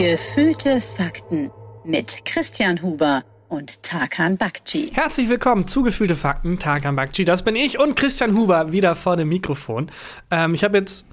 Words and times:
Gefühlte 0.00 0.80
Fakten 0.80 1.50
mit 1.84 2.24
Christian 2.24 2.80
Huber 2.80 3.22
und 3.50 3.82
Tarkan 3.82 4.38
Bakci. 4.38 4.86
Herzlich 4.94 5.28
willkommen 5.28 5.66
zu 5.66 5.82
Gefühlte 5.82 6.14
Fakten, 6.14 6.58
Tarkan 6.58 6.96
Bakci. 6.96 7.26
Das 7.26 7.42
bin 7.42 7.54
ich 7.54 7.78
und 7.78 7.96
Christian 7.96 8.34
Huber 8.34 8.72
wieder 8.72 8.96
vor 8.96 9.18
dem 9.18 9.28
Mikrofon. 9.28 9.90
Ähm, 10.30 10.54
ich 10.54 10.64
habe 10.64 10.78
jetzt 10.78 11.06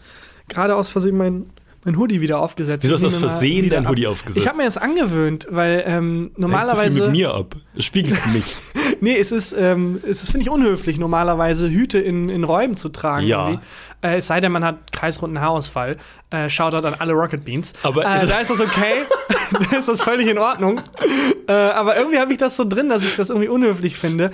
gerade 0.47 0.73
aus 0.73 0.88
Versehen 0.88 1.18
mein, 1.18 1.50
mein 1.88 1.97
Hoodie 1.97 2.19
wieder 2.21 2.39
aufgesetzt. 2.39 2.83
Wieso 2.83 2.95
hast 2.95 3.01
du 3.01 3.07
aus 3.07 3.15
Versehen 3.15 3.70
dein 3.70 3.85
ab. 3.85 3.91
Hoodie 3.91 4.07
aufgesetzt? 4.07 4.38
Ich 4.38 4.47
habe 4.47 4.57
mir 4.57 4.65
das 4.65 4.77
angewöhnt, 4.77 5.47
weil 5.49 5.83
ähm, 5.88 6.20
Hältst 6.23 6.38
du 6.38 6.41
normalerweise. 6.41 6.95
viel 6.97 7.03
mit 7.05 7.11
mir 7.17 7.33
ab. 7.33 7.55
Spiegelst 7.79 8.20
du 8.25 8.29
nicht. 8.31 8.61
Nee, 8.99 9.15
es 9.20 9.31
ist, 9.31 9.53
ähm, 9.55 9.99
es 10.09 10.23
ist 10.23 10.31
finde 10.31 10.45
ich, 10.45 10.49
unhöflich, 10.49 10.97
normalerweise 10.97 11.70
Hüte 11.70 11.99
in, 11.99 12.29
in 12.29 12.43
Räumen 12.43 12.77
zu 12.77 12.89
tragen. 12.89 13.27
Ja. 13.27 13.61
Äh, 14.02 14.15
es 14.17 14.25
sei 14.25 14.39
denn, 14.39 14.52
man 14.52 14.63
hat 14.63 14.91
kreisrunden 14.91 15.39
Haarausfall. 15.39 15.98
Äh, 16.31 16.49
Shoutout 16.49 16.88
an 16.88 16.95
alle 16.98 17.13
Rocket 17.13 17.45
Beans. 17.45 17.73
Aber 17.84 18.04
äh, 18.04 18.23
ist- 18.23 18.31
da 18.31 18.40
ist 18.40 18.49
das 18.49 18.59
okay. 18.59 19.04
da 19.51 19.59
ist 19.77 19.87
das 19.87 20.01
völlig 20.01 20.27
in 20.27 20.37
Ordnung. 20.37 20.81
Äh, 21.47 21.51
aber 21.51 21.97
irgendwie 21.97 22.19
habe 22.19 22.31
ich 22.31 22.37
das 22.37 22.55
so 22.55 22.65
drin, 22.65 22.89
dass 22.89 23.03
ich 23.03 23.15
das 23.15 23.29
irgendwie 23.29 23.47
unhöflich 23.49 23.97
finde, 23.97 24.31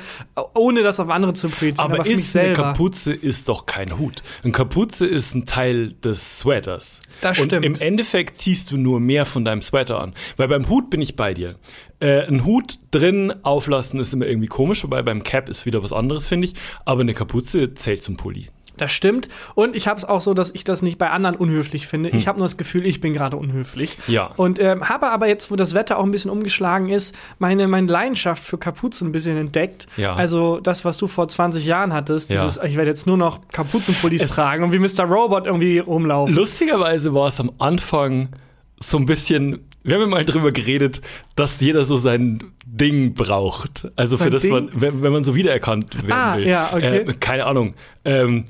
ohne 0.53 0.84
das 0.84 0.99
auf 0.99 1.09
andere 1.09 1.34
zu 1.34 1.49
projizieren. 1.49 1.91
Aber 1.91 2.03
mich 2.03 2.12
ist 2.12 2.36
eine 2.36 2.45
selber. 2.48 2.63
Kapuze 2.63 3.13
ist 3.13 3.49
doch 3.49 3.66
kein 3.66 3.98
Hut. 3.98 4.23
Eine 4.44 4.52
Kapuze 4.52 5.05
ist 5.05 5.36
ein 5.36 5.45
Teil 5.45 5.91
des 5.94 6.39
Sweaters. 6.39 7.02
Das 7.22 7.39
Und 7.39 7.48
stimmt. 7.48 7.66
im 7.66 7.76
Endeffekt 7.76 8.38
ziehst 8.38 8.72
du 8.72 8.77
nur 8.77 8.99
mehr 8.99 9.26
von 9.26 9.45
deinem 9.45 9.62
Sweater 9.62 9.99
an. 9.99 10.13
Weil 10.38 10.48
beim 10.48 10.70
Hut 10.70 10.89
bin 10.89 11.02
ich 11.02 11.16
bei 11.16 11.34
dir. 11.34 11.55
Äh, 12.00 12.25
ein 12.27 12.45
Hut 12.45 12.80
drin 12.91 13.34
auflassen 13.44 14.00
ist 14.00 14.14
immer 14.14 14.25
irgendwie 14.25 14.48
komisch, 14.48 14.84
wobei 14.84 15.02
beim 15.03 15.23
Cap 15.23 15.50
ist 15.50 15.66
wieder 15.66 15.84
was 15.84 15.94
anderes, 15.94 16.27
finde 16.27 16.48
ich. 16.48 16.53
Aber 16.86 17.02
eine 17.02 17.14
Kapuze 17.14 17.73
zählt 17.75 18.03
zum 18.03 18.17
Pulli. 18.17 18.50
Das 18.77 18.91
stimmt. 18.91 19.30
Und 19.54 19.76
ich 19.76 19.88
habe 19.88 19.98
es 20.00 20.05
auch 20.05 20.20
so, 20.20 20.34
dass 20.34 20.50
ich 20.52 20.63
das 20.63 20.81
nicht 20.81 20.98
bei 20.98 21.09
anderen 21.12 21.36
unhöflich 21.36 21.86
finde. 21.88 22.09
Ich 22.09 22.27
habe 22.27 22.40
nur 22.40 22.45
das 22.45 22.58
Gefühl, 22.58 22.86
ich 22.88 23.02
bin 23.02 23.14
gerade 23.14 23.38
unhöflich. 23.38 23.98
Hm. 24.08 24.14
Ja. 24.14 24.31
Und 24.36 24.59
ähm, 24.59 24.89
habe 24.89 25.11
aber 25.11 25.28
jetzt, 25.28 25.52
wo 25.52 25.56
das 25.56 25.73
Wetter 25.75 26.00
auch 26.00 26.03
ein 26.03 26.11
bisschen 26.11 26.31
umgeschlagen 26.31 26.89
ist, 26.89 27.14
meine, 27.38 27.67
meine 27.67 27.92
Leidenschaft 27.92 28.44
für 28.44 28.58
Kapuzen 28.58 29.09
ein 29.09 29.11
bisschen 29.11 29.38
entdeckt. 29.38 29.86
Ja. 29.95 30.16
Also 30.16 30.59
das, 30.59 30.86
was 30.86 30.98
du 30.98 31.06
vor 31.08 31.28
20 31.28 31.66
Jahren 31.66 31.94
hattest, 31.94 32.31
Ja. 32.31 32.44
dieses, 32.44 32.59
ich 32.64 32.75
werde 32.75 32.89
jetzt 32.89 33.06
nur 33.06 33.17
noch 33.17 33.48
Kapuzenpullis 33.52 34.25
tragen 34.28 34.64
und 34.64 34.72
wie 34.73 34.80
Mr. 34.80 35.03
Robot 35.03 35.45
irgendwie 35.45 35.78
rumlaufen. 35.80 36.36
Lustigerweise 36.36 37.14
war 37.14 37.28
es 37.28 37.39
am 37.39 37.52
Anfang 37.59 38.30
so 38.80 38.98
ein 38.98 39.05
bisschen, 39.05 39.59
wir 39.83 39.95
haben 39.95 40.02
ja 40.02 40.08
mal 40.08 40.26
drüber 40.26 40.52
geredet, 40.52 41.02
dass 41.36 41.59
jeder 41.61 41.86
so 41.86 41.95
sein 41.95 42.39
Ding 42.66 43.14
braucht. 43.14 43.88
Also 43.95 44.16
Sein 44.17 44.26
für 44.26 44.31
das 44.31 44.42
Ding? 44.42 44.52
man, 44.52 44.70
wenn, 44.73 45.02
wenn 45.03 45.14
man 45.14 45.23
so 45.23 45.36
wiedererkannt 45.36 45.95
werden 45.95 46.11
Ah, 46.11 46.38
will. 46.38 46.48
ja, 46.48 46.70
okay. 46.73 46.98
Äh, 46.98 47.14
keine 47.20 47.45
Ahnung. 47.45 47.76
Ähm, 48.03 48.45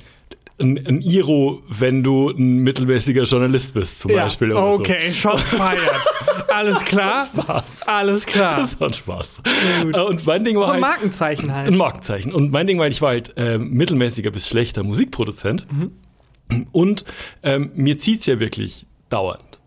ein, 0.59 0.85
ein 0.85 1.01
Iro, 1.01 1.63
wenn 1.67 2.03
du 2.03 2.29
ein 2.29 2.57
mittelmäßiger 2.59 3.23
Journalist 3.23 3.73
bist, 3.73 4.01
zum 4.01 4.11
ja. 4.11 4.23
Beispiel. 4.23 4.53
Okay, 4.53 5.11
Shots 5.11 5.49
fired. 5.49 5.79
Alles 6.49 6.83
klar? 6.85 7.63
Alles 7.87 8.23
So. 8.23 8.29
klar. 8.31 8.59
Das 8.61 8.79
war 8.79 8.93
Spaß. 8.93 9.41
Äh, 9.81 9.99
Und 9.99 10.25
mein 10.25 10.43
Ding 10.43 10.55
war 10.57 10.65
So 10.65 10.71
ein 10.71 10.73
halt, 10.75 10.81
Markenzeichen 10.81 11.49
ein 11.49 11.55
halt. 11.55 11.75
Markenzeichen. 11.75 12.33
Und 12.33 12.51
mein 12.51 12.67
Ding 12.67 12.77
war, 12.77 12.87
ich 12.87 13.01
war 13.01 13.09
halt 13.09 13.33
äh, 13.37 13.57
mittelmäßiger 13.57 14.29
bis 14.31 14.47
schlechter 14.47 14.83
Musikproduzent. 14.83 15.65
Und 16.71 17.05
ähm, 17.41 17.71
mir 17.73 17.97
zieht's 17.97 18.25
ja 18.27 18.39
wirklich 18.39 18.85
dauernd. 19.09 19.61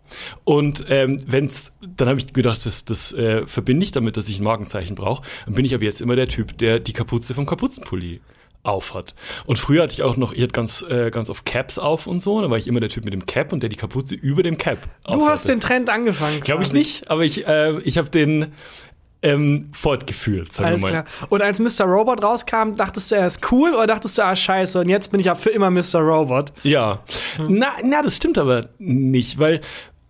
Und 0.45 0.85
ähm, 0.87 1.21
wenn's, 1.27 1.73
dann 1.97 2.07
habe 2.07 2.17
ich 2.19 2.31
gedacht, 2.31 2.65
das, 2.65 2.85
das 2.85 3.11
äh, 3.11 3.45
verbinde 3.45 3.83
ich 3.83 3.91
damit, 3.91 4.15
dass 4.15 4.29
ich 4.29 4.39
ein 4.39 4.43
Markenzeichen 4.45 4.95
brauche. 4.95 5.23
Dann 5.45 5.55
bin 5.55 5.65
ich 5.65 5.73
aber 5.75 5.83
jetzt 5.83 5.99
immer 5.99 6.15
der 6.15 6.27
Typ, 6.27 6.57
der 6.57 6.79
die 6.79 6.93
Kapuze 6.93 7.33
vom 7.33 7.45
Kapuzenpulli 7.45 8.21
aufhat. 8.67 9.15
Und 9.45 9.57
früher 9.57 9.83
hatte 9.83 9.93
ich 9.93 10.03
auch 10.03 10.17
noch, 10.17 10.33
ich 10.33 10.41
hatte 10.41 10.53
ganz, 10.53 10.83
äh, 10.87 11.09
ganz 11.11 11.29
oft 11.29 11.45
Caps 11.45 11.79
auf 11.79 12.07
und 12.07 12.21
so. 12.21 12.41
Da 12.41 12.49
war 12.49 12.57
ich 12.57 12.67
immer 12.67 12.79
der 12.79 12.89
Typ 12.89 13.05
mit 13.05 13.13
dem 13.13 13.25
Cap 13.25 13.53
und 13.53 13.61
der 13.61 13.69
die 13.69 13.75
Kapuze 13.75 14.15
über 14.15 14.43
dem 14.43 14.57
Cap 14.57 14.79
Du 15.05 15.25
hast 15.27 15.47
den 15.47 15.59
Trend 15.59 15.89
angefangen. 15.89 16.41
Glaube 16.41 16.63
ich 16.63 16.73
nicht, 16.73 17.09
aber 17.09 17.23
ich, 17.23 17.47
äh, 17.47 17.79
ich 17.79 17.97
habe 17.97 18.09
den 18.09 18.53
ähm, 19.21 19.69
fortgeführt, 19.73 20.53
sagen 20.53 20.69
Alles 20.69 20.81
wir 20.81 20.91
mal. 20.91 21.03
klar. 21.03 21.27
Und 21.29 21.41
als 21.41 21.59
Mr. 21.59 21.85
Robot 21.85 22.23
rauskam, 22.23 22.73
dachtest 22.75 23.11
du, 23.11 23.15
er 23.15 23.27
ist 23.27 23.51
cool 23.51 23.73
oder 23.73 23.87
dachtest 23.87 24.17
du, 24.17 24.23
ah, 24.23 24.35
scheiße, 24.35 24.79
und 24.79 24.89
jetzt 24.89 25.11
bin 25.11 25.19
ich 25.19 25.25
ja 25.25 25.35
für 25.35 25.49
immer 25.49 25.71
Mr. 25.71 25.99
Robot? 25.99 26.53
Ja. 26.63 26.99
Na, 27.47 27.73
na, 27.83 28.01
das 28.01 28.15
stimmt 28.15 28.37
aber 28.37 28.69
nicht, 28.77 29.39
weil 29.39 29.61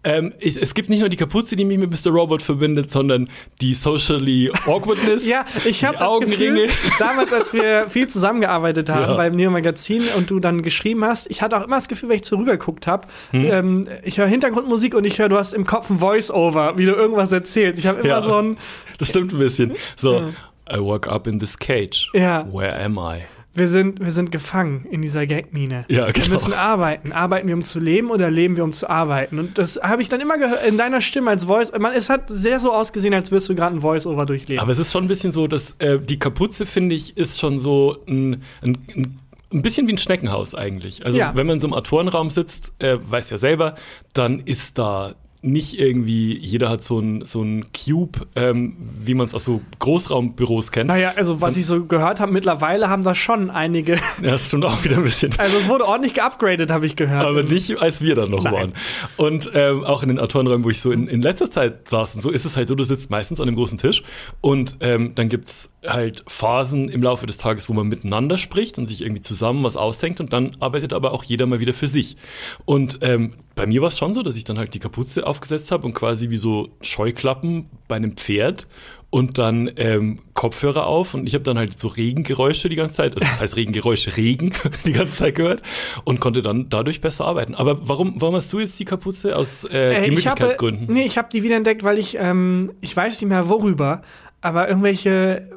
ähm, 0.07 0.33
ich, 0.39 0.55
es 0.55 0.73
gibt 0.73 0.89
nicht 0.89 0.99
nur 1.01 1.09
die 1.09 1.17
Kapuze, 1.17 1.55
die 1.55 1.65
mich 1.65 1.77
mit 1.77 1.91
Mr. 1.91 2.11
Robot 2.11 2.41
verbindet, 2.41 2.89
sondern 2.91 3.29
die 3.61 3.73
socially 3.73 4.51
awkwardness. 4.65 5.27
Ja, 5.27 5.45
ich 5.65 5.83
habe 5.83 5.97
das 5.97 6.07
Augenringe. 6.07 6.67
Gefühl, 6.67 6.91
damals, 6.99 7.33
als 7.33 7.53
wir 7.53 7.87
viel 7.89 8.07
zusammengearbeitet 8.07 8.89
haben 8.89 9.01
Ja. 9.11 9.15
beim 9.17 9.35
Neo 9.35 9.51
Magazin 9.51 10.03
und 10.15 10.29
du 10.29 10.39
dann 10.39 10.61
geschrieben 10.61 11.03
hast, 11.03 11.29
ich 11.29 11.41
hatte 11.41 11.57
auch 11.57 11.63
immer 11.65 11.75
das 11.77 11.87
Gefühl, 11.87 12.09
wenn 12.09 12.17
ich 12.17 12.25
so 12.25 12.37
rübergeguckt 12.37 12.87
habe, 12.87 13.07
Hm. 13.31 13.45
ähm, 13.51 13.87
ich 14.03 14.17
höre 14.17 14.27
Hintergrundmusik 14.27 14.95
und 14.95 15.05
ich 15.05 15.19
höre, 15.19 15.29
du 15.29 15.37
hast 15.37 15.53
im 15.53 15.65
Kopf 15.65 15.89
ein 15.89 15.99
Voice-Over, 15.99 16.77
wie 16.77 16.85
du 16.85 16.93
irgendwas 16.93 17.31
erzählst. 17.31 17.79
Ich 17.79 17.87
habe 17.87 17.99
immer 17.99 18.07
Ja. 18.09 18.21
so 18.21 18.33
ein, 18.35 18.57
Das 18.99 19.09
stimmt 19.09 19.33
ein 19.33 19.39
bisschen. 19.39 19.73
So, 19.95 20.31
I 20.71 20.79
woke 20.79 21.09
up 21.09 21.27
in 21.27 21.39
this 21.39 21.57
cage. 21.57 22.09
Ja. 22.13 22.47
Where 22.51 22.79
am 22.83 22.97
I? 22.97 23.23
Wir 23.57 23.67
sind, 23.67 24.03
wir 24.03 24.11
sind 24.11 24.31
gefangen 24.31 24.85
in 24.91 25.01
dieser 25.01 25.25
Gagmine. 25.27 25.85
Ja, 25.89 26.07
Wir 26.07 26.13
genau. 26.13 26.29
müssen 26.29 26.53
arbeiten. 26.53 27.11
Arbeiten 27.11 27.47
wir, 27.47 27.55
um 27.55 27.63
zu 27.63 27.79
leben 27.79 28.11
oder 28.11 28.29
leben 28.29 28.55
wir, 28.55 28.63
um 28.63 28.71
zu 28.73 28.89
arbeiten? 28.89 29.39
Und 29.39 29.57
das 29.57 29.79
habe 29.81 30.01
ich 30.01 30.09
dann 30.09 30.21
immer 30.21 30.37
gehört 30.37 30.65
in 30.65 30.77
deiner 30.77 31.01
Stimme 31.01 31.31
als 31.31 31.45
Voice. 31.45 31.71
Man, 31.77 31.93
es 31.93 32.09
hat 32.09 32.29
sehr 32.29 32.59
so 32.59 32.71
ausgesehen, 32.73 33.13
als 33.13 33.31
wirst 33.31 33.49
du 33.49 33.55
gerade 33.55 33.75
ein 33.75 33.81
Voice-Over 33.81 34.25
durchleben. 34.25 34.61
Aber 34.61 34.71
es 34.71 34.79
ist 34.79 34.91
schon 34.91 35.05
ein 35.05 35.07
bisschen 35.07 35.31
so, 35.31 35.47
dass 35.47 35.75
äh, 35.79 35.99
die 35.99 36.19
Kapuze, 36.19 36.65
finde 36.65 36.95
ich, 36.95 37.17
ist 37.17 37.39
schon 37.39 37.59
so 37.59 37.97
ein, 38.07 38.43
ein, 38.61 38.77
ein 38.95 39.19
ein 39.49 39.61
bisschen 39.61 39.87
wie 39.87 39.93
ein 39.93 39.97
Schneckenhaus 39.97 40.55
eigentlich. 40.55 41.05
Also 41.05 41.19
Ja. 41.19 41.31
wenn 41.33 41.47
man 41.47 41.53
in 41.53 41.59
so 41.61 41.67
einem 41.67 41.73
Autorenraum 41.73 42.29
sitzt, 42.29 42.73
äh, 42.79 42.97
weiß 43.01 43.29
ja 43.29 43.37
selber, 43.37 43.75
dann 44.11 44.41
ist 44.41 44.77
da 44.77 45.15
nicht 45.41 45.79
irgendwie, 45.79 46.37
jeder 46.37 46.69
hat 46.69 46.83
so 46.83 46.99
ein, 46.99 47.23
so 47.25 47.41
ein 47.43 47.65
Cube, 47.71 48.27
ähm, 48.35 48.75
wie 49.03 49.13
man 49.13 49.25
es 49.27 49.33
aus 49.35 49.43
so 49.43 49.61
Großraumbüros 49.79 50.71
kennt. 50.71 50.87
naja, 50.87 51.13
also 51.15 51.41
was 51.41 51.53
Son- 51.53 51.59
ich 51.61 51.65
so 51.67 51.85
gehört 51.85 52.19
habe, 52.19 52.31
mittlerweile 52.31 52.89
haben 52.89 53.03
das 53.03 53.17
schon 53.17 53.49
einige. 53.49 53.97
Ja, 54.21 54.31
das 54.31 54.47
stimmt 54.47 54.65
auch 54.65 54.83
wieder 54.83 54.97
ein 54.97 55.03
bisschen. 55.03 55.31
Also 55.37 55.57
es 55.57 55.67
wurde 55.67 55.85
ordentlich 55.85 56.15
geupgradet, 56.15 56.71
habe 56.71 56.85
ich 56.87 56.95
gehört. 56.95 57.25
Aber 57.25 57.43
nicht, 57.43 57.79
als 57.81 58.01
wir 58.01 58.15
dann 58.15 58.31
noch 58.31 58.43
Nein. 58.43 58.53
waren. 58.53 58.73
Und 59.15 59.51
ähm, 59.53 59.83
auch 59.83 60.01
in 60.01 60.09
den 60.09 60.19
Autorenräumen, 60.19 60.63
wo 60.65 60.69
ich 60.71 60.81
so 60.81 60.91
in, 60.91 61.07
in 61.07 61.21
letzter 61.21 61.51
Zeit 61.51 61.87
saß, 61.89 62.15
und 62.15 62.21
so 62.21 62.31
ist 62.31 62.45
es 62.45 62.57
halt 62.57 62.67
so, 62.67 62.73
du 62.75 62.83
sitzt 62.83 63.09
meistens 63.11 63.39
an 63.39 63.47
einem 63.47 63.55
großen 63.57 63.77
Tisch 63.77 64.01
und 64.41 64.77
ähm, 64.79 65.13
dann 65.15 65.29
gibt's 65.29 65.69
halt 65.85 66.23
Phasen 66.27 66.89
im 66.89 67.01
Laufe 67.03 67.27
des 67.27 67.37
Tages, 67.37 67.69
wo 67.69 67.73
man 67.73 67.87
miteinander 67.87 68.37
spricht 68.37 68.77
und 68.79 68.85
sich 68.87 69.01
irgendwie 69.01 69.21
zusammen 69.21 69.63
was 69.63 69.77
ausdenkt 69.77 70.19
und 70.19 70.33
dann 70.33 70.51
arbeitet 70.59 70.93
aber 70.93 71.11
auch 71.13 71.23
jeder 71.23 71.45
mal 71.45 71.59
wieder 71.59 71.73
für 71.73 71.87
sich. 71.87 72.17
Und 72.65 72.99
ähm, 73.01 73.33
bei 73.57 73.65
mir 73.65 73.81
war 73.81 73.89
es 73.89 73.97
schon 73.97 74.13
so, 74.13 74.23
dass 74.23 74.37
ich 74.37 74.45
dann 74.45 74.57
halt 74.57 74.73
die 74.73 74.79
Kapuze 74.79 75.27
aufgesetzt 75.27 75.71
habe 75.71 75.85
und 75.85 75.93
quasi 75.93 76.29
wie 76.29 76.37
so 76.37 76.69
Scheuklappen 76.79 77.65
bei 77.89 77.97
einem 77.97 78.15
Pferd 78.15 78.67
und 79.09 79.37
dann 79.37 79.71
ähm, 79.77 80.19
Kopfhörer 80.33 80.85
auf 80.85 81.13
und 81.13 81.27
ich 81.27 81.33
habe 81.33 81.43
dann 81.43 81.57
halt 81.57 81.77
so 81.79 81.87
Regengeräusche 81.87 82.69
die 82.69 82.75
ganze 82.75 82.95
Zeit, 82.95 83.13
also 83.13 83.25
das 83.25 83.41
heißt 83.41 83.55
Regengeräusche, 83.55 84.15
Regen 84.15 84.53
die 84.85 84.91
ganze 84.93 85.15
Zeit 85.17 85.35
gehört 85.35 85.61
und 86.03 86.19
konnte 86.19 86.41
dann 86.41 86.69
dadurch 86.69 87.01
besser 87.01 87.25
arbeiten. 87.25 87.55
Aber 87.55 87.87
warum, 87.87 88.21
warum 88.21 88.35
hast 88.35 88.53
du 88.53 88.59
jetzt 88.59 88.79
die 88.79 88.85
Kapuze 88.85 89.35
aus 89.35 89.63
äh, 89.65 89.67
Äh, 89.69 89.89
ich 89.89 89.95
habe, 89.95 90.05
Gemütlichkeitsgründen? 90.05 90.93
nee, 90.93 91.05
ich 91.05 91.17
habe 91.17 91.29
die 91.31 91.41
wiederentdeckt, 91.43 91.83
weil 91.83 91.97
ich, 91.97 92.17
ähm, 92.19 92.73
ich 92.81 92.95
weiß 92.95 93.19
nicht 93.21 93.29
mehr 93.29 93.49
worüber, 93.49 94.01
aber 94.41 94.67
irgendwelche, 94.69 95.49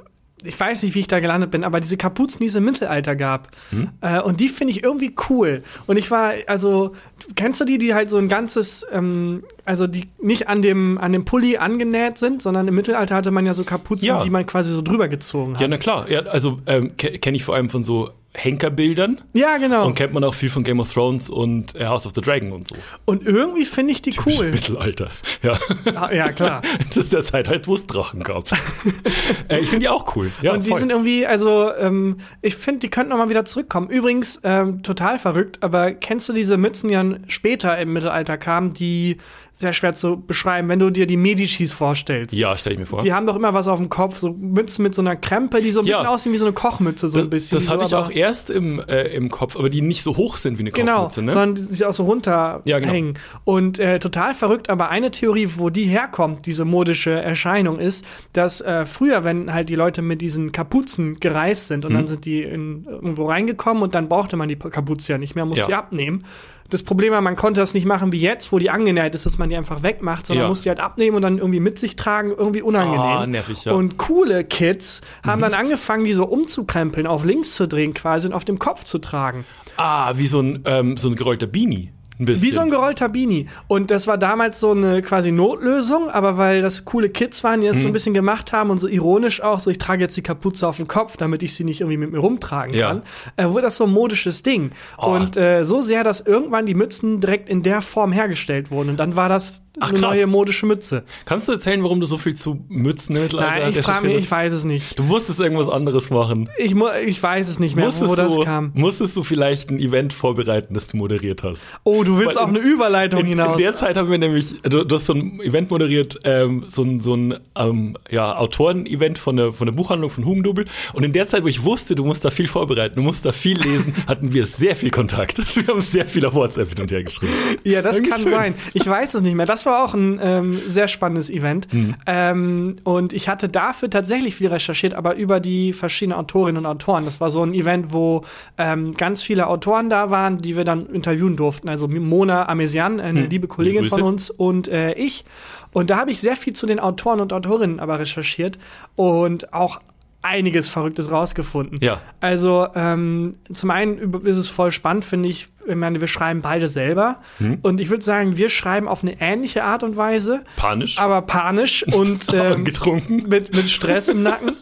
ich 0.45 0.59
weiß 0.59 0.83
nicht, 0.83 0.95
wie 0.95 1.01
ich 1.01 1.07
da 1.09 1.21
gelandet 1.21 1.51
bin, 1.51 1.65
aber 1.65 1.81
diese 1.81 1.97
Kapuzen, 1.97 2.39
die 2.41 2.47
es 2.47 2.55
im 2.55 2.65
Mittelalter 2.65 3.17
gab. 3.17 3.49
Hm? 3.71 3.91
Äh, 4.01 4.21
und 4.21 4.41
die 4.41 4.49
finde 4.49 4.73
ich 4.73 4.83
irgendwie 4.83 5.15
cool. 5.29 5.63
Und 5.87 5.97
ich 5.97 6.11
war, 6.11 6.33
also, 6.47 6.93
kennst 7.37 7.61
du 7.61 7.65
die, 7.65 7.79
die 7.79 7.95
halt 7.95 8.11
so 8.11 8.19
ein 8.19 8.29
ganzes, 8.29 8.87
ähm, 8.93 9.43
also 9.65 9.87
die 9.87 10.09
nicht 10.21 10.49
an 10.49 10.63
dem, 10.63 10.99
an 10.99 11.13
dem 11.13 11.25
Pulli 11.25 11.57
angenäht 11.59 12.19
sind, 12.19 12.43
sondern 12.43 12.69
im 12.69 12.75
Mittelalter 12.75 13.15
hatte 13.15 13.31
man 13.31 13.47
ja 13.47 13.55
so 13.55 13.65
Kapuzen, 13.65 14.07
Ja. 14.07 14.23
die 14.25 14.31
man 14.31 14.47
quasi 14.47 14.71
so 14.71 14.83
drüber 14.83 15.09
gezogen 15.09 15.55
hat. 15.55 15.61
Ja, 15.61 15.69
na 15.69 15.77
klar. 15.79 16.11
Ja, 16.11 16.21
also 16.21 16.59
ähm, 16.67 16.97
ke 16.97 17.19
kenne 17.19 17.37
ich 17.37 17.45
vor 17.45 17.55
allem 17.55 17.71
von 17.71 17.83
so 17.83 18.11
Henkerbildern 18.33 19.21
Ja, 19.33 19.57
genau. 19.57 19.87
und 19.87 19.95
kennt 19.97 20.13
man 20.13 20.23
auch 20.23 20.35
viel 20.35 20.51
von 20.51 20.63
Game 20.63 20.79
of 20.79 20.93
Thrones 20.93 21.31
und 21.31 21.75
äh, 21.75 21.87
House 21.87 22.07
of 22.07 22.13
the 22.15 22.21
Dragon 22.21 22.53
und 22.53 22.69
so. 22.69 22.77
Und 23.05 23.27
irgendwie 23.27 23.65
finde 23.65 23.93
ich 23.93 24.03
die 24.03 24.15
cool. 24.25 24.51
Mittelalter. 24.51 25.09
Ja. 25.43 25.59
Ah, 25.95 26.13
ja, 26.13 26.33
klar. 26.33 26.61
Das 26.89 26.97
ist 26.99 27.13
der 27.13 27.23
Zeit 27.23 27.49
halt, 27.49 27.67
wo 27.67 27.73
es 27.75 27.87
Drachen 27.87 28.23
gab. 28.23 28.51
äh, 29.49 29.59
ich 29.59 29.69
finde 29.71 29.81
die 29.81 29.89
auch 29.89 30.15
cool. 30.17 30.31
Ja, 30.43 30.53
und 30.53 30.67
die 30.67 30.71
voll. 30.71 30.81
sind 30.81 30.91
irgendwie, 30.91 31.27
also 31.27 31.73
ähm, 31.79 32.19
ich 32.43 32.57
finde, 32.57 32.81
die 32.81 32.91
könnten 32.91 33.11
noch 33.11 33.19
mal 33.19 33.31
wieder 33.31 33.45
zurückkommen. 33.47 33.89
Übrigens, 33.89 34.41
ähm, 34.45 34.83
total 34.83 35.19
verrückt, 35.19 35.63
aber 35.63 35.93
kennst 35.93 36.29
du 36.29 36.33
diese 36.35 36.59
Mützen, 36.59 36.89
die 36.89 36.95
dann 36.95 37.25
später 37.27 37.79
im 37.79 37.93
Mittelalter 37.93 38.37
kamen, 38.37 38.75
die 38.75 39.17
sehr 39.61 39.73
schwer 39.75 39.95
zu 39.95 40.17
beschreiben, 40.27 40.69
wenn 40.71 40.79
du 40.79 40.91
dir 40.91 41.07
die 41.07 41.17
Medicis 41.19 41.73
vorstellst? 41.73 42.37
ja, 42.37 42.57
stelle 42.57 42.75
ich 42.75 42.81
mir 42.81 42.87
vor. 42.87 43.03
Die 43.03 43.13
haben 43.13 43.27
doch 43.27 43.37
immer 43.37 43.53
was 43.55 43.69
auf 43.69 43.79
dem 43.79 43.91
Kopf, 43.91 44.19
so 44.19 44.31
Mützen 44.33 44.83
mit 44.83 44.95
so 44.95 45.03
einer 45.03 45.17
Krempe, 45.17 45.61
die 45.61 45.71
so 45.71 45.81
ein 45.81 45.87
Ja. 45.87 45.99
bisschen 45.99 46.07
aussehen 46.07 46.33
wie 46.33 46.39
so 46.39 46.47
eine 46.47 46.55
Kochmütze, 46.55 47.09
so 47.09 47.19
ein 47.21 47.29
bisschen. 47.31 47.57
Das, 47.59 47.67
das 47.67 47.73
hatte 47.73 47.87
so, 47.87 47.97
ich 47.99 48.03
auch 48.03 48.11
erst 48.11 48.49
im, 48.51 48.81
äh, 48.81 49.03
im 49.15 49.31
Kopf, 49.31 49.57
aber 49.57 49.69
die 49.69 49.83
nicht 49.83 50.03
so 50.03 50.17
hoch 50.17 50.39
sind 50.39 50.57
wie 50.59 50.63
eine 50.63 50.71
Genau, 50.73 51.03
Kochmütze, 51.09 51.23
ne? 51.23 51.31
sondern 51.33 51.55
die 51.57 51.63
sich 51.63 51.85
auch 51.85 51.93
so 51.93 52.05
runterhängen. 52.05 52.63
Ja, 52.65 52.79
genau. 52.79 53.13
Und 53.45 53.79
äh, 53.79 53.99
total 53.99 54.33
verrückt, 54.35 54.71
aber 54.71 54.89
eine 54.89 55.11
Theorie, 55.11 55.49
wo 55.57 55.69
die 55.71 55.85
herkommt, 55.85 56.47
diese 56.47 56.65
modische 56.65 57.11
Erscheinung, 57.11 57.79
ist, 57.79 58.05
dass 58.33 58.61
äh, 58.63 58.87
früher, 58.87 59.25
wenn 59.25 59.53
halt 59.53 59.69
die 59.69 59.75
Leute 59.75 60.01
mit 60.01 60.21
diesen 60.23 60.53
Kapuzen 60.53 61.21
gereist 61.21 61.69
sind 61.69 61.85
und 61.85 61.93
Mhm. 61.93 61.97
dann 61.97 62.07
sind 62.07 62.25
die 62.25 62.43
in, 62.43 62.85
irgendwo 62.89 63.27
reingekommen 63.27 63.83
und 63.83 63.95
dann 63.95 64.09
brauchte 64.09 64.37
man 64.37 64.49
die 64.49 64.57
Kapuze 64.57 65.13
ja 65.13 65.19
nicht 65.19 65.35
mehr, 65.35 65.45
musste 65.45 65.61
Ja. 65.61 65.67
sie 65.67 65.75
abnehmen. 65.75 66.25
Das 66.71 66.83
Problem 66.83 67.13
war, 67.13 67.21
man 67.21 67.37
konnte 67.37 67.61
das 67.61 67.75
nicht 67.75 67.85
machen 67.85 68.13
wie 68.13 68.21
jetzt, 68.21 68.53
wo 68.53 68.59
die 68.59 68.71
angenäht 68.71 69.15
ist, 69.15 69.27
dass 69.27 69.39
man 69.39 69.49
die 69.49 69.57
einfach 69.57 69.83
wegmacht, 69.83 70.27
sondern 70.27 70.45
Ja. 70.45 70.49
muss 70.49 70.63
die 70.63 70.69
halt 70.69 70.81
abnehmen 70.81 71.17
und 71.17 71.23
dann 71.23 71.39
irgendwie 71.39 71.61
mit 71.61 71.79
sich 71.79 71.97
tragen, 71.97 72.31
irgendwie 72.31 72.63
unangenehm. 72.63 73.01
Ah, 73.01 73.27
nervig, 73.27 73.65
ja. 73.65 73.73
Mhm. 73.73 73.79
Und 73.79 73.99
coole 73.99 74.45
Kids 74.45 75.01
haben 75.27 75.43
dann 75.43 75.55
angefangen, 75.55 76.05
die 76.05 76.13
so 76.13 76.25
umzukrempeln, 76.27 77.07
auf 77.07 77.25
links 77.25 77.55
zu 77.55 77.67
drehen 77.69 77.93
quasi 77.93 78.29
und 78.29 78.35
auf 78.35 78.45
dem 78.45 78.59
Kopf 78.59 78.85
zu 78.85 78.99
tragen. 78.99 79.45
Ah, 79.77 80.13
wie 80.17 80.27
so 80.27 80.41
ein, 80.41 80.63
ähm, 80.65 80.97
so 80.97 81.09
ein 81.09 81.17
gerollter 81.17 81.47
Beanie. 81.47 81.91
Ein 82.21 82.27
bisschen. 82.27 82.47
Wie 82.47 82.53
so 82.53 82.61
ein 82.61 82.71
gerollter 82.71 83.09
Beanie. 83.09 83.47
Und 83.67 83.91
das 83.91 84.07
war 84.07 84.19
damals 84.19 84.61
so 84.61 84.71
eine 84.73 85.03
quasi 85.03 85.33
Notlösung, 85.33 86.11
aber 86.11 86.37
weil 86.39 86.63
das 86.63 86.85
coole 86.85 87.09
Kids 87.09 87.43
waren, 87.43 87.63
die 87.63 87.67
das 87.67 87.77
so 87.77 87.83
Mhm. 87.83 87.87
ein 87.91 87.93
bisschen 87.95 88.15
gemacht 88.15 88.53
haben 88.53 88.71
und 88.71 88.79
so 88.79 88.87
ironisch 88.89 89.41
auch, 89.43 89.59
so 89.59 89.71
ich 89.71 89.79
trage 89.79 90.03
jetzt 90.03 90.17
die 90.17 90.23
Kapuze 90.23 90.69
auf 90.69 90.77
dem 90.77 90.87
Kopf, 90.87 91.17
damit 91.17 91.43
ich 91.43 91.55
sie 91.55 91.65
nicht 91.65 91.81
irgendwie 91.81 91.97
mit 91.97 92.13
mir 92.13 92.19
rumtragen 92.19 92.75
Ja. 92.75 92.89
kann, 92.89 93.03
äh, 93.37 93.47
wurde 93.49 93.63
das 93.63 93.77
so 93.77 93.85
ein 93.85 93.91
modisches 93.91 94.43
Ding. 94.43 94.71
Oh. 94.99 95.07
Und 95.07 95.37
äh, 95.37 95.65
so 95.65 95.81
sehr, 95.81 96.05
dass 96.05 96.21
irgendwann 96.21 96.67
die 96.67 96.75
Mützen 96.75 97.21
direkt 97.21 97.49
in 97.49 97.63
der 97.63 97.81
Form 97.83 98.13
hergestellt 98.13 98.71
wurden. 98.71 98.91
Und 98.91 98.97
dann 98.99 99.17
war 99.17 99.29
das 99.29 99.63
Ach, 99.79 99.89
eine 99.91 99.99
krass. 100.01 100.11
neue 100.17 100.27
modische 100.27 100.67
Mütze. 100.67 101.05
Kannst 101.25 101.49
du 101.49 101.53
erzählen, 101.53 101.83
warum 101.83 102.01
du 102.01 102.07
so 102.07 102.19
viel 102.19 102.35
zu 102.35 102.65
Mützen 102.69 103.17
im 103.17 103.23
Mittelalter 103.23 103.61
Nein, 103.61 103.71
ich 103.71 103.81
frage 103.83 104.07
mich, 104.09 104.17
ich 104.17 104.31
weiß 104.31 104.53
es 104.53 104.65
nicht. 104.65 104.99
Du 104.99 105.05
musstest 105.05 105.39
irgendwas 105.41 105.69
anderes 105.69 106.11
machen. 106.11 106.51
Ich, 106.59 106.75
ich 107.07 107.23
weiß 107.23 107.49
es 107.49 107.59
nicht 107.61 107.77
mehr, 107.77 107.87
Musstest 107.87 108.11
wo 108.11 108.15
das 108.17 108.35
du, 108.35 108.43
kam. 108.43 108.73
musstest 108.75 109.17
du 109.17 109.23
vielleicht 109.23 109.71
ein 109.71 109.79
Event 109.79 110.13
vorbereiten, 110.13 110.75
das 110.75 110.89
du 110.89 110.97
moderiert 110.97 111.43
hast? 111.45 111.67
Oh, 111.85 112.03
du 112.05 112.10
willst 112.19 112.37
Weil 112.37 112.45
auf 112.45 112.51
in- 112.51 112.57
eine 112.57 112.65
Überleitung 112.67 113.21
In, 113.21 113.27
hinaus. 113.27 113.53
in 113.59 113.65
der 113.65 113.75
Zeit 113.75 113.97
haben 113.97 114.11
wir 114.11 114.19
nämlich, 114.19 114.55
du, 114.63 114.85
du 114.85 114.95
hast 114.97 115.07
so 115.07 115.13
ein 115.15 115.41
Event 115.41 115.71
moderiert, 115.71 116.19
ähm, 116.25 116.65
so 116.67 116.83
ein, 116.83 117.01
so 117.01 117.15
ein 117.15 117.35
ähm, 117.57 117.97
ja, 118.11 118.37
Autoren-Event 118.37 119.19
von 119.19 119.37
der, 119.37 119.53
von 119.53 119.67
der 119.67 119.73
Buchhandlung 119.75 120.11
von 120.11 120.25
Hugendubel. 120.25 120.67
Und 120.93 121.05
in 121.05 121.13
der 121.13 121.27
Zeit, 121.27 121.43
wo 121.43 121.47
ich 121.47 121.65
wusste, 121.65 121.95
du 121.95 122.05
musst 122.05 122.25
da 122.25 122.31
viel 122.31 122.49
vorbereiten, 122.49 122.97
du 122.97 123.03
musst 123.03 123.25
da 123.25 123.33
viel 123.33 123.59
lesen, 123.61 123.95
hatten 124.07 124.33
wir 124.33 124.45
sehr 124.47 124.77
viel 124.77 124.91
Kontakt. 124.91 125.39
Wir 125.57 125.67
haben 125.69 125.81
sehr 125.81 126.07
viel 126.07 126.25
auf 126.27 126.35
WhatsApp 126.35 126.69
hin 126.71 126.81
und 126.81 126.91
her 126.93 127.03
geschrieben. 127.05 127.33
Ja, 127.65 127.83
das 127.83 127.97
kann 128.03 128.11
Dankeschön. 128.11 128.31
sein. 128.31 128.55
Ich 128.75 128.87
weiß 128.87 129.15
es 129.15 129.23
nicht 129.23 129.35
mehr. 129.35 129.47
Das 129.47 129.67
war 129.67 129.85
auch 129.85 129.95
ein 129.95 130.19
ähm, 130.23 130.61
sehr 130.67 130.89
spannendes 130.89 131.31
Event. 131.31 131.69
Hm. 131.71 131.95
Ähm, 132.07 132.77
und 132.85 133.13
ich 133.13 133.29
hatte 133.29 133.49
dafür 133.49 133.91
tatsächlich 133.91 134.35
viel 134.37 134.49
recherchiert, 134.49 134.95
aber 134.95 135.17
über 135.17 135.41
die 135.41 135.73
verschiedenen 135.73 136.19
Autorinnen 136.19 136.65
und 136.65 136.67
Autoren. 136.67 137.05
Das 137.05 137.21
war 137.21 137.31
so 137.31 137.43
ein 137.43 137.55
Event, 137.55 137.93
wo 137.93 138.23
ähm, 138.59 138.93
ganz 138.95 139.23
viele 139.23 139.47
Autoren 139.47 139.91
da 139.91 140.11
waren, 140.11 140.39
die 140.39 140.57
wir 140.57 140.65
dann 140.65 140.87
interviewen 140.87 141.37
durften. 141.37 141.69
Also 141.69 141.89
Mona 142.01 142.49
Amesian, 142.49 143.01
eine 143.01 143.27
liebe 143.27 143.49
Kollegin 143.49 143.87
von 143.87 144.03
uns, 144.03 144.31
und 144.31 144.69
äh, 144.69 144.93
ich. 144.95 145.25
Und 145.73 145.91
da 145.91 145.99
habe 145.99 146.11
ich 146.11 146.21
sehr 146.21 146.37
viel 146.37 146.53
zu 146.53 146.67
den 146.67 146.81
Autoren 146.81 147.21
und 147.21 147.33
Autorinnen 147.33 147.79
aber 147.79 147.99
recherchiert 147.99 148.59
und 148.97 149.53
auch 149.53 149.81
einiges 150.23 150.69
Verrücktes 150.69 151.11
rausgefunden. 151.11 151.79
Ja. 151.81 152.01
Also 152.21 152.67
ähm, 152.75 153.37
zum 153.53 153.71
einen 153.71 154.13
ist 154.25 154.37
es 154.37 154.49
voll 154.49 154.71
spannend, 154.71 155.05
finde 155.05 155.29
ich. 155.29 155.49
Ich 155.67 155.77
meine, 155.77 156.01
wir 156.01 156.09
schreiben 156.09 156.43
beide 156.43 156.69
selber. 156.69 157.21
Hm. 157.39 157.59
Und 157.63 157.81
ich 157.81 157.91
würde 157.91 158.05
sagen, 158.05 158.37
wir 158.37 158.51
schreiben 158.51 158.89
auf 158.89 159.03
eine 159.03 159.21
ähnliche 159.21 159.65
Art 159.65 159.83
und 159.83 159.97
Weise, 159.97 160.43
Panisch. 160.57 160.99
aber 160.99 161.23
panisch 161.23 161.85
und 161.87 162.27
ähm, 162.33 162.65
getrunken. 162.65 163.29
mit, 163.29 163.55
mit 163.55 163.69
Stress 163.71 164.09
im 164.09 164.23
Nacken. 164.23 164.57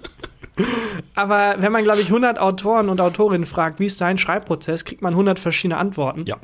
Aber 1.15 1.57
wenn 1.59 1.73
man, 1.73 1.85
glaube 1.85 2.01
ich, 2.01 2.09
100 2.09 2.39
Autoren 2.39 2.89
und 2.89 3.01
Autorinnen 3.01 3.47
fragt, 3.47 3.81
wie 3.81 3.87
ist 3.87 4.01
dein 4.01 4.19
Schreibprozess, 4.19 4.85
kriegt 4.85 5.03
man 5.03 5.15
100 5.15 5.39
verschiedene 5.39 5.79
Antworten. 5.79 6.25
Ja. 6.27 6.37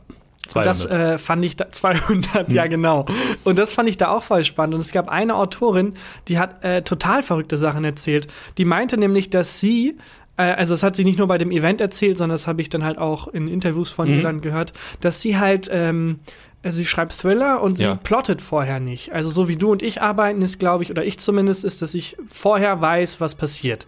Und 0.54 0.66
das 0.66 0.80
200. 0.82 1.14
äh, 1.14 1.18
fand 1.18 1.44
ich 1.44 1.56
da 1.56 1.66
200, 1.70 2.52
ja 2.52 2.66
genau. 2.66 3.06
Und 3.44 3.58
das 3.58 3.72
fand 3.74 3.88
ich 3.88 3.96
da 3.96 4.08
auch 4.10 4.22
voll 4.22 4.44
spannend. 4.44 4.74
Und 4.74 4.80
es 4.80 4.92
gab 4.92 5.08
eine 5.08 5.34
Autorin, 5.36 5.94
die 6.28 6.38
hat 6.38 6.64
äh, 6.64 6.82
total 6.82 7.22
verrückte 7.22 7.56
Sachen 7.58 7.84
erzählt. 7.84 8.26
Die 8.58 8.64
meinte 8.64 8.96
nämlich, 8.98 9.30
dass 9.30 9.60
sie 9.60 9.96
äh, 10.36 10.42
also 10.42 10.74
das 10.74 10.82
hat 10.82 10.96
sie 10.96 11.04
nicht 11.04 11.18
nur 11.18 11.28
bei 11.28 11.38
dem 11.38 11.50
Event 11.50 11.80
erzählt, 11.80 12.18
sondern 12.18 12.34
das 12.34 12.46
habe 12.46 12.60
ich 12.60 12.68
dann 12.68 12.82
halt 12.84 12.98
auch 12.98 13.28
in 13.28 13.46
Interviews 13.48 13.90
von 13.90 14.08
Mhm. 14.08 14.14
ihr 14.14 14.22
dann 14.22 14.40
gehört, 14.40 14.72
dass 15.00 15.20
sie 15.20 15.38
halt 15.38 15.68
ähm, 15.72 16.18
also 16.62 16.78
sie 16.78 16.86
schreibt 16.86 17.16
Thriller 17.18 17.60
und 17.60 17.76
sie 17.76 17.84
Ja. 17.84 17.94
plottet 17.96 18.40
vorher 18.40 18.80
nicht. 18.80 19.12
Also 19.12 19.28
so 19.30 19.48
wie 19.48 19.56
du 19.56 19.70
und 19.70 19.82
ich 19.82 20.00
arbeiten 20.00 20.40
ist, 20.40 20.58
glaube 20.58 20.82
ich, 20.82 20.90
oder 20.90 21.04
ich 21.04 21.18
zumindest, 21.18 21.62
ist, 21.62 21.82
dass 21.82 21.92
ich 21.94 22.16
vorher 22.30 22.80
weiß, 22.80 23.20
was 23.20 23.34
passiert. 23.34 23.86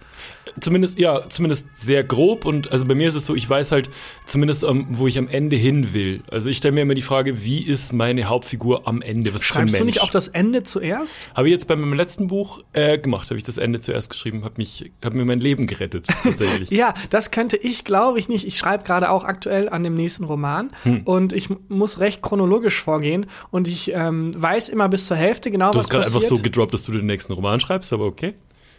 Zumindest, 0.60 0.98
ja, 0.98 1.28
zumindest 1.28 1.66
sehr 1.74 2.04
grob 2.04 2.44
und 2.44 2.70
also 2.70 2.86
bei 2.86 2.94
mir 2.94 3.08
ist 3.08 3.14
es 3.14 3.26
so, 3.26 3.34
ich 3.34 3.48
weiß 3.50 3.72
halt 3.72 3.90
zumindest, 4.26 4.62
ähm, 4.62 4.86
wo 4.90 5.06
ich 5.08 5.18
am 5.18 5.28
Ende 5.28 5.56
hin 5.56 5.92
will. 5.92 6.22
Also 6.30 6.50
ich 6.50 6.56
stelle 6.58 6.72
mir 6.72 6.82
immer 6.82 6.94
die 6.94 7.02
Frage, 7.02 7.42
wie 7.44 7.66
ist 7.66 7.92
meine 7.92 8.24
Hauptfigur 8.24 8.86
am 8.86 9.02
Ende? 9.02 9.34
Was 9.34 9.42
Schreibst 9.42 9.78
du 9.78 9.84
nicht 9.84 10.02
auch 10.02 10.10
das 10.10 10.28
Ende 10.28 10.62
zuerst? 10.62 11.28
Habe 11.34 11.48
ich 11.48 11.52
jetzt 11.52 11.66
bei 11.66 11.74
meinem 11.76 11.94
letzten 11.94 12.28
Buch 12.28 12.60
äh, 12.72 12.96
gemacht, 12.98 13.28
habe 13.30 13.36
ich 13.38 13.42
das 13.42 13.58
Ende 13.58 13.80
zuerst 13.80 14.08
geschrieben, 14.10 14.44
habe 14.44 14.54
mich, 14.58 14.92
habe 15.04 15.16
mir 15.16 15.24
mein 15.24 15.40
Leben 15.40 15.66
gerettet 15.66 16.06
tatsächlich. 16.22 16.70
Ja, 16.76 16.94
das 17.10 17.30
könnte 17.30 17.56
ich, 17.56 17.84
glaube 17.84 18.18
ich, 18.18 18.28
nicht. 18.28 18.46
Ich 18.46 18.56
schreibe 18.56 18.84
gerade 18.84 19.10
auch 19.10 19.24
aktuell 19.24 19.68
an 19.68 19.82
dem 19.82 19.94
nächsten 19.94 20.24
Roman 20.24 20.70
Hm. 20.84 21.02
und 21.04 21.32
ich 21.32 21.48
muss 21.68 21.98
recht 22.00 22.22
chronologisch 22.22 22.80
vorgehen 22.80 23.26
und 23.50 23.66
ich 23.68 23.90
ähm, 23.92 24.32
weiß 24.40 24.68
immer 24.68 24.88
bis 24.88 25.06
zur 25.06 25.16
Hälfte 25.16 25.50
genau, 25.50 25.72
Du 25.72 25.78
was 25.78 25.84
hast 25.84 25.90
gerade 25.90 26.04
passiert. 26.04 26.22
einfach 26.24 26.36
so 26.36 26.42
gedroppt, 26.42 26.72
dass 26.74 26.82
du 26.84 26.92
den 26.92 27.06
nächsten 27.06 27.32
Roman 27.32 27.58
schreibst, 27.60 27.92
aber 27.92 28.04
okay. 28.06 28.34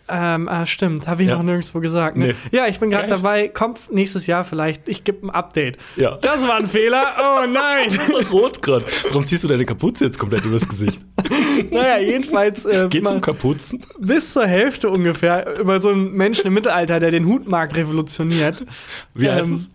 Ähm, 0.10 0.48
ah, 0.48 0.66
stimmt, 0.66 1.08
habe 1.08 1.24
ich 1.24 1.30
Ja. 1.30 1.36
noch 1.36 1.44
nirgendwo 1.44 1.80
gesagt. 1.80 2.18
Ne? 2.18 2.28
Nee. 2.28 2.36
Ja, 2.58 2.68
ich 2.68 2.80
bin 2.80 2.90
gerade 2.90 3.08
dabei. 3.08 3.48
Kommt 3.48 3.92
nächstes 3.92 4.26
Jahr 4.28 4.46
vielleicht. 4.46 4.88
Ich 4.88 5.04
gebe 5.04 5.26
ein 5.28 5.30
Update. 5.30 5.78
Ja. 5.96 6.18
Das 6.22 6.48
war 6.48 6.56
ein 6.58 6.68
Fehler. 6.70 7.04
Oh 7.20 7.46
nein. 7.52 7.98
Rot 8.32 8.62
gerade. 8.62 8.86
Warum 9.10 9.26
ziehst 9.26 9.44
du 9.44 9.48
deine 9.48 9.66
Kapuze 9.66 10.06
jetzt 10.06 10.18
komplett 10.18 10.46
übers 10.46 10.68
Gesicht? 10.68 11.00
naja, 11.72 11.98
jedenfalls 12.00 12.66
äh, 12.66 12.88
Geht's 12.90 13.04
mal 13.04 13.16
um 13.16 13.22
Kapuzen? 13.22 13.82
bis 14.00 14.34
zur 14.34 14.46
Hälfte 14.48 14.90
ungefähr 14.90 15.60
über 15.60 15.80
so 15.80 15.90
einen 15.90 16.12
Menschen 16.14 16.48
im 16.48 16.54
Mittelalter, 16.54 17.00
der 17.00 17.12
den 17.12 17.26
Hutmarkt 17.28 17.76
revolutioniert. 17.76 18.66
Wie 19.14 19.30
heißt 19.30 19.50
Ähm, 19.50 19.56
es? 19.56 19.70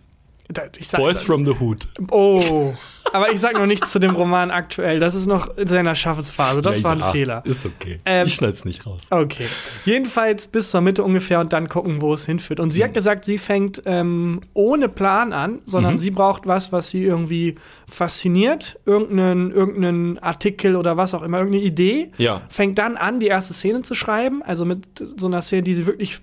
Sag, 0.81 0.99
Boys 0.99 1.21
from 1.21 1.45
the 1.45 1.53
Hood. 1.59 1.87
Oh, 2.11 2.73
aber 3.13 3.31
ich 3.31 3.39
sag 3.39 3.53
noch 3.53 3.65
nichts 3.65 3.91
zu 3.91 3.97
dem 3.99 4.13
Roman 4.13 4.51
aktuell. 4.51 4.99
Das 4.99 5.15
ist 5.15 5.25
noch 5.25 5.57
in 5.57 5.67
seiner 5.67 5.95
Schaffensphase. 5.95 6.61
Das 6.61 6.79
Ja, 6.79 6.83
war 6.83 6.91
ein 6.91 6.99
ja, 6.99 7.11
Fehler. 7.11 7.41
Ist 7.45 7.65
okay. 7.65 8.01
Ähm, 8.05 8.27
ich 8.27 8.33
schneid's 8.35 8.65
nicht 8.65 8.85
raus. 8.85 9.03
Okay. 9.09 9.47
Jedenfalls 9.85 10.47
bis 10.47 10.69
zur 10.69 10.81
Mitte 10.81 11.03
ungefähr 11.03 11.39
und 11.39 11.53
dann 11.53 11.69
gucken, 11.69 12.01
wo 12.01 12.13
es 12.13 12.25
hinführt. 12.25 12.59
Und 12.59 12.71
sie 12.71 12.81
Mhm. 12.81 12.83
hat 12.85 12.93
gesagt, 12.93 13.25
sie 13.25 13.37
fängt 13.37 13.81
ähm, 13.85 14.41
ohne 14.53 14.89
Plan 14.89 15.31
an, 15.33 15.59
sondern 15.65 15.93
Mhm. 15.93 15.99
sie 15.99 16.11
braucht 16.11 16.45
was, 16.45 16.71
was 16.71 16.89
sie 16.89 17.03
irgendwie 17.03 17.55
fasziniert. 17.89 18.79
Irgendeinen, 18.85 19.51
irgendeinen 19.51 20.19
Artikel 20.19 20.75
oder 20.75 20.97
was 20.97 21.13
auch 21.13 21.21
immer, 21.23 21.37
irgendeine 21.39 21.63
Idee. 21.63 22.11
Ja. 22.17 22.41
Fängt 22.49 22.77
dann 22.79 22.97
an, 22.97 23.19
die 23.21 23.27
erste 23.27 23.53
Szene 23.53 23.81
zu 23.83 23.95
schreiben. 23.95 24.43
Also 24.43 24.65
mit 24.65 24.85
so 25.17 25.27
einer 25.27 25.41
Szene, 25.41 25.63
die 25.63 25.73
sie 25.73 25.85
wirklich 25.85 26.19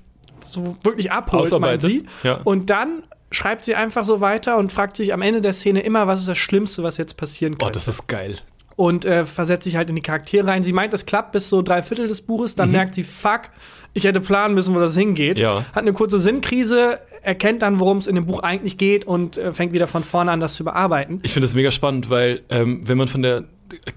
so 0.47 0.77
wirklich 0.83 1.11
abholt, 1.13 1.33
meint 1.45 1.47
Ausarbeitet, 1.47 1.93
sie. 1.93 2.05
ja. 2.25 2.41
Und 2.45 2.71
dann 2.71 3.03
schreibt 3.31 3.65
sie 3.65 3.75
einfach 3.75 4.05
so 4.05 4.21
weiter 4.21 4.57
und 4.59 4.73
fragt 4.73 4.97
sich 4.97 5.13
am 5.13 5.23
Ende 5.23 5.41
der 5.41 5.53
Szene 5.53 5.81
immer, 5.81 6.07
was 6.07 6.21
ist 6.21 6.29
das 6.29 6.39
Schlimmste, 6.39 6.83
was 6.83 6.97
jetzt 6.97 7.17
passieren 7.17 7.55
Oh, 7.55 7.65
könnte 7.65 7.79
das 7.79 7.89
ist 7.89 8.07
geil. 8.09 8.37
und 8.77 9.05
äh, 9.05 9.25
versetzt 9.27 9.65
sich 9.65 9.77
halt 9.77 9.89
in 9.91 9.97
die 9.97 10.03
Charaktere 10.03 10.47
rein. 10.49 10.63
Sie 10.63 10.73
meint, 10.73 10.93
es 10.95 11.07
klappt 11.07 11.33
bis 11.33 11.49
so 11.49 11.63
drei 11.63 11.83
Viertel 11.83 12.09
des 12.09 12.23
Buches, 12.23 12.55
dann 12.57 12.71
merkt 12.73 12.95
sie, 12.95 13.03
fuck, 13.03 13.43
ich 13.93 14.05
hätte 14.05 14.21
planen 14.21 14.55
müssen, 14.55 14.75
wo 14.75 14.79
das 14.79 14.97
hingeht. 14.97 15.39
Mhm. 15.39 15.43
Ja. 15.43 15.59
Hat 15.73 15.79
eine 15.83 15.93
kurze 15.93 16.19
Sinnkrise, 16.19 16.99
erkennt 17.23 17.63
dann, 17.63 17.81
worum 17.81 17.99
es 17.99 18.07
in 18.07 18.15
dem 18.15 18.27
Buch 18.27 18.41
eigentlich 18.43 18.79
geht 18.79 19.05
und 19.07 19.37
äh, 19.39 19.53
fängt 19.53 19.73
wieder 19.73 19.87
von 19.87 20.03
vorne 20.05 20.31
an, 20.33 20.41
das 20.41 20.55
zu 20.55 20.65
bearbeiten. 20.65 21.21
Ich 21.23 21.33
finde 21.33 21.47
das 21.47 21.55
mega 21.55 21.71
spannend, 21.71 22.09
weil 22.11 22.43
ähm, 22.49 22.83
wenn 22.85 22.97
man 22.99 23.09
von 23.09 23.23
der 23.23 23.45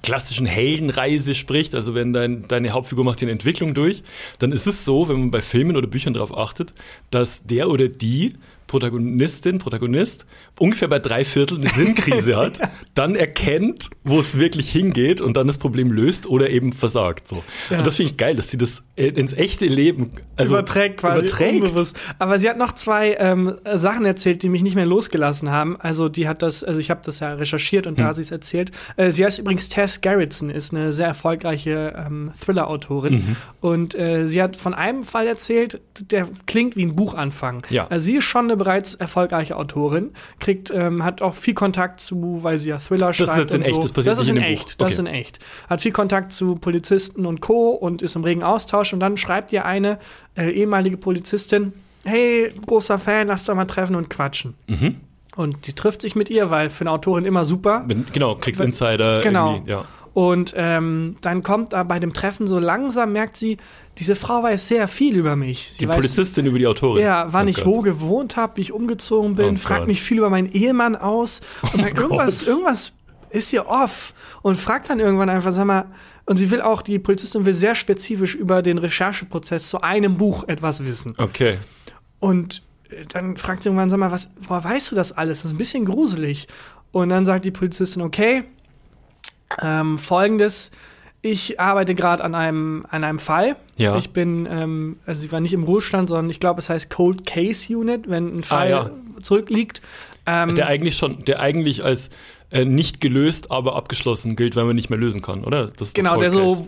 klassischen 0.04 0.46
Heldenreise 0.46 1.34
spricht, 1.34 1.74
also 1.74 1.96
wenn 1.96 2.14
dein, 2.14 2.48
deine 2.48 2.72
Hauptfigur 2.72 3.04
macht 3.04 3.22
die 3.22 3.30
Entwicklung 3.30 3.74
durch, 3.74 4.04
dann 4.38 4.52
ist 4.52 4.68
es 4.68 4.86
so, 4.86 5.10
wenn 5.10 5.20
man 5.20 5.32
bei 5.32 5.42
Filmen 5.42 5.76
oder 5.76 5.88
Büchern 5.88 6.14
darauf 6.14 6.38
achtet, 6.38 6.74
dass 7.10 7.44
der 7.46 7.70
oder 7.70 7.88
die 7.88 8.36
Protagonistin, 8.68 9.58
Protagonist 9.60 10.26
ungefähr 10.60 10.88
bei 10.88 11.00
drei 11.00 11.26
Viertel 11.26 11.58
eine 11.60 11.70
Sinnkrise 11.70 12.36
hat, 12.38 12.60
dann 12.94 13.16
erkennt, 13.16 13.90
wo 14.04 14.20
es 14.20 14.38
wirklich 14.38 14.70
hingeht 14.70 15.22
und 15.22 15.36
dann 15.38 15.48
das 15.48 15.58
Problem 15.58 15.92
löst 15.92 16.28
oder 16.28 16.50
eben 16.50 16.74
versagt. 16.74 17.28
So. 17.28 17.44
Ja. 17.70 17.80
Und 17.80 17.88
das 17.88 17.96
finde 17.96 18.12
ich 18.12 18.18
geil, 18.18 18.36
dass 18.36 18.50
sie 18.52 18.58
das 18.58 18.84
äh, 18.96 19.08
ins 19.08 19.34
echte 19.34 19.66
Leben 19.66 20.12
also 20.36 20.54
überträgt 20.56 20.98
quasi 20.98 21.20
überträgt. 21.20 21.64
unbewusst. 21.64 22.00
Aber 22.20 22.38
sie 22.40 22.50
hat 22.50 22.58
noch 22.58 22.74
zwei 22.74 23.16
ähm, 23.20 23.56
Sachen 23.76 24.06
erzählt, 24.06 24.44
die 24.44 24.50
mich 24.50 24.62
nicht 24.64 24.76
mehr 24.76 24.86
losgelassen 24.86 25.50
haben. 25.50 25.76
Also 25.80 26.10
die 26.10 26.28
hat 26.28 26.42
das, 26.42 26.64
also 26.64 26.80
ich 26.80 26.90
habe 26.92 27.02
das 27.04 27.20
ja 27.20 27.34
recherchiert 27.34 27.88
und 27.88 27.98
da 28.00 28.04
Hm. 28.04 28.10
hat 28.10 28.16
sie 28.18 28.22
es 28.24 28.32
erzählt. 28.32 28.72
Äh, 28.98 29.12
sie 29.12 29.26
heißt 29.26 29.40
übrigens 29.40 29.70
Tess 29.70 30.02
Gerritsen, 30.02 30.50
ist 30.50 30.74
eine 30.74 30.94
sehr 30.94 31.08
erfolgreiche 31.08 31.94
ähm, 31.98 32.32
Thriller-Autorin 32.40 33.14
Mhm. 33.14 33.36
und 33.62 33.96
äh, 33.96 34.28
sie 34.28 34.42
hat 34.42 34.56
von 34.58 34.74
einem 34.74 35.04
Fall 35.04 35.28
erzählt, 35.28 35.80
der 36.12 36.28
klingt 36.46 36.76
wie 36.76 36.84
ein 36.86 36.96
Buchanfang. 36.96 37.64
Ja. 37.70 37.88
Also 37.88 38.06
sie 38.06 38.16
ist 38.18 38.24
schon 38.26 38.50
eine 38.54 38.58
bereits 38.64 38.94
erfolgreiche 38.96 39.58
Autorin, 39.58 40.12
kriegt, 40.40 40.72
ähm, 40.72 41.04
hat 41.04 41.22
auch 41.22 41.34
viel 41.34 41.54
Kontakt 41.54 42.00
zu, 42.00 42.40
weil 42.44 42.58
sie 42.58 42.70
ja 42.70 42.78
Thriller 42.78 43.10
ist 43.10 43.18
schreibt. 43.18 43.40
jetzt 43.40 43.54
in 43.56 43.62
und 43.62 43.68
echt, 43.68 43.76
so. 43.76 43.82
das 43.82 43.92
passiert 43.92 44.18
das 44.18 44.24
ist 44.24 44.30
in 44.30 44.38
echt, 44.38 44.64
Buch. 44.70 44.76
das 44.78 44.92
ist 44.94 45.00
Okay. 45.00 45.10
in 45.10 45.16
echt. 45.16 45.40
Hat 45.70 45.82
viel 45.82 45.92
Kontakt 45.92 46.32
zu 46.34 46.56
Polizisten 46.56 47.26
und 47.26 47.42
Co. 47.42 47.72
und 47.72 48.02
ist 48.02 48.16
im 48.16 48.24
regen 48.24 48.44
Austausch 48.44 48.94
und 48.94 49.00
dann 49.00 49.18
schreibt 49.18 49.52
ihr 49.52 49.66
eine 49.66 50.00
äh, 50.38 50.50
ehemalige 50.52 50.98
Polizistin, 50.98 51.74
hey, 52.06 52.54
großer 52.66 53.00
Fan, 53.00 53.28
lass 53.28 53.46
doch 53.46 53.56
mal 53.56 53.66
treffen 53.66 53.96
und 53.96 54.10
quatschen. 54.10 54.54
Mhm. 54.68 54.96
Und 55.36 55.66
die 55.66 55.74
trifft 55.74 56.02
sich 56.04 56.16
mit 56.16 56.30
ihr, 56.30 56.52
weil 56.52 56.70
für 56.70 56.82
eine 56.82 56.92
Autorin 56.92 57.26
immer 57.26 57.44
super. 57.44 57.88
Genau, 58.14 58.36
kriegst 58.36 58.62
Insider 58.62 59.22
Genau. 59.22 59.64
ja. 59.66 59.86
Und 60.14 60.54
ähm, 60.56 61.16
dann 61.22 61.42
kommt 61.42 61.74
da 61.74 61.82
bei 61.84 62.00
dem 62.00 62.14
Treffen 62.14 62.46
so 62.46 62.60
langsam, 62.60 63.14
merkt 63.14 63.36
sie, 63.36 63.58
diese 63.98 64.16
Frau 64.16 64.44
weiß 64.44 64.68
sehr 64.68 64.88
viel 64.88 65.16
über 65.18 65.36
mich. 65.36 65.72
Sie 65.74 65.80
Die 65.80 65.88
weiß, 65.88 65.96
Polizistin 65.96 66.46
über 66.46 66.60
die 66.60 66.68
Autorin. 66.68 67.02
ja, 67.04 67.28
wann 67.34 67.48
Oh 67.48 67.50
ich 67.50 67.58
Gott. 67.58 67.66
wo 67.66 67.82
gewohnt 67.82 68.38
habe, 68.38 68.58
wie 68.58 68.62
ich 68.62 68.72
umgezogen 68.72 69.36
bin, 69.36 69.56
Oh 69.56 69.58
fragt 69.58 69.82
Gott. 69.82 69.88
mich 69.88 70.02
viel 70.04 70.20
über 70.20 70.30
meinen 70.30 70.52
Ehemann 70.52 70.96
aus. 70.96 71.42
Und 71.74 71.82
dann 71.82 71.94
Oh 71.98 72.02
irgendwas, 72.02 72.40
Gott. 72.40 72.48
irgendwas 72.48 72.92
ist 73.32 73.50
hier 73.50 73.68
off 73.68 74.14
und 74.44 74.56
fragt 74.58 74.90
dann 74.92 75.00
irgendwann 75.00 75.30
einfach, 75.30 75.52
sag 75.52 75.66
mal, 75.66 75.86
und 76.26 76.38
sie 76.38 76.52
will 76.52 76.62
auch, 76.62 76.84
die 76.84 77.00
Polizistin 77.00 77.46
will 77.46 77.54
sehr 77.56 77.74
spezifisch 77.76 78.36
über 78.36 78.62
den 78.62 78.78
Rechercheprozess 78.78 79.68
zu 79.70 79.82
einem 79.82 80.18
Buch 80.18 80.44
etwas 80.48 80.86
wissen. 80.86 81.16
Okay. 81.18 81.58
Und 82.20 82.62
äh, 82.90 83.06
dann 83.08 83.36
fragt 83.38 83.64
sie 83.64 83.70
irgendwann, 83.70 83.90
sag 83.90 83.98
mal, 84.00 84.12
was, 84.12 84.30
woher 84.48 84.64
weißt 84.64 84.92
du 84.92 84.96
das 84.96 85.12
alles? 85.12 85.40
Das 85.40 85.46
ist 85.48 85.56
ein 85.56 85.58
bisschen 85.58 85.86
gruselig. 85.86 86.48
Und 86.92 87.10
dann 87.10 87.26
sagt 87.26 87.44
die 87.46 87.52
Polizistin, 87.52 88.04
okay, 88.04 88.44
ähm, 89.62 89.98
folgendes, 89.98 90.72
ich 91.22 91.60
arbeite 91.60 91.96
gerade 91.96 92.24
an 92.24 92.36
einem, 92.36 92.86
an 92.90 93.04
einem 93.04 93.20
Fall. 93.20 93.56
Ja. 93.78 93.98
Ich 93.98 94.10
bin, 94.12 94.48
ähm, 94.52 94.96
also 95.06 95.22
sie 95.22 95.32
war 95.32 95.40
nicht 95.40 95.54
im 95.54 95.64
Ruhestand, 95.64 96.10
sondern 96.10 96.30
ich 96.30 96.40
glaube, 96.40 96.60
es 96.60 96.70
heißt 96.70 96.90
Cold 96.90 97.26
Case 97.26 97.76
Unit, 97.76 98.10
wenn 98.10 98.40
ein 98.40 98.44
Fall 98.44 98.70
ja. 98.70 98.90
zurückliegt. 99.22 99.82
Ähm, 100.26 100.54
Der 100.56 100.68
eigentlich 100.68 100.98
schon, 100.98 101.24
der 101.26 101.40
eigentlich 101.40 101.84
als 101.84 102.10
äh, 102.50 102.66
nicht 102.66 103.02
gelöst, 103.02 103.52
aber 103.52 103.76
abgeschlossen 103.76 104.36
gilt, 104.36 104.56
weil 104.56 104.66
man 104.66 104.76
nicht 104.76 104.90
mehr 104.90 105.00
lösen 105.00 105.22
kann, 105.22 105.44
oder? 105.44 105.70
Genau, 105.96 106.18
der 106.18 106.30
so, 106.30 106.68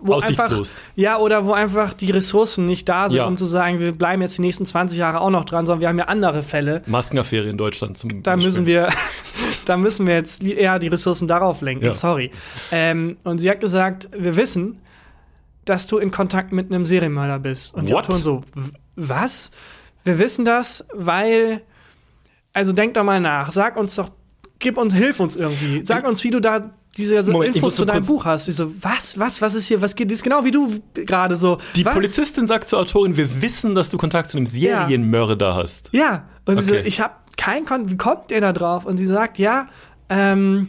wo 0.00 0.14
einfach, 0.14 0.50
ja, 0.96 1.18
oder 1.18 1.44
wo 1.46 1.52
einfach 1.52 1.94
die 1.94 2.10
Ressourcen 2.10 2.64
nicht 2.64 2.88
da 2.88 3.08
sind, 3.10 3.18
Ja. 3.18 3.26
um 3.26 3.36
zu 3.36 3.44
sagen, 3.44 3.80
wir 3.80 3.92
bleiben 3.92 4.22
jetzt 4.22 4.38
die 4.38 4.42
nächsten 4.42 4.64
20 4.66 4.96
Jahre 4.98 5.20
auch 5.20 5.30
noch 5.30 5.44
dran, 5.44 5.66
sondern 5.66 5.80
wir 5.82 5.88
haben 5.88 5.98
ja 5.98 6.06
andere 6.06 6.42
Fälle. 6.42 6.82
Maskenaffäre 6.86 7.48
in 7.48 7.58
Deutschland 7.58 7.98
zum 7.98 8.22
Da 8.22 8.34
Beispiel. 8.34 8.46
müssen 8.46 8.66
wir, 8.66 8.88
da 9.64 9.76
müssen 9.76 10.06
wir 10.06 10.14
jetzt 10.14 10.42
eher 10.42 10.78
die 10.78 10.88
Ressourcen 10.88 11.28
darauf 11.28 11.60
lenken. 11.60 11.84
Ja. 11.86 11.92
Sorry. 11.92 12.30
Ähm, 12.70 13.16
und 13.24 13.38
sie 13.38 13.48
hat 13.50 13.60
gesagt, 13.60 14.08
wir 14.16 14.36
wissen, 14.36 14.78
dass 15.64 15.86
du 15.86 15.98
in 15.98 16.10
Kontakt 16.10 16.52
mit 16.52 16.70
einem 16.72 16.84
Serienmörder 16.84 17.38
bist. 17.38 17.74
Und 17.74 17.88
die 17.88 17.92
What? 17.92 18.06
Autoren 18.06 18.22
so, 18.22 18.42
"W- 18.54 18.70
was? 18.96 19.50
Wir 20.04 20.18
wissen 20.18 20.44
das, 20.44 20.84
weil, 20.92 21.62
also 22.52 22.72
denk 22.72 22.94
doch 22.94 23.04
mal 23.04 23.20
nach, 23.20 23.52
sag 23.52 23.76
uns 23.76 23.94
doch, 23.94 24.10
gib 24.58 24.76
uns, 24.76 24.92
hilf 24.94 25.20
uns 25.20 25.36
irgendwie. 25.36 25.84
Sag 25.84 26.06
uns, 26.08 26.24
wie 26.24 26.30
du 26.30 26.40
da 26.40 26.70
diese 26.96 27.22
Moment, 27.32 27.54
Infos 27.56 27.76
zu 27.76 27.84
deinem 27.86 28.04
Buch 28.04 28.24
hast. 28.26 28.48
Ich 28.48 28.56
so, 28.56 28.70
was, 28.82 29.18
was, 29.18 29.40
was 29.40 29.54
ist 29.54 29.66
hier, 29.66 29.80
was 29.80 29.94
geht, 29.94 30.10
das 30.10 30.18
ist 30.18 30.24
genau 30.24 30.44
wie 30.44 30.50
du 30.50 30.74
gerade 30.94 31.36
so. 31.36 31.56
Die 31.76 31.84
was? 31.86 31.94
Polizistin 31.94 32.46
sagt 32.46 32.68
zur 32.68 32.80
Autorin, 32.80 33.16
wir 33.16 33.40
wissen, 33.40 33.74
dass 33.74 33.88
du 33.88 33.96
Kontakt 33.96 34.28
zu 34.28 34.36
einem 34.36 34.44
Serienmörder 34.46 35.54
hast. 35.54 35.88
Ja, 35.92 36.24
und 36.44 36.56
sie 36.56 36.62
so, 36.62 36.74
Okay. 36.74 36.82
ich 36.86 37.00
habe 37.00 37.14
kein 37.36 37.64
Kon 37.64 37.90
wie 37.90 37.96
kommt 37.96 38.30
ihr 38.30 38.40
da 38.40 38.52
drauf? 38.52 38.84
Und 38.84 38.96
sie 38.98 39.06
sagt, 39.06 39.38
ja, 39.38 39.68
ähm, 40.08 40.68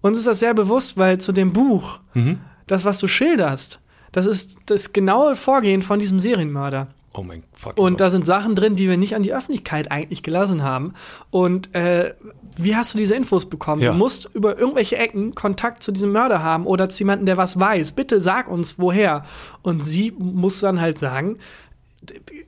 uns 0.00 0.18
ist 0.18 0.26
das 0.26 0.38
sehr 0.40 0.54
bewusst, 0.54 0.96
weil 0.96 1.18
zu 1.18 1.32
dem 1.32 1.52
Buch, 1.52 1.98
Mhm. 2.14 2.40
das, 2.66 2.84
was 2.84 2.98
du 2.98 3.06
schilderst, 3.08 3.80
das 4.12 4.26
ist 4.26 4.56
das 4.66 4.92
genaue 4.92 5.36
Vorgehen 5.36 5.80
von 5.82 5.98
diesem 5.98 6.18
Serienmörder. 6.18 6.88
Oh 7.14 7.22
mein 7.22 7.42
fuck. 7.52 7.78
Und 7.78 8.00
da 8.00 8.08
sind 8.08 8.24
Sachen 8.24 8.54
drin, 8.54 8.74
die 8.74 8.88
wir 8.88 8.96
nicht 8.96 9.14
an 9.14 9.22
die 9.22 9.34
Öffentlichkeit 9.34 9.90
eigentlich 9.92 10.22
gelassen 10.22 10.62
haben. 10.62 10.94
Und 11.30 11.74
äh, 11.74 12.14
wie 12.56 12.74
hast 12.74 12.94
du 12.94 12.98
diese 12.98 13.14
Infos 13.14 13.44
bekommen? 13.46 13.82
Ja. 13.82 13.92
Du 13.92 13.98
musst 13.98 14.30
über 14.32 14.58
irgendwelche 14.58 14.96
Ecken 14.96 15.34
Kontakt 15.34 15.82
zu 15.82 15.92
diesem 15.92 16.10
Mörder 16.12 16.42
haben 16.42 16.64
oder 16.66 16.88
zu 16.88 17.00
jemandem, 17.00 17.26
der 17.26 17.36
was 17.36 17.60
weiß. 17.60 17.92
Bitte 17.92 18.18
sag 18.20 18.48
uns, 18.48 18.78
woher. 18.78 19.24
Und 19.60 19.84
sie 19.84 20.10
muss 20.18 20.60
dann 20.60 20.80
halt 20.80 20.98
sagen, 20.98 21.36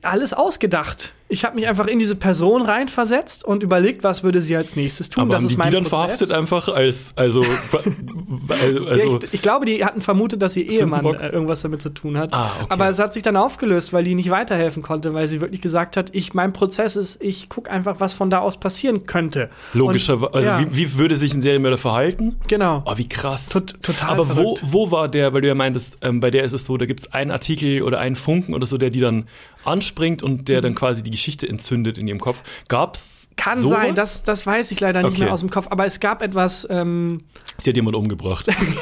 alles 0.01 0.33
ausgedacht. 0.33 1.13
Ich 1.27 1.43
habe 1.43 1.55
mich 1.55 1.67
einfach 1.67 1.87
in 1.87 1.97
diese 1.97 2.15
Person 2.15 2.61
reinversetzt 2.61 3.43
und 3.43 3.63
überlegt, 3.63 4.03
was 4.03 4.21
würde 4.23 4.41
sie 4.41 4.55
als 4.55 4.75
nächstes 4.75 5.09
tun. 5.09 5.23
aber 5.23 5.31
das 5.31 5.37
haben 5.39 5.45
ist 5.45 5.51
die 5.53 5.57
mein 5.57 5.67
die 5.71 5.73
dann 5.73 5.83
Prozess. 5.85 5.99
verhaftet 6.19 6.31
einfach 6.31 6.67
als, 6.69 7.13
also, 7.15 7.43
also, 8.47 9.13
Ja, 9.13 9.19
ich, 9.23 9.33
ich 9.33 9.41
glaube, 9.41 9.65
die 9.65 9.83
hatten 9.83 10.01
vermutet, 10.01 10.41
dass 10.41 10.55
ihr 10.55 10.69
Ehemann 10.69 11.01
Sündenbock? 11.03 11.21
äh, 11.21 11.29
irgendwas 11.33 11.61
damit 11.61 11.81
zu 11.81 11.89
tun 11.89 12.17
hat. 12.17 12.33
Ah, 12.33 12.51
okay. 12.57 12.65
Aber 12.69 12.89
es 12.89 12.99
hat 12.99 13.13
sich 13.13 13.23
dann 13.23 13.37
aufgelöst, 13.37 13.93
weil 13.93 14.03
die 14.03 14.15
nicht 14.15 14.29
weiterhelfen 14.29 14.83
konnte, 14.83 15.13
weil 15.13 15.27
sie 15.27 15.41
wirklich 15.41 15.61
gesagt 15.61 15.97
hat, 15.97 16.09
ich, 16.13 16.33
mein 16.33 16.53
Prozess 16.53 16.95
ist, 16.95 17.21
ich 17.21 17.49
gucke 17.49 17.69
einfach, 17.71 17.95
was 17.99 18.13
von 18.13 18.29
da 18.29 18.39
aus 18.39 18.57
passieren 18.57 19.05
könnte. 19.05 19.49
logischerweise, 19.73 20.33
also 20.33 20.49
ja, 20.51 20.59
wie, 20.59 20.77
wie 20.77 20.97
würde 20.97 21.15
sich 21.15 21.33
ein 21.33 21.41
Serienmörder 21.41 21.77
verhalten? 21.77 22.35
genau. 22.47 22.83
Oh, 22.85 22.97
wie 22.97 23.07
krass. 23.09 23.49
Tot- 23.49 23.75
total 23.81 24.11
Aber 24.11 24.35
wo, 24.37 24.57
wo 24.63 24.91
war 24.91 25.07
der, 25.07 25.33
weil 25.33 25.41
du 25.41 25.47
ja 25.47 25.55
meintest, 25.55 25.97
ähm, 26.01 26.19
bei 26.19 26.31
der 26.31 26.43
ist 26.43 26.53
es 26.53 26.65
so, 26.65 26.77
da 26.77 26.85
gibt 26.85 26.99
es 27.01 27.11
einen 27.13 27.31
Artikel 27.31 27.81
oder 27.81 27.99
einen 27.99 28.15
Funken 28.15 28.53
oder 28.53 28.65
so, 28.65 28.77
der 28.77 28.89
die 28.89 28.99
dann 28.99 29.27
anspringt 29.65 30.21
und 30.23 30.47
der 30.49 30.61
dann 30.61 30.75
quasi 30.75 31.03
die 31.03 31.11
Geschichte 31.11 31.47
entzündet 31.47 31.97
in 31.97 32.07
ihrem 32.07 32.19
Kopf. 32.19 32.43
Gab's 32.67 33.29
Kann 33.35 33.59
sowas? 33.61 33.81
sein, 33.81 33.95
das, 33.95 34.23
das 34.23 34.45
weiß 34.45 34.71
ich 34.71 34.79
leider 34.79 35.01
nicht 35.03 35.11
Okay. 35.13 35.23
mehr 35.25 35.33
aus 35.33 35.39
dem 35.41 35.49
Kopf, 35.49 35.67
aber 35.69 35.85
es 35.85 35.99
gab 35.99 36.21
etwas, 36.21 36.67
ähm, 36.69 37.19
Sie 37.57 37.69
hat 37.69 37.75
jemand 37.75 37.95
umgebracht. 37.95 38.45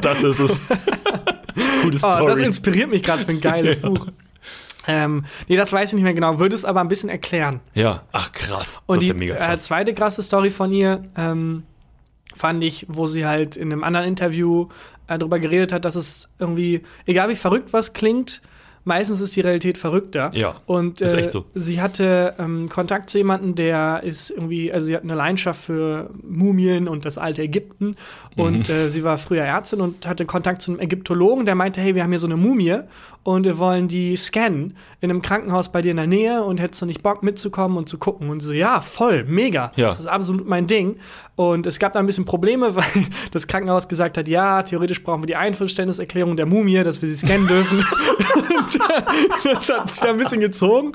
Das 0.00 0.22
ist 0.22 0.40
es. 0.40 0.64
Gute 1.82 1.86
oh, 1.86 1.90
das 1.90 1.98
Story. 1.98 2.44
inspiriert 2.44 2.90
mich 2.90 3.02
gerade 3.02 3.24
für 3.24 3.30
ein 3.32 3.40
geiles 3.40 3.78
Ja. 3.82 3.88
Buch. 3.88 4.06
Ähm, 4.86 5.24
nee, 5.48 5.56
das 5.56 5.72
weiß 5.72 5.90
ich 5.90 5.94
nicht 5.94 6.04
mehr 6.04 6.14
genau, 6.14 6.38
würde 6.40 6.54
es 6.54 6.64
aber 6.64 6.80
ein 6.80 6.88
bisschen 6.88 7.10
erklären. 7.10 7.60
ja, 7.74 8.02
ach 8.12 8.32
krass. 8.32 8.80
Und 8.86 9.02
die 9.02 9.08
ja 9.08 9.52
äh, 9.52 9.56
zweite 9.58 9.92
krasse 9.92 10.22
Story 10.22 10.50
von 10.50 10.72
ihr 10.72 11.04
ähm, 11.16 11.64
fand 12.34 12.62
ich, 12.62 12.86
wo 12.88 13.06
sie 13.06 13.26
halt 13.26 13.56
in 13.56 13.70
einem 13.70 13.84
anderen 13.84 14.06
Interview 14.06 14.68
äh, 15.06 15.18
darüber 15.18 15.38
geredet 15.40 15.72
hat, 15.72 15.84
dass 15.84 15.94
es 15.94 16.28
irgendwie, 16.38 16.82
egal 17.04 17.28
wie 17.28 17.36
verrückt 17.36 17.72
was 17.74 17.92
klingt, 17.92 18.40
meistens 18.88 19.20
ist 19.20 19.36
die 19.36 19.42
Realität 19.42 19.78
verrückter. 19.78 20.32
Ja, 20.34 20.56
Und 20.66 21.00
ist 21.00 21.14
äh, 21.14 21.20
echt 21.20 21.32
so. 21.32 21.44
sie 21.54 21.80
hatte 21.80 22.34
ähm, 22.38 22.68
Kontakt 22.68 23.10
zu 23.10 23.18
jemandem, 23.18 23.54
der 23.54 24.02
ist 24.02 24.30
irgendwie, 24.30 24.72
also 24.72 24.86
sie 24.86 24.96
hat 24.96 25.04
eine 25.04 25.14
Leidenschaft 25.14 25.62
für 25.62 26.10
Mumien 26.22 26.88
und 26.88 27.04
das 27.04 27.18
alte 27.18 27.42
Ägypten. 27.42 27.92
Mhm. 28.34 28.42
Und 28.42 28.70
äh, 28.70 28.90
sie 28.90 29.04
war 29.04 29.18
früher 29.18 29.44
Ärztin 29.44 29.80
und 29.80 30.06
hatte 30.06 30.26
Kontakt 30.26 30.62
zu 30.62 30.72
einem 30.72 30.80
Ägyptologen, 30.80 31.46
der 31.46 31.54
meinte, 31.54 31.80
hey, 31.80 31.94
wir 31.94 32.02
haben 32.02 32.10
hier 32.10 32.18
so 32.18 32.26
eine 32.26 32.36
Mumie 32.36 32.80
und 33.28 33.44
wir 33.44 33.58
wollen 33.58 33.88
die 33.88 34.16
scannen 34.16 34.74
in 35.02 35.10
einem 35.10 35.20
Krankenhaus 35.20 35.70
bei 35.70 35.82
dir 35.82 35.90
in 35.90 35.98
der 35.98 36.06
Nähe 36.06 36.42
und 36.44 36.60
hättest 36.60 36.80
du 36.80 36.86
nicht 36.86 37.02
Bock 37.02 37.22
mitzukommen 37.22 37.76
und 37.76 37.86
zu 37.86 37.98
gucken? 37.98 38.30
Und 38.30 38.40
so, 38.40 38.54
ja, 38.54 38.80
voll, 38.80 39.24
mega. 39.24 39.70
Ja. 39.76 39.88
Das 39.88 40.00
ist 40.00 40.06
absolut 40.06 40.48
mein 40.48 40.66
Ding. 40.66 40.96
Und 41.36 41.66
es 41.66 41.78
gab 41.78 41.92
da 41.92 41.98
ein 42.00 42.06
bisschen 42.06 42.24
Probleme, 42.24 42.74
weil 42.74 42.84
das 43.30 43.46
Krankenhaus 43.46 43.86
gesagt 43.86 44.16
hat, 44.16 44.28
ja, 44.28 44.62
theoretisch 44.62 45.02
brauchen 45.04 45.20
wir 45.20 45.26
die 45.26 45.36
Einverständniserklärung 45.36 46.38
der 46.38 46.46
Mumie, 46.46 46.82
dass 46.82 47.02
wir 47.02 47.08
sie 47.10 47.16
scannen 47.16 47.46
dürfen. 47.46 47.84
das 49.44 49.68
hat 49.68 49.90
sich 49.90 50.00
da 50.00 50.08
ein 50.08 50.16
bisschen 50.16 50.40
gezogen. 50.40 50.92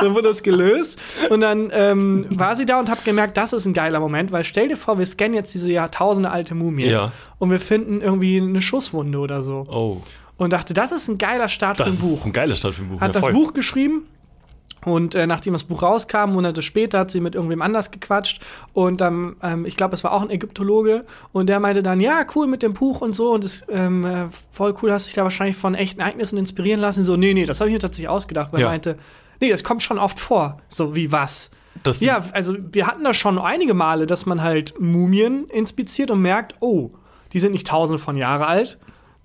Dann 0.00 0.14
wurde 0.14 0.28
das 0.28 0.44
gelöst. 0.44 1.00
Und 1.30 1.40
dann 1.40 1.70
ähm, 1.74 2.26
war 2.30 2.54
sie 2.54 2.64
da 2.64 2.78
und 2.78 2.90
hat 2.90 3.04
gemerkt, 3.04 3.36
das 3.36 3.52
ist 3.52 3.66
ein 3.66 3.74
geiler 3.74 3.98
Moment, 3.98 4.30
weil 4.30 4.44
stell 4.44 4.68
dir 4.68 4.76
vor, 4.76 5.00
wir 5.00 5.06
scannen 5.06 5.34
jetzt 5.34 5.52
diese 5.52 5.68
Jahrtausende 5.70 6.30
alte 6.30 6.54
Mumie 6.54 6.86
Ja. 6.86 7.10
und 7.40 7.50
wir 7.50 7.58
finden 7.58 8.00
irgendwie 8.00 8.40
eine 8.40 8.60
Schusswunde 8.60 9.18
oder 9.18 9.42
so. 9.42 9.66
Oh, 9.68 10.00
Und 10.42 10.52
dachte, 10.52 10.74
das 10.74 10.90
ist 10.92 11.08
ein 11.08 11.18
geiler 11.18 11.48
Start 11.48 11.78
das 11.78 11.86
für 11.86 11.92
ein 11.92 11.96
ist 11.96 12.00
Buch 12.00 12.24
ein 12.26 12.32
geiles 12.32 12.58
Start 12.58 12.74
für 12.74 12.82
ein 12.82 12.88
Buch. 12.88 13.00
hat 13.00 13.14
ja, 13.14 13.20
das. 13.20 13.32
Buch 13.32 13.52
geschrieben. 13.52 14.06
Und 14.84 15.14
äh, 15.14 15.28
nachdem 15.28 15.52
das 15.52 15.62
Buch 15.62 15.82
rauskam, 15.82 16.32
Monate 16.32 16.60
später, 16.60 16.98
hat 17.00 17.12
sie 17.12 17.20
mit 17.20 17.36
irgendwem 17.36 17.62
anders 17.62 17.92
gequatscht. 17.92 18.42
Und 18.72 19.00
dann, 19.00 19.36
ähm, 19.40 19.64
ich 19.64 19.76
glaube, 19.76 19.94
es 19.94 20.02
war 20.02 20.12
auch 20.12 20.22
ein 20.22 20.30
Ägyptologe. 20.30 21.04
Und 21.30 21.46
der 21.48 21.60
meinte 21.60 21.84
dann, 21.84 22.00
ja, 22.00 22.26
cool 22.34 22.48
mit 22.48 22.64
dem 22.64 22.74
Buch 22.74 23.00
und 23.00 23.14
so. 23.14 23.30
Und 23.32 23.44
das, 23.44 23.64
ähm, 23.68 24.04
äh, 24.04 24.26
voll 24.50 24.74
cool, 24.82 24.90
hast 24.90 25.06
dich 25.06 25.14
da 25.14 25.22
wahrscheinlich 25.22 25.56
von 25.56 25.76
echten 25.76 26.00
Ereignissen 26.00 26.36
inspirieren 26.36 26.80
lassen. 26.80 27.04
So, 27.04 27.16
nee, 27.16 27.32
nee, 27.34 27.44
das 27.44 27.60
habe 27.60 27.70
ich 27.70 27.74
mir 27.74 27.78
tatsächlich 27.80 28.08
ausgedacht. 28.08 28.52
Weil 28.52 28.62
Ja. 28.62 28.66
er 28.66 28.70
meinte, 28.70 28.98
nee, 29.40 29.50
das 29.50 29.62
kommt 29.62 29.82
schon 29.82 29.98
oft 29.98 30.18
vor. 30.18 30.58
So, 30.68 30.96
wie 30.96 31.12
was? 31.12 31.52
Das, 31.84 32.00
Ja, 32.00 32.24
also 32.32 32.56
wir 32.72 32.88
hatten 32.88 33.04
das 33.04 33.16
schon 33.16 33.38
einige 33.38 33.74
Male, 33.74 34.08
dass 34.08 34.26
man 34.26 34.42
halt 34.42 34.74
Mumien 34.80 35.46
inspiziert 35.46 36.10
und 36.10 36.20
merkt, 36.20 36.56
oh, 36.58 36.90
die 37.32 37.38
sind 37.38 37.52
nicht 37.52 37.68
tausende 37.68 38.02
von 38.02 38.16
Jahre 38.16 38.46
alt. 38.46 38.78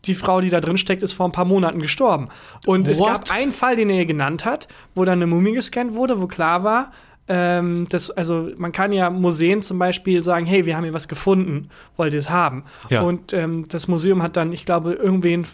Die 0.08 0.16
Frau, 0.16 0.42
die 0.42 0.50
da 0.50 0.60
drin 0.60 0.78
steckt, 0.78 1.04
ist 1.04 1.14
vor 1.14 1.28
ein 1.28 1.32
paar 1.32 1.46
Monaten 1.46 1.80
gestorben. 1.80 2.30
Und 2.66 2.88
es 2.88 3.00
What? 3.00 3.08
gab 3.08 3.32
einen 3.32 3.52
Fall, 3.52 3.76
den 3.76 3.90
er 3.90 4.06
genannt 4.06 4.46
hat, 4.46 4.68
wo 4.96 5.06
dann 5.06 5.20
eine 5.20 5.28
Mumie 5.28 5.54
gescannt 5.54 5.96
wurde, 5.96 6.22
wo 6.22 6.28
klar 6.28 6.64
war, 6.64 6.92
ähm, 7.28 7.88
das, 7.90 8.10
also 8.10 8.50
man 8.58 8.72
kann 8.72 8.92
ja 8.94 9.10
Museen 9.10 9.62
zum 9.62 9.80
Beispiel 9.80 10.24
sagen, 10.24 10.46
hey, 10.46 10.66
wir 10.66 10.78
haben 10.78 10.86
hier 10.86 10.94
was 10.94 11.08
gefunden, 11.08 11.70
wollt 11.98 12.14
ihr 12.14 12.20
es 12.20 12.30
haben? 12.30 12.64
Ja. 12.90 13.02
Und 13.02 13.34
ähm, 13.34 13.66
das 13.68 13.88
Museum 13.88 14.24
hat 14.24 14.38
dann, 14.38 14.54
ich 14.54 14.66
glaube, 14.66 14.94
irgendwen 14.94 15.46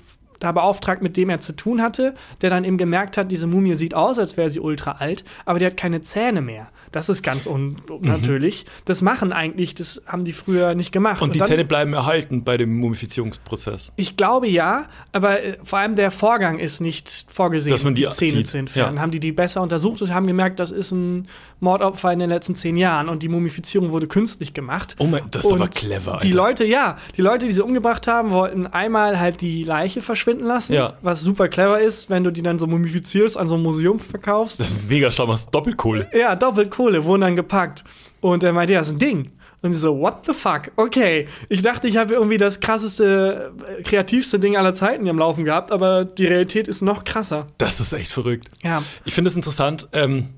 da 0.43 0.51
beauftragt, 0.51 1.01
mit 1.01 1.15
dem 1.15 1.29
er 1.29 1.39
zu 1.39 1.55
tun 1.55 1.81
hatte, 1.81 2.15
der 2.41 2.49
dann 2.49 2.65
eben 2.65 2.77
gemerkt 2.77 3.15
hat, 3.17 3.31
diese 3.31 3.47
Mumie 3.47 3.75
sieht 3.75 3.93
aus, 3.95 4.19
als 4.19 4.35
wäre 4.35 4.49
sie 4.49 4.59
ultra 4.59 4.93
alt, 4.99 5.23
aber 5.45 5.57
die 5.59 5.65
hat 5.65 5.77
keine 5.77 6.01
Zähne 6.01 6.41
mehr. 6.41 6.67
Das 6.91 7.07
ist 7.09 7.23
ganz 7.23 7.47
unnatürlich. 7.47 8.65
Das 8.85 9.01
machen 9.01 9.31
eigentlich, 9.33 9.73
das 9.73 10.01
haben 10.05 10.25
die 10.25 10.33
früher 10.33 10.75
nicht 10.75 10.91
gemacht. 10.91 11.21
und 11.21 11.33
die 11.35 11.39
dann- 11.39 11.47
Zähne 11.47 11.65
bleiben 11.65 11.93
erhalten 11.93 12.43
bei 12.43 12.57
dem 12.57 12.77
Mumifizierungsprozess. 12.77 13.93
ich 13.95 14.17
glaube 14.17 14.47
ja, 14.47 14.85
aber 15.11 15.41
äh, 15.43 15.57
vor 15.63 15.79
allem 15.79 15.95
der 15.95 16.11
Vorgang 16.11 16.59
ist 16.59 16.81
nicht 16.81 17.25
vorgesehen, 17.29 17.71
Dass 17.71 17.83
man 17.83 17.95
die 17.95 18.07
Zähne 18.09 18.31
zieht, 18.33 18.47
zu 18.47 18.57
entfernen. 18.57 18.97
ja. 18.97 19.01
Haben 19.01 19.11
die 19.11 19.19
die 19.19 19.31
besser 19.31 19.61
untersucht 19.61 20.01
und 20.01 20.13
haben 20.13 20.27
gemerkt, 20.27 20.59
das 20.59 20.71
ist 20.71 20.91
ein 20.91 21.27
Mordopfer 21.59 22.11
in 22.11 22.19
den 22.19 22.29
letzten 22.29 22.55
zehn 22.55 22.75
Jahren 22.75 23.07
und 23.09 23.23
die 23.23 23.29
Mumifizierung 23.29 23.91
wurde 23.91 24.07
künstlich 24.07 24.53
gemacht. 24.53 24.95
Oh 24.99 25.05
mein, 25.05 25.23
das 25.31 25.45
ist 25.45 25.51
Und 25.51 25.61
aber 25.61 25.69
clever. 25.69 26.17
Die 26.21 26.27
Alter. 26.27 26.35
Leute, 26.37 26.65
ja, 26.65 26.97
die 27.15 27.21
Leute, 27.21 27.45
die 27.47 27.53
sie 27.53 27.63
umgebracht 27.63 28.05
haben, 28.07 28.31
wollten 28.31 28.67
einmal 28.67 29.19
halt 29.19 29.41
die 29.41 29.63
Leiche 29.63 30.01
verschwinden 30.01 30.32
lassen, 30.39 30.73
Ja. 30.73 30.97
was 31.01 31.21
super 31.21 31.47
clever 31.47 31.79
ist, 31.79 32.09
wenn 32.09 32.23
du 32.23 32.31
die 32.31 32.41
dann 32.41 32.59
so 32.59 32.67
mumifizierst, 32.67 33.37
an 33.37 33.47
so 33.47 33.55
ein 33.55 33.61
Museum 33.61 33.99
verkaufst. 33.99 34.59
Das 34.59 34.69
ist 34.71 34.89
mega 34.89 35.11
schlau, 35.11 35.27
machst 35.27 35.53
Doppelkohle. 35.53 36.09
Ja, 36.13 36.35
doppelt 36.35 36.71
Kohle, 36.71 37.03
wurden 37.03 37.21
dann 37.21 37.35
gepackt. 37.35 37.83
Und 38.21 38.43
er 38.43 38.53
meinte, 38.53 38.73
ja, 38.73 38.79
das 38.79 38.87
ist 38.89 38.93
ein 38.95 38.99
Ding. 38.99 39.31
Und 39.61 39.71
sie 39.71 39.79
so, 39.79 39.97
what 39.97 40.25
the 40.25 40.33
fuck? 40.33 40.71
Okay. 40.75 41.27
Ich 41.47 41.61
dachte, 41.61 41.87
ich 41.87 41.95
habe 41.95 42.13
irgendwie 42.13 42.37
das 42.37 42.59
krasseste, 42.59 43.53
äh, 43.79 43.81
kreativste 43.83 44.37
Ding 44.39 44.57
aller 44.57 44.73
Zeiten 44.73 45.03
hier 45.03 45.11
am 45.11 45.17
Laufen 45.17 45.45
gehabt, 45.45 45.71
aber 45.71 46.03
die 46.03 46.25
Realität 46.25 46.67
ist 46.67 46.81
noch 46.81 47.05
krasser. 47.05 47.47
Das 47.59 47.79
ist 47.79 47.93
echt 47.93 48.11
verrückt. 48.11 48.49
Ja. 48.61 48.83
Ich 49.05 49.13
finde 49.13 49.29
es 49.29 49.35
interessant, 49.37 49.87
ähm, 49.93 50.29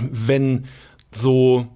wenn 0.00 0.64
so 1.12 1.66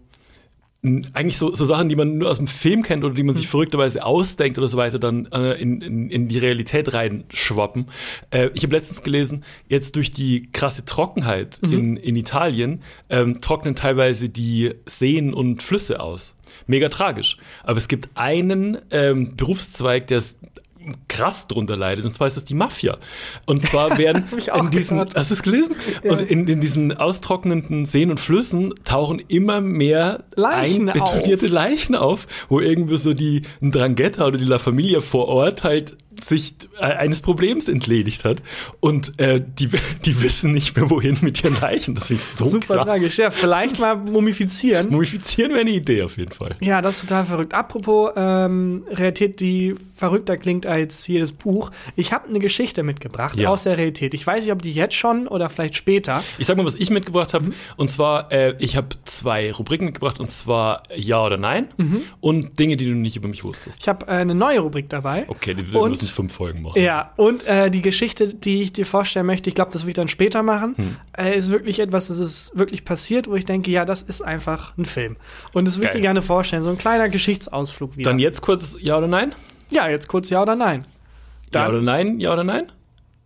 eigentlich 0.83 1.39
so, 1.39 1.53
so 1.55 1.65
Sachen, 1.65 1.89
die 1.89 1.97
man 1.97 2.19
nur 2.19 2.31
aus 2.31 2.37
dem 2.37 2.47
Film 2.47 2.83
kennt 2.83 3.03
oder 3.03 3.15
die 3.15 3.23
man 3.23 3.35
sich 3.35 3.49
verrückterweise 3.49 4.05
ausdenkt 4.05 4.57
oder 4.59 4.69
so 4.69 4.77
weiter, 4.77 4.99
dann 4.99 5.27
äh, 5.33 5.55
in, 5.55 5.81
in, 5.81 6.11
in 6.11 6.29
die 6.29 6.39
Realität 6.39 6.95
reinschwappen. 6.95 7.87
Äh, 8.31 8.51
ich 8.55 8.63
habe 8.63 8.75
letztens 8.75 9.03
gelesen, 9.03 9.45
jetzt 9.69 9.97
durch 9.97 10.13
die 10.13 10.51
krasse 10.53 10.85
Trockenheit 10.85 11.59
in, 11.63 11.97
in 11.97 12.15
Italien 12.15 12.83
ähm, 13.09 13.41
trocknen 13.41 13.75
teilweise 13.75 14.29
die 14.29 14.75
Seen 14.87 15.35
und 15.35 15.63
Flüsse 15.63 16.01
aus. 16.01 16.37
Mega 16.67 16.89
tragisch. 16.89 17.37
Aber 17.65 17.79
es 17.79 17.89
gibt 17.89 18.11
einen 18.15 18.79
ähm, 18.91 19.35
Berufszweig, 19.37 20.07
der 20.07 20.23
krass 21.09 21.47
drunter 21.47 21.77
leidet, 21.77 22.05
und 22.05 22.13
zwar 22.13 22.27
ist 22.27 22.37
das 22.37 22.45
die 22.45 22.55
Mafia. 22.55 22.99
Und 23.47 23.67
zwar 23.67 23.99
werden 23.99 24.29
in 24.31 24.71
diesen, 24.71 24.99
gehört. 24.99 25.15
hast 25.15 25.31
du 25.31 25.35
es 25.35 25.43
gelesen? 25.43 25.77
Ja. 26.03 26.13
Und 26.13 26.31
in, 26.31 26.47
in 26.47 26.61
diesen 26.61 26.97
austrocknenden 26.97 27.85
Seen 27.87 28.11
und 28.11 28.21
Flüssen 28.21 28.75
tauchen 28.85 29.23
immer 29.29 29.61
mehr 29.61 30.25
Leichen 30.35 30.89
einbetonierte 30.89 31.47
Leichen 31.47 31.95
auf, 31.95 32.27
wo 32.49 32.61
irgendwie 32.61 32.97
so 32.97 33.15
die 33.15 33.43
Drangheta 33.61 34.27
oder 34.27 34.39
die 34.39 34.45
La 34.45 34.59
Familia 34.59 35.01
vor 35.01 35.29
Ort 35.29 35.65
halt 35.65 35.97
sich 36.25 36.55
äh, 36.79 36.83
eines 36.83 37.21
Problems 37.23 37.69
entledigt 37.69 38.25
hat 38.25 38.43
und 38.81 39.19
äh, 39.21 39.43
die, 39.59 39.69
die 40.05 40.23
wissen 40.23 40.53
nicht 40.53 40.77
mehr, 40.77 40.91
wohin 40.91 41.19
mit 41.21 41.43
ihren 41.45 41.59
Leichen. 41.61 41.95
Das 41.95 42.07
finde 42.09 42.23
ich 42.23 42.39
so 42.39 42.45
Super 42.51 42.77
krass. 42.77 42.85
tragisch. 42.87 43.19
Ja, 43.19 43.31
vielleicht 43.31 43.79
mal 43.81 43.97
mumifizieren. 43.97 44.91
Mumifizieren 44.91 45.51
wäre 45.53 45.61
eine 45.63 45.71
Idee 45.73 46.03
auf 46.03 46.17
jeden 46.17 46.33
Fall. 46.33 46.57
Ja, 46.61 46.83
das 46.83 46.97
ist 46.97 47.03
total 47.09 47.25
verrückt. 47.27 47.55
Apropos 47.55 48.11
ähm, 48.17 48.85
Realität, 48.91 49.41
die 49.41 49.75
verrückter 49.95 50.37
klingt 50.37 50.67
als 50.67 51.07
jedes 51.07 51.33
Buch. 51.33 51.71
Ich 51.97 52.13
habe 52.13 52.29
eine 52.29 52.39
Geschichte 52.39 52.83
mitgebracht 52.83 53.39
Ja. 53.39 53.49
aus 53.49 53.63
der 53.63 53.79
Realität. 53.79 54.13
Ich 54.15 54.27
weiß 54.27 54.45
nicht, 54.45 54.53
ob 54.53 54.61
die 54.63 54.73
jetzt 54.73 54.95
schon 54.95 55.27
oder 55.27 55.49
vielleicht 55.49 55.75
später. 55.75 56.23
Ich 56.39 56.47
sag 56.47 56.57
mal, 56.57 56.67
was 56.67 56.75
ich 56.75 56.91
mitgebracht 56.91 57.33
Mhm. 57.33 57.37
habe. 57.37 57.53
Und 57.77 57.89
zwar, 57.91 58.31
äh, 58.31 58.55
ich 58.59 58.77
habe 58.77 58.89
zwei 59.05 59.51
Rubriken 59.53 59.87
mitgebracht, 59.87 60.21
und 60.21 60.31
zwar 60.31 60.83
Ja 60.95 61.25
oder 61.25 61.37
Nein 61.39 61.69
Mhm. 61.79 62.03
und 62.21 62.59
Dinge, 62.59 62.77
die 62.77 62.85
du 62.85 62.95
nicht 62.95 63.17
über 63.17 63.29
mich 63.29 63.43
wusstest. 63.45 63.81
Ich 63.81 63.89
habe 63.89 64.07
äh, 64.07 64.11
eine 64.11 64.35
neue 64.35 64.61
Rubrik 64.61 64.89
dabei. 64.91 65.25
Okay, 65.29 65.55
die 65.55 65.71
wir 65.73 65.81
Müssen 66.07 66.15
fünf 66.15 66.33
Folgen 66.35 66.63
machen. 66.63 66.81
Ja, 66.81 67.13
und 67.17 67.43
äh, 67.45 67.71
die 67.71 67.83
Geschichte, 67.83 68.29
die 68.35 68.63
ich 68.63 68.73
dir 68.73 68.87
vorstellen 68.87 69.27
möchte, 69.27 69.49
ich 69.51 69.55
glaube, 69.55 69.71
das 69.73 69.83
will 69.85 69.91
ich 69.91 69.95
dann 69.95 70.09
später 70.09 70.43
machen, 70.43 70.75
Hm. 70.77 70.97
äh, 71.17 71.37
ist 71.37 71.51
wirklich 71.51 71.79
etwas, 71.81 72.09
das 72.09 72.19
ist 72.19 72.53
wirklich 72.59 72.85
passiert, 72.85 73.29
wo 73.29 73.35
ich 73.35 73.45
denke, 73.45 73.71
ja, 73.71 73.85
das 73.85 74.03
ist 74.03 74.23
einfach 74.23 74.77
ein 74.79 74.85
Film. 74.85 75.17
Und 75.53 75.67
das 75.67 75.77
würde 75.79 75.89
ich 75.89 75.93
dir 75.95 76.01
gerne 76.01 76.23
vorstellen, 76.23 76.63
so 76.63 76.71
ein 76.71 76.79
kleiner 76.79 77.09
Geschichtsausflug 77.09 77.97
wieder. 77.97 78.11
Dann 78.11 78.19
jetzt 78.19 78.41
kurz 78.43 78.77
Ja 78.81 78.99
oder 78.99 79.09
Nein? 79.09 79.35
ja, 79.71 79.89
jetzt 79.89 80.09
kurz 80.09 80.31
ja 80.31 80.43
oder 80.43 80.55
nein. 80.57 80.83
Ja 80.83 81.51
Dann, 81.51 81.71
oder 81.71 81.83
Nein? 81.83 82.21
Ja 82.21 82.33
oder 82.33 82.45
Nein? 82.45 82.73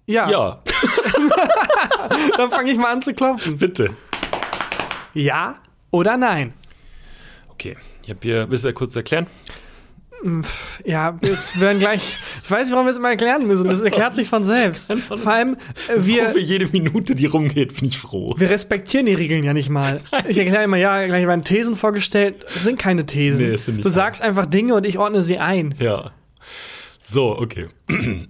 ja, 0.06 0.30
Ja, 0.30 0.62
dann 2.36 2.50
fange 2.50 2.70
ich 2.72 2.78
mal 2.78 2.92
an 2.92 3.02
zu 3.02 3.14
klopfen. 3.14 3.58
bitte. 3.58 3.90
Ja 5.14 5.54
oder 5.90 6.16
nein? 6.16 6.52
Okay, 7.50 7.76
ich 8.02 8.10
habe 8.10 8.20
hier, 8.22 8.50
willst 8.50 8.64
du 8.64 8.68
ja 8.68 8.72
kurz 8.72 8.94
erklären? 8.96 9.26
Ja, 10.84 11.18
jetzt 11.22 11.58
werden 11.60 11.78
gleich. 11.78 12.18
Ich 12.44 12.50
weiß 12.50 12.68
nicht, 12.68 12.72
warum 12.72 12.86
wir 12.86 12.90
es 12.90 12.98
immer 12.98 13.10
erklären 13.10 13.46
müssen. 13.46 13.68
Das 13.68 13.80
erklärt 13.80 14.14
sich 14.14 14.28
von 14.28 14.44
selbst. 14.44 14.92
Vor 15.08 15.32
allem, 15.32 15.56
äh, 15.88 15.94
wir, 15.96 16.30
Für 16.30 16.40
jede 16.40 16.66
Minute, 16.68 17.14
die 17.14 17.26
rumgeht, 17.26 17.74
bin 17.76 17.86
ich 17.86 17.98
froh. 17.98 18.34
wir 18.36 18.50
respektieren 18.50 19.06
die 19.06 19.14
Regeln 19.14 19.42
ja 19.42 19.54
nicht 19.54 19.70
mal. 19.70 20.00
Ich 20.28 20.38
erkläre 20.38 20.64
immer, 20.64 20.76
ja, 20.76 21.06
gleich 21.06 21.26
werden 21.26 21.42
Thesen 21.42 21.76
vorgestellt. 21.76 22.44
Das 22.52 22.64
sind 22.64 22.78
keine 22.78 23.06
Thesen. 23.06 23.58
Nee, 23.66 23.82
du 23.82 23.88
sagst 23.88 24.22
einfach 24.22 24.46
Dinge 24.46 24.74
und 24.74 24.86
ich 24.86 24.98
ordne 24.98 25.22
sie 25.22 25.38
ein. 25.38 25.74
Ja. 25.78 26.12
So, 27.02 27.36
okay. 27.38 27.68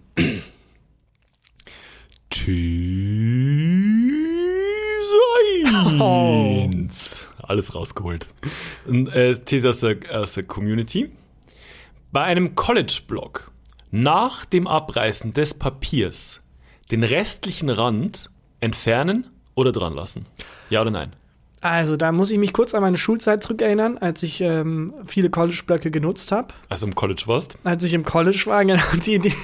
These 2.30 4.16
Oh. 5.98 6.68
1. 6.70 7.28
Alles 7.42 7.74
rausgeholt. 7.74 8.28
Äh, 8.88 9.34
These 9.34 9.70
aus 9.70 9.80
der, 9.80 9.96
aus 10.12 10.34
der 10.34 10.44
Community. 10.44 11.10
Bei 12.12 12.24
einem 12.24 12.56
College-Blog 12.56 13.52
nach 13.92 14.44
dem 14.44 14.66
Abreißen 14.66 15.32
des 15.32 15.54
Papiers 15.54 16.40
den 16.90 17.04
restlichen 17.04 17.70
Rand 17.70 18.30
entfernen 18.58 19.28
oder 19.54 19.70
dran 19.70 19.94
lassen? 19.94 20.26
Ja 20.70 20.80
oder 20.80 20.90
nein? 20.90 21.12
Also, 21.60 21.96
da 21.96 22.10
muss 22.10 22.32
ich 22.32 22.38
mich 22.38 22.52
kurz 22.52 22.74
an 22.74 22.80
meine 22.80 22.96
Schulzeit 22.96 23.44
zurückerinnern, 23.44 23.96
als 23.98 24.24
ich 24.24 24.40
ähm, 24.40 24.92
viele 25.06 25.30
College-Blöcke 25.30 25.92
genutzt 25.92 26.32
habe. 26.32 26.48
Also 26.68 26.84
im 26.84 26.96
College 26.96 27.22
warst? 27.26 27.58
als 27.62 27.84
ich 27.84 27.94
im 27.94 28.04
College 28.04 28.42
war, 28.46 28.64
genau 28.64 28.82
die 29.06 29.14
Idee. 29.14 29.34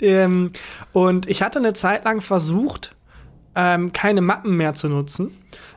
ähm, 0.00 0.52
und 0.94 1.26
ich 1.26 1.42
hatte 1.42 1.58
eine 1.58 1.74
Zeit 1.74 2.06
lang 2.06 2.22
versucht, 2.22 2.96
ähm, 3.54 3.92
keine 3.92 4.20
Mappen 4.20 4.56
mehr 4.56 4.74
zu 4.74 4.88
nutzen, 4.88 5.30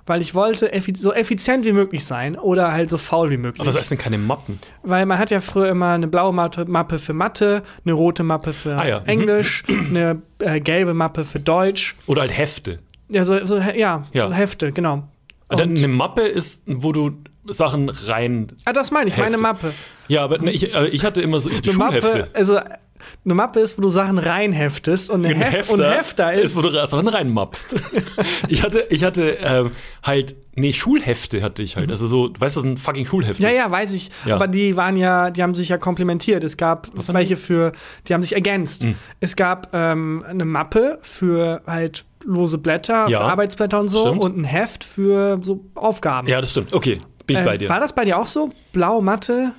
weil 0.06 0.22
ich 0.22 0.36
wollte 0.36 0.72
effi 0.74 0.94
so 0.96 1.14
effizient 1.14 1.66
wie 1.66 1.72
möglich 1.72 2.06
sein 2.06 2.38
oder 2.38 2.72
halt 2.72 2.90
so 2.90 2.98
faul 2.98 3.30
wie 3.32 3.38
möglich. 3.38 3.60
Aber 3.62 3.70
was 3.70 3.78
heißt 3.78 3.92
denn 3.92 3.98
keine 3.98 4.18
Mappen? 4.18 4.60
Weil 4.84 5.06
man 5.06 5.18
hat 5.20 5.32
ja 5.32 5.40
früher 5.42 5.70
immer 5.70 5.92
eine 5.94 6.08
blaue 6.08 6.34
Mappe, 6.34 7.00
für 7.00 7.14
Mathe, 7.14 7.64
eine 7.86 7.94
rote 7.94 8.24
Mappe 8.24 8.54
für 8.54 8.76
Ah 8.78 8.88
ja, 8.88 9.00
mhm. 9.00 9.06
Englisch, 9.08 9.64
eine 9.68 10.22
äh, 10.40 10.60
gelbe 10.60 10.94
Mappe 10.94 11.26
für 11.26 11.40
Deutsch. 11.40 11.96
Oder 12.08 12.22
halt 12.22 12.38
Hefte. 12.38 12.80
Ja, 13.10 13.24
so, 13.24 13.46
so, 13.46 13.58
ja, 13.58 14.06
Ja. 14.12 14.28
so 14.28 14.34
Hefte, 14.34 14.72
genau. 14.72 15.08
Und- 15.50 15.62
eine 15.62 15.88
Mappe 15.88 16.22
ist, 16.24 16.62
wo 16.66 16.92
du 16.92 17.12
Sachen 17.48 17.90
rein. 17.90 18.48
ah, 18.66 18.74
das 18.74 18.92
meine 18.92 19.10
ich, 19.10 19.18
meine 19.18 19.32
Hefte. 19.32 19.42
Mappe. 19.42 19.74
Ja, 20.08 20.24
aber 20.24 20.38
ne, 20.40 20.52
ich, 20.52 20.74
äh, 20.74 20.88
ich 20.88 21.04
hatte 21.06 21.22
immer 21.22 21.40
so 21.40 21.50
die 21.50 21.70
Eine 21.70 21.78
Mappe, 21.78 22.28
also 22.34 22.60
eine 23.26 23.34
Mappe 23.34 23.60
ist, 23.60 23.78
wo 23.78 23.82
du 23.82 23.90
Sachen 23.90 24.18
reinheftest 24.18 25.10
und, 25.10 25.26
eine 25.26 25.36
Ein 25.36 25.42
Hef 25.52 25.70
und 25.70 25.82
Hefter 25.82 26.34
ist, 26.34 26.56
wo 26.56 26.62
du 26.62 26.72
Sachen 26.72 27.08
reinmappst. 27.08 27.76
ich 28.48 28.64
hatte, 28.64 28.88
ich 28.90 29.04
hatte 29.04 29.38
ähm, 29.42 29.72
halt, 30.04 30.36
nee, 30.56 30.72
Schulhefte 30.72 31.42
hatte 31.42 31.64
ich 31.64 31.76
halt. 31.76 31.90
Also 31.90 32.08
so, 32.08 32.30
du 32.30 32.40
weißt, 32.40 32.56
was 32.56 32.64
ein 32.64 32.78
fucking 32.78 33.06
Schulheft 33.06 33.40
Ja, 33.42 33.50
ist? 33.50 33.58
ja, 33.58 33.70
weiß 33.72 33.94
ich. 33.94 34.10
Ja. 34.26 34.36
Aber 34.36 34.48
die 34.48 34.78
waren 34.78 34.96
ja, 34.96 35.32
die 35.32 35.44
haben 35.44 35.54
sich 35.54 35.70
ja 35.70 35.78
komplementiert. 35.78 36.44
Es 36.46 36.56
gab 36.56 36.88
welche 37.14 37.36
für, 37.36 37.74
die 38.08 38.14
haben 38.14 38.22
sich 38.22 38.34
ergänzt. 38.34 38.84
Hm. 38.84 38.96
Es 39.20 39.36
gab 39.36 39.70
ähm, 39.74 40.24
eine 40.28 40.46
Mappe 40.46 40.98
für 41.02 41.62
halt 41.68 42.06
lose 42.26 42.58
Blätter, 42.58 43.08
Ja. 43.10 43.20
für 43.20 43.26
Arbeitsblätter 43.26 43.82
und 43.82 43.90
so 43.90 44.02
Stimmt. 44.08 44.22
und 44.24 44.38
ein 44.38 44.44
Heft 44.46 44.86
für 44.86 45.40
so 45.42 45.66
Aufgaben. 45.76 46.30
Ja, 46.30 46.40
das 46.40 46.52
stimmt. 46.52 46.72
Okay, 46.72 47.02
bin 47.28 47.38
ich 47.38 47.42
Äh, 47.42 47.46
bei 47.46 47.58
dir. 47.58 47.70
War 47.70 47.80
das 47.80 47.94
bei 47.94 48.06
dir 48.06 48.18
auch 48.18 48.28
so? 48.28 48.50
Blau 48.72 49.02
Mathe, 49.02 49.52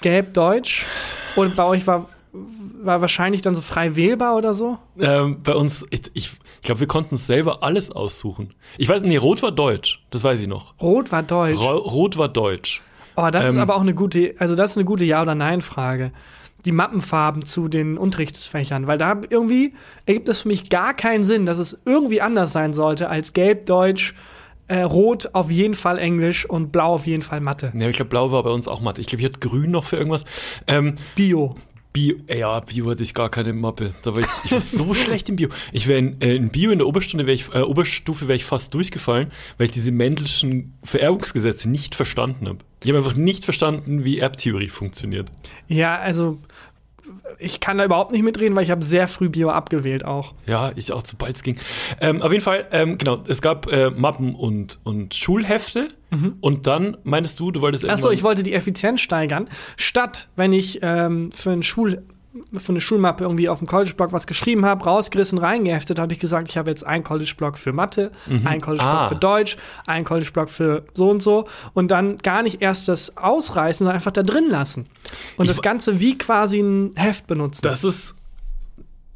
Gelb 0.00 0.34
Deutsch? 0.34 0.86
Und 1.36 1.56
bei 1.56 1.64
euch 1.64 1.86
war, 1.86 2.08
war 2.32 3.00
wahrscheinlich 3.00 3.42
dann 3.42 3.54
so 3.54 3.60
frei 3.62 3.96
wählbar 3.96 4.36
oder 4.36 4.54
so? 4.54 4.78
Ähm, 4.98 5.42
bei 5.42 5.54
uns, 5.54 5.84
ich, 5.90 6.02
ich, 6.14 6.30
ich 6.32 6.62
glaube, 6.62 6.80
wir 6.80 6.86
konnten 6.88 7.16
selber 7.16 7.62
alles 7.62 7.90
aussuchen. 7.92 8.54
Ich 8.78 8.88
weiß, 8.88 9.02
nee, 9.02 9.16
Rot 9.16 9.42
war 9.42 9.52
Deutsch. 9.52 10.00
Das 10.10 10.24
weiß 10.24 10.40
ich 10.42 10.48
noch. 10.48 10.74
Rot 10.80 11.12
war 11.12 11.22
Deutsch. 11.22 11.58
Ro 11.58 11.76
Rot 11.78 12.16
war 12.16 12.28
Deutsch. 12.28 12.82
Oh, 13.16 13.28
das 13.30 13.48
ist 13.48 13.56
Ähm, 13.56 13.62
aber 13.62 13.76
auch 13.76 13.80
eine 13.82 13.94
gute, 13.94 14.34
also 14.38 14.54
das 14.56 14.72
ist 14.72 14.76
eine 14.78 14.84
gute 14.84 15.04
Ja- 15.04 15.22
oder 15.22 15.34
Nein-Frage. 15.34 16.12
Die 16.64 16.72
Mappenfarben 16.72 17.44
zu 17.44 17.68
den 17.68 17.96
Unterrichtsfächern, 17.96 18.86
weil 18.86 18.98
da 18.98 19.18
irgendwie 19.30 19.74
ergibt 20.06 20.28
es 20.28 20.42
für 20.42 20.48
mich 20.48 20.68
gar 20.68 20.92
keinen 20.94 21.24
Sinn, 21.24 21.46
dass 21.46 21.58
es 21.58 21.80
irgendwie 21.86 22.20
anders 22.20 22.52
sein 22.52 22.74
sollte 22.74 23.08
als 23.08 23.32
Gelb, 23.32 23.64
Deutsch, 23.66 24.14
äh, 24.70 24.82
Rot 24.82 25.30
auf 25.34 25.50
jeden 25.50 25.74
Fall 25.74 25.98
Englisch 25.98 26.46
und 26.46 26.70
Blau 26.70 26.94
auf 26.94 27.06
jeden 27.06 27.22
Fall 27.22 27.40
Mathe. 27.40 27.72
Ja, 27.76 27.88
ich 27.88 27.96
glaube, 27.96 28.08
Blau 28.08 28.30
war 28.30 28.44
bei 28.44 28.50
uns 28.50 28.68
auch 28.68 28.80
Mathe. 28.80 29.00
Ich 29.00 29.08
glaube, 29.08 29.22
ich 29.22 29.26
hatte 29.26 29.40
Grün 29.40 29.72
noch 29.72 29.84
für 29.84 29.96
irgendwas. 29.96 30.24
Ähm, 30.68 30.94
Bio. 31.16 31.56
Bio, 31.92 32.14
äh, 32.28 32.38
ja, 32.38 32.60
Bio 32.60 32.88
hatte 32.88 33.02
ich 33.02 33.12
gar 33.12 33.30
keine 33.30 33.52
Mappe. 33.52 33.92
Da 34.02 34.14
war 34.14 34.22
ich, 34.22 34.28
ich 34.44 34.52
war 34.52 34.60
so 34.60 34.94
schlecht 34.94 35.28
im 35.28 35.34
Bio. 35.34 35.48
Ich 35.72 35.88
wäre 35.88 35.98
in, 35.98 36.20
äh, 36.20 36.36
in 36.36 36.50
Bio 36.50 36.70
in 36.70 36.78
der 36.78 36.86
Oberstunde, 36.86 37.26
wär 37.26 37.34
ich, 37.34 37.52
äh, 37.52 37.62
Oberstufe 37.62 38.28
wäre 38.28 38.36
ich 38.36 38.44
fast 38.44 38.72
durchgefallen, 38.72 39.32
weil 39.58 39.64
ich 39.64 39.72
diese 39.72 39.90
Mendelschen 39.90 40.78
Vererbungsgesetze 40.84 41.68
nicht 41.68 41.96
verstanden 41.96 42.46
habe. 42.46 42.58
Ich 42.84 42.90
habe 42.90 42.98
einfach 42.98 43.16
nicht 43.16 43.44
verstanden, 43.44 44.04
wie 44.04 44.20
Erbtheorie 44.20 44.68
funktioniert. 44.68 45.32
Ja, 45.66 45.98
also 45.98 46.38
ich 47.38 47.60
kann 47.60 47.78
da 47.78 47.84
überhaupt 47.84 48.12
nicht 48.12 48.22
mitreden, 48.22 48.54
weil 48.56 48.64
ich 48.64 48.70
habe 48.70 48.84
sehr 48.84 49.08
früh 49.08 49.28
Bio 49.28 49.50
abgewählt 49.50 50.04
auch. 50.04 50.34
Ja, 50.46 50.72
ich 50.76 50.92
auch, 50.92 51.02
sobald 51.06 51.36
es 51.36 51.42
ging. 51.42 51.58
Ähm, 52.00 52.22
auf 52.22 52.32
jeden 52.32 52.44
Fall, 52.44 52.66
ähm, 52.72 52.98
genau, 52.98 53.22
es 53.26 53.40
gab 53.40 53.70
äh, 53.72 53.90
Mappen 53.90 54.34
und, 54.34 54.78
und 54.84 55.14
Schulhefte. 55.14 55.90
Und 56.40 56.66
dann 56.66 56.96
meinst 57.04 57.38
du, 57.38 57.52
du 57.52 57.60
wolltest 57.60 57.88
Achso, 57.88 58.10
ich 58.10 58.24
wollte 58.24 58.42
die 58.42 58.52
Effizienz 58.52 59.00
steigern. 59.00 59.48
Statt, 59.76 60.28
wenn 60.34 60.52
ich 60.52 60.80
ähm, 60.82 61.30
für, 61.30 61.50
ein 61.50 61.62
Schul, 61.62 62.02
für 62.54 62.70
eine 62.70 62.80
Schulmappe 62.80 63.24
irgendwie 63.24 63.48
auf 63.48 63.58
dem 63.58 63.66
College-Blog 63.66 64.12
was 64.12 64.26
geschrieben 64.26 64.64
habe, 64.64 64.84
rausgerissen, 64.84 65.38
reingeheftet, 65.38 65.98
habe 65.98 66.12
ich 66.12 66.20
gesagt, 66.20 66.48
ich 66.48 66.56
habe 66.56 66.70
jetzt 66.70 66.86
einen 66.86 67.02
College-Blog 67.02 67.58
für 67.58 67.72
Mathe, 67.72 68.12
einen 68.44 68.60
College-Blog 68.60 68.94
Ah. 68.94 69.08
für 69.08 69.16
Deutsch, 69.16 69.56
einen 69.86 70.04
College-Blog 70.04 70.48
für 70.48 70.84
so 70.94 71.10
und 71.10 71.22
so 71.22 71.46
und 71.74 71.90
dann 71.90 72.18
gar 72.18 72.42
nicht 72.42 72.62
erst 72.62 72.86
das 72.88 73.16
ausreißen, 73.16 73.78
sondern 73.84 73.96
einfach 73.96 74.12
da 74.12 74.22
drin 74.22 74.48
lassen. 74.48 74.86
Und 75.36 75.46
Ich 75.46 75.48
das 75.50 75.62
Ganze 75.62 75.98
wie 75.98 76.16
quasi 76.18 76.60
ein 76.60 76.92
Heft 76.94 77.26
benutzen. 77.26 77.62
Das 77.62 77.82
ist 77.82 78.14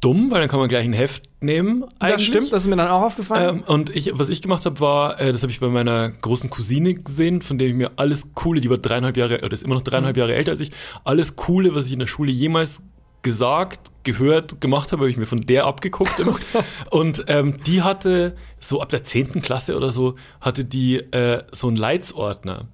dumm, 0.01 0.29
weil 0.29 0.41
dann 0.41 0.49
kann 0.49 0.59
man 0.59 0.67
gleich 0.69 0.85
ein 0.85 0.93
Heft 0.93 1.23
nehmen. 1.39 1.81
das 1.99 2.11
eigentlich. 2.11 2.27
stimmt, 2.27 2.53
das 2.53 2.63
ist 2.63 2.67
mir 2.67 2.75
dann 2.75 2.89
auch 2.89 3.01
aufgefallen. 3.01 3.59
Ähm, 3.59 3.63
und 3.65 3.95
ich, 3.95 4.11
was 4.13 4.29
ich 4.29 4.41
gemacht 4.41 4.65
habe, 4.65 4.79
war, 4.79 5.19
äh, 5.19 5.31
das 5.31 5.41
habe 5.41 5.51
ich 5.51 5.59
bei 5.59 5.69
meiner 5.69 6.09
großen 6.09 6.49
Cousine 6.49 6.93
gesehen, 6.95 7.41
von 7.41 7.57
der 7.57 7.69
ich 7.69 7.73
mir 7.73 7.91
alles 7.95 8.27
Coole, 8.35 8.61
die 8.61 8.69
war 8.69 8.77
dreieinhalb 8.77 9.17
Jahre, 9.17 9.37
oder 9.41 9.51
ist 9.53 9.63
immer 9.63 9.75
noch 9.75 9.81
dreieinhalb 9.81 10.17
Jahre 10.17 10.35
älter 10.35 10.51
als 10.51 10.59
ich, 10.59 10.71
alles 11.05 11.35
Coole, 11.37 11.73
was 11.73 11.87
ich 11.87 11.93
in 11.93 11.99
der 11.99 12.07
Schule 12.07 12.31
jemals 12.31 12.81
gesagt, 13.25 13.91
gehört, 14.03 14.61
gemacht 14.61 14.91
habe, 14.91 15.01
habe 15.01 15.09
ich 15.09 15.17
mir 15.17 15.25
von 15.25 15.41
der 15.41 15.65
abgeguckt 15.65 16.19
immer. 16.19 16.37
und 16.91 17.25
ähm, 17.27 17.55
die 17.65 17.81
hatte, 17.81 18.35
so 18.59 18.81
ab 18.81 18.89
der 18.89 19.03
zehnten 19.03 19.41
Klasse 19.41 19.75
oder 19.75 19.89
so, 19.89 20.15
hatte 20.39 20.63
die 20.63 20.97
äh, 20.97 21.43
so 21.51 21.67
einen 21.67 21.75
Leitsordner. 21.75 22.67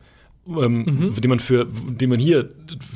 ähm, 0.48 0.84
Mhm. 0.84 1.22
die 1.22 1.28
man 1.30 1.40
für, 1.40 1.66
die 1.66 2.06
man 2.06 2.20
hier 2.20 2.50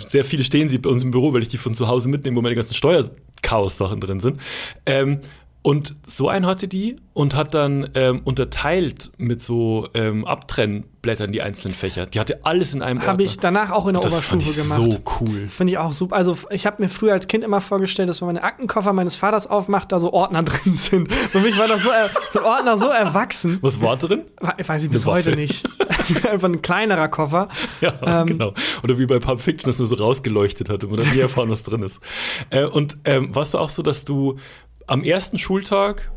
sehr 0.10 0.26
viele 0.26 0.44
stehen 0.44 0.68
sieht 0.68 0.82
bei 0.82 0.89
uns 0.89 1.04
im 1.04 1.12
Büro, 1.12 1.32
weil 1.34 1.44
ich 1.44 1.48
die 1.48 1.58
von 1.58 1.74
zu 1.74 1.88
Hause 1.88 2.10
mitnehme, 2.10 2.36
wo 2.36 2.41
meine 2.41 2.56
ganzen 2.56 2.74
Steuerchaos-Sachen 2.76 4.02
drin 4.02 4.20
sind. 4.20 4.41
Ähm, 4.86 5.22
und 5.65 5.95
so 6.08 6.30
einen 6.30 6.45
hatte 6.45 6.67
die 6.67 6.97
und 7.13 7.34
hat 7.34 7.56
dann 7.56 7.89
ähm, 7.95 8.21
unterteilt 8.23 9.10
mit 9.17 9.41
so 9.41 9.88
ähm, 9.95 10.23
Abtrennblättern 10.25 11.32
die 11.32 11.41
einzelnen 11.41 11.73
Fächer. 11.73 12.06
Die 12.06 12.19
hatte 12.19 12.45
alles 12.45 12.75
in 12.75 12.84
einem 12.84 13.01
Habe 13.04 13.23
ich 13.23 13.39
danach 13.39 13.71
auch 13.71 13.88
in 13.88 13.93
der 13.93 14.04
das 14.04 14.13
fand 14.19 14.43
Oberstufe 14.43 14.62
ich 14.62 14.67
gemacht. 14.69 14.91
so 14.91 14.99
cool. 15.25 15.47
Finde 15.47 15.71
ich 15.71 15.78
auch 15.80 15.91
super. 15.91 16.17
Also 16.17 16.38
ich 16.51 16.67
habe 16.67 16.84
mir 16.84 16.89
früher 16.89 17.13
als 17.13 17.28
Kind 17.28 17.43
immer 17.43 17.62
vorgestellt, 17.62 18.10
dass 18.10 18.21
wenn 18.21 18.28
man 18.28 18.36
den 18.36 18.43
Aktenkoffer 18.43 18.93
meines 18.93 19.15
Vaters 19.15 19.47
aufmacht, 19.47 19.91
da 19.91 19.97
so 19.97 20.13
Ordner 20.13 20.43
drin 20.43 20.73
sind. 20.73 21.12
Für 21.12 21.39
mich 21.39 21.58
war 21.58 21.67
das 21.67 21.82
so, 21.82 21.89
er- 21.89 22.12
so 22.30 22.39
ein 22.39 22.45
Ordner 22.45 22.78
so 22.78 22.86
erwachsen. 22.88 23.58
Was 23.62 23.82
war 23.82 23.97
drin? 23.97 24.21
Ich 24.58 24.69
weiß 24.69 24.84
ich 24.84 24.91
bis 24.91 25.08
heute 25.08 25.36
nicht. 25.36 25.65
Einfach 26.30 26.49
ein 26.49 26.62
kleinerer 26.62 27.08
Koffer. 27.08 27.47
Ja, 27.82 28.21
Ähm, 28.21 28.28
genau. 28.28 28.54
Oder 28.84 28.99
wie 28.99 29.06
bei 29.08 29.17
Pulp 29.19 29.41
Fiction, 29.41 29.67
dass 29.69 29.80
nur 29.80 29.86
so 29.88 29.95
rausgeleuchtet 29.95 30.69
hat 30.69 30.84
und 30.84 30.91
man 30.91 30.99
dann 30.99 31.10
nie 31.13 31.19
erfahren, 31.19 31.49
was 31.49 31.63
drin 31.63 31.82
ist. 31.82 31.99
Äh, 32.51 32.65
und 32.65 32.97
ähm, 33.06 33.34
warst 33.36 33.54
du 33.54 33.58
auch 33.58 33.69
so, 33.69 33.82
dass 33.82 34.06
du 34.06 34.38
am 34.88 35.04
ersten 35.04 35.38
Schultag, 35.38 36.12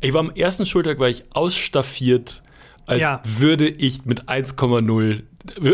ich 0.00 0.12
war 0.12 0.20
am 0.20 0.30
ersten 0.30 0.66
Schultag, 0.66 0.98
war 0.98 1.08
ich 1.08 1.24
ausstaffiert, 1.32 2.42
als 2.86 3.00
Ja. 3.00 3.22
würde 3.24 3.68
ich 3.68 4.04
mit 4.04 4.28
1,0, 4.28 5.22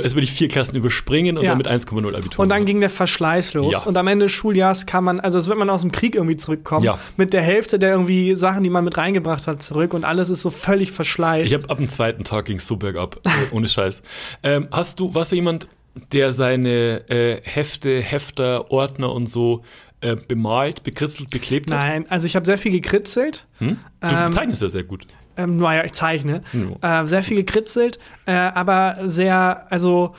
als 0.03 0.15
würde 0.15 0.25
ich 0.25 0.33
vier 0.33 0.49
Klassen 0.49 0.77
überspringen 0.77 1.37
und 1.39 1.45
Ja. 1.45 1.51
dann 1.51 1.59
mit 1.59 1.67
1,0 1.67 2.15
Abitur. 2.15 2.43
Und 2.43 2.49
dann 2.51 2.67
ging 2.67 2.81
der 2.81 2.91
Verschleiß 2.91 3.55
los. 3.55 3.73
Ja. 3.73 3.83
Und 3.85 3.97
am 3.97 4.07
Ende 4.07 4.27
des 4.27 4.33
Schuljahres 4.33 4.85
kann 4.87 5.05
man, 5.05 5.19
also 5.21 5.39
als 5.39 5.49
wird 5.49 5.59
man 5.59 5.71
aus 5.71 5.81
dem 5.83 5.93
Krieg 5.93 6.15
irgendwie 6.15 6.37
zurückkommen, 6.37 6.85
Ja. 6.85 6.99
mit 7.17 7.33
der 7.33 7.43
Hälfte 7.43 7.79
der 7.79 7.91
irgendwie 7.93 8.35
Sachen, 8.37 8.63
die 8.63 8.71
man 8.71 8.85
mit 8.85 8.97
reingebracht 8.99 9.47
hat, 9.47 9.63
zurück 9.63 9.95
und 9.95 10.05
alles 10.05 10.29
ist 10.31 10.43
so 10.43 10.51
völlig 10.51 10.93
verschleißt. 10.93 11.47
Ich 11.49 11.55
habe 11.55 11.69
ab 11.71 11.79
dem 11.79 11.89
zweiten 11.89 12.25
Tag 12.25 12.45
ging 12.47 12.57
es 12.59 12.67
so 12.69 12.77
bergab, 12.77 13.21
äh, 13.25 13.31
ohne 13.55 13.69
Scheiß. 13.69 14.03
Ähm, 14.43 14.69
hast 14.71 15.01
du, 15.01 15.15
warst 15.15 15.33
du 15.33 15.37
jemand, 15.37 15.67
der 16.13 16.31
seine 16.33 17.09
äh, 17.11 17.41
Hefte, 17.43 18.01
Hefter, 18.01 18.71
Ordner 18.71 19.13
und 19.13 19.29
so 19.29 19.65
äh, 20.01 20.17
bemalt, 20.17 20.83
bekritzelt, 20.85 21.31
beklebt 21.31 21.71
hat? 21.71 21.79
Nein, 21.79 22.07
also 22.09 22.27
ich 22.27 22.37
habe 22.37 22.47
sehr 22.47 22.59
viel 22.59 22.73
gekritzelt. 22.73 23.47
Hm? 23.59 23.79
Du 24.01 24.07
Ähm, 24.09 24.33
zeichnest 24.33 24.63
ja 24.63 24.69
sehr 24.69 24.85
gut. 24.85 25.05
Ähm, 25.37 25.57
naja, 25.57 25.85
ich 25.85 25.93
zeichne. 25.93 26.43
Ja. 26.81 27.03
Äh, 27.03 27.07
sehr 27.07 27.23
viel 27.23 27.37
gekritzelt, 27.37 27.99
äh, 28.27 28.33
aber 28.33 28.99
sehr, 29.05 29.67
also 29.71 30.15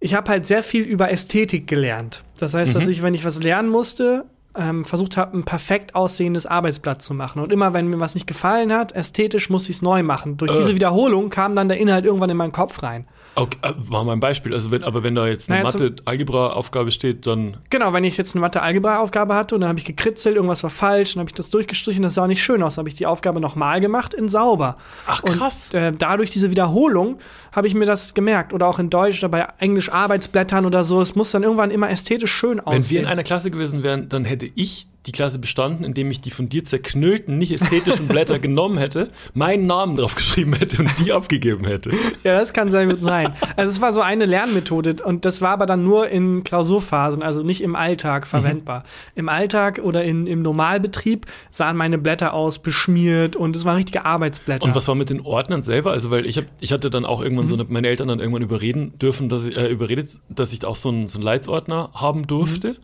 ich 0.00 0.14
habe 0.14 0.30
halt 0.30 0.46
sehr 0.46 0.62
viel 0.62 0.82
über 0.82 1.10
Ästhetik 1.10 1.66
gelernt. 1.66 2.24
Das 2.38 2.54
heißt, 2.54 2.74
Mhm. 2.74 2.78
dass 2.80 2.88
ich, 2.88 3.02
wenn 3.02 3.14
ich 3.14 3.24
was 3.24 3.42
lernen 3.42 3.68
musste, 3.68 4.24
ähm, 4.54 4.84
versucht 4.84 5.16
habe, 5.16 5.36
ein 5.38 5.44
perfekt 5.44 5.94
aussehendes 5.94 6.44
Arbeitsblatt 6.44 7.00
zu 7.00 7.14
machen. 7.14 7.40
Und 7.42 7.52
immer, 7.52 7.72
wenn 7.72 7.86
mir 7.88 8.00
was 8.00 8.14
nicht 8.14 8.26
gefallen 8.26 8.72
hat, 8.72 8.92
ästhetisch 8.92 9.48
musste 9.48 9.70
ich 9.70 9.76
es 9.76 9.82
neu 9.82 10.02
machen. 10.02 10.36
Durch 10.36 10.50
Äh. 10.50 10.56
diese 10.58 10.74
Wiederholung 10.74 11.30
kam 11.30 11.54
dann 11.56 11.68
der 11.68 11.78
Inhalt 11.78 12.04
irgendwann 12.04 12.28
in 12.30 12.36
meinen 12.36 12.52
Kopf 12.52 12.82
rein. 12.82 13.06
Okay, 13.34 13.56
äh, 13.62 13.72
mach 13.88 14.04
mal 14.04 14.12
ein 14.12 14.20
Beispiel. 14.20 14.52
Also 14.52 14.70
wenn, 14.70 14.84
aber 14.84 15.02
wenn 15.02 15.14
da 15.14 15.26
jetzt 15.26 15.50
eine 15.50 15.62
Naja, 15.62 15.72
Mathe-Algebra-Aufgabe 15.78 16.92
steht, 16.92 17.26
dann 17.26 17.56
Genau, 17.70 17.92
wenn 17.92 18.04
ich 18.04 18.16
jetzt 18.16 18.34
eine 18.34 18.42
Mathe-Algebra-Aufgabe 18.42 19.34
hatte 19.34 19.54
und 19.54 19.62
dann 19.62 19.68
habe 19.68 19.78
ich 19.78 19.84
gekritzelt, 19.84 20.36
irgendwas 20.36 20.62
war 20.62 20.70
falsch, 20.70 21.14
dann 21.14 21.20
habe 21.20 21.30
ich 21.30 21.34
das 21.34 21.50
durchgestrichen, 21.50 22.02
das 22.02 22.14
sah 22.14 22.26
nicht 22.26 22.42
schön 22.42 22.62
aus. 22.62 22.74
Dann 22.74 22.82
habe 22.82 22.90
ich 22.90 22.94
die 22.94 23.06
Aufgabe 23.06 23.40
nochmal 23.40 23.80
gemacht 23.80 24.12
in 24.12 24.28
sauber. 24.28 24.76
Ach, 25.06 25.22
krass. 25.22 25.70
Und 25.72 25.78
äh, 25.78 25.92
dadurch 25.92 26.30
diese 26.30 26.50
Wiederholung 26.50 27.18
habe 27.52 27.66
ich 27.66 27.74
mir 27.74 27.86
das 27.86 28.14
gemerkt. 28.14 28.52
Oder 28.52 28.66
auch 28.66 28.78
in 28.78 28.90
Deutsch 28.90 29.18
oder 29.20 29.28
bei 29.30 29.48
Englisch-Arbeitsblättern 29.58 30.66
oder 30.66 30.84
so. 30.84 31.00
Es 31.00 31.14
muss 31.14 31.30
dann 31.30 31.42
irgendwann 31.42 31.70
immer 31.70 31.90
ästhetisch 31.90 32.32
schön 32.32 32.58
wenn 32.58 32.66
wir 32.66 32.78
aussehen. 32.78 33.02
in 33.02 33.06
einer 33.06 33.22
Klasse 33.22 33.50
gewesen 33.50 33.82
wären, 33.82 34.08
dann 34.08 34.24
hätte 34.24 34.46
ich 34.54 34.86
die 35.06 35.12
Klasse 35.12 35.38
bestanden, 35.38 35.84
indem 35.84 36.10
ich 36.10 36.20
die 36.20 36.30
von 36.30 36.48
dir 36.48 36.64
zerknüllten, 36.64 37.38
nicht 37.38 37.52
ästhetischen 37.52 38.06
Blätter 38.06 38.38
genommen 38.40 38.78
hätte, 38.78 39.10
meinen 39.34 39.66
Namen 39.66 39.96
drauf 39.96 40.14
geschrieben 40.14 40.54
hätte 40.54 40.78
und 40.82 40.90
die 40.98 41.12
abgegeben 41.12 41.64
hätte. 41.64 41.90
Ja, 42.22 42.38
das 42.38 42.52
kann 42.52 42.70
sehr 42.70 42.86
gut 42.86 43.02
sein. 43.02 43.34
Also 43.56 43.70
es 43.70 43.80
war 43.80 43.92
so 43.92 44.00
eine 44.00 44.26
Lernmethode 44.26 44.96
und 45.04 45.24
das 45.24 45.40
war 45.40 45.50
aber 45.50 45.66
dann 45.66 45.82
nur 45.84 46.08
in 46.08 46.44
Klausurphasen, 46.44 47.22
also 47.22 47.42
nicht 47.42 47.62
im 47.62 47.74
Alltag 47.74 48.26
verwendbar. 48.26 48.84
Im 49.14 49.28
Alltag 49.28 49.80
oder 49.82 50.04
in, 50.04 50.26
im 50.26 50.42
Normalbetrieb 50.42 51.26
sahen 51.50 51.76
meine 51.76 51.98
Blätter 51.98 52.32
aus 52.32 52.60
beschmiert 52.60 53.34
und 53.34 53.56
es 53.56 53.64
waren 53.64 53.76
richtige 53.76 54.04
Arbeitsblätter. 54.04 54.64
Und 54.64 54.74
was 54.74 54.86
war 54.86 54.94
mit 54.94 55.10
den 55.10 55.20
Ordnern 55.20 55.62
selber? 55.62 55.90
Also, 55.90 56.10
weil 56.10 56.26
ich 56.26 56.36
hab, 56.38 56.44
ich 56.60 56.72
hatte 56.72 56.90
dann 56.90 57.04
auch 57.04 57.20
irgendwann 57.20 57.48
so 57.48 57.54
eine, 57.54 57.64
meine 57.64 57.88
Eltern 57.88 58.08
dann 58.08 58.20
irgendwann 58.20 58.42
überreden 58.42 58.98
dürfen, 58.98 59.28
dass 59.28 59.46
ich, 59.46 59.56
äh, 59.56 59.68
überredet, 59.68 60.10
dass 60.28 60.52
ich 60.52 60.60
da 60.60 60.68
auch 60.68 60.76
so 60.76 60.90
einen, 60.90 61.08
so 61.08 61.18
einen 61.18 61.24
Leitsordner 61.24 61.90
haben 61.94 62.26
durfte. 62.26 62.76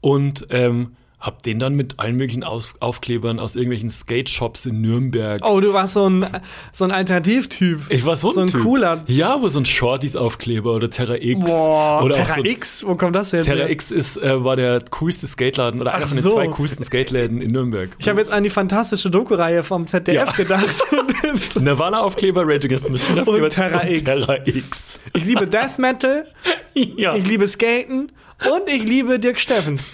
Und 0.00 0.46
ähm, 0.50 0.96
hab 1.24 1.42
den 1.42 1.58
dann 1.58 1.74
mit 1.74 1.98
allen 1.98 2.16
möglichen 2.16 2.44
Aus 2.44 2.74
Aufklebern 2.80 3.40
aus 3.40 3.56
irgendwelchen 3.56 3.88
Skate-Shops 3.88 4.66
in 4.66 4.82
Nürnberg. 4.82 5.40
Oh, 5.42 5.58
du 5.58 5.72
warst 5.72 5.94
so 5.94 6.06
ein, 6.06 6.26
so 6.70 6.84
ein 6.84 6.90
Alternativtyp. 6.90 7.80
Ich 7.88 8.04
war 8.04 8.14
so 8.14 8.28
ein, 8.28 8.34
so 8.34 8.40
ein 8.42 8.46
typ. 8.48 8.62
cooler. 8.62 9.04
Ja, 9.06 9.40
wo 9.40 9.48
so 9.48 9.58
ein 9.58 9.64
Shorties-Aufkleber 9.64 10.74
oder 10.74 10.90
Terra 10.90 11.14
X. 11.14 11.42
Boah, 11.42 12.02
oder 12.04 12.16
Terra 12.16 12.34
so, 12.34 12.44
X, 12.44 12.84
wo 12.86 12.94
kommt 12.96 13.16
das 13.16 13.32
jetzt 13.32 13.46
Terra 13.46 13.60
her? 13.60 13.70
X 13.70 13.90
ist, 13.90 14.18
äh, 14.18 14.44
war 14.44 14.56
der 14.56 14.82
coolste 14.90 15.26
Skateladen 15.26 15.80
oder 15.80 15.94
einer 15.94 16.06
von 16.06 16.14
den 16.18 16.22
so. 16.22 16.32
zwei 16.32 16.46
coolsten 16.48 16.84
Skateläden 16.84 17.40
in 17.40 17.52
Nürnberg. 17.52 17.88
Ich 17.98 18.06
habe 18.06 18.18
jetzt 18.20 18.30
an 18.30 18.42
die 18.42 18.50
fantastische 18.50 19.08
Doku-Reihe 19.08 19.62
vom 19.62 19.86
ZDF 19.86 20.14
Ja. 20.26 20.32
gedacht. 20.32 20.84
Nirvana-Aufkleber, 21.58 22.42
Rage 22.46 22.66
Against 22.66 22.84
the 22.84 22.92
Machine 22.92 23.22
Aufkleber 23.22 23.44
Und 23.44 23.50
Terra 23.52 23.88
X. 23.88 24.04
Terra 24.04 24.36
X. 24.46 25.00
ich 25.14 25.24
liebe 25.24 25.46
Death 25.46 25.78
Metal, 25.78 26.26
ja. 26.74 27.16
ich 27.16 27.26
liebe 27.26 27.48
Skaten 27.48 28.12
und 28.40 28.68
ich 28.68 28.82
liebe 28.84 29.18
Dirk 29.18 29.40
Steffens. 29.40 29.92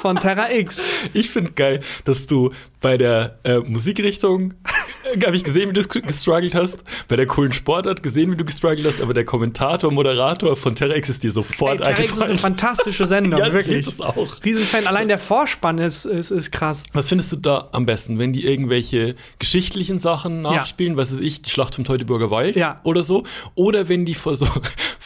Von 0.00 0.16
Terra 0.16 0.52
X. 0.52 0.80
Ich 1.12 1.28
finde 1.30 1.52
geil, 1.54 1.80
dass 2.04 2.26
du 2.26 2.52
bei 2.80 2.96
der 2.96 3.40
äh, 3.42 3.58
Musikrichtung, 3.58 4.54
äh, 5.12 5.20
habe 5.26 5.34
ich 5.34 5.42
gesehen, 5.42 5.70
wie 5.70 5.72
du 5.72 5.80
ges- 5.80 6.00
gestruggelt 6.06 6.54
hast, 6.54 6.84
bei 7.08 7.16
der 7.16 7.26
coolen 7.26 7.52
Sportart 7.52 8.00
gesehen, 8.04 8.30
wie 8.30 8.36
du 8.36 8.44
gestruggelt 8.44 8.86
hast, 8.86 9.00
aber 9.00 9.12
der 9.12 9.24
Kommentator, 9.24 9.90
Moderator 9.90 10.54
von 10.54 10.76
Terra 10.76 10.94
X 10.94 11.08
ist 11.08 11.24
dir 11.24 11.28
Ey, 11.28 11.32
sofort 11.32 11.78
Terra 11.82 11.90
X 11.98 11.98
ist 12.12 12.12
eine 12.22 12.26
eingefallen. 12.30 12.38
fantastische 12.38 13.06
Sendung, 13.06 13.40
Ja, 13.40 13.48
ich 13.48 13.52
wirklich. 13.54 13.86
das 13.86 14.00
auch. 14.00 14.44
Riesenfan. 14.44 14.86
Allein 14.86 15.08
der 15.08 15.18
Vorspann 15.18 15.78
ist, 15.78 16.04
ist, 16.04 16.30
ist 16.30 16.52
krass. 16.52 16.84
Was 16.92 17.08
findest 17.08 17.32
du 17.32 17.36
da 17.36 17.68
am 17.72 17.84
besten, 17.84 18.20
wenn 18.20 18.32
die 18.32 18.46
irgendwelche 18.46 19.16
geschichtlichen 19.40 19.98
Sachen 19.98 20.42
nachspielen, 20.42 20.96
was 20.96 21.12
weiß 21.12 21.18
ich, 21.20 21.42
die 21.42 21.50
Schlacht 21.50 21.74
vom 21.74 21.82
Teutoburger 21.82 22.30
Wald 22.30 22.54
Ja. 22.54 22.80
oder 22.84 23.02
so, 23.02 23.24
oder 23.56 23.88
wenn 23.88 24.04
die 24.04 24.14
vor 24.14 24.36
so 24.36 24.46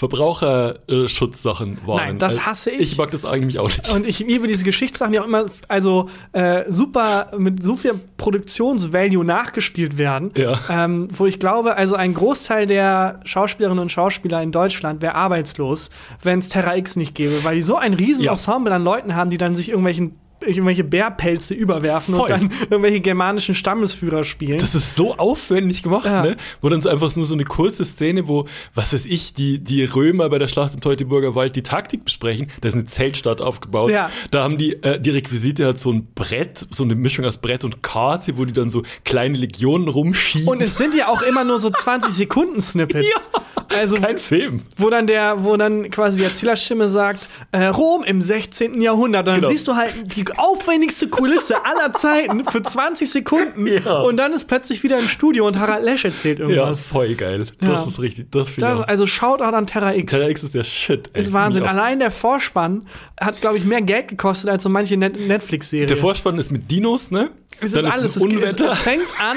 Verbraucherschutzsachen 0.02 1.78
warnen? 1.86 2.06
Nein, 2.06 2.18
das 2.18 2.34
Also, 2.34 2.46
hasse 2.46 2.70
ich. 2.70 2.80
Ich 2.80 2.96
mag 2.98 3.10
das 3.10 3.24
eigentlich 3.24 3.58
auch 3.58 3.68
nicht. 3.68 3.90
Und 3.90 4.06
ich 4.06 4.18
liebe 4.20 4.46
diese 4.46 4.64
Geschichtssachen, 4.64 5.12
die 5.12 5.20
auch 5.20 5.26
immer 5.26 5.46
also 5.68 6.08
äh, 6.32 6.64
super 6.70 7.30
mit 7.38 7.62
so 7.62 7.76
viel 7.76 7.94
Produktionsvalue 8.16 9.24
nachgespielt 9.24 9.98
werden. 9.98 10.30
Ja. 10.36 10.58
Ähm, 10.68 11.08
wo 11.12 11.26
ich 11.26 11.38
glaube, 11.38 11.76
also 11.76 11.94
ein 11.94 12.14
Großteil 12.14 12.66
der 12.66 13.20
Schauspielerinnen 13.24 13.82
und 13.82 13.90
Schauspieler 13.92 14.42
in 14.42 14.52
Deutschland 14.52 15.02
wäre 15.02 15.14
arbeitslos, 15.14 15.90
wenn 16.22 16.38
es 16.40 16.48
Terra 16.48 16.76
X 16.76 16.96
nicht 16.96 17.14
gäbe, 17.14 17.44
weil 17.44 17.56
die 17.56 17.62
so 17.62 17.76
ein 17.76 17.94
riesen 17.94 18.24
Ja. 18.24 18.32
Ensemble 18.32 18.72
an 18.74 18.84
Leuten 18.84 19.14
haben, 19.14 19.30
die 19.30 19.38
dann 19.38 19.56
sich 19.56 19.68
irgendwelchen 19.68 20.16
irgendwelche 20.42 20.84
Bärpelze 20.84 21.54
überwerfen 21.54 22.14
Voll. 22.14 22.22
und 22.24 22.30
dann 22.30 22.50
irgendwelche 22.70 23.00
germanischen 23.00 23.54
Stammesführer 23.54 24.24
spielen. 24.24 24.58
Das 24.58 24.74
ist 24.74 24.96
so 24.96 25.16
aufwendig 25.16 25.82
gemacht, 25.82 26.06
Ja. 26.06 26.22
ne? 26.22 26.36
Wo 26.60 26.68
dann 26.68 26.80
so 26.80 26.88
einfach 26.90 27.14
nur 27.16 27.24
so 27.24 27.34
eine 27.34 27.44
kurze 27.44 27.84
Szene, 27.84 28.28
wo, 28.28 28.46
was 28.74 28.92
weiß 28.92 29.06
ich, 29.06 29.34
die, 29.34 29.58
die 29.58 29.84
Römer 29.84 30.28
bei 30.28 30.38
der 30.38 30.48
Schlacht 30.48 30.74
im 30.74 30.80
Teutoburger 30.80 31.34
Wald 31.34 31.56
die 31.56 31.62
Taktik 31.62 32.04
besprechen. 32.04 32.48
Da 32.60 32.68
ist 32.68 32.74
eine 32.74 32.84
Zeltstadt 32.86 33.40
aufgebaut. 33.40 33.90
Ja. 33.90 34.10
Da 34.30 34.42
haben 34.42 34.58
die, 34.58 34.74
äh, 34.82 35.00
die 35.00 35.10
Requisite 35.10 35.66
hat 35.66 35.78
so 35.78 35.92
ein 35.92 36.06
Brett, 36.14 36.66
so 36.70 36.84
eine 36.84 36.94
Mischung 36.94 37.24
aus 37.24 37.38
Brett 37.38 37.64
und 37.64 37.82
Karte, 37.82 38.38
wo 38.38 38.44
die 38.44 38.52
dann 38.52 38.70
so 38.70 38.82
kleine 39.04 39.36
Legionen 39.38 39.88
rumschieben. 39.88 40.48
und 40.48 40.60
es 40.62 40.76
sind 40.76 40.94
ja 40.94 41.08
auch 41.08 41.22
immer 41.22 41.44
nur 41.44 41.58
so 41.58 41.70
20 41.70 42.12
Sekunden 42.12 42.60
Snippets. 42.60 43.30
Also 43.74 43.96
Kein 43.96 44.18
Film. 44.18 44.60
wo 44.76 44.90
dann 44.90 45.06
der, 45.06 45.44
wo 45.44 45.56
dann 45.56 45.88
quasi 45.88 46.18
die 46.18 46.24
Erzählerstimme 46.24 46.90
sagt, 46.90 47.30
äh, 47.52 47.64
Rom 47.66 48.04
im 48.04 48.20
16. 48.20 48.82
Jahrhundert. 48.82 49.20
Und 49.20 49.26
dann 49.28 49.36
Genau. 49.36 49.48
siehst 49.48 49.66
du 49.66 49.74
halt 49.76 50.14
die 50.14 50.24
aufwendigste 50.38 51.08
Kulisse 51.08 51.64
aller 51.64 51.92
Zeiten 51.92 52.44
für 52.44 52.62
20 52.62 53.10
Sekunden. 53.10 53.66
Ja. 53.66 54.00
Und 54.02 54.16
dann 54.18 54.32
ist 54.32 54.44
plötzlich 54.46 54.82
wieder 54.82 54.98
im 54.98 55.08
Studio 55.08 55.46
und 55.46 55.58
Harald 55.58 55.84
Lesch 55.84 56.04
erzählt 56.04 56.38
Ja, 56.38 56.46
irgendwas. 56.48 56.80
ist 56.80 56.86
voll 56.86 57.14
geil. 57.14 57.46
Ja. 57.60 57.68
Das 57.68 57.86
ist 57.86 58.00
richtig, 58.00 58.30
das 58.30 58.54
Das, 58.56 58.80
also 58.80 59.06
Shoutout 59.06 59.44
an 59.44 59.66
Terra 59.66 59.94
X. 59.94 60.12
Terra 60.12 60.28
X 60.28 60.42
ist 60.42 60.54
der 60.54 60.64
Shit. 60.64 61.10
ey. 61.12 61.20
ist 61.22 61.32
Wahnsinn. 61.32 61.64
Allein 61.64 61.98
der 61.98 62.10
Vorspann 62.10 62.86
hat, 63.20 63.40
glaube 63.40 63.56
ich, 63.58 63.64
mehr 63.64 63.82
Geld 63.82 64.08
gekostet 64.08 64.50
als 64.50 64.62
so 64.62 64.68
manche 64.68 64.96
Net 64.96 65.18
Netflix-Serie. 65.18 65.86
Der 65.86 65.96
Vorspann 65.96 66.38
ist 66.38 66.50
mit 66.52 66.70
Dinos, 66.70 67.10
ne? 67.10 67.30
Es 67.60 67.72
Dann 67.72 67.84
ist 67.86 67.92
alles. 67.92 68.22
ein 68.22 68.42
Es, 68.42 68.60
es, 68.60 68.78
fängt 68.78 69.06
an, 69.20 69.36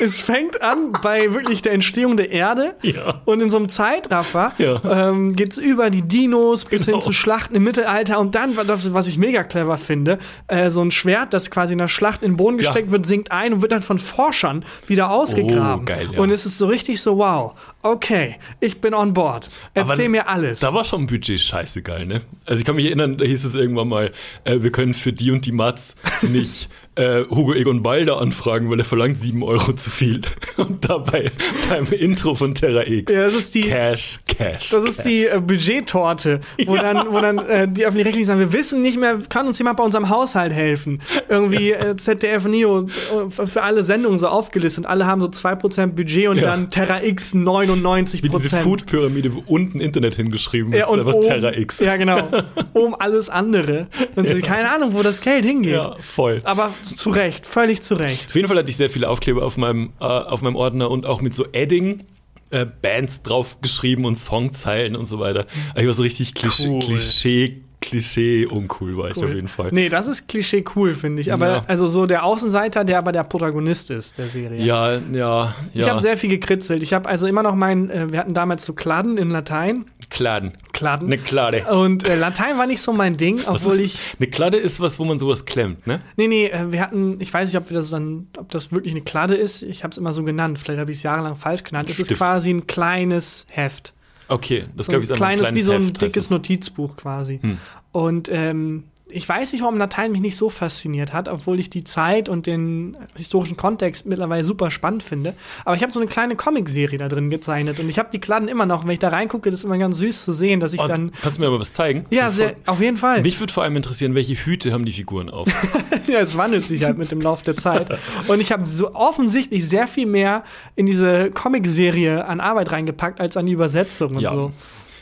es 0.00 0.18
fängt 0.18 0.62
an 0.62 0.92
bei 1.02 1.32
wirklich 1.34 1.62
der 1.62 1.72
Entstehung 1.72 2.16
der 2.16 2.30
Erde. 2.32 2.76
Ja. 2.82 3.20
Und 3.26 3.40
in 3.42 3.50
so 3.50 3.58
einem 3.58 3.68
Zeitraffer 3.68 4.52
Ja. 4.58 5.10
ähm, 5.10 5.36
geht 5.36 5.52
es 5.52 5.58
über 5.58 5.90
die 5.90 6.02
Dinos 6.02 6.64
bis 6.64 6.86
Genau. 6.86 6.96
hin 6.98 7.02
zu 7.02 7.12
Schlachten 7.12 7.54
im 7.54 7.62
Mittelalter. 7.64 8.18
Und 8.18 8.34
dann, 8.34 8.56
was 8.56 9.06
ich 9.06 9.18
mega 9.18 9.44
clever 9.44 9.76
finde, 9.78 10.18
äh, 10.48 10.70
so 10.70 10.80
ein 10.82 10.90
Schwert, 10.90 11.32
das 11.34 11.50
quasi 11.50 11.72
in 11.72 11.78
der 11.78 11.88
Schlacht 11.88 12.22
in 12.22 12.32
den 12.32 12.36
Boden 12.36 12.56
gesteckt 12.58 12.86
Ja. 12.88 12.92
wird, 12.92 13.06
sinkt 13.06 13.30
ein 13.32 13.52
und 13.52 13.62
wird 13.62 13.72
dann 13.72 13.82
von 13.82 13.98
Forschern 13.98 14.64
wieder 14.86 15.10
ausgegraben. 15.10 15.82
Oh, 15.82 15.84
geil, 15.86 16.08
ja. 16.12 16.20
Und 16.20 16.30
es 16.30 16.46
ist 16.46 16.58
so 16.58 16.66
richtig 16.66 17.00
so, 17.02 17.18
wow, 17.18 17.52
okay, 17.82 18.36
ich 18.60 18.80
bin 18.80 18.94
on 18.94 19.14
board. 19.14 19.50
Erzähl 19.74 19.96
das- 19.96 20.08
mir 20.08 20.28
alles. 20.28 20.60
Da 20.60 20.72
war 20.74 20.84
schon 20.84 21.06
Budget 21.06 21.40
scheißegal, 21.40 22.06
ne? 22.06 22.20
Also 22.46 22.60
ich 22.60 22.66
kann 22.66 22.76
mich 22.76 22.86
erinnern, 22.86 23.16
da 23.18 23.24
hieß 23.24 23.44
es 23.44 23.54
irgendwann 23.54 23.88
mal, 23.88 24.12
äh, 24.44 24.58
wir 24.60 24.72
können 24.72 24.94
für 24.94 25.12
die 25.12 25.30
und 25.30 25.46
die 25.46 25.52
Mats 25.52 25.94
nicht 26.22 26.68
äh, 27.00 27.24
Hugo 27.30 27.54
Egon 27.54 27.82
Balder 27.82 28.20
anfragen, 28.20 28.70
weil 28.70 28.78
er 28.78 28.84
verlangt 28.84 29.18
sieben 29.18 29.42
Euro 29.42 29.72
zu 29.72 29.90
viel. 29.90 30.20
Und 30.56 30.88
dabei 30.88 31.30
beim 31.68 31.86
Intro 31.92 32.34
von 32.34 32.54
Terra 32.54 32.86
X. 32.86 33.12
Ja, 33.12 33.24
das 33.24 33.34
ist 33.34 33.54
die, 33.54 33.62
Cash, 33.62 34.18
Cash. 34.26 34.70
das 34.70 34.84
ist 34.84 34.96
Cash. 34.98 35.04
die 35.06 35.24
äh, 35.26 35.40
Budgettorte, 35.40 36.40
wo 36.66 36.76
Ja. 36.80 36.82
dann, 36.92 37.12
wo 37.12 37.20
dann 37.20 37.38
äh, 37.38 37.68
die 37.68 37.84
öffentlich-rechtlichen 37.86 38.26
sagen, 38.26 38.40
wir 38.40 38.52
wissen 38.52 38.82
nicht 38.82 38.98
mehr, 38.98 39.18
kann 39.28 39.46
uns 39.46 39.58
jemand 39.58 39.76
bei 39.78 39.84
unserem 39.84 40.08
Haushalt 40.08 40.52
helfen? 40.52 41.00
Irgendwie 41.28 41.72
äh, 41.72 41.96
ZDF 41.96 42.44
Neo 42.46 42.82
äh, 42.82 43.30
für 43.30 43.46
für 43.46 43.62
alle 43.62 43.82
Sendungen 43.84 44.18
so 44.18 44.28
aufgelistet. 44.28 44.86
Alle 44.86 45.06
haben 45.06 45.20
so 45.20 45.26
2% 45.26 45.88
Budget 45.88 46.28
und 46.28 46.36
Ja. 46.36 46.44
dann 46.44 46.70
Terra 46.70 47.02
X 47.02 47.34
99%. 47.34 48.22
Wie 48.22 48.28
diese 48.28 48.56
Food-Pyramide, 48.58 49.34
wo 49.34 49.42
unten 49.46 49.80
Internet 49.80 50.14
hingeschrieben 50.14 50.72
ist. 50.72 50.78
ja, 50.78 50.86
und 50.86 51.00
einfach 51.00 51.14
oben, 51.14 51.26
Terra 51.26 51.52
X. 51.56 51.80
Ja, 51.80 51.96
genau. 51.96 52.28
Um 52.72 52.94
alles 52.98 53.28
andere. 53.28 53.88
Und 54.14 54.28
so, 54.28 54.38
keine 54.40 54.70
Ahnung, 54.70 54.94
wo 54.94 55.02
das 55.02 55.20
Geld 55.20 55.44
hingeht. 55.44 55.72
Ja, 55.72 55.96
voll. 56.00 56.40
Aber 56.44 56.72
zu 56.96 57.10
Recht, 57.10 57.46
völlig 57.46 57.82
zu 57.82 57.94
Recht. 57.94 58.26
Auf 58.28 58.34
jeden 58.34 58.48
Fall 58.48 58.58
hatte 58.58 58.70
ich 58.70 58.76
sehr 58.76 58.90
viele 58.90 59.08
Aufkleber 59.08 59.44
auf 59.44 59.56
meinem, 59.56 59.92
äh, 60.00 60.04
auf 60.04 60.42
meinem 60.42 60.56
Ordner 60.56 60.90
und 60.90 61.06
auch 61.06 61.20
mit 61.20 61.34
so 61.34 61.46
Edding. 61.52 62.04
Äh, 62.52 62.66
Bands 62.66 63.22
drauf 63.22 63.60
geschrieben 63.60 64.04
und 64.04 64.18
Songzeilen 64.18 64.96
und 64.96 65.06
so 65.06 65.20
weiter. 65.20 65.46
Aber 65.70 65.80
Ich 65.82 65.86
war 65.86 65.92
so 65.94 66.02
richtig 66.02 66.34
Klischee, 66.34 66.66
Cool. 66.68 66.80
Klischee, 66.80 67.62
Klischee 67.80 68.46
uncool 68.46 68.96
war 68.96 69.10
ich 69.10 69.16
auf 69.16 69.32
jeden 69.32 69.48
Fall. 69.48 69.70
Nee, 69.72 69.88
das 69.88 70.06
ist 70.06 70.28
Klischee 70.28 70.64
cool, 70.76 70.94
finde 70.94 71.22
ich. 71.22 71.32
Aber 71.32 71.48
Ja. 71.48 71.64
also 71.66 71.86
so 71.86 72.06
der 72.06 72.24
Außenseiter, 72.24 72.84
der 72.84 72.98
aber 72.98 73.12
der 73.12 73.24
Protagonist 73.24 73.90
ist 73.90 74.18
der 74.18 74.28
Serie. 74.28 74.62
Ja, 74.62 74.92
ja, 74.94 75.00
ja. 75.12 75.54
Ich 75.72 75.88
habe 75.88 76.00
sehr 76.00 76.16
viel 76.16 76.28
gekritzelt. 76.30 76.82
Ich 76.82 76.92
habe 76.92 77.08
also 77.08 77.26
immer 77.26 77.42
noch 77.42 77.54
mein, 77.54 77.88
äh, 77.90 78.12
wir 78.12 78.18
hatten 78.18 78.34
damals 78.34 78.64
so 78.66 78.74
Kladden 78.74 79.16
in 79.16 79.30
Latein. 79.30 79.86
Kladen. 80.10 80.52
Kladden. 80.72 81.06
Eine 81.06 81.18
Klade. 81.18 81.64
Und 81.72 82.04
äh, 82.04 82.16
Latein 82.16 82.58
war 82.58 82.66
nicht 82.66 82.82
so 82.82 82.92
mein 82.92 83.16
Ding, 83.16 83.40
obwohl 83.46 83.74
ist, 83.80 83.94
ich. 83.94 84.00
Eine 84.18 84.28
Kladde 84.28 84.56
ist 84.58 84.80
was, 84.80 84.98
wo 84.98 85.04
man 85.04 85.18
sowas 85.18 85.46
klemmt, 85.46 85.86
ne? 85.86 86.00
Nee, 86.16 86.28
nee, 86.28 86.46
äh, 86.48 86.72
wir 86.72 86.80
hatten, 86.82 87.16
ich 87.20 87.32
weiß 87.32 87.48
nicht, 87.48 87.56
ob 87.62 87.70
wir 87.70 87.74
das 87.76 87.90
dann, 87.90 88.26
ob 88.36 88.50
das 88.50 88.72
wirklich 88.72 88.92
eine 88.92 89.02
Kladde 89.02 89.34
ist. 89.36 89.62
Ich 89.62 89.84
habe 89.84 89.92
es 89.92 89.98
immer 89.98 90.12
so 90.12 90.22
genannt. 90.24 90.58
Vielleicht 90.58 90.80
habe 90.80 90.90
ich 90.90 90.98
es 90.98 91.02
jahrelang 91.02 91.36
falsch 91.36 91.62
genannt. 91.64 91.88
Es 91.90 91.98
ist 91.98 92.12
quasi 92.12 92.50
ein 92.50 92.66
kleines 92.66 93.46
Heft. 93.48 93.94
Okay, 94.30 94.66
das 94.76 94.86
So 94.86 94.90
glaube 94.90 95.02
ein 95.02 95.04
ich 95.04 95.10
ist 95.10 95.16
kleines, 95.16 95.46
ein 95.46 95.54
wie 95.56 95.60
so 95.60 95.72
ein 95.72 95.82
Heft, 95.82 96.02
dickes 96.02 96.24
es. 96.24 96.30
Notizbuch 96.30 96.96
quasi. 96.96 97.40
Hm. 97.42 97.58
Und 97.92 98.28
ähm, 98.32 98.84
ich 99.12 99.28
weiß 99.28 99.52
nicht, 99.52 99.62
warum 99.62 99.76
Latein 99.78 100.12
mich 100.12 100.20
nicht 100.20 100.36
so 100.36 100.50
fasziniert 100.50 101.12
hat, 101.12 101.28
obwohl 101.28 101.58
ich 101.60 101.70
die 101.70 101.84
Zeit 101.84 102.28
und 102.28 102.46
den 102.46 102.96
historischen 103.16 103.56
Kontext 103.56 104.06
mittlerweile 104.06 104.44
super 104.44 104.70
spannend 104.70 105.02
finde. 105.02 105.34
Aber 105.64 105.76
ich 105.76 105.82
habe 105.82 105.92
so 105.92 106.00
eine 106.00 106.08
kleine 106.08 106.36
Comicserie 106.36 106.98
da 106.98 107.08
drin 107.08 107.30
gezeichnet 107.30 107.80
und 107.80 107.88
ich 107.88 107.98
habe 107.98 108.08
die 108.12 108.18
Kladden 108.20 108.48
immer 108.48 108.66
noch. 108.66 108.84
Wenn 108.84 108.92
ich 108.92 108.98
da 108.98 109.08
reingucke, 109.08 109.50
das 109.50 109.60
ist 109.60 109.64
immer 109.64 109.78
ganz 109.78 109.98
süß 109.98 110.24
zu 110.24 110.32
sehen, 110.32 110.60
dass 110.60 110.72
ich 110.74 110.80
Oh, 110.80 110.86
dann. 110.86 111.12
Kannst 111.22 111.38
du 111.38 111.42
mir 111.42 111.48
aber 111.48 111.60
was 111.60 111.72
zeigen? 111.72 112.04
Ja, 112.10 112.30
sehr, 112.30 112.54
auf 112.66 112.80
jeden 112.80 112.96
Fall. 112.96 113.22
Mich 113.22 113.38
würde 113.40 113.52
vor 113.52 113.62
allem 113.62 113.76
interessieren, 113.76 114.14
welche 114.14 114.34
Hüte 114.34 114.72
haben 114.72 114.84
die 114.84 114.92
Figuren 114.92 115.30
auf? 115.30 115.48
Ja, 116.06 116.20
es 116.20 116.36
wandelt 116.36 116.64
sich 116.64 116.82
halt 116.82 116.98
mit 116.98 117.12
dem 117.12 117.20
Lauf 117.20 117.42
der 117.42 117.56
Zeit. 117.56 117.88
Und 118.26 118.40
ich 118.40 118.50
habe 118.50 118.66
so 118.66 118.94
offensichtlich 118.94 119.68
sehr 119.68 119.86
viel 119.86 120.06
mehr 120.06 120.42
in 120.74 120.86
diese 120.86 121.30
Comicserie 121.30 122.24
an 122.24 122.40
Arbeit 122.40 122.72
reingepackt 122.72 123.20
als 123.20 123.36
an 123.36 123.46
die 123.46 123.52
Übersetzung 123.52 124.16
und 124.16 124.20
Ja. 124.22 124.32
so. 124.32 124.52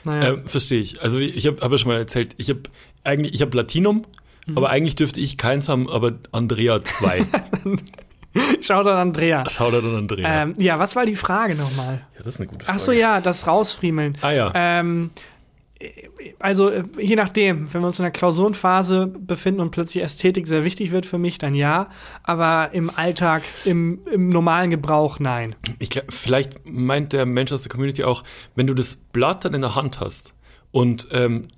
Naja. 0.05 0.35
ähm, 0.35 0.47
Verstehe 0.47 0.81
ich. 0.81 1.01
Also 1.03 1.18
ich 1.18 1.47
habe 1.47 1.59
hab 1.61 1.71
ja 1.73 1.79
schon 1.79 1.88
mal 1.88 1.99
erzählt, 1.99 2.35
ich 2.38 2.51
habe 2.51 2.61
eigentlich, 3.09 3.35
ich 3.35 3.42
habe 3.42 3.57
Latinum, 3.57 4.05
Mhm. 4.47 4.57
aber 4.57 4.71
eigentlich 4.71 4.97
dürfte 4.97 5.21
ich 5.21 5.37
keins 5.37 5.68
haben, 5.68 5.90
aber 5.90 6.12
Andrea 6.33 6.81
2. 6.83 7.23
Schaut 8.61 8.87
an 8.87 8.97
Andrea. 8.97 9.44
Schau 9.49 9.71
da 9.71 9.81
dann 9.81 9.94
Andrea. 9.97 10.42
Ähm, 10.42 10.55
ja, 10.59 10.79
was 10.79 10.94
war 10.97 11.05
die 11.07 11.16
Frage 11.16 11.55
nochmal? 11.55 12.03
ja, 12.16 12.18
das 12.23 12.35
ist 12.35 12.40
eine 12.40 12.49
gute 12.49 12.64
Frage. 12.64 12.77
Ach 12.77 12.81
so, 12.81 12.92
ja, 12.92 13.21
das 13.21 13.47
Rausfriemeln. 13.47 14.16
Ah 14.21 14.31
ja. 14.31 14.53
Ähm, 14.55 15.11
also, 16.38 16.68
äh, 16.71 16.85
je 16.99 17.16
nachdem, 17.16 17.73
wenn 17.73 17.83
wir 17.83 17.87
uns 17.87 17.99
in 17.99 18.03
der 18.05 18.11
Klausurenphase 18.11 19.07
befinden 19.07 19.61
und 19.61 19.71
plötzlich 19.71 20.03
Ästhetik 20.05 20.47
sehr 20.49 20.64
wichtig 20.64 20.90
wird 20.92 21.07
für 21.07 21.18
mich, 21.18 21.38
dann 21.38 21.55
ja. 21.55 21.88
Aber 22.23 22.71
im 22.73 22.90
Alltag, 22.94 23.42
im, 23.64 24.01
im 24.12 24.29
normalen 24.29 24.71
Gebrauch, 24.71 25.18
nein. 25.18 25.55
Ich 25.79 25.90
glaub, 25.90 26.12
vielleicht 26.12 26.53
meint 26.64 27.12
der 27.12 27.27
Mensch 27.27 27.53
aus 27.53 27.62
der 27.62 27.71
Community 27.71 28.05
auch, 28.05 28.25
wenn 28.55 28.66
du 28.66 28.75
das 28.75 28.97
Blatt 28.97 29.44
dann 29.44 29.55
in 29.55 29.61
der 29.62 29.75
Hand 29.75 30.01
hast 30.01 30.35
und 30.71 31.09
ähm, 31.12 31.49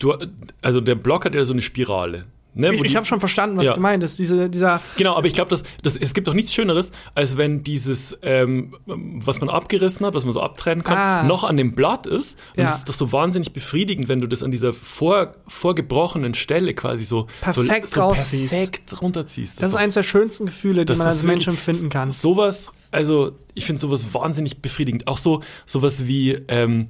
du, 0.00 0.14
also 0.62 0.80
der 0.80 0.96
Block 0.96 1.24
hat 1.24 1.34
ja 1.34 1.44
so 1.44 1.52
eine 1.54 1.62
Spirale. 1.62 2.24
Ne, 2.52 2.74
Ich, 2.74 2.80
ich 2.82 2.96
habe 2.96 3.06
schon 3.06 3.20
verstanden, 3.20 3.56
was 3.58 3.66
Ja. 3.66 3.74
gemeint 3.74 4.02
ist. 4.02 4.18
Diese, 4.18 4.50
dieser, 4.50 4.82
Genau, 4.96 5.14
aber 5.14 5.28
ich 5.28 5.34
glaube, 5.34 5.50
dass, 5.50 5.62
dass 5.84 5.94
es 5.96 6.14
gibt 6.14 6.26
doch 6.26 6.34
nichts 6.34 6.52
Schöneres, 6.52 6.90
als 7.14 7.36
wenn 7.36 7.62
dieses, 7.62 8.18
ähm, 8.22 8.74
was 8.86 9.38
man 9.40 9.48
abgerissen 9.48 10.04
hat, 10.04 10.14
was 10.14 10.24
man 10.24 10.32
so 10.32 10.40
abtrennen 10.40 10.82
kann, 10.82 10.98
Ah. 10.98 11.22
noch 11.22 11.44
an 11.44 11.56
dem 11.56 11.76
Blatt 11.76 12.08
ist. 12.08 12.36
Und 12.56 12.64
Ja. 12.64 12.70
es 12.70 12.78
ist 12.78 12.88
doch 12.88 12.94
so 12.94 13.12
wahnsinnig 13.12 13.52
befriedigend, 13.52 14.08
wenn 14.08 14.20
du 14.20 14.26
das 14.26 14.42
an 14.42 14.50
dieser 14.50 14.72
vor, 14.72 15.36
vorgebrochenen 15.46 16.34
Stelle 16.34 16.74
quasi 16.74 17.04
so 17.04 17.28
Perfekt 17.40 17.86
so, 17.88 17.94
so 17.94 18.08
perfekt 18.08 19.00
runterziehst. 19.00 19.58
das 19.62 19.66
ist 19.68 19.74
doch- 19.74 19.78
eins 19.80 19.94
der 19.94 20.02
schönsten 20.02 20.46
Gefühle, 20.46 20.80
die 20.80 20.86
das 20.86 20.98
man 20.98 21.06
ist 21.06 21.12
als 21.18 21.22
Mensch 21.22 21.46
empfinden 21.46 21.88
kann. 21.88 22.10
Sowas, 22.10 22.72
also 22.90 23.30
ich 23.54 23.64
finde 23.64 23.80
sowas 23.80 24.04
wahnsinnig 24.12 24.60
befriedigend. 24.60 25.06
Auch 25.06 25.18
so 25.18 25.40
sowas 25.66 26.08
wie, 26.08 26.32
ähm, 26.48 26.88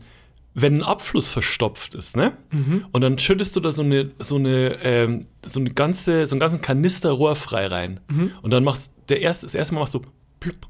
wenn 0.55 0.79
ein 0.79 0.83
Abfluss 0.83 1.29
verstopft 1.29 1.95
ist, 1.95 2.17
ne? 2.17 2.33
Mhm. 2.51 2.87
Und 2.93 3.01
dann 3.03 3.19
schüttest 3.19 3.55
du 3.57 3.61
da 3.61 3.71
so 3.71 3.83
eine, 3.83 4.11
so 4.19 4.37
eine, 4.37 4.83
ähm, 4.83 5.21
so 5.47 5.61
eine 5.61 5.71
ganze, 5.71 6.27
so 6.27 6.35
einen 6.35 6.41
ganzen 6.41 6.61
Kanister 6.61 7.11
rohrfrei 7.13 7.67
rein. 7.69 8.01
Mhm. 8.11 8.33
Und 8.43 8.51
dann 8.51 8.65
machst 8.65 8.93
der 9.09 9.21
erste, 9.21 9.47
das 9.47 9.55
erste 9.55 9.75
Mal 9.75 9.81
machst 9.81 9.95
du 9.95 10.01
plupp. 10.41 10.67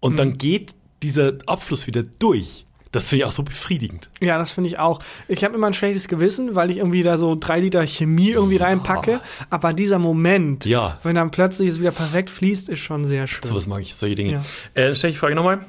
Und 0.00 0.12
Mhm. 0.12 0.16
dann 0.16 0.32
geht 0.38 0.74
dieser 1.02 1.34
Abfluss 1.46 1.86
wieder 1.86 2.02
durch. 2.02 2.64
Das 2.90 3.04
finde 3.10 3.20
ich 3.22 3.24
auch 3.26 3.32
so 3.32 3.42
befriedigend. 3.42 4.08
Ja, 4.22 4.38
das 4.38 4.52
finde 4.52 4.68
ich 4.68 4.78
auch. 4.78 5.00
Ich 5.28 5.44
habe 5.44 5.54
immer 5.54 5.66
ein 5.66 5.74
schlechtes 5.74 6.08
Gewissen, 6.08 6.54
weil 6.54 6.70
ich 6.70 6.78
irgendwie 6.78 7.02
da 7.02 7.18
so 7.18 7.36
drei 7.38 7.60
Liter 7.60 7.86
Chemie 7.86 8.30
irgendwie 8.30 8.56
reinpacke. 8.56 9.20
Aber 9.50 9.74
dieser 9.74 9.98
Moment, 9.98 10.64
Ja. 10.64 10.98
wenn 11.02 11.14
dann 11.14 11.30
plötzlich 11.30 11.68
es 11.68 11.80
wieder 11.80 11.90
perfekt 11.90 12.30
fließt, 12.30 12.70
ist 12.70 12.78
schon 12.80 13.04
sehr 13.04 13.26
schön. 13.26 13.42
Sowas 13.42 13.66
mag 13.66 13.82
ich, 13.82 13.94
solche 13.94 14.14
Dinge. 14.14 14.40
Ja. 14.74 14.82
Äh, 14.82 14.94
stelle 14.94 15.10
ich 15.10 15.16
die 15.16 15.20
Frage 15.20 15.34
nochmal. 15.34 15.66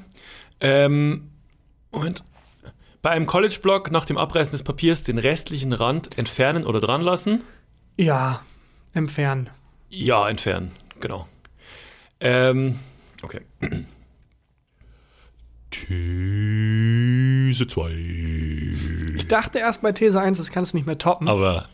Ähm, 0.62 1.24
Moment. 1.91 2.24
Bei 3.02 3.12
einem 3.12 3.26
College-Block 3.26 3.92
nach 3.92 4.06
dem 4.06 4.18
Abreißen 4.18 4.52
des 4.52 4.64
Papiers 4.64 5.04
den 5.04 5.18
restlichen 5.18 5.72
Rand 5.74 6.18
entfernen 6.18 6.66
oder 6.66 6.82
dran 6.82 7.02
lassen? 7.02 7.42
Ja, 7.98 8.42
entfernen. 8.94 9.50
Ja, 9.90 10.28
entfernen, 10.30 10.72
genau. 11.00 11.28
Ähm, 12.20 12.80
okay. 13.24 13.42
These 15.72 17.68
2. 17.68 17.92
Ich 19.16 19.28
dachte 19.28 19.60
erst 19.60 19.82
bei 19.82 19.92
These 19.92 20.20
1, 20.20 20.38
das 20.38 20.52
kannst 20.52 20.74
du 20.74 20.78
nicht 20.78 20.86
mehr 20.86 20.98
toppen. 20.98 21.28
Aber 21.28 21.68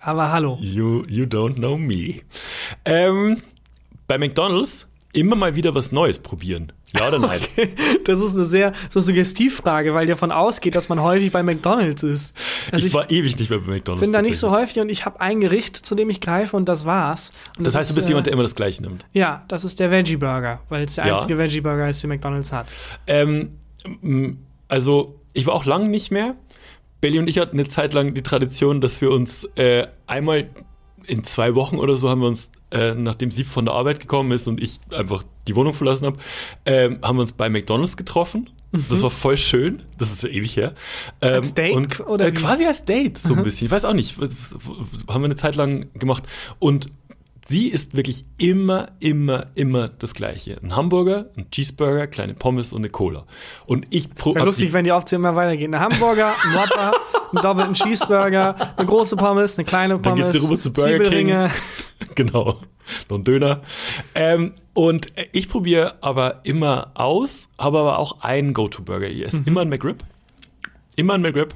Aber 0.00 0.32
hallo. 0.32 0.58
you, 0.60 1.04
you 1.06 1.24
don't 1.24 1.54
know 1.54 1.76
me. 1.76 2.22
Ähm, 2.84 3.38
bei 4.06 4.18
McDonalds 4.18 4.88
immer 5.12 5.36
mal 5.36 5.54
wieder 5.54 5.74
was 5.74 5.92
Neues 5.92 6.18
probieren. 6.18 6.72
Ja 6.96 7.08
oder 7.08 7.18
nein? 7.18 7.40
Das 8.04 8.20
ist 8.20 8.34
eine 8.34 8.44
sehr 8.44 8.72
so 8.88 9.00
Suggestivfrage, 9.00 9.94
weil 9.94 10.06
davon 10.06 10.32
ausgeht, 10.32 10.74
dass 10.74 10.88
man 10.88 11.00
häufig 11.00 11.30
bei 11.30 11.42
McDonalds 11.42 12.02
ist. 12.02 12.36
Also 12.72 12.78
ich, 12.84 12.92
ich, 12.92 12.94
war 12.94 13.10
ewig 13.10 13.38
nicht 13.38 13.50
mehr 13.50 13.60
bei 13.60 13.72
McDonalds. 13.74 14.00
bin 14.00 14.12
da 14.12 14.22
nicht 14.22 14.38
so 14.38 14.50
häufig 14.50 14.80
und 14.80 14.88
ich 14.88 15.04
habe 15.04 15.20
ein 15.20 15.40
Gericht, 15.40 15.76
zu 15.76 15.94
dem 15.94 16.10
ich 16.10 16.20
greife 16.20 16.56
und 16.56 16.68
das 16.68 16.84
war's. 16.84 17.32
Und 17.56 17.66
Das 17.66 17.74
heißt, 17.76 17.90
du 17.90 17.94
bist 17.94 18.04
ist, 18.04 18.08
jemand, 18.08 18.26
der 18.26 18.32
äh, 18.32 18.34
immer 18.34 18.42
das 18.42 18.54
Gleiche 18.54 18.82
nimmt. 18.82 19.06
Ja, 19.12 19.44
das 19.48 19.64
ist 19.64 19.78
der 19.78 19.90
Veggie 19.90 20.16
Burger, 20.16 20.60
weil 20.68 20.84
es 20.84 20.96
der 20.96 21.06
Ja. 21.06 21.14
einzige 21.16 21.38
Veggie 21.38 21.60
Burger 21.60 21.88
ist, 21.88 22.02
den 22.02 22.08
McDonalds 22.10 22.52
hat. 22.52 22.66
Ähm, 23.06 23.50
also, 24.68 25.18
ich 25.32 25.46
war 25.46 25.54
auch 25.54 25.64
lange 25.64 25.88
nicht 25.88 26.10
mehr. 26.10 26.34
Belly 27.00 27.18
und 27.18 27.28
ich 27.28 27.38
hatten 27.38 27.58
eine 27.58 27.68
Zeit 27.68 27.92
lang 27.92 28.14
die 28.14 28.22
Tradition, 28.22 28.80
dass 28.80 29.00
wir 29.00 29.10
uns 29.10 29.44
äh, 29.54 29.86
einmal 30.06 30.50
in 31.06 31.24
zwei 31.24 31.54
Wochen 31.54 31.78
oder 31.78 31.96
so 31.96 32.10
haben 32.10 32.20
wir 32.20 32.28
uns, 32.28 32.50
äh, 32.70 32.94
nachdem 32.94 33.30
sie 33.30 33.44
von 33.44 33.64
der 33.64 33.74
Arbeit 33.74 34.00
gekommen 34.00 34.32
ist 34.32 34.48
und 34.48 34.60
ich 34.60 34.80
einfach 34.90 35.24
die 35.50 35.56
Wohnung 35.56 35.74
verlassen 35.74 36.06
habe, 36.06 36.18
ähm, 36.64 36.98
haben 37.02 37.16
wir 37.16 37.22
uns 37.22 37.32
bei 37.32 37.48
McDonalds 37.48 37.96
getroffen. 37.96 38.50
Das 38.88 39.02
war 39.02 39.10
voll 39.10 39.36
schön. 39.36 39.82
Das 39.98 40.12
ist 40.12 40.22
ja 40.22 40.28
ewig 40.28 40.56
her. 40.56 40.74
Ähm, 41.20 41.34
Als 41.34 41.54
Date 41.54 41.74
Und, 41.76 42.00
oder 42.00 42.26
äh, 42.26 42.32
quasi 42.32 42.66
als 42.66 42.84
Date, 42.84 43.18
so 43.18 43.34
ein 43.34 43.42
bisschen. 43.42 43.66
Ich 43.66 43.72
weiß 43.72 43.84
auch 43.84 43.94
nicht. 43.94 44.16
Haben 44.16 45.22
wir 45.22 45.24
eine 45.24 45.34
Zeit 45.36 45.56
lang 45.56 45.92
gemacht. 45.94 46.22
Und 46.60 46.86
sie 47.48 47.66
ist 47.68 47.96
wirklich 47.96 48.24
immer, 48.38 48.92
immer, 49.00 49.46
immer 49.56 49.88
das 49.88 50.14
Gleiche. 50.14 50.56
Ein 50.62 50.76
Hamburger, 50.76 51.26
ein 51.36 51.50
Cheeseburger, 51.50 52.06
kleine 52.06 52.34
Pommes 52.34 52.72
und 52.72 52.82
eine 52.82 52.90
Cola. 52.90 53.26
Und 53.66 53.88
ich 53.90 54.14
pro 54.14 54.36
Wäre 54.36 54.44
lustig, 54.46 54.72
wenn 54.72 54.84
die 54.84 54.92
Aufzählung 54.92 55.24
immer 55.24 55.34
weitergeht. 55.34 55.74
Ein 55.74 55.80
Hamburger, 55.80 56.32
ein 56.44 56.54
Whopper, 56.54 56.92
einen 57.32 57.42
doppelten 57.42 57.74
Cheeseburger, 57.74 58.54
eine 58.76 58.86
große 58.86 59.16
Pommes, 59.16 59.58
eine 59.58 59.64
kleine 59.64 59.94
Dann 59.94 60.14
Pommes, 60.14 60.32
geht's 60.32 60.44
rüber 60.44 60.60
zu 60.60 60.72
Burger 60.72 60.90
Zwiebelringe. 60.90 61.50
genau. 62.14 62.60
Noch 63.08 63.18
ein 63.18 63.24
Döner. 63.24 63.62
Ähm, 64.14 64.52
und 64.74 65.08
ich 65.32 65.48
probiere 65.48 66.02
aber 66.02 66.40
immer 66.44 66.92
aus, 66.94 67.48
habe 67.58 67.80
aber 67.80 67.98
auch 67.98 68.20
einen 68.22 68.52
Go-To-Burger. 68.52 69.08
Ich 69.08 69.24
esse 69.24 69.42
immer 69.46 69.62
einen 69.62 69.70
McRib. 69.70 70.04
Immer 70.96 71.14
einen 71.14 71.22
McRib. 71.22 71.54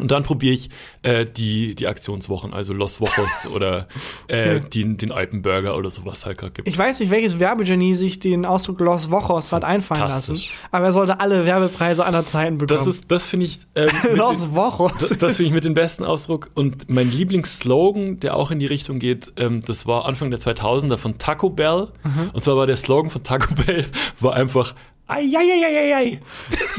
Und 0.00 0.10
dann 0.10 0.22
probiere 0.22 0.54
ich 0.54 0.70
äh, 1.02 1.26
die, 1.26 1.74
die 1.74 1.86
Aktionswochen, 1.86 2.52
also 2.54 2.72
Los 2.72 3.00
Wochos 3.00 3.46
oder 3.54 3.88
äh, 4.28 4.60
den, 4.60 4.96
den 4.96 5.12
Alpenburger 5.12 5.76
oder 5.76 5.90
sowas 5.90 6.26
halt 6.26 6.38
gerade 6.38 6.52
gibt. 6.52 6.68
Ich 6.68 6.76
weiß 6.78 7.00
nicht, 7.00 7.10
welches 7.10 7.38
Werbegenie 7.38 7.94
sich 7.94 8.18
den 8.18 8.44
Ausdruck 8.46 8.80
Los 8.80 9.10
Wochos 9.10 9.52
hat 9.52 9.64
einfallen 9.64 10.00
lassen, 10.00 10.40
aber 10.70 10.86
er 10.86 10.92
sollte 10.92 11.20
alle 11.20 11.46
Werbepreise 11.46 12.04
aller 12.04 12.26
Zeiten 12.26 12.58
bekommen. 12.58 12.78
Das 12.84 12.86
ist, 12.86 13.04
das 13.10 13.26
finde 13.26 13.46
ich, 13.46 13.58
ähm, 13.74 13.88
mit 14.04 14.16
Los 14.16 14.42
dem- 14.42 14.54
Wochos. 14.54 14.92
das, 14.98 15.08
das 15.18 15.36
finde 15.36 15.48
ich 15.48 15.52
mit 15.52 15.64
dem 15.64 15.74
besten 15.74 16.04
Ausdruck. 16.04 16.50
Und 16.54 16.88
mein 16.90 17.10
Lieblingsslogan, 17.10 18.20
der 18.20 18.36
auch 18.36 18.50
in 18.50 18.58
die 18.58 18.66
Richtung 18.66 18.98
geht, 18.98 19.32
ähm, 19.36 19.62
das 19.66 19.86
war 19.86 20.04
Anfang 20.06 20.30
der 20.30 20.40
2000er 20.40 20.96
von 20.96 21.18
Taco 21.18 21.50
Bell. 21.50 21.88
Mhm. 22.04 22.30
Und 22.32 22.42
zwar 22.42 22.56
war 22.56 22.66
der 22.66 22.76
Slogan 22.76 23.10
von 23.10 23.22
Taco 23.22 23.54
Bell 23.66 23.86
war 24.20 24.34
einfach 24.34 24.74
Eieieiei. 25.10 26.20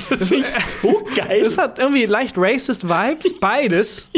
Das 0.10 0.32
ich 0.32 0.46
so 0.82 1.04
geil. 1.16 1.42
Es 1.46 1.58
hat 1.58 1.80
irgendwie 1.80 2.06
leicht 2.06 2.36
racist 2.38 2.88
Vibes, 2.88 3.34
beides. 3.40 4.10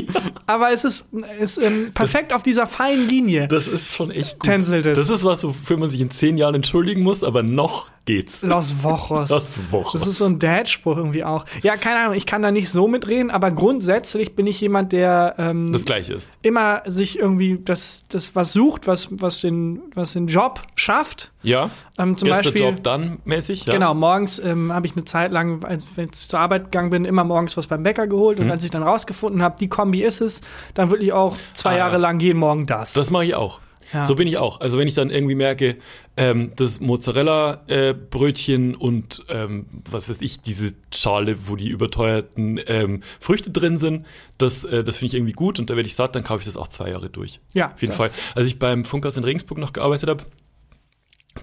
Aber 0.45 0.71
es 0.71 0.83
ist, 0.83 1.05
ist 1.39 1.57
ähm, 1.57 1.91
perfekt 1.93 2.33
auf 2.33 2.43
dieser 2.43 2.67
feinen 2.67 3.07
Linie. 3.07 3.47
Das 3.47 3.67
ist 3.67 3.93
schon 3.95 4.11
echt 4.11 4.39
gut. 4.39 4.43
Tänzelt 4.43 4.85
es. 4.85 4.97
Das 4.97 5.09
ist 5.09 5.23
was, 5.23 5.43
wofür 5.43 5.77
man 5.77 5.89
sich 5.89 6.01
in 6.01 6.11
zehn 6.11 6.37
Jahren 6.37 6.55
entschuldigen 6.55 7.01
muss, 7.03 7.23
aber 7.23 7.43
noch 7.43 7.89
geht's. 8.05 8.41
Los 8.43 8.75
Wochos. 8.83 9.29
Los 9.31 9.47
Wochos. 9.71 9.93
Das 10.01 10.07
ist 10.07 10.17
so 10.17 10.25
ein 10.25 10.39
Dad-Spruch 10.39 10.97
irgendwie 10.97 11.23
auch. 11.23 11.45
Ja, 11.61 11.77
keine 11.77 11.99
Ahnung, 11.99 12.13
ich 12.15 12.25
kann 12.25 12.41
da 12.41 12.51
nicht 12.51 12.69
so 12.69 12.87
mitreden, 12.87 13.31
aber 13.31 13.51
grundsätzlich 13.51 14.35
bin 14.35 14.45
ich 14.47 14.59
jemand, 14.61 14.91
der 14.91 15.35
ähm, 15.37 15.71
Das 15.71 15.85
gleiche 15.85 16.13
ist. 16.13 16.27
immer 16.41 16.81
sich 16.85 17.17
irgendwie 17.19 17.59
das, 17.63 18.03
das 18.09 18.35
was 18.35 18.51
sucht, 18.53 18.87
was, 18.87 19.07
was, 19.11 19.41
den, 19.41 19.81
was 19.95 20.13
den 20.13 20.27
Job 20.27 20.61
schafft. 20.75 21.31
Ja. 21.43 21.69
Ähm, 21.97 22.17
zum 22.17 22.27
Gestern 22.27 22.43
Beispiel- 22.45 22.61
Job 22.61 22.83
dann 22.83 23.19
mäßig. 23.25 23.65
Ja. 23.65 23.73
Genau, 23.73 23.93
morgens 23.93 24.39
ähm, 24.39 24.71
habe 24.73 24.85
ich 24.87 24.93
eine 24.93 25.05
Zeit 25.05 25.31
lang, 25.31 25.63
als 25.63 25.87
wenn 25.95 26.05
ich 26.05 26.13
zur 26.13 26.39
Arbeit 26.39 26.65
gegangen 26.65 26.89
bin, 26.89 27.05
immer 27.05 27.23
morgens 27.23 27.55
was 27.57 27.67
beim 27.67 27.83
Bäcker 27.83 28.07
geholt. 28.07 28.39
Mhm. 28.39 28.45
Und 28.45 28.51
als 28.51 28.63
ich 28.63 28.71
dann 28.71 28.83
rausgefunden 28.83 29.41
habe, 29.43 29.55
die 29.59 29.67
Kombi 29.69 30.03
ist 30.03 30.21
es, 30.21 30.41
dann 30.73 30.89
wirklich 30.89 31.13
auch 31.13 31.35
zwei 31.53 31.69
Ah, 31.69 31.73
ja. 31.73 31.77
Jahre 31.79 31.97
lang 31.97 32.19
jeden 32.19 32.39
Morgen 32.39 32.65
das. 32.65 32.93
Das 32.93 33.09
mache 33.11 33.25
ich 33.25 33.35
auch. 33.35 33.59
Ja. 33.93 34.05
So 34.05 34.15
bin 34.15 34.27
ich 34.27 34.37
auch. 34.37 34.59
Also 34.59 34.79
wenn 34.79 34.87
ich 34.87 34.95
dann 34.95 35.09
irgendwie 35.09 35.35
merke, 35.35 35.77
ähm, 36.17 36.51
das 36.55 36.79
Mozzarella-Brötchen 36.79 38.75
und 38.75 39.23
ähm, 39.29 39.67
was 39.89 40.09
weiß 40.09 40.21
ich, 40.21 40.41
diese 40.41 40.73
Schale, 40.93 41.47
wo 41.47 41.55
die 41.55 41.69
überteuerten 41.69 42.59
ähm, 42.65 43.03
Früchte 43.19 43.51
drin 43.51 43.77
sind, 43.77 44.05
das, 44.37 44.63
äh, 44.63 44.83
das 44.83 44.97
finde 44.97 45.07
ich 45.07 45.13
irgendwie 45.15 45.33
gut 45.33 45.59
und 45.59 45.69
da 45.69 45.75
werde 45.75 45.87
ich 45.87 45.95
satt, 45.95 46.15
dann 46.15 46.23
kaufe 46.23 46.39
ich 46.41 46.45
das 46.45 46.57
auch 46.57 46.67
zwei 46.67 46.89
Jahre 46.89 47.09
durch. 47.09 47.39
Ja, 47.53 47.71
Auf 47.71 47.81
jeden 47.81 47.93
Fall. 47.93 48.09
Als 48.35 48.47
ich 48.47 48.57
beim 48.59 48.83
Funkhaus 48.83 49.15
in 49.15 49.23
Regensburg 49.23 49.59
noch 49.59 49.73
gearbeitet 49.73 50.09
habe, 50.09 50.23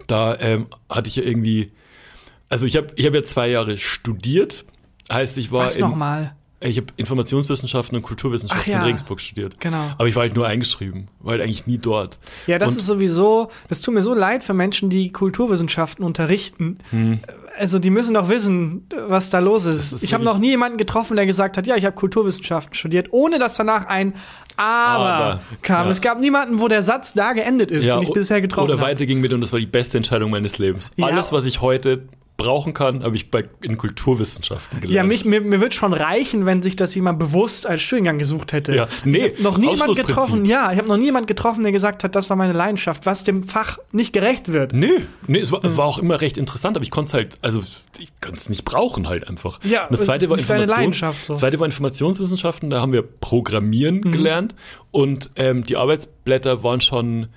da 0.07 0.39
ähm, 0.39 0.67
hatte 0.89 1.09
ich 1.09 1.17
ja 1.17 1.23
irgendwie, 1.23 1.73
also 2.49 2.67
ich 2.67 2.77
habe 2.77 2.89
ich 2.97 3.07
hab 3.07 3.15
ja 3.15 3.23
zwei 3.23 3.49
Jahre 3.49 3.77
studiert, 3.77 4.65
heißt 5.11 5.39
ich 5.39 5.53
war 5.53 5.67
was 5.67 5.79
nochmal? 5.79 6.37
Ich 6.63 6.77
habe 6.77 6.89
Informationswissenschaften 6.97 7.97
und 7.97 8.03
Kulturwissenschaften 8.03 8.71
ja. 8.71 8.81
in 8.81 8.85
Regensburg 8.85 9.21
studiert. 9.21 9.59
Genau. 9.61 9.93
Aber 9.97 10.07
ich 10.09 10.15
war 10.15 10.23
halt 10.23 10.37
nur 10.37 10.47
eingeschrieben, 10.47 11.09
war 11.21 11.33
halt 11.33 11.43
eigentlich 11.43 11.67
nie 11.67 11.79
dort. 11.79 12.19
Ja, 12.47 12.59
das 12.59 12.73
Und- 12.73 12.79
ist 12.81 12.87
sowieso, 12.87 13.51
das 13.69 13.81
tut 13.81 13.95
mir 13.95 14.03
so 14.03 14.13
leid 14.13 14.45
für 14.45 14.53
Menschen, 14.53 14.91
die 14.91 15.11
Kulturwissenschaften 15.11 16.05
unterrichten. 16.05 16.79
Also 17.59 17.79
die 17.79 17.91
müssen 17.91 18.15
doch 18.15 18.29
wissen, 18.29 18.87
was 19.07 19.31
da 19.31 19.39
los 19.39 19.65
ist. 19.65 19.91
Hm. 19.91 19.97
ist 19.97 20.05
ich 20.05 20.13
habe 20.13 20.25
noch 20.25 20.39
nie 20.39 20.51
jemanden 20.51 20.77
getroffen, 20.77 21.17
der 21.17 21.27
gesagt 21.27 21.57
hat, 21.57 21.67
ja, 21.67 21.77
ich 21.77 21.85
habe 21.87 21.97
Kulturwissenschaften 21.97 22.75
studiert, 22.75 23.09
ohne 23.11 23.39
dass 23.39 23.57
danach 23.57 23.87
ein 23.87 24.15
Aber, 24.57 25.05
Aber, 25.05 25.41
kam. 25.63 25.87
ja. 25.87 25.91
Es 25.91 26.03
gab 26.03 26.21
niemanden, 26.21 26.61
wo 26.61 26.69
der 26.69 26.83
Satz 26.83 27.15
da 27.15 27.33
geendet 27.33 27.71
ist, 27.71 27.89
den 27.89 28.03
ich 28.03 28.13
bisher 28.13 28.43
getroffen 28.43 28.71
Oder 28.71 28.79
habe. 28.79 28.91
weiterging 28.91 29.21
mit 29.21 29.33
und 29.33 29.41
das 29.41 29.53
war 29.53 29.61
die 29.61 29.67
beste 29.67 29.97
Entscheidung 29.97 30.31
meines 30.31 30.59
Lebens. 30.59 30.91
Ja. 30.97 31.07
Alles, 31.07 31.33
was 31.33 31.47
ich 31.47 31.63
heute 31.63 32.07
brauchen 32.43 32.75
kann, 32.75 33.05
habe 33.05 33.17
ich 33.17 33.31
bei, 33.31 33.45
in 33.63 33.77
Kulturwissenschaften 33.77 34.81
gelernt. 34.81 34.95
Ja, 34.97 35.05
mich, 35.05 35.25
mir, 35.25 35.41
mir 35.41 35.61
wird 35.61 35.75
schon 35.75 35.93
reichen, 35.93 36.47
wenn 36.47 36.63
sich 36.63 36.75
das 36.75 36.95
jemand 36.95 37.19
bewusst 37.19 37.67
als 37.67 37.83
Studiengang 37.83 38.19
gesucht 38.19 38.53
hätte. 38.53 38.75
Ja, 38.75 38.89
nee, 39.05 39.35
noch 39.39 39.59
nie 39.59 39.65
jemand 39.67 39.91
Ausschlussprinzip. 39.91 40.07
getroffen, 40.07 40.45
ja, 40.47 40.73
ich 40.73 40.79
habe 40.79 40.89
noch 40.89 40.97
nie 40.97 41.05
jemand 41.05 41.27
getroffen, 41.27 41.63
der 41.63 41.73
gesagt 41.73 42.03
hat, 42.03 42.15
das 42.15 42.31
war 42.31 42.37
meine 42.37 42.53
Leidenschaft, 42.53 43.05
was 43.07 43.25
dem 43.25 43.43
Fach 43.43 43.79
nicht 43.93 44.13
gerecht 44.13 44.53
wird. 44.53 44.73
Nö, 44.73 45.01
nee, 45.27 45.39
es 45.39 45.53
war, 45.53 45.61
war 45.77 45.85
auch 45.85 45.99
immer 45.99 46.21
recht 46.21 46.39
interessant, 46.39 46.77
aber 46.77 46.83
ich 46.83 46.91
konnte 46.91 47.09
es 47.09 47.15
halt, 47.15 47.39
also 47.43 47.63
ich 47.99 48.11
konnte 48.21 48.39
es 48.39 48.49
nicht 48.49 48.65
brauchen 48.65 49.09
halt 49.09 49.29
einfach. 49.29 49.61
Ja, 49.65 49.85
Und 49.87 49.99
das 49.99 50.07
zweite 50.07 50.31
war 50.31 50.37
nicht 50.37 50.49
deine 50.49 50.63
Information, 50.63 50.83
Leidenschaft 50.83 51.25
so. 51.25 51.33
Mhm. 51.33 51.35
Das 51.35 51.41
zweite 51.41 51.61
war 51.61 51.67
Informationswissenschaften, 51.67 52.71
da 52.71 52.81
haben 52.81 52.93
wir 52.93 53.03
Programmieren 53.03 54.11
gelernt 54.13 54.55
und 54.91 55.31
ähm, 55.37 55.65
die 55.65 55.77
Arbeitsblätter 55.77 56.63
waren 56.63 56.81
schon, 56.81 57.29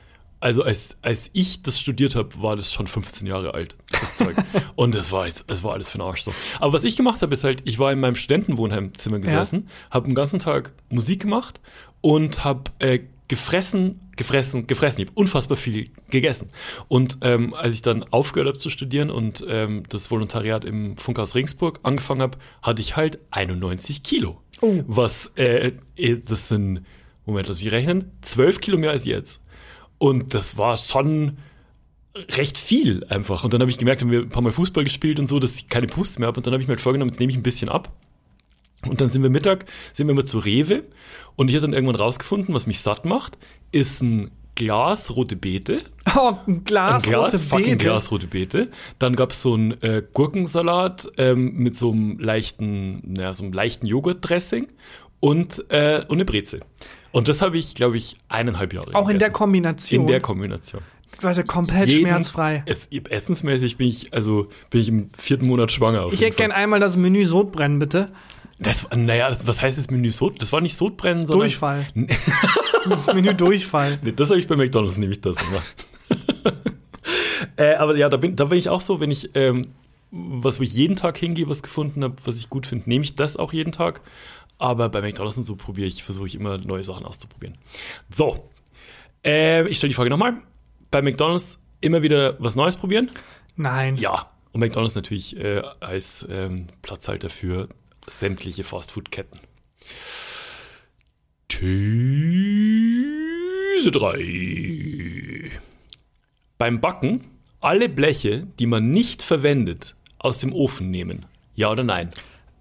also 0.43 0.63
als, 0.63 0.97
als 1.01 1.29
ich 1.31 1.61
das 1.61 1.79
studiert 1.79 2.15
habe, 2.15 2.29
war 2.41 2.57
das 2.57 2.73
schon 2.73 2.85
15 2.85 3.25
Jahre 3.25 3.53
alt, 3.53 3.77
das 3.89 4.17
Zeug. 4.17 4.35
und 4.75 4.93
es 4.93 5.13
war 5.13 5.25
jetzt, 5.25 5.45
es 5.47 5.63
war 5.63 5.71
alles 5.71 5.89
für 5.89 5.99
den 5.99 6.05
Arsch 6.05 6.23
so. 6.23 6.33
Aber 6.59 6.73
was 6.73 6.83
ich 6.83 6.97
gemacht 6.97 7.21
habe, 7.21 7.33
ist 7.33 7.45
halt, 7.45 7.61
ich 7.63 7.79
war 7.79 7.93
in 7.93 8.01
meinem 8.01 8.15
Studentenwohnheimzimmer 8.15 9.19
gesessen, 9.19 9.69
habe 9.89 10.07
den 10.07 10.15
ganzen 10.15 10.39
Tag 10.39 10.73
Musik 10.89 11.21
gemacht 11.21 11.61
und 12.01 12.43
habe 12.43 12.71
äh, 12.79 12.99
gefressen, 13.29 14.01
gefressen, 14.17 14.67
gefressen. 14.67 15.03
Ich 15.03 15.07
habe 15.07 15.17
unfassbar 15.17 15.55
viel 15.55 15.89
gegessen. 16.09 16.49
Und 16.89 17.19
ähm, 17.21 17.53
als 17.53 17.75
ich 17.75 17.81
dann 17.81 18.03
aufgehört 18.03 18.49
habe 18.49 18.57
zu 18.57 18.69
studieren 18.69 19.11
und 19.11 19.45
ähm, 19.47 19.83
das 19.87 20.11
Volontariat 20.11 20.65
im 20.65 20.97
Funkhaus 20.97 21.35
Regensburg 21.35 21.79
angefangen 21.83 22.21
habe, 22.21 22.37
hatte 22.61 22.81
ich 22.81 22.97
halt 22.97 23.19
91 23.31 24.03
Kilo. 24.03 24.41
Oh. 24.59 24.83
Was, 24.87 25.31
äh, 25.37 25.71
äh, 25.95 26.17
das 26.17 26.49
sind, 26.49 26.83
Moment, 27.25 27.47
lass 27.47 27.63
mich 27.63 27.71
rechnen, 27.71 28.11
12 28.23 28.59
Kilo 28.59 28.77
mehr 28.77 28.91
als 28.91 29.05
jetzt. 29.05 29.39
Und 30.03 30.33
das 30.33 30.57
war 30.57 30.75
schon 30.75 31.37
recht 32.13 32.59
viel 32.59 33.05
einfach. 33.05 33.45
Und 33.45 33.53
dann 33.53 33.61
habe 33.61 33.71
ich 33.71 33.77
gemerkt, 33.77 34.01
haben 34.01 34.11
wir 34.11 34.19
ein 34.19 34.27
paar 34.27 34.41
Mal 34.41 34.51
Fußball 34.51 34.83
gespielt 34.83 35.17
und 35.17 35.27
so, 35.27 35.39
dass 35.39 35.55
ich 35.55 35.69
keine 35.69 35.87
Puste 35.87 36.19
mehr 36.19 36.27
habe. 36.27 36.35
Und 36.35 36.45
dann 36.45 36.51
habe 36.51 36.61
ich 36.61 36.67
mir 36.67 36.73
halt 36.73 36.81
vorgenommen, 36.81 37.09
jetzt 37.09 37.21
nehme 37.21 37.31
ich 37.31 37.37
ein 37.37 37.41
bisschen 37.41 37.69
ab. 37.69 37.89
Und 38.85 38.99
dann 38.99 39.09
sind 39.09 39.23
wir 39.23 39.29
Mittag, 39.29 39.63
sind 39.93 40.07
wir 40.07 40.13
mal 40.13 40.25
zu 40.25 40.39
Rewe 40.39 40.83
und 41.37 41.47
ich 41.47 41.55
habe 41.55 41.61
dann 41.61 41.73
irgendwann 41.73 41.95
rausgefunden, 41.95 42.53
was 42.53 42.67
mich 42.67 42.81
satt 42.81 43.05
macht, 43.05 43.37
ist 43.71 44.01
ein 44.01 44.31
Glas 44.55 45.15
rote 45.15 45.37
Beete. 45.37 45.79
Oh, 46.17 46.35
ein 46.47 46.65
Glas, 46.65 47.05
ein 47.05 47.09
Glas, 47.09 47.33
rote 47.33 47.39
fucking 47.39 47.65
Beete. 47.65 47.85
Glas 47.85 48.11
rote 48.11 48.27
Beete. 48.27 48.71
Dann 48.99 49.15
gab 49.15 49.31
es 49.31 49.41
so 49.41 49.53
einen 49.53 49.81
äh, 49.81 50.03
Gurkensalat 50.11 51.13
ähm, 51.17 51.53
mit 51.53 51.77
so 51.77 51.93
einem 51.93 52.19
leichten, 52.19 53.01
naja, 53.13 53.33
so 53.33 53.45
einem 53.45 53.53
leichten 53.53 53.87
Joghurtdressing 53.87 54.67
und, 55.21 55.63
äh, 55.69 56.03
und 56.09 56.17
eine 56.17 56.25
Breze. 56.25 56.59
Und 57.13 57.27
das 57.27 57.41
habe 57.43 57.57
ich, 57.57 57.75
glaube 57.75 57.95
ich, 57.95 58.17
eineinhalb 58.27 58.73
Jahre 58.73 58.93
Auch 58.95 59.07
in 59.07 59.19
der. 59.19 59.29
Kombination. 59.29 60.01
In 60.01 60.07
der 60.07 60.19
Kombination. 60.19 60.81
Du 61.19 61.23
warst 61.23 61.37
ja 61.37 61.43
komplett 61.43 61.87
Jeden- 61.87 62.01
schmerzfrei. 62.07 62.63
Es, 62.65 62.87
essensmäßig 62.87 63.77
bin 63.77 63.87
ich, 63.87 64.11
also 64.13 64.47
bin 64.71 64.81
ich 64.81 64.89
im 64.89 65.09
vierten 65.17 65.45
Monat 65.45 65.71
schwanger. 65.71 66.07
Ich 66.11 66.21
hätte 66.21 66.35
gern 66.35 66.51
einmal 66.51 66.79
das 66.79 66.97
Menü 66.97 67.23
Sodbrennen, 67.25 67.77
bitte. 67.77 68.11
Das, 68.57 68.87
naja, 68.95 69.29
das, 69.29 69.45
was 69.45 69.61
heißt 69.61 69.77
das 69.77 69.91
Menü 69.91 70.09
Sod? 70.09 70.41
Das 70.41 70.51
war 70.51 70.59
nicht 70.59 70.75
Sodbrennen, 70.75 71.27
sondern. 71.27 71.47
Durchfall. 71.47 71.85
das 72.89 73.05
Menü 73.07 73.35
Durchfall. 73.35 73.99
Nee, 74.01 74.13
das 74.13 74.29
habe 74.29 74.39
ich 74.39 74.47
bei 74.47 74.55
McDonalds, 74.55 74.97
nehme 74.97 75.11
ich 75.11 75.21
das 75.21 75.37
immer. 75.37 75.61
äh, 77.57 77.75
aber 77.75 77.95
ja, 77.95 78.09
da 78.09 78.17
bin, 78.17 78.35
da 78.35 78.45
bin 78.45 78.57
ich 78.57 78.69
auch 78.69 78.81
so, 78.81 78.99
wenn 78.99 79.11
ich 79.11 79.29
ähm, 79.35 79.67
was, 80.11 80.59
wo 80.59 80.63
ich 80.63 80.73
jeden 80.73 80.95
Tag 80.95 81.17
hingehe, 81.17 81.49
was 81.49 81.63
gefunden 81.63 82.03
habe, 82.03 82.15
was 82.25 82.37
ich 82.37 82.49
gut 82.49 82.67
finde, 82.67 82.89
nehme 82.89 83.03
ich 83.03 83.15
das 83.15 83.37
auch 83.37 83.53
jeden 83.53 83.71
Tag. 83.71 84.01
Aber 84.63 84.87
bei 84.87 85.01
McDonalds 85.01 85.37
und 85.37 85.43
so 85.43 85.57
probiere 85.57 85.89
ich, 85.89 86.03
versuche 86.03 86.25
ich 86.25 86.35
immer 86.35 86.57
neue 86.57 86.85
Sachen 86.85 87.05
auszuprobieren. 87.05 87.57
So, 88.15 88.49
äh, 89.25 89.67
ich 89.67 89.77
stelle 89.77 89.89
die 89.89 89.95
Frage 89.95 90.09
nochmal. 90.09 90.41
Bei 90.89 91.01
McDonalds 91.01 91.59
immer 91.81 92.01
wieder 92.01 92.41
was 92.41 92.55
Neues 92.55 92.77
probieren? 92.77 93.11
Nein. 93.57 93.97
Ja. 93.97 94.31
Und 94.53 94.61
McDonalds 94.61 94.95
natürlich 94.95 95.35
äh, 95.35 95.61
als 95.81 96.25
ähm, 96.29 96.67
Platzhalter 96.81 97.29
für 97.29 97.67
sämtliche 98.07 98.63
Fastfood-Ketten. 98.63 99.41
These 101.49 101.81
3. 103.91 105.51
Beim 106.57 106.79
Backen 106.79 107.25
alle 107.59 107.89
Bleche, 107.89 108.47
die 108.59 108.67
man 108.67 108.91
nicht 108.91 109.23
verwendet, 109.23 109.97
aus 110.19 110.37
dem 110.37 110.53
Ofen 110.53 110.89
nehmen. 110.89 111.25
Ja 111.53 111.69
oder 111.69 111.83
nein? 111.83 112.11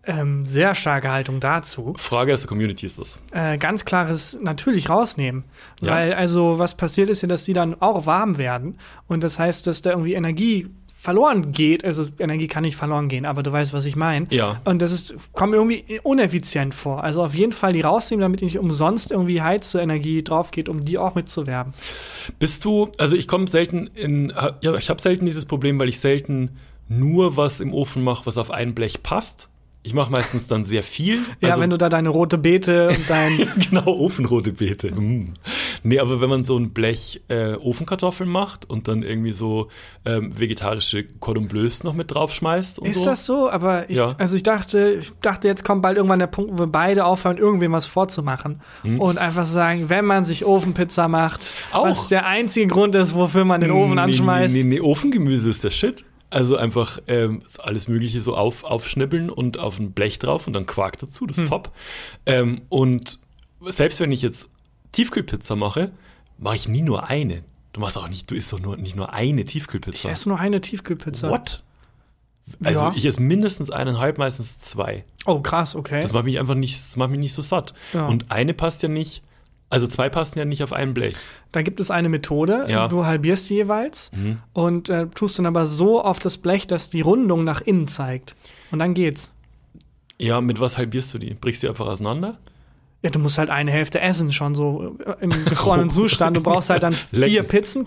Ähm, 0.04 0.44
sehr 0.44 0.74
starke 0.74 1.10
Haltung 1.10 1.38
dazu. 1.38 1.94
Frage 1.96 2.34
aus 2.34 2.40
der 2.40 2.48
Community 2.48 2.86
ist 2.86 2.98
das. 2.98 3.20
Äh, 3.32 3.56
ganz 3.58 3.84
klares 3.84 4.38
natürlich 4.40 4.88
rausnehmen. 4.88 5.44
Ja. 5.80 5.92
Weil 5.92 6.14
also 6.14 6.58
was 6.58 6.76
passiert 6.76 7.08
ist 7.08 7.22
ja, 7.22 7.28
dass 7.28 7.44
die 7.44 7.52
dann 7.52 7.80
auch 7.80 8.04
warm 8.06 8.36
werden. 8.36 8.78
Und 9.06 9.22
das 9.22 9.38
heißt, 9.38 9.66
dass 9.66 9.82
da 9.82 9.90
irgendwie 9.90 10.14
Energie 10.14 10.68
verloren 11.02 11.50
geht. 11.50 11.84
Also 11.84 12.04
Energie 12.20 12.46
kann 12.46 12.62
nicht 12.62 12.76
verloren 12.76 13.08
gehen, 13.08 13.26
aber 13.26 13.42
du 13.42 13.50
weißt, 13.50 13.72
was 13.72 13.86
ich 13.86 13.96
meine. 13.96 14.26
Ja. 14.30 14.60
Und 14.64 14.82
das 14.82 14.92
ist, 14.92 15.14
kommt 15.32 15.50
mir 15.50 15.56
irgendwie 15.56 16.00
uneffizient 16.04 16.76
vor. 16.76 17.02
Also 17.02 17.24
auf 17.24 17.34
jeden 17.34 17.50
Fall 17.50 17.72
die 17.72 17.80
rausnehmen, 17.80 18.22
damit 18.22 18.40
nicht 18.40 18.58
umsonst 18.58 19.10
irgendwie 19.10 19.42
Heizenergie 19.42 20.22
drauf 20.22 20.52
geht, 20.52 20.68
um 20.68 20.80
die 20.80 20.98
auch 20.98 21.16
mitzuwerben. 21.16 21.74
Bist 22.38 22.64
du, 22.64 22.92
also 22.98 23.16
ich 23.16 23.26
komme 23.26 23.48
selten 23.48 23.88
in, 23.88 24.32
ja, 24.60 24.74
ich 24.76 24.90
habe 24.90 25.02
selten 25.02 25.24
dieses 25.24 25.46
Problem, 25.46 25.80
weil 25.80 25.88
ich 25.88 25.98
selten 25.98 26.56
nur 26.88 27.36
was 27.36 27.58
im 27.60 27.74
Ofen 27.74 28.04
mache, 28.04 28.26
was 28.26 28.38
auf 28.38 28.52
ein 28.52 28.72
Blech 28.72 29.02
passt, 29.02 29.48
Ich 29.84 29.94
mache 29.94 30.12
meistens 30.12 30.46
dann 30.46 30.64
sehr 30.64 30.84
viel. 30.84 31.18
Ja, 31.40 31.50
Also- 31.50 31.60
wenn 31.60 31.70
du 31.70 31.76
da 31.76 31.88
deine 31.88 32.08
rote 32.08 32.38
Beete 32.38 32.88
und 32.90 33.10
dein. 33.10 33.48
genau, 33.70 33.86
ofenrote 33.86 34.52
Beete. 34.52 34.92
Mm. 34.92 35.34
Nee, 35.82 35.98
aber 35.98 36.20
wenn 36.20 36.28
man 36.30 36.44
so 36.44 36.56
ein 36.56 36.70
Blech 36.70 37.20
äh, 37.26 37.54
Ofenkartoffeln 37.54 38.30
macht 38.30 38.70
und 38.70 38.86
dann 38.86 39.02
irgendwie 39.02 39.32
so 39.32 39.66
ähm, 40.04 40.38
vegetarische 40.38 41.04
Cordon 41.18 41.48
Bleus 41.48 41.82
noch 41.82 41.94
mit 41.94 42.14
draufschmeißt 42.14 42.78
und 42.78 42.86
Ist 42.88 43.00
so. 43.00 43.04
das 43.06 43.26
so? 43.26 43.50
Aber 43.50 43.90
ich, 43.90 43.96
Ja. 43.96 44.12
also 44.18 44.36
ich 44.36 44.44
dachte, 44.44 44.98
ich 45.00 45.12
dachte, 45.20 45.48
jetzt 45.48 45.64
kommt 45.64 45.82
bald 45.82 45.96
irgendwann 45.96 46.20
der 46.20 46.28
Punkt, 46.28 46.52
wo 46.52 46.58
wir 46.60 46.66
beide 46.68 47.04
aufhören, 47.04 47.36
irgendwem 47.38 47.72
was 47.72 47.86
vorzumachen. 47.86 48.60
Und 48.84 49.18
einfach 49.18 49.46
sagen, 49.46 49.88
wenn 49.88 50.04
man 50.04 50.22
sich 50.22 50.44
Ofenpizza 50.44 51.08
macht, 51.08 51.42
Hm. 51.72 51.80
Auch. 51.80 51.86
was 51.86 52.06
der 52.06 52.24
einzige 52.26 52.68
Grund 52.68 52.94
ist, 52.94 53.14
wofür 53.16 53.44
man 53.44 53.60
den 53.60 53.72
Ofen 53.72 53.96
Nee, 53.96 54.00
anschmeißt. 54.02 54.54
Nee, 54.54 54.62
nee, 54.62 54.68
nee, 54.76 54.80
Ofengemüse 54.80 55.50
ist 55.50 55.64
der 55.64 55.70
Shit. 55.70 56.04
Also 56.32 56.56
einfach 56.56 56.98
ähm, 57.08 57.42
alles 57.58 57.88
Mögliche 57.88 58.20
so 58.22 58.34
auf, 58.36 58.64
aufschnippeln 58.64 59.28
und 59.28 59.58
auf 59.58 59.78
ein 59.78 59.92
Blech 59.92 60.18
drauf 60.18 60.46
und 60.46 60.54
dann 60.54 60.64
Quark 60.64 60.98
dazu, 60.98 61.26
das 61.26 61.36
ist 61.38 61.48
top. 61.48 61.72
Ähm, 62.24 62.62
und 62.70 63.18
selbst 63.68 64.00
wenn 64.00 64.12
ich 64.12 64.22
jetzt 64.22 64.50
Tiefkühlpizza 64.92 65.56
mache, 65.56 65.90
mache 66.38 66.56
ich 66.56 66.68
nie 66.68 66.80
nur 66.82 67.08
eine. 67.08 67.42
Du 67.74 67.80
machst 67.80 67.98
auch 67.98 68.08
nicht, 68.08 68.30
du 68.30 68.34
isst 68.34 68.52
doch 68.52 68.60
nur, 68.60 68.76
nicht 68.78 68.96
nur 68.96 69.12
eine 69.12 69.42
Ich 69.42 69.48
Tiefkühlpizza. 69.48 70.08
esse 70.10 70.28
nur 70.30 70.38
eine 70.40 70.60
Tiefkühlpizza. 70.60 71.28
What? 71.30 71.62
Also 72.64 72.80
Ja. 72.80 72.92
ich 72.96 73.04
esse 73.04 73.20
mindestens 73.20 73.70
eineinhalb, 73.70 74.18
meistens 74.18 74.58
zwei. 74.58 75.04
Oh, 75.26 75.40
krass, 75.40 75.74
okay. 75.74 76.00
Das 76.02 76.12
macht 76.12 76.24
mich 76.24 76.38
einfach 76.38 76.54
nicht, 76.54 76.74
das 76.76 76.96
macht 76.96 77.10
mich 77.10 77.20
nicht 77.20 77.34
so 77.34 77.42
satt. 77.42 77.72
Ja. 77.92 78.06
Und 78.06 78.30
eine 78.30 78.54
passt 78.54 78.82
ja 78.82 78.88
nicht, 78.88 79.22
also 79.72 79.86
zwei 79.88 80.08
passen 80.08 80.38
ja 80.38 80.44
nicht 80.44 80.62
auf 80.62 80.72
ein 80.72 80.94
Blech. 80.94 81.16
Da 81.50 81.62
gibt 81.62 81.80
es 81.80 81.90
eine 81.90 82.08
Methode, 82.08 82.66
Ja. 82.68 82.88
du 82.88 83.04
halbierst 83.06 83.48
die 83.50 83.54
jeweils 83.54 84.10
Mhm. 84.14 84.38
und 84.52 84.88
äh, 84.90 85.06
tust 85.08 85.38
dann 85.38 85.46
aber 85.46 85.66
so 85.66 86.02
auf 86.02 86.18
das 86.18 86.38
Blech, 86.38 86.66
dass 86.66 86.90
die 86.90 87.00
Rundung 87.00 87.42
nach 87.44 87.60
innen 87.62 87.88
zeigt. 87.88 88.34
Und 88.70 88.78
dann 88.78 88.94
geht's. 88.94 89.32
Ja, 90.18 90.40
mit 90.40 90.60
was 90.60 90.78
halbierst 90.78 91.12
du 91.14 91.18
die? 91.18 91.34
Brichst 91.34 91.62
du 91.62 91.66
die 91.66 91.70
einfach 91.70 91.86
auseinander? 91.86 92.38
Ja, 93.02 93.10
du 93.10 93.18
musst 93.18 93.38
halt 93.38 93.50
eine 93.50 93.72
Hälfte 93.72 94.00
essen, 94.00 94.32
schon 94.32 94.54
so 94.54 94.96
äh, 95.04 95.14
im 95.24 95.30
gefrorenen 95.46 95.90
Zustand. 95.98 96.36
Du 96.36 96.40
brauchst 96.40 96.70
halt 96.70 96.84
dann 96.84 96.92
vier. 96.92 97.42
Pizzen, 97.42 97.84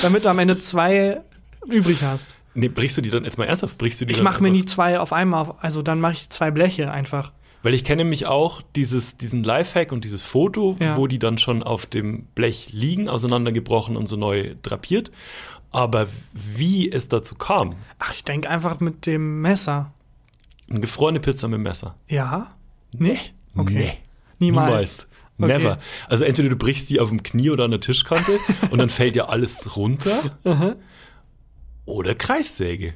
damit 0.00 0.24
du 0.24 0.30
am 0.30 0.38
Ende 0.38 0.58
zwei 0.58 1.20
übrig 1.66 2.02
hast. 2.02 2.34
Nee, 2.54 2.68
brichst 2.68 2.96
du 2.96 3.02
die 3.02 3.10
dann, 3.10 3.24
jetzt 3.24 3.36
mal 3.36 3.44
ernsthaft, 3.44 3.76
brichst 3.76 4.00
du 4.00 4.06
die 4.06 4.14
Ich 4.14 4.22
mache 4.22 4.42
mir 4.42 4.50
nie 4.50 4.64
zwei 4.64 4.98
auf 4.98 5.12
einmal, 5.12 5.42
auf, 5.42 5.62
also 5.62 5.82
dann 5.82 6.00
mache 6.00 6.12
ich 6.14 6.30
zwei 6.30 6.50
Bleche 6.50 6.90
einfach. 6.90 7.32
Weil 7.66 7.74
ich 7.74 7.82
kenne 7.82 8.04
mich 8.04 8.26
auch 8.26 8.62
dieses, 8.76 9.16
diesen 9.16 9.42
Lifehack 9.42 9.90
und 9.90 10.04
dieses 10.04 10.22
Foto, 10.22 10.76
Ja. 10.78 10.96
wo 10.96 11.08
die 11.08 11.18
dann 11.18 11.36
schon 11.36 11.64
auf 11.64 11.84
dem 11.84 12.26
Blech 12.36 12.68
liegen, 12.70 13.08
auseinandergebrochen 13.08 13.96
und 13.96 14.06
so 14.06 14.14
neu 14.14 14.54
drapiert. 14.62 15.10
Aber 15.72 16.06
wie 16.32 16.88
es 16.92 17.08
dazu 17.08 17.34
kam, 17.34 17.74
Ach, 17.98 18.12
ich 18.14 18.22
denke 18.22 18.48
einfach 18.48 18.78
mit 18.78 19.04
dem 19.06 19.40
Messer. 19.40 19.92
eine 20.70 20.78
gefrorene 20.78 21.18
Pizza 21.18 21.48
mit 21.48 21.56
dem 21.58 21.64
Messer. 21.64 21.96
Ja? 22.06 22.54
Nicht? 22.92 23.34
Okay. 23.56 23.74
Nee. 23.74 23.98
Niemals. 24.38 25.08
Okay. 25.36 25.48
Never. 25.58 25.80
Also 26.08 26.22
entweder 26.24 26.50
du 26.50 26.56
brichst 26.56 26.88
die 26.88 27.00
auf 27.00 27.08
dem 27.08 27.24
Knie 27.24 27.50
oder 27.50 27.64
an 27.64 27.72
der 27.72 27.80
Tischkante 27.80 28.38
und 28.70 28.78
dann 28.78 28.90
fällt 28.90 29.16
ja 29.16 29.24
alles 29.26 29.74
runter. 29.74 30.38
oder 31.84 32.14
Kreissäge. 32.14 32.94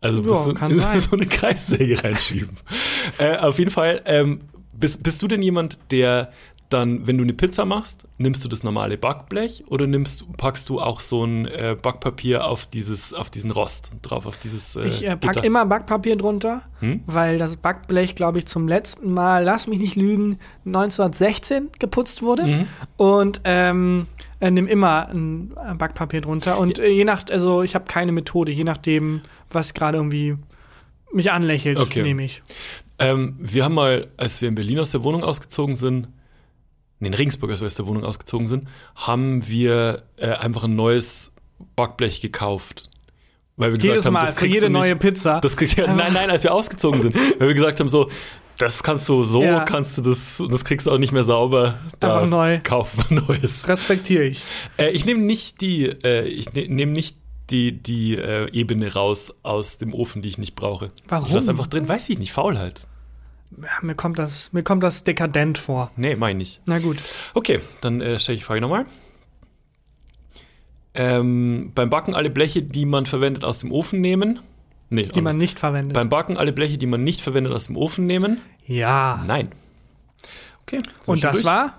Also 0.00 0.22
Ja, 0.22 0.44
du 0.44 0.54
kann 0.54 0.72
sein. 0.78 1.00
so 1.00 1.12
eine 1.16 1.26
Kreissäge 1.26 2.02
reinschieben. 2.02 2.56
äh, 3.18 3.36
auf 3.36 3.58
jeden 3.58 3.70
Fall, 3.70 4.02
ähm, 4.06 4.40
bist, 4.72 5.02
bist 5.02 5.20
du 5.22 5.28
denn 5.28 5.42
jemand, 5.42 5.78
der 5.90 6.32
dann, 6.70 7.04
wenn 7.08 7.18
du 7.18 7.24
eine 7.24 7.32
Pizza 7.32 7.64
machst, 7.64 8.06
nimmst 8.16 8.44
du 8.44 8.48
das 8.48 8.62
normale 8.62 8.96
Backblech 8.96 9.64
oder 9.66 9.88
nimmst, 9.88 10.24
packst 10.36 10.68
du 10.68 10.80
auch 10.80 11.00
so 11.00 11.24
ein 11.24 11.46
äh, 11.46 11.76
Backpapier 11.80 12.44
auf 12.44 12.64
dieses, 12.66 13.12
auf 13.12 13.28
diesen 13.28 13.50
Rost 13.50 13.90
drauf, 14.02 14.24
auf 14.24 14.36
dieses 14.36 14.76
äh, 14.76 14.86
Ich 14.86 15.04
äh, 15.04 15.16
pack 15.16 15.44
immer 15.44 15.66
Backpapier 15.66 16.14
drunter, 16.14 16.62
Hm? 16.78 17.02
weil 17.06 17.38
das 17.38 17.56
Backblech, 17.56 18.14
glaube 18.14 18.38
ich, 18.38 18.46
zum 18.46 18.68
letzten 18.68 19.12
Mal, 19.12 19.42
lass 19.42 19.66
mich 19.66 19.80
nicht 19.80 19.96
lügen, 19.96 20.38
1916 20.64 21.70
geputzt 21.80 22.22
wurde. 22.22 22.44
Mhm. 22.44 22.66
Und 22.96 23.40
ähm, 23.44 24.06
äh, 24.40 24.50
nimm 24.50 24.66
immer 24.66 25.08
ein 25.08 25.52
äh, 25.56 25.74
Backpapier 25.74 26.20
drunter. 26.22 26.58
Und 26.58 26.78
äh, 26.78 26.88
je 26.88 27.04
nach, 27.04 27.24
also 27.30 27.62
ich 27.62 27.74
habe 27.74 27.84
keine 27.86 28.12
Methode, 28.12 28.52
je 28.52 28.64
nachdem, 28.64 29.20
was 29.50 29.74
gerade 29.74 29.98
irgendwie 29.98 30.36
mich 31.12 31.30
anlächelt, 31.30 31.78
Okay. 31.78 32.02
nehme 32.02 32.24
ich. 32.24 32.42
Ähm, 32.98 33.36
wir 33.38 33.64
haben 33.64 33.74
mal, 33.74 34.08
als 34.16 34.40
wir 34.40 34.48
in 34.48 34.54
Berlin 34.54 34.78
aus 34.78 34.90
der 34.90 35.02
Wohnung 35.04 35.24
ausgezogen 35.24 35.74
sind, 35.74 36.08
nee, 36.98 37.08
in 37.08 37.14
Regensburg, 37.14 37.50
als 37.50 37.60
wir 37.60 37.66
aus 37.66 37.74
der 37.74 37.86
Wohnung 37.86 38.04
ausgezogen 38.04 38.46
sind, 38.46 38.68
haben 38.94 39.48
wir 39.48 40.02
äh, 40.16 40.28
einfach 40.32 40.64
ein 40.64 40.76
neues 40.76 41.32
Backblech 41.76 42.20
gekauft. 42.20 42.88
Weil 43.56 43.72
wir 43.72 43.78
gesagt 43.78 43.92
Jedes 43.92 44.06
haben, 44.06 44.12
Mal, 44.14 44.26
das 44.26 44.38
für 44.38 44.46
jede 44.46 44.66
nicht- 44.70 44.72
neue 44.72 44.96
Pizza. 44.96 45.40
Das 45.40 45.56
kriegst 45.56 45.76
ja- 45.76 45.92
nein, 45.92 46.12
nein, 46.14 46.30
als 46.30 46.44
wir 46.44 46.54
ausgezogen 46.54 47.00
sind. 47.00 47.14
Weil 47.38 47.48
wir 47.48 47.54
gesagt 47.54 47.78
haben, 47.80 47.88
so, 47.90 48.10
das 48.60 48.82
kannst 48.82 49.08
du 49.08 49.22
so, 49.22 49.42
Ja. 49.42 49.64
kannst 49.64 49.96
du 49.98 50.02
das, 50.02 50.38
und 50.40 50.52
das 50.52 50.64
kriegst 50.64 50.86
du 50.86 50.90
auch 50.90 50.98
nicht 50.98 51.12
mehr 51.12 51.24
sauber. 51.24 51.78
Da 51.98 52.14
Einfach 52.16 52.28
neu. 52.28 52.60
Kaufen 52.62 53.04
wir 53.08 53.20
Neues. 53.22 53.66
Respektiere 53.66 54.24
ich. 54.24 54.42
Äh, 54.78 54.90
ich 54.90 55.04
nehme 55.04 55.22
nicht 55.22 55.60
die, 55.60 55.86
äh, 55.86 56.26
ich 56.26 56.52
ne, 56.52 56.66
nehme 56.68 56.92
nicht 56.92 57.16
die, 57.50 57.72
die 57.72 58.16
äh, 58.16 58.50
Ebene 58.52 58.92
raus 58.92 59.34
aus 59.42 59.78
dem 59.78 59.92
Ofen, 59.94 60.22
die 60.22 60.28
ich 60.28 60.38
nicht 60.38 60.54
brauche. 60.54 60.90
Warum? 61.08 61.28
Ich 61.28 61.34
lasse 61.34 61.50
einfach 61.50 61.66
drin, 61.66 61.88
weiß 61.88 62.08
ich 62.10 62.18
nicht, 62.18 62.32
Faulheit. 62.32 62.86
Ja, 63.60 63.68
mir, 63.82 63.94
kommt 63.96 64.18
das, 64.18 64.52
mir 64.52 64.62
kommt 64.62 64.82
das 64.84 65.02
dekadent 65.02 65.58
vor. 65.58 65.90
Nee, 65.96 66.14
meine 66.14 66.42
ich. 66.42 66.60
Na 66.66 66.78
gut. 66.78 66.98
Okay, 67.34 67.60
dann 67.80 68.00
äh, 68.00 68.18
stelle 68.18 68.36
ich 68.36 68.42
die 68.42 68.46
Frage 68.46 68.60
nochmal. 68.60 68.86
Ähm, 70.94 71.72
beim 71.74 71.90
Backen 71.90 72.14
alle 72.14 72.30
Bleche, 72.30 72.62
die 72.62 72.84
man 72.84 73.06
verwendet, 73.06 73.44
aus 73.44 73.58
dem 73.60 73.72
Ofen 73.72 74.00
nehmen. 74.00 74.40
Nee, 74.90 75.06
Die 75.06 75.20
man 75.22 75.38
nicht 75.38 75.58
verwendet. 75.60 75.94
Beim 75.94 76.08
Backen 76.08 76.36
alle 76.36 76.52
Bleche, 76.52 76.76
die 76.76 76.86
man 76.86 77.02
nicht 77.04 77.20
verwendet, 77.20 77.52
aus 77.52 77.66
dem 77.66 77.76
Ofen 77.76 78.06
nehmen. 78.06 78.38
ja. 78.66 79.22
Nein. 79.26 79.50
Okay. 80.62 80.78
Und 81.06 81.24
das 81.24 81.34
durch? 81.38 81.44
war 81.46 81.74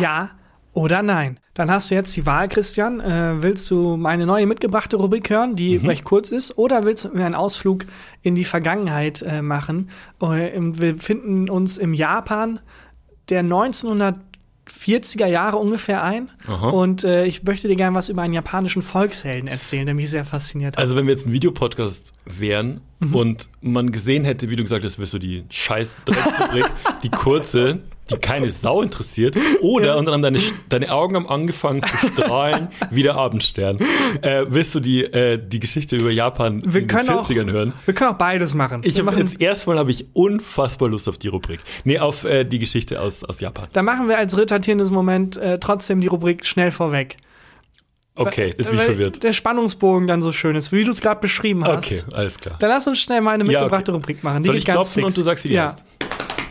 ja 0.00 0.30
oder 0.72 1.02
nein. 1.02 1.38
Dann 1.54 1.70
hast 1.70 1.90
du 1.90 1.94
jetzt 1.94 2.14
die 2.16 2.24
Wahl, 2.26 2.48
Christian. 2.48 3.00
Äh, 3.00 3.42
willst 3.42 3.70
du 3.70 3.96
meine 3.96 4.24
neue 4.24 4.46
mitgebrachte 4.46 4.96
Rubrik 4.96 5.28
hören, 5.30 5.54
die 5.54 5.78
Mhm. 5.78 5.86
recht 5.86 6.04
kurz 6.04 6.30
ist, 6.32 6.56
oder 6.56 6.84
willst 6.84 7.04
du 7.04 7.08
mir 7.10 7.26
einen 7.26 7.34
Ausflug 7.34 7.84
in 8.22 8.34
die 8.34 8.44
Vergangenheit 8.44 9.20
äh, 9.22 9.42
machen? 9.42 9.90
Äh, 10.20 10.50
wir 10.58 10.94
befinden 10.94 11.50
uns 11.50 11.76
im 11.76 11.92
Japan 11.92 12.60
der 13.28 13.42
1940er 14.86 15.26
Jahre 15.26 15.56
ungefähr 15.58 16.02
ein. 16.02 16.28
Aha. 16.46 16.68
Und 16.70 17.04
äh, 17.04 17.24
ich 17.26 17.42
möchte 17.44 17.68
dir 17.68 17.76
gerne 17.76 17.96
was 17.96 18.08
über 18.08 18.22
einen 18.22 18.34
japanischen 18.34 18.82
Volkshelden 18.82 19.48
erzählen, 19.48 19.84
der 19.86 19.94
mich 19.94 20.10
sehr 20.10 20.24
fasziniert 20.24 20.76
hat. 20.76 20.78
Also, 20.82 20.96
wenn 20.96 21.06
wir 21.06 21.12
jetzt 21.14 21.26
ein 21.26 21.32
Videopodcast 21.32 22.12
wären 22.24 22.80
Mhm. 23.02 23.14
und 23.16 23.48
man 23.60 23.90
gesehen 23.90 24.24
hätte, 24.24 24.48
wie 24.48 24.54
du 24.56 24.62
gesagt 24.62 24.84
hast, 24.84 24.96
wirst 24.98 25.12
du 25.12 25.18
die 25.18 25.42
scheiß 25.50 25.96
Drecksrubrik, 26.04 26.66
die 27.02 27.08
kurze, 27.08 27.80
die 28.10 28.16
keine 28.16 28.50
Sau 28.50 28.82
interessiert, 28.82 29.36
oder 29.60 29.86
Ja. 29.86 29.94
und 29.94 30.04
dann 30.06 30.14
haben 30.14 30.22
deine, 30.22 30.40
deine 30.68 30.92
Augen 30.92 31.14
haben 31.16 31.28
angefangen 31.28 31.82
zu 32.00 32.08
strahlen 32.22 32.68
wie 32.90 33.02
der 33.02 33.14
Abendstern. 33.14 33.78
Äh, 34.22 34.44
willst 34.48 34.74
du 34.74 34.80
die, 34.80 35.04
äh, 35.04 35.38
die 35.42 35.60
Geschichte 35.60 35.96
über 35.96 36.10
Japan 36.10 36.62
Wir 36.66 36.82
in 36.82 36.86
den 36.86 36.86
können 36.88 37.08
auch- 37.10 37.28
40ern 37.28 37.50
hören? 37.50 37.72
wir 37.84 37.94
können 37.94 38.10
auch 38.10 38.18
beides 38.18 38.54
machen. 38.54 38.80
Ich 38.84 38.96
wir 38.96 39.04
machen 39.04 39.18
jetzt 39.18 39.40
erstmal 39.40 39.78
habe 39.78 39.90
ich 39.90 40.06
unfassbar 40.14 40.88
Lust 40.88 41.08
auf 41.08 41.16
die 41.18 41.28
Rubrik. 41.28 41.60
Nee, 41.84 41.98
auf 42.00 42.24
äh, 42.24 42.44
die 42.44 42.58
Geschichte 42.58 43.00
aus, 43.00 43.22
aus 43.24 43.40
Japan. 43.40 43.68
da 43.72 43.82
machen 43.82 44.08
wir 44.08 44.18
als 44.18 44.36
retardierendes 44.36 44.90
Moment 44.90 45.36
äh, 45.36 45.58
trotzdem 45.58 46.00
die 46.00 46.08
Rubrik 46.08 46.44
schnell 46.44 46.70
vorweg. 46.70 47.16
Okay, 48.14 48.48
jetzt 48.58 48.66
bin 48.66 48.74
ich 48.74 48.78
Weil 48.80 48.86
verwirrt. 48.88 49.22
Der 49.22 49.32
Spannungsbogen 49.32 50.06
dann 50.06 50.20
so 50.20 50.32
schön 50.32 50.54
ist, 50.54 50.70
wie 50.70 50.84
du 50.84 50.90
es 50.90 51.00
gerade 51.00 51.18
beschrieben 51.20 51.64
hast. 51.64 51.86
Okay, 51.90 52.02
alles 52.12 52.38
klar. 52.38 52.56
Dann 52.58 52.68
lass 52.68 52.86
uns 52.86 53.00
schnell 53.00 53.22
mal 53.22 53.30
eine 53.32 53.44
Ja, 53.50 53.60
mitgebrachte 53.62 53.90
okay. 53.92 53.96
Rubrik 53.96 54.22
machen. 54.22 54.42
Die 54.42 54.48
Soll 54.48 54.56
ich 54.56 54.66
ganz 54.66 54.74
klopfen 54.76 54.94
fix. 55.04 55.06
und 55.06 55.16
du 55.16 55.22
sagst, 55.22 55.44
wie 55.44 55.48
die 55.48 55.54
ja. 55.54 55.64
heißt? 55.68 55.82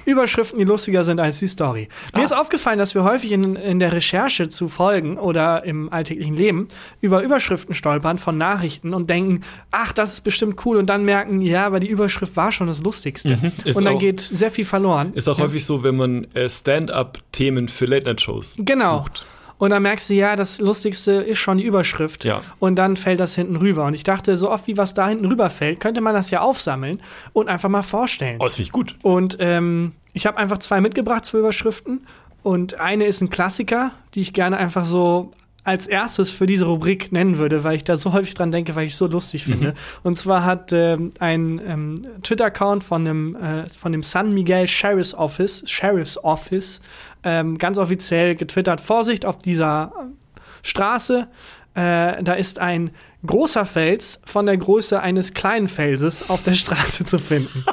Überschriften, 0.06 0.60
die 0.60 0.66
lustiger 0.66 1.04
sind 1.04 1.20
als 1.20 1.40
die 1.40 1.48
Story. 1.48 1.88
Mir 2.14 2.22
Ah. 2.22 2.24
ist 2.24 2.34
aufgefallen, 2.36 2.80
dass 2.80 2.96
wir 2.96 3.04
häufig 3.04 3.32
in, 3.32 3.56
in 3.56 3.80
der 3.80 3.94
Recherche 3.94 4.48
zu 4.50 4.68
Folgen 4.68 5.18
oder 5.18 5.64
im 5.64 5.92
alltäglichen 5.92 6.36
Leben 6.36 6.68
über 7.02 7.22
Überschriften 7.24 7.74
stolpern 7.76 8.18
von 8.18 8.38
Nachrichten 8.38 8.94
und 8.94 9.10
denken, 9.10 9.42
ach, 9.72 9.92
das 9.94 10.14
ist 10.14 10.22
bestimmt 10.22 10.66
cool 10.66 10.78
und 10.78 10.88
dann 10.88 11.06
merken, 11.06 11.42
ja, 11.42 11.66
aber 11.66 11.80
die 11.80 11.88
Überschrift 11.88 12.36
war 12.36 12.52
schon 12.52 12.68
das 12.68 12.82
Lustigste. 12.84 13.38
Mhm. 13.38 13.52
Und 13.76 13.84
dann 13.86 13.96
auch- 13.96 14.00
geht 14.00 14.20
sehr 14.20 14.52
viel 14.52 14.66
verloren. 14.66 15.14
Ist 15.14 15.28
auch 15.30 15.38
ja. 15.38 15.46
häufig 15.46 15.66
so, 15.66 15.84
wenn 15.84 15.96
man 15.98 16.28
äh, 16.34 16.48
Stand-up-Themen 16.50 17.68
für 17.68 17.86
Late-Night-Shows 17.86 18.56
Genau. 18.60 19.00
sucht. 19.04 19.26
Und 19.62 19.70
dann 19.70 19.84
merkst 19.84 20.10
du, 20.10 20.16
ja, 20.16 20.36
das 20.36 20.60
Lustigste 20.60 21.12
ist 21.12 21.38
schon 21.38 21.60
die 21.60 21.66
Überschrift. 21.66 22.26
Ja. 22.26 22.42
Und 22.58 22.78
dann 22.78 22.98
fällt 22.98 23.20
das 23.20 23.36
hinten 23.36 23.58
rüber. 23.58 23.86
Und 23.86 23.94
ich 23.94 24.04
dachte, 24.04 24.36
so 24.36 24.50
oft 24.50 24.66
wie 24.66 24.76
was 24.76 24.96
da 24.96 25.08
hinten 25.08 25.28
rüber 25.28 25.52
fällt, 25.52 25.80
könnte 25.80 26.02
man 26.02 26.16
das 26.16 26.32
ja 26.32 26.42
aufsammeln 26.42 27.00
und 27.32 27.48
einfach 27.48 27.70
mal 27.70 27.84
vorstellen. 27.84 28.38
Oh, 28.40 28.46
das 28.46 28.56
finde 28.56 28.66
ich 28.66 28.72
gut. 28.72 28.96
Und 29.04 29.38
ähm, 29.40 29.92
ich 30.14 30.26
habe 30.26 30.40
einfach 30.40 30.58
zwei 30.58 30.82
mitgebracht, 30.82 31.28
zwei 31.28 31.38
Überschriften. 31.38 32.08
Und 32.42 32.80
eine 32.80 33.06
ist 33.06 33.22
ein 33.22 33.30
Klassiker, 33.30 33.92
die 34.16 34.22
ich 34.22 34.34
gerne 34.34 34.58
einfach 34.58 34.84
so 34.84 35.30
als 35.64 35.86
erstes 35.88 36.32
für 36.32 36.48
diese 36.48 36.66
Rubrik 36.66 37.12
nennen 37.12 37.38
würde, 37.38 37.64
weil 37.64 37.76
ich 37.76 37.84
da 37.84 37.96
so 37.96 38.14
häufig 38.14 38.34
dran 38.34 38.52
denke, 38.52 38.76
weil 38.76 38.88
ich 38.88 38.94
es 38.94 38.98
so 38.98 39.08
lustig 39.08 39.46
finde. 39.46 39.76
Und 40.04 40.16
zwar 40.16 40.44
hat 40.44 40.72
ähm, 40.74 41.12
ein 41.20 41.62
ähm, 41.66 41.96
Twitter-Account 42.24 42.84
von 42.84 43.06
dem, 43.06 43.36
äh, 43.36 43.68
von 43.70 43.92
dem 43.92 44.02
San 44.02 44.34
Miguel 44.34 44.68
Sheriff's 44.68 45.14
Office, 45.14 45.64
Sheriff's 45.68 46.18
Office, 46.24 46.82
ähm, 47.24 47.60
ganz 47.60 47.78
offiziell 47.78 48.36
getwittert, 48.36 48.82
Vorsicht 48.82 49.26
auf 49.26 49.38
dieser 49.38 49.92
äh, 49.96 50.40
Straße, 50.64 51.28
äh, 51.74 52.24
da 52.24 52.34
ist 52.34 52.60
ein 52.60 52.92
großer 53.26 53.66
Fels 53.66 54.20
von 54.26 54.46
der 54.46 54.58
Größe 54.58 55.00
eines 55.00 55.34
kleinen 55.34 55.68
Felses 55.68 56.30
auf 56.30 56.44
der 56.44 56.56
Straße 56.56 57.06
zu 57.06 57.20
finden. 57.20 57.64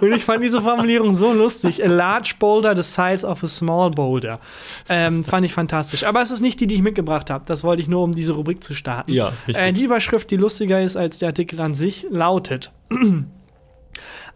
Und 0.00 0.12
ich 0.12 0.24
fand 0.24 0.42
diese 0.42 0.62
Formulierung 0.62 1.14
so 1.14 1.32
lustig. 1.32 1.84
A 1.84 1.88
large 1.88 2.34
boulder 2.38 2.76
the 2.76 2.82
size 2.82 3.26
of 3.26 3.42
a 3.42 3.46
small 3.46 3.90
boulder. 3.90 4.40
Ähm, 4.88 5.24
fand 5.24 5.46
ich 5.46 5.52
fantastisch. 5.52 6.04
Aber 6.04 6.22
es 6.22 6.30
ist 6.30 6.40
nicht 6.40 6.60
die, 6.60 6.66
die 6.66 6.76
ich 6.76 6.82
mitgebracht 6.82 7.30
habe. 7.30 7.44
Das 7.46 7.64
wollte 7.64 7.82
ich 7.82 7.88
nur, 7.88 8.02
um 8.02 8.12
diese 8.12 8.32
Rubrik 8.32 8.62
zu 8.62 8.74
starten. 8.74 9.12
Ja. 9.12 9.32
Äh, 9.46 9.72
die 9.72 9.84
Überschrift, 9.84 10.30
die 10.30 10.36
lustiger 10.36 10.82
ist 10.82 10.96
als 10.96 11.18
der 11.18 11.28
Artikel 11.28 11.60
an 11.60 11.74
sich, 11.74 12.06
lautet 12.10 12.70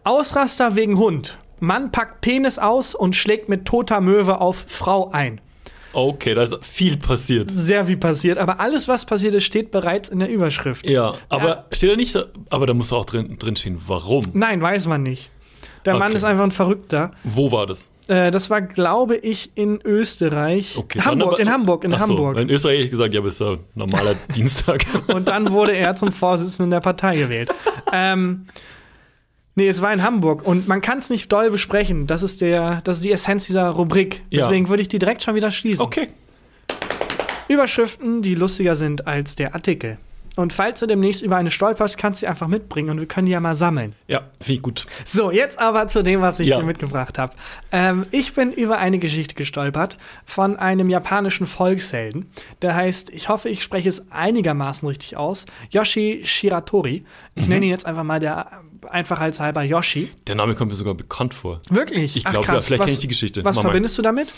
Ausraster 0.03 0.75
wegen 0.75 0.97
Hund. 0.97 1.37
Mann 1.59 1.91
packt 1.91 2.21
Penis 2.21 2.59
aus 2.59 2.95
und 2.95 3.15
schlägt 3.15 3.49
mit 3.49 3.65
toter 3.65 3.99
Möwe 3.99 4.39
auf 4.39 4.65
Frau 4.67 5.09
ein. 5.11 5.41
Okay, 5.93 6.33
da 6.35 6.43
ist 6.43 6.57
viel 6.65 6.97
passiert. 6.97 7.49
Sehr 7.49 7.85
viel 7.85 7.97
passiert, 7.97 8.37
aber 8.37 8.59
alles, 8.59 8.87
was 8.87 9.05
passiert 9.05 9.33
ist, 9.33 9.45
steht 9.45 9.71
bereits 9.71 10.09
in 10.09 10.19
der 10.19 10.29
Überschrift. 10.29 10.89
Ja, 10.89 11.13
aber 11.29 11.65
steht 11.71 11.91
da 11.91 11.95
nicht, 11.95 12.17
aber 12.49 12.65
da 12.65 12.73
muss 12.73 12.91
auch 12.93 13.05
drin, 13.05 13.37
drin 13.39 13.55
stehen, 13.55 13.79
warum? 13.87 14.23
Nein, 14.33 14.61
weiß 14.61 14.87
man 14.87 15.03
nicht. 15.03 15.31
Der 15.85 15.93
Mann 15.93 16.07
Okay. 16.09 16.17
ist 16.17 16.23
einfach 16.25 16.43
ein 16.43 16.51
Verrückter. 16.51 17.11
Wo 17.23 17.51
war 17.51 17.65
das? 17.65 17.91
Äh, 18.09 18.29
das 18.29 18.49
war, 18.49 18.61
glaube 18.61 19.15
ich, 19.15 19.51
in 19.55 19.79
Österreich. 19.83 20.75
Okay, 20.77 20.99
Hamburg, 20.99 21.33
aber- 21.33 21.39
in 21.39 21.49
Hamburg, 21.49 21.83
in 21.85 21.93
Ach 21.93 21.99
so, 22.05 22.09
Hamburg. 22.17 22.37
In 22.37 22.49
Österreich 22.49 22.75
hätte 22.75 22.85
ich 22.85 22.91
gesagt, 22.91 23.13
ja, 23.13 23.21
bis 23.21 23.39
ja 23.39 23.57
normaler 23.73 24.15
Dienstag. 24.35 24.85
Und 25.07 25.29
dann 25.29 25.51
wurde 25.51 25.73
er 25.73 25.95
zum 25.95 26.11
Vorsitzenden 26.11 26.71
der 26.71 26.81
Partei 26.81 27.15
gewählt. 27.17 27.49
ähm, 27.93 28.45
nee, 29.57 29.67
es 29.67 29.81
war 29.81 29.91
in 29.91 30.01
Hamburg 30.03 30.45
und 30.47 30.67
man 30.69 30.79
kann 30.81 30.99
es 30.99 31.09
nicht 31.09 31.29
doll 31.33 31.51
besprechen. 31.51 32.07
Das 32.07 32.23
ist, 32.23 32.39
der, 32.39 32.79
das 32.85 32.97
ist 32.97 33.03
die 33.03 33.11
Essenz 33.11 33.45
dieser 33.47 33.67
Rubrik. 33.71 34.21
Ja. 34.29 34.43
Deswegen 34.43 34.69
würde 34.69 34.81
ich 34.81 34.87
die 34.87 34.99
direkt 34.99 35.21
schon 35.23 35.35
wieder 35.35 35.51
schließen. 35.51 35.83
Okay. 35.83 36.07
Überschriften, 37.49 38.21
die 38.21 38.35
lustiger 38.35 38.75
sind 38.75 39.07
als 39.07 39.35
der 39.35 39.55
Artikel. 39.55 39.97
Und 40.35 40.53
falls 40.53 40.79
du 40.81 40.85
demnächst 40.85 41.23
über 41.23 41.35
eine 41.37 41.49
stolperst, 41.49 41.97
kannst 41.97 42.21
du 42.21 42.25
sie 42.25 42.27
einfach 42.29 42.47
mitbringen 42.47 42.91
und 42.91 42.99
wir 42.99 43.07
können 43.07 43.25
die 43.25 43.31
ja 43.31 43.39
mal 43.39 43.55
sammeln. 43.55 43.95
Ja, 44.07 44.21
finde 44.39 44.53
ich 44.53 44.61
gut. 44.61 44.85
So, 45.03 45.31
jetzt 45.31 45.57
aber 45.57 45.87
zu 45.87 46.03
dem, 46.03 46.21
was 46.21 46.39
ich 46.39 46.49
Ja. 46.49 46.59
dir 46.59 46.63
mitgebracht 46.63 47.17
habe. 47.17 47.33
Ähm, 47.71 48.03
ich 48.11 48.33
bin 48.33 48.51
über 48.51 48.77
eine 48.77 48.99
Geschichte 48.99 49.33
gestolpert 49.33 49.97
von 50.25 50.55
einem 50.55 50.91
japanischen 50.91 51.47
Volkshelden. 51.47 52.29
Der 52.61 52.75
heißt, 52.75 53.09
ich 53.09 53.29
hoffe, 53.29 53.49
ich 53.49 53.63
spreche 53.63 53.89
es 53.89 54.11
einigermaßen 54.11 54.87
richtig 54.87 55.17
aus, 55.17 55.47
Yoshi 55.71 56.21
Shiratori. 56.23 57.03
Ich 57.33 57.45
Mhm. 57.45 57.49
nenne 57.53 57.65
ihn 57.65 57.71
jetzt 57.71 57.87
einfach 57.87 58.03
mal 58.03 58.19
der 58.19 58.61
einfachheitshalber 58.91 59.63
Yoshi. 59.63 60.09
Der 60.27 60.35
Name 60.35 60.55
kommt 60.55 60.71
mir 60.71 60.75
sogar 60.75 60.93
bekannt 60.95 61.33
vor. 61.33 61.61
Wirklich? 61.69 62.15
Ich 62.17 62.25
Ach, 62.25 62.31
glaub, 62.31 62.47
ja, 62.47 62.59
vielleicht 62.61 62.79
Was- 62.81 62.85
kenn 62.87 62.93
ich 62.95 62.99
die 63.01 63.07
Geschichte. 63.07 63.43
Was 63.45 63.55
Mach 63.57 63.63
mal. 63.63 63.69
verbindest 63.69 63.97
du 63.97 64.01
damit? 64.01 64.33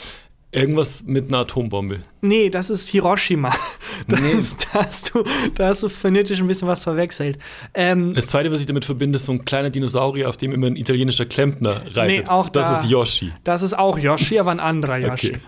Irgendwas 0.52 1.04
mit 1.06 1.28
einer 1.28 1.40
Atombombe. 1.40 2.00
Nee, 2.22 2.50
das 2.50 2.70
ist 2.72 2.88
Hiroshima. 2.90 3.54
Das, 4.08 4.20
Nee. 4.22 4.34
da, 4.74 4.86
hast 4.86 5.14
du, 5.14 5.24
da 5.56 5.68
hast 5.68 5.84
du 5.84 5.90
phonetisch 5.90 6.40
ein 6.40 6.48
bisschen 6.48 6.68
was 6.70 6.84
verwechselt. 6.84 7.38
Ähm, 7.74 8.14
Das 8.16 8.28
zweite, 8.28 8.50
was 8.52 8.62
ich 8.62 8.66
damit 8.66 8.86
verbinde, 8.86 9.18
ist 9.18 9.26
so 9.26 9.34
ein 9.34 9.44
kleiner 9.46 9.70
Dinosaurier, 9.70 10.30
auf 10.30 10.38
dem 10.38 10.54
immer 10.54 10.68
ein 10.68 10.78
italienischer 10.78 11.26
Klempner 11.26 11.82
reitet. 11.94 12.26
Nee, 12.26 12.30
auch 12.30 12.48
das 12.50 12.70
da- 12.70 12.80
ist 12.80 12.90
Yoshi. 12.90 13.34
Das 13.44 13.62
ist 13.62 13.78
auch 13.78 14.00
Yoshi, 14.00 14.40
aber 14.40 14.52
ein 14.52 14.62
anderer 14.62 14.98
Yoshi. 14.98 15.32
Okay. 15.32 15.40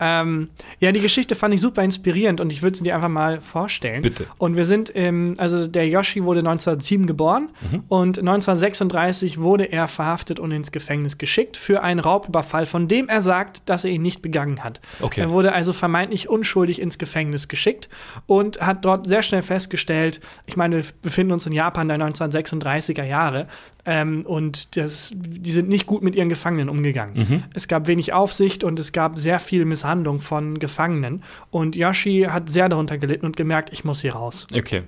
Ähm, 0.00 0.48
ja, 0.80 0.92
die 0.92 1.00
Geschichte 1.00 1.34
fand 1.34 1.54
ich 1.54 1.60
super 1.60 1.82
inspirierend 1.82 2.40
und 2.40 2.52
ich 2.52 2.62
würde 2.62 2.76
sie 2.76 2.84
dir 2.84 2.94
einfach 2.94 3.08
mal 3.08 3.40
vorstellen. 3.40 4.02
Bitte. 4.02 4.26
Und 4.38 4.56
wir 4.56 4.64
sind 4.64 4.90
im, 4.90 5.34
also 5.38 5.66
der 5.66 5.88
Yoshi 5.88 6.22
wurde 6.24 6.40
1907 6.40 7.06
geboren 7.06 7.48
Mhm. 7.70 7.82
und 7.88 8.18
1936 8.18 9.38
wurde 9.40 9.64
er 9.64 9.88
verhaftet 9.88 10.38
und 10.40 10.50
ins 10.52 10.72
Gefängnis 10.72 11.18
geschickt 11.18 11.56
für 11.56 11.82
einen 11.82 12.00
Raubüberfall, 12.00 12.66
von 12.66 12.88
dem 12.88 13.08
er 13.08 13.22
sagt, 13.22 13.68
dass 13.68 13.84
er 13.84 13.90
ihn 13.90 14.02
nicht 14.02 14.22
begangen 14.22 14.62
hat. 14.64 14.80
Okay. 15.00 15.20
Er 15.22 15.30
wurde 15.30 15.52
also 15.52 15.72
vermeintlich 15.72 16.28
unschuldig 16.28 16.80
ins 16.80 16.98
Gefängnis 16.98 17.48
geschickt 17.48 17.88
und 18.26 18.60
hat 18.60 18.84
dort 18.84 19.06
sehr 19.06 19.22
schnell 19.22 19.42
festgestellt, 19.42 20.20
ich 20.46 20.56
meine, 20.56 20.76
wir 20.76 20.84
befinden 21.02 21.32
uns 21.32 21.46
in 21.46 21.52
Japan 21.52 21.88
der 21.88 21.98
1936er 21.98 23.04
Jahre 23.04 23.46
ähm, 23.84 24.24
und 24.26 24.76
das, 24.76 25.10
die 25.14 25.52
sind 25.52 25.68
nicht 25.68 25.86
gut 25.86 26.02
mit 26.02 26.14
ihren 26.14 26.28
Gefangenen 26.28 26.68
umgegangen. 26.68 27.44
Es 27.54 27.68
gab 27.68 27.86
wenig 27.86 28.12
Aufsicht 28.12 28.64
und 28.64 28.78
es 28.78 28.92
gab 28.92 29.18
sehr 29.18 29.38
viel 29.38 29.64
Misshandlung 29.64 30.20
von 30.20 30.58
Gefangenen. 30.58 31.22
Und 31.50 31.76
Yoshi 31.76 32.26
hat 32.28 32.50
sehr 32.50 32.68
darunter 32.68 32.98
gelitten 32.98 33.26
und 33.26 33.36
gemerkt, 33.36 33.72
ich 33.72 33.84
muss 33.84 34.00
hier 34.02 34.14
raus. 34.14 34.46
Okay. 34.54 34.82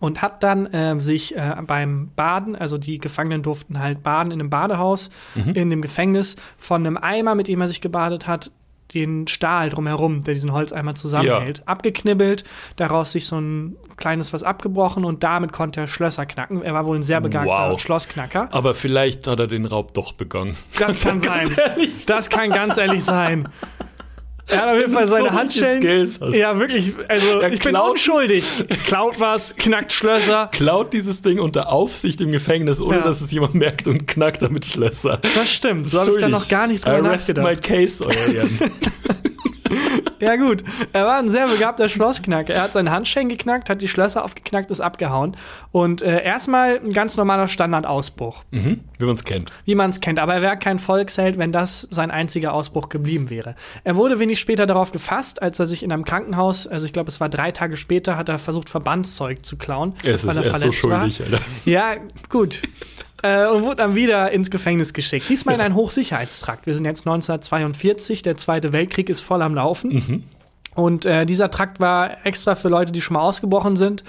und 0.00 0.22
hat 0.22 0.42
dann 0.42 0.68
ähm, 0.72 1.00
sich 1.00 1.36
äh, 1.36 1.56
beim 1.66 2.10
Baden, 2.14 2.54
also 2.54 2.78
die 2.78 2.98
Gefangenen 2.98 3.42
durften 3.42 3.80
halt 3.80 4.02
baden 4.02 4.30
in 4.30 4.40
einem 4.40 4.50
Badehaus, 4.50 5.10
in 5.54 5.70
dem 5.70 5.82
Gefängnis, 5.82 6.36
von 6.56 6.86
einem 6.86 6.96
Eimer, 6.96 7.34
mit 7.34 7.48
dem 7.48 7.60
er 7.60 7.68
sich 7.68 7.80
gebadet 7.80 8.26
hat, 8.26 8.50
den 8.94 9.26
Stahl 9.28 9.68
drumherum, 9.70 10.22
der 10.22 10.34
diesen 10.34 10.52
Holzeimer 10.52 10.94
zusammenhält, 10.94 11.62
abgeknibbelt, 11.66 12.44
daraus 12.76 13.12
sich 13.12 13.26
so 13.26 13.38
ein 13.40 13.76
kleines 13.96 14.32
was 14.32 14.42
abgebrochen 14.42 15.04
und 15.04 15.22
damit 15.22 15.52
konnte 15.52 15.80
er 15.80 15.86
Schlösser 15.88 16.24
knacken. 16.26 16.62
Er 16.62 16.72
war 16.74 16.86
wohl 16.86 16.96
ein 16.96 17.02
sehr 17.02 17.20
begabter 17.20 17.70
Wow. 17.72 17.80
Schlossknacker. 17.80 18.48
Aber 18.52 18.74
vielleicht 18.74 19.26
hat 19.26 19.40
er 19.40 19.46
den 19.46 19.66
Raub 19.66 19.92
doch 19.94 20.12
begangen. 20.12 20.56
Das 20.78 21.00
kann 21.02 21.20
sein. 21.22 21.54
Das 22.06 22.30
kann 22.30 22.50
ganz 22.50 22.78
ehrlich 22.78 23.04
sein. 23.04 23.48
Er 24.48 24.62
hat 24.62 24.68
auf 24.70 24.78
jeden 24.80 24.92
Fall 24.92 25.08
seine 25.08 25.32
Handschellen. 25.32 25.80
Skills 25.82 26.20
hast. 26.20 26.34
Ja, 26.34 26.58
wirklich. 26.58 26.94
Also, 27.08 27.40
Er 27.40 27.52
ich 27.52 27.60
bin 27.60 27.70
klaut- 27.72 27.90
unschuldig. 27.90 28.44
Klaut 28.86 29.20
was, 29.20 29.54
knackt 29.56 29.92
Schlösser. 29.92 30.48
Klaut 30.52 30.92
dieses 30.92 31.20
Ding 31.20 31.38
unter 31.38 31.70
Aufsicht 31.70 32.20
im 32.20 32.32
Gefängnis, 32.32 32.80
ohne 32.80 32.98
Ja. 32.98 33.04
dass 33.04 33.20
es 33.20 33.30
jemand 33.30 33.54
merkt 33.54 33.86
und 33.86 34.06
knackt 34.06 34.40
damit 34.42 34.64
Schlösser. 34.64 35.18
Das 35.34 35.50
stimmt. 35.50 35.88
So 35.88 36.00
habe 36.00 36.12
ich 36.12 36.18
da 36.18 36.28
noch 36.28 36.48
gar 36.48 36.66
nicht 36.66 36.84
drüber 36.84 37.08
Arrest 37.08 37.28
my 37.28 37.34
nachgedacht. 37.42 37.62
case, 37.62 38.04
euer. 38.06 38.44
Ja, 40.20 40.34
gut. 40.34 40.64
Er 40.92 41.06
war 41.06 41.18
ein 41.18 41.28
sehr 41.28 41.46
begabter 41.46 41.88
Schlossknacker. 41.88 42.52
Er 42.52 42.62
hat 42.62 42.72
seine 42.72 42.90
Handschellen 42.90 43.28
geknackt, 43.28 43.70
hat 43.70 43.80
die 43.80 43.86
Schlösser 43.86 44.24
aufgeknackt, 44.24 44.68
ist 44.70 44.80
abgehauen. 44.80 45.36
Und 45.70 46.02
äh, 46.02 46.24
erstmal 46.24 46.80
ein 46.80 46.90
ganz 46.90 47.16
normaler 47.16 47.46
Standardausbruch, 47.46 48.42
mhm, 48.50 48.80
wie 48.98 49.04
man 49.04 49.14
es 49.14 49.24
kennt. 49.24 49.52
wie 49.64 49.76
man 49.76 49.90
es 49.90 50.00
kennt. 50.00 50.18
Aber 50.18 50.34
er 50.34 50.42
wäre 50.42 50.56
kein 50.58 50.80
Volksheld, 50.80 51.38
wenn 51.38 51.52
das 51.52 51.86
sein 51.90 52.10
einziger 52.10 52.52
Ausbruch 52.52 52.88
geblieben 52.88 53.30
wäre. 53.30 53.54
Er 53.84 53.94
wurde 53.94 54.18
wenig 54.18 54.40
später 54.40 54.66
darauf 54.66 54.90
gefasst, 54.90 55.40
als 55.40 55.60
er 55.60 55.66
sich 55.66 55.84
in 55.84 55.92
einem 55.92 56.04
Krankenhaus, 56.04 56.66
also 56.66 56.84
ich 56.84 56.92
glaube, 56.92 57.10
es 57.10 57.20
war 57.20 57.28
drei 57.28 57.52
Tage 57.52 57.76
später, 57.76 58.16
hat 58.16 58.28
er 58.28 58.40
versucht, 58.40 58.68
Verbandszeug 58.70 59.46
zu 59.46 59.56
klauen. 59.56 59.94
Er 60.02 60.14
ist, 60.14 60.26
weil 60.26 60.36
er 60.36 60.46
ist 60.46 60.60
so 60.60 60.90
war. 60.90 61.08
schuldig, 61.08 61.22
Alter. 61.22 61.40
Ja, 61.64 61.94
gut. 62.28 62.62
Äh, 63.22 63.46
und 63.48 63.62
wurde 63.64 63.76
dann 63.76 63.94
wieder 63.94 64.30
ins 64.30 64.50
Gefängnis 64.50 64.92
geschickt. 64.92 65.28
Diesmal 65.28 65.56
in 65.56 65.60
einen 65.60 65.74
Hochsicherheitstrakt. 65.74 66.66
Wir 66.66 66.74
sind 66.74 66.84
jetzt 66.84 67.06
1942, 67.06 68.22
der 68.22 68.36
Zweite 68.36 68.72
Weltkrieg 68.72 69.08
ist 69.08 69.20
voll 69.22 69.42
am 69.42 69.54
Laufen. 69.54 70.24
Und 70.74 71.04
äh, 71.06 71.26
dieser 71.26 71.50
Trakt 71.50 71.80
war 71.80 72.24
extra 72.24 72.54
für 72.54 72.68
Leute, 72.68 72.92
die 72.92 73.00
schon 73.00 73.14
mal 73.14 73.22
ausgebrochen 73.22 73.74
sind, 73.76 74.04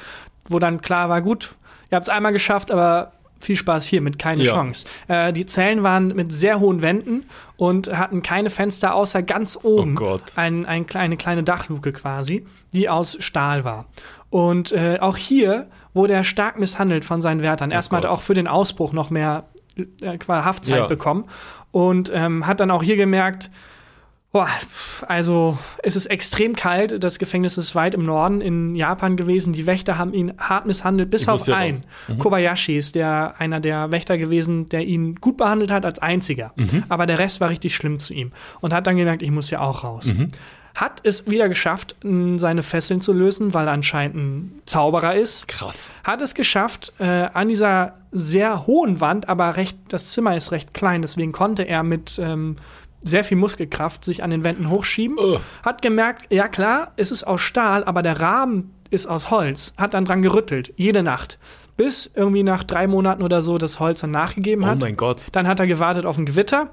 wo 0.47 0.59
dann 0.59 0.81
klar 0.81 1.09
war, 1.09 1.21
gut, 1.21 1.55
ihr 1.89 1.95
habt 1.95 2.07
es 2.07 2.13
einmal 2.13 2.31
geschafft, 2.33 2.69
aber 2.71 3.11
viel 3.39 3.55
Spaß 3.55 3.85
hier 3.85 4.01
mit 4.01 4.19
keine 4.19 4.43
Ja. 4.43 4.53
Chance. 4.53 4.85
Äh, 5.07 5.33
die 5.33 5.45
Zellen 5.47 5.81
waren 5.81 6.09
mit 6.09 6.31
sehr 6.31 6.59
hohen 6.59 6.81
Wänden 6.83 7.25
und 7.57 7.91
hatten 7.97 8.21
keine 8.21 8.49
Fenster 8.49 8.93
außer 8.93 9.23
ganz 9.23 9.57
oben. 9.63 9.93
Oh 9.93 9.99
Gott. 9.99 10.23
Ein, 10.35 10.65
ein, 10.65 10.85
eine 10.93 11.17
kleine 11.17 11.43
Dachluke 11.43 11.93
quasi, 11.93 12.45
die 12.73 12.89
aus 12.89 13.17
Stahl 13.19 13.63
war. 13.63 13.85
Und 14.29 14.71
äh, 14.73 14.97
auch 14.99 15.17
hier 15.17 15.67
wurde 15.93 16.13
er 16.13 16.23
stark 16.23 16.59
misshandelt 16.59 17.05
von 17.05 17.21
seinen 17.21 17.41
Wärtern. 17.41 17.71
Erstmal 17.71 17.99
hat 17.99 18.05
er 18.05 18.11
Oh 18.11 18.15
auch 18.15 18.21
für 18.21 18.33
den 18.33 18.47
Ausbruch 18.47 18.93
noch 18.93 19.09
mehr 19.09 19.45
äh, 20.01 20.17
Haftzeit 20.27 20.77
Ja. 20.77 20.87
bekommen 20.87 21.25
und 21.71 22.11
ähm, 22.13 22.45
hat 22.47 22.59
dann 22.59 22.71
auch 22.71 22.83
hier 22.83 22.95
gemerkt, 22.95 23.49
Boah, 24.31 24.47
also 25.07 25.57
es 25.81 25.95
ist 25.95 26.05
extrem 26.05 26.55
kalt. 26.55 27.03
Das 27.03 27.17
Gefängnis 27.17 27.57
ist 27.57 27.73
weit 27.73 27.95
im 27.95 28.03
Norden 28.03 28.41
in 28.41 28.75
Japan 28.75 29.17
gewesen. 29.17 29.53
Die 29.53 29.65
Wächter 29.65 29.97
haben 29.97 30.13
ihn 30.13 30.33
hart 30.37 30.67
misshandelt, 30.67 31.09
bis 31.09 31.23
Ich 31.23 31.29
auf 31.29 31.49
einen. 31.49 31.83
Mhm. 32.07 32.19
Kobayashi 32.19 32.77
ist 32.77 32.93
der, 32.93 33.33
einer 33.39 33.59
der 33.59 33.89
Wächter 33.89 34.19
gewesen, 34.19 34.69
der 34.69 34.85
ihn 34.85 35.15
gut 35.15 35.37
behandelt 35.37 35.71
hat 35.71 35.83
als 35.83 35.97
einziger. 35.97 36.53
Mhm. 36.57 36.83
Aber 36.89 37.07
der 37.07 37.17
Rest 37.17 37.41
war 37.41 37.49
richtig 37.49 37.75
schlimm 37.75 37.97
zu 37.97 38.13
ihm 38.13 38.31
und 38.61 38.71
hat 38.71 38.85
dann 38.85 38.97
gemerkt, 38.97 39.23
ich 39.23 39.31
muss 39.31 39.49
ja 39.49 39.61
auch 39.61 39.83
raus. 39.83 40.13
Mhm. 40.13 40.29
Hat 40.75 41.01
es 41.03 41.29
wieder 41.29 41.49
geschafft, 41.49 41.95
seine 42.03 42.63
Fesseln 42.63 43.01
zu 43.01 43.11
lösen, 43.13 43.53
weil 43.53 43.67
er 43.67 43.73
anscheinend 43.73 44.15
ein 44.15 44.61
Zauberer 44.65 45.15
ist 45.15 45.47
Krass. 45.47 45.87
hat 46.03 46.21
es 46.21 46.33
geschafft, 46.35 46.93
äh, 46.99 47.27
an 47.33 47.47
dieser 47.49 47.95
sehr 48.11 48.65
hohen 48.67 49.01
Wand, 49.01 49.29
aber 49.29 49.55
recht, 49.57 49.77
das 49.89 50.11
Zimmer 50.11 50.35
ist 50.37 50.51
recht 50.51 50.73
klein, 50.73 51.01
deswegen 51.01 51.31
konnte 51.31 51.63
er 51.63 51.83
mit 51.83 52.19
ähm, 52.23 52.55
sehr 53.03 53.23
viel 53.23 53.37
Muskelkraft 53.37 54.03
sich 54.05 54.23
an 54.23 54.29
den 54.29 54.43
Wänden 54.43 54.69
hochschieben. 54.69 55.17
Oh. 55.19 55.39
Hat 55.63 55.81
gemerkt, 55.81 56.31
ja 56.33 56.47
klar, 56.47 56.91
es 56.97 57.11
ist 57.11 57.23
aus 57.25 57.41
Stahl, 57.41 57.83
aber 57.83 58.01
der 58.01 58.19
Rahmen 58.19 58.73
ist 58.89 59.05
aus 59.05 59.29
Holz. 59.29 59.73
Hat 59.77 59.93
dann 59.93 60.05
dran 60.05 60.21
gerüttelt, 60.21 60.73
jede 60.75 61.03
Nacht. 61.03 61.37
Bis 61.77 62.11
irgendwie 62.13 62.43
nach 62.43 62.63
drei 62.65 62.87
Monaten 62.87 63.23
oder 63.23 63.41
so 63.41 63.57
das 63.57 63.79
Holz 63.79 64.01
dann 64.01 64.11
nachgegeben 64.11 64.63
Oh 64.65 64.67
hat. 64.67 64.81
mein 64.81 64.97
Gott. 64.97 65.21
Dann 65.31 65.47
hat 65.47 65.59
er 65.61 65.67
gewartet 65.67 66.05
auf 66.05 66.17
ein 66.17 66.25
Gewitter, 66.25 66.71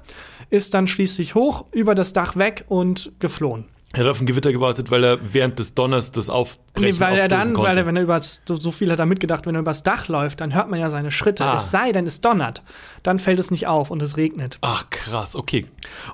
ist 0.49 0.73
dann 0.73 0.87
schließlich 0.87 1.33
hoch, 1.35 1.65
über 1.71 1.95
das 1.95 2.11
Dach 2.11 2.35
weg 2.35 2.65
und 2.67 3.11
geflohen. 3.19 3.65
Er 3.93 4.01
hat 4.03 4.07
auf 4.11 4.19
ein 4.19 4.25
Gewitter 4.25 4.51
gewartet, 4.51 4.91
weil 4.91 5.03
er 5.03 5.33
während 5.33 5.57
des 5.59 5.73
Donners 5.73 6.11
das 6.11 6.29
Aufbrechen 6.29 6.95
Nee, 6.95 6.99
weil 6.99 7.17
er 7.17 7.29
dann, 7.29 7.53
konnte. 7.53 7.69
weil 7.69 7.77
er, 7.77 7.85
wenn 7.85 7.95
er 7.95 8.03
über 8.03 8.19
so, 8.21 8.57
so 8.57 8.71
viel 8.71 8.91
hat 8.91 8.99
er 8.99 9.05
mitgedacht, 9.05 9.45
wenn 9.45 9.55
er 9.55 9.61
übers 9.61 9.81
Dach 9.81 10.09
läuft, 10.09 10.41
dann 10.41 10.53
hört 10.53 10.69
man 10.69 10.79
ja 10.79 10.89
seine 10.89 11.09
Schritte. 11.09 11.45
Ah. 11.45 11.55
Es 11.55 11.71
sei 11.71 11.93
denn, 11.93 12.05
es 12.05 12.19
donnert. 12.19 12.63
Dann 13.01 13.17
fällt 13.17 13.39
es 13.39 13.49
nicht 13.49 13.65
auf 13.65 13.89
und 13.89 14.01
es 14.01 14.17
regnet. 14.17 14.57
Ach, 14.61 14.89
krass, 14.89 15.35
okay. 15.35 15.65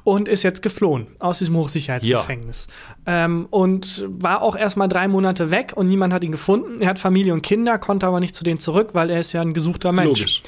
Und 0.03 0.28
ist 0.28 0.43
jetzt 0.43 0.61
geflohen 0.61 1.07
aus 1.19 1.39
diesem 1.39 1.57
Hochsicherheitsgefängnis. 1.57 2.67
Ähm, 3.07 3.47
und 3.49 4.05
war 4.07 4.43
auch 4.43 4.55
erstmal 4.55 4.88
drei 4.88 5.07
Monate 5.07 5.49
weg 5.49 5.74
und 5.76 5.88
niemand 5.88 6.13
hat 6.13 6.24
ihn 6.24 6.32
gefunden. 6.32 6.80
Er 6.80 6.89
hat 6.89 6.99
Familie 6.99 7.34
und 7.34 7.41
Kinder, 7.41 7.80
konnte 7.80 8.05
aber 8.05 8.19
nicht 8.19 8.36
zu 8.36 8.43
denen 8.43 8.59
zurück, 8.59 8.89
weil 8.93 9.09
er 9.09 9.19
ist 9.19 9.34
ja 9.34 9.41
ein 9.41 9.55
gesuchter 9.55 9.91
Mensch. 9.91 10.19
Logisch. 10.19 10.43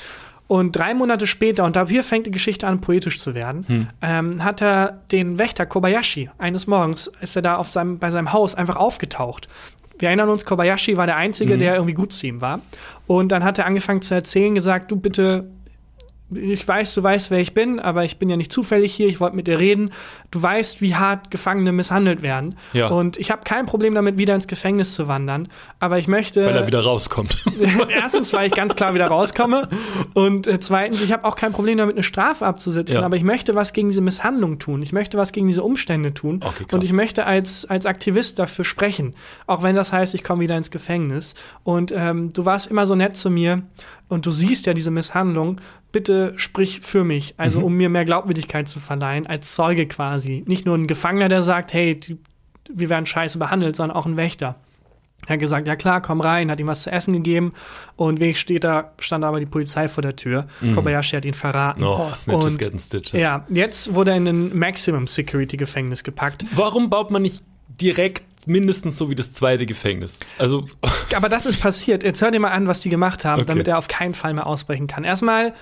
Und 0.47 0.75
drei 0.75 0.93
Monate 0.93 1.25
später, 1.25 1.63
und 1.63 1.75
da 1.75 1.87
hier 1.87 2.03
fängt 2.03 2.27
die 2.27 2.31
Geschichte 2.31 2.67
an, 2.67 2.79
poetisch 2.81 3.19
zu 3.19 3.33
werden, 3.33 3.65
Hm. 3.67 3.87
ähm, 4.01 4.43
hat 4.43 4.61
er 4.61 5.01
den 5.11 5.39
Wächter 5.39 5.65
Kobayashi, 5.65 6.29
eines 6.37 6.67
Morgens, 6.67 7.11
ist 7.21 7.35
er 7.35 7.41
da 7.41 7.55
auf 7.57 7.71
seinem, 7.71 7.97
bei 7.97 8.11
seinem 8.11 8.31
Haus 8.31 8.53
einfach 8.53 8.75
aufgetaucht. 8.75 9.47
Wir 9.97 10.09
erinnern 10.09 10.29
uns, 10.29 10.45
Kobayashi 10.45 10.97
war 10.97 11.07
der 11.07 11.15
Einzige, 11.15 11.53
Hm. 11.53 11.59
der 11.59 11.73
irgendwie 11.75 11.93
gut 11.95 12.11
zu 12.11 12.27
ihm 12.27 12.41
war. 12.41 12.59
Und 13.07 13.31
dann 13.31 13.43
hat 13.43 13.57
er 13.57 13.65
angefangen 13.65 14.01
zu 14.03 14.13
erzählen, 14.13 14.53
gesagt, 14.53 14.91
du 14.91 14.97
bitte 14.97 15.49
ich 16.31 16.67
weiß, 16.67 16.95
du 16.95 17.03
weißt, 17.03 17.29
wer 17.29 17.39
ich 17.39 17.53
bin, 17.53 17.79
aber 17.79 18.03
ich 18.03 18.17
bin 18.17 18.29
ja 18.29 18.35
nicht 18.35 18.51
zufällig 18.51 18.93
hier, 18.93 19.07
ich 19.07 19.19
wollte 19.19 19.35
mit 19.35 19.45
dir 19.45 19.59
reden. 19.59 19.91
Du 20.31 20.41
weißt, 20.41 20.81
wie 20.81 20.95
hart 20.95 21.29
Gefangene 21.29 21.71
misshandelt 21.71 22.23
werden. 22.23 22.55
Ja. 22.73 22.87
Und 22.87 23.17
ich 23.17 23.29
habe 23.29 23.43
kein 23.43 23.67
Problem 23.67 23.93
damit, 23.93 24.17
wieder 24.17 24.33
ins 24.33 24.47
Gefängnis 24.47 24.95
zu 24.95 25.07
wandern. 25.07 25.47
Aber 25.79 25.99
ich 25.99 26.07
möchte. 26.07 26.45
Weil 26.45 26.55
er 26.55 26.67
wieder 26.67 26.83
rauskommt. 26.83 27.37
Erstens, 27.89 28.33
weil 28.33 28.47
ich 28.47 28.55
ganz 28.55 28.75
klar 28.75 28.95
wieder 28.95 29.07
rauskomme. 29.07 29.69
Und 30.15 30.47
äh, 30.47 30.59
zweitens, 30.59 31.01
ich 31.01 31.11
habe 31.11 31.25
auch 31.25 31.35
kein 31.35 31.51
Problem 31.51 31.77
damit, 31.77 31.95
eine 31.95 32.03
Strafe 32.03 32.45
abzusitzen. 32.45 32.97
Ja. 32.97 33.03
Aber 33.03 33.17
ich 33.17 33.23
möchte 33.23 33.53
was 33.53 33.71
gegen 33.71 33.89
diese 33.89 34.01
Misshandlung 34.01 34.57
tun. 34.57 34.81
Ich 34.81 34.93
möchte 34.93 35.19
was 35.19 35.31
gegen 35.31 35.45
diese 35.45 35.61
Umstände 35.61 36.13
tun. 36.15 36.41
Okay, 36.43 36.65
und 36.71 36.83
ich 36.83 36.91
möchte 36.91 37.27
als, 37.27 37.65
als 37.65 37.85
Aktivist 37.85 38.39
dafür 38.39 38.65
sprechen. 38.65 39.13
Auch 39.45 39.61
wenn 39.61 39.75
das 39.75 39.93
heißt, 39.93 40.15
ich 40.15 40.23
komme 40.23 40.41
wieder 40.41 40.57
ins 40.57 40.71
Gefängnis. 40.71 41.35
Und 41.63 41.93
ähm, 41.95 42.33
du 42.33 42.45
warst 42.45 42.65
immer 42.65 42.87
so 42.87 42.95
nett 42.95 43.15
zu 43.15 43.29
mir. 43.29 43.61
Und 44.07 44.25
du 44.25 44.31
siehst 44.31 44.65
ja 44.65 44.73
diese 44.73 44.91
Misshandlung. 44.91 45.59
Bitte 45.91 46.33
sprich 46.37 46.81
für 46.81 47.03
mich. 47.03 47.33
Also, 47.37 47.59
Mhm. 47.59 47.65
um 47.65 47.73
mir 47.73 47.89
mehr 47.89 48.05
Glaubwürdigkeit 48.05 48.67
zu 48.67 48.79
verleihen, 48.79 49.25
als 49.27 49.55
Zeuge 49.55 49.87
quasi. 49.87 50.43
Nicht 50.47 50.65
nur 50.65 50.75
ein 50.77 50.87
Gefangener, 50.87 51.29
der 51.29 51.41
sagt, 51.43 51.73
hey, 51.73 51.99
die, 51.99 52.17
wir 52.71 52.89
werden 52.89 53.05
scheiße 53.05 53.37
behandelt, 53.39 53.75
sondern 53.75 53.97
auch 53.97 54.05
ein 54.05 54.17
Wächter. 54.17 54.55
Er 55.27 55.33
hat 55.33 55.39
gesagt, 55.39 55.67
ja 55.67 55.75
klar, 55.75 56.01
komm 56.01 56.21
rein, 56.21 56.51
hat 56.51 56.59
ihm 56.59 56.67
was 56.67 56.83
zu 56.83 56.91
essen 56.91 57.13
gegeben 57.13 57.53
und 57.95 58.19
Weg 58.19 58.37
steht 58.37 58.63
da, 58.63 58.91
stand 58.99 59.23
aber 59.23 59.39
die 59.39 59.47
Polizei 59.47 59.87
vor 59.87 60.03
der 60.03 60.15
Tür. 60.15 60.45
Kobayashi 60.75 61.15
hat 61.15 61.25
ihn 61.25 61.33
verraten. 61.33 61.81
Mhm. 61.81 61.87
Oh, 61.87 62.11
Snitches 62.13 62.53
Und, 62.53 62.59
getting 62.59 62.79
Stitches. 62.79 63.19
Ja, 63.19 63.43
jetzt 63.49 63.95
wurde 63.95 64.11
er 64.11 64.17
in 64.17 64.27
ein 64.27 64.55
Maximum 64.59 65.07
Security 65.07 65.57
Gefängnis 65.57 66.03
gepackt. 66.03 66.45
Warum 66.53 66.91
baut 66.91 67.09
man 67.09 67.23
nicht 67.23 67.41
direkt 67.81 68.23
mindestens 68.47 68.97
so 68.97 69.09
wie 69.09 69.15
das 69.15 69.33
zweite 69.33 69.65
Gefängnis? 69.65 70.19
Also, 70.37 70.65
Aber 71.15 71.29
das 71.29 71.45
ist 71.45 71.59
passiert. 71.59 72.03
Jetzt 72.03 72.21
hör 72.21 72.31
dir 72.31 72.39
mal 72.39 72.51
an, 72.51 72.67
was 72.67 72.81
die 72.81 72.89
gemacht 72.89 73.25
haben, 73.25 73.41
Okay. 73.41 73.47
damit 73.47 73.67
er 73.67 73.77
auf 73.77 73.87
keinen 73.87 74.13
Fall 74.13 74.33
mehr 74.33 74.47
ausbrechen 74.47 74.87
kann. 74.87 75.03
Erstmal, 75.03 75.53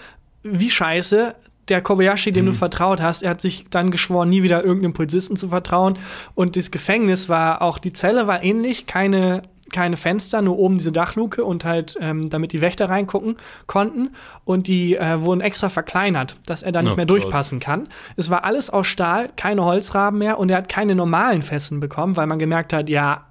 wie 0.43 0.69
scheiße. 0.69 1.35
Der 1.69 1.81
Kobayashi, 1.81 2.31
Mhm. 2.31 2.33
dem 2.33 2.45
du 2.47 2.53
vertraut 2.53 3.01
hast, 3.01 3.23
er 3.23 3.29
hat 3.29 3.39
sich 3.41 3.67
dann 3.69 3.89
geschworen, 3.89 4.27
nie 4.27 4.43
wieder 4.43 4.65
irgendeinem 4.65 4.91
Polizisten 4.91 5.37
zu 5.37 5.47
vertrauen. 5.47 5.97
Und 6.35 6.57
das 6.57 6.71
Gefängnis 6.71 7.29
war 7.29 7.61
auch, 7.61 7.77
die 7.77 7.93
Zelle 7.93 8.27
war 8.27 8.43
ähnlich, 8.43 8.85
keine, 8.85 9.43
keine 9.71 9.97
Fenster, 9.97 10.41
nur 10.41 10.57
oben 10.57 10.77
diese 10.77 10.91
Dachluke 10.91 11.43
und 11.43 11.65
halt, 11.65 11.97
ähm, 12.01 12.29
damit 12.29 12.51
die 12.53 12.61
Wächter 12.61 12.89
reingucken 12.89 13.37
konnten. 13.65 14.11
Und 14.45 14.67
die 14.67 14.95
äh, 14.95 15.21
wurden 15.21 15.41
extra 15.41 15.69
verkleinert, 15.69 16.37
dass 16.45 16.63
er 16.63 16.71
da 16.71 16.81
nicht 16.81 16.93
Oh 16.93 16.95
mehr 16.95 17.05
Gott. 17.05 17.21
durchpassen 17.23 17.59
kann. 17.59 17.87
Es 18.17 18.29
war 18.29 18.43
alles 18.43 18.69
aus 18.69 18.87
Stahl, 18.87 19.29
keine 19.35 19.63
Holzrahmen 19.63 20.19
mehr 20.19 20.37
und 20.37 20.51
er 20.51 20.57
hat 20.57 20.69
keine 20.69 20.95
normalen 20.95 21.41
Fesseln 21.41 21.79
bekommen, 21.79 22.17
weil 22.17 22.27
man 22.27 22.39
gemerkt 22.39 22.73
hat, 22.73 22.89
ja, 22.89 23.25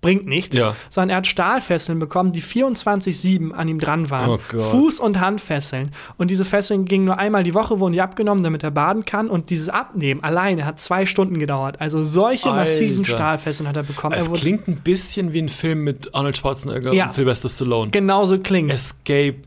bringt 0.00 0.26
nichts, 0.26 0.56
Ja. 0.56 0.76
sondern 0.90 1.10
er 1.10 1.16
hat 1.16 1.26
Stahlfesseln 1.26 1.98
bekommen, 1.98 2.32
die 2.32 2.42
24-7 2.42 3.52
an 3.52 3.68
ihm 3.68 3.78
dran 3.78 4.10
waren. 4.10 4.30
Oh. 4.30 4.56
Fuß- 4.56 5.00
und 5.00 5.20
Handfesseln. 5.20 5.90
Und 6.16 6.30
diese 6.30 6.44
Fesseln 6.44 6.84
gingen 6.84 7.04
nur 7.06 7.18
einmal 7.18 7.42
die 7.42 7.54
Woche, 7.54 7.80
wurden 7.80 7.92
die 7.94 8.00
abgenommen, 8.00 8.42
damit 8.44 8.62
er 8.62 8.70
baden 8.70 9.04
kann. 9.04 9.28
Und 9.28 9.50
dieses 9.50 9.68
Abnehmen 9.68 10.22
alleine 10.22 10.64
hat 10.64 10.80
zwei 10.80 11.06
Stunden 11.06 11.38
gedauert. 11.38 11.80
Also 11.80 12.02
solche 12.04 12.50
Alter. 12.50 12.60
massiven 12.60 13.04
Stahlfesseln 13.04 13.68
hat 13.68 13.76
er 13.76 13.82
bekommen. 13.82 14.14
es 14.16 14.28
er 14.28 14.34
klingt 14.34 14.68
ein 14.68 14.76
bisschen 14.76 15.32
wie 15.32 15.40
ein 15.42 15.48
Film 15.48 15.84
mit 15.84 16.14
Arnold 16.14 16.36
Schwarzenegger 16.36 16.92
Ja. 16.92 17.04
und 17.04 17.12
Sylvester 17.12 17.48
Stallone. 17.48 17.90
genauso 17.90 18.38
klingen. 18.38 18.70
Escaped. 18.70 19.46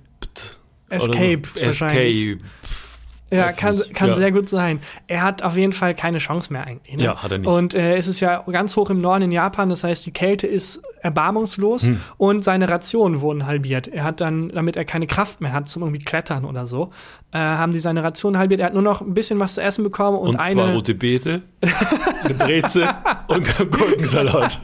Escape 0.90 1.42
so. 1.54 1.62
wahrscheinlich. 1.66 2.28
Escape. 2.28 2.44
Ja, 3.32 3.52
kann, 3.52 3.76
nicht. 3.76 3.94
kann 3.94 4.10
Ja. 4.10 4.14
sehr 4.16 4.32
gut 4.32 4.50
sein. 4.50 4.80
Er 5.08 5.22
hat 5.22 5.44
auf 5.44 5.56
jeden 5.56 5.74
Fall 5.74 5.94
keine 5.96 6.18
Chance 6.18 6.52
mehr 6.52 6.66
eigentlich. 6.66 6.96
Ne? 6.98 7.04
Ja, 7.04 7.22
hat 7.22 7.32
er 7.32 7.38
nicht. 7.38 7.48
Und 7.48 7.76
äh, 7.76 7.96
es 7.98 8.08
ist 8.08 8.20
ja 8.20 8.44
ganz 8.52 8.76
hoch 8.76 8.90
im 8.90 9.02
Norden 9.02 9.26
in 9.26 9.32
Japan, 9.32 9.70
das 9.70 9.84
heißt, 9.84 10.06
die 10.06 10.12
Kälte 10.12 10.48
ist 10.48 10.82
erbarmungslos 11.02 11.84
Hm. 11.84 12.02
und 12.18 12.44
seine 12.44 12.68
Rationen 12.70 13.22
wurden 13.22 13.46
halbiert. 13.46 13.88
Er 13.88 14.04
hat 14.04 14.20
dann, 14.22 14.50
damit 14.50 14.76
er 14.78 14.86
keine 14.86 15.08
Kraft 15.08 15.42
mehr 15.42 15.54
hat 15.54 15.70
zum 15.70 15.84
irgendwie 15.84 16.04
Klettern 16.04 16.44
oder 16.46 16.66
so, 16.66 16.92
äh, 17.32 17.38
haben 17.38 17.72
die 17.72 17.80
seine 17.80 18.04
Rationen 18.04 18.38
halbiert. 18.40 18.60
Er 18.60 18.68
hat 18.68 18.74
nur 18.74 18.82
noch 18.84 19.02
ein 19.02 19.14
bisschen 19.14 19.40
was 19.40 19.56
zu 19.56 19.62
essen 19.62 19.84
bekommen 19.84 20.18
und, 20.18 20.30
Und, 20.30 20.36
eine. 20.38 20.54
zwar 20.62 20.72
rote 20.74 20.96
Beete, 20.96 21.42
eine 22.24 22.34
Brezel 22.34 22.88
und 23.28 23.46
Gurkensalat. 23.72 24.60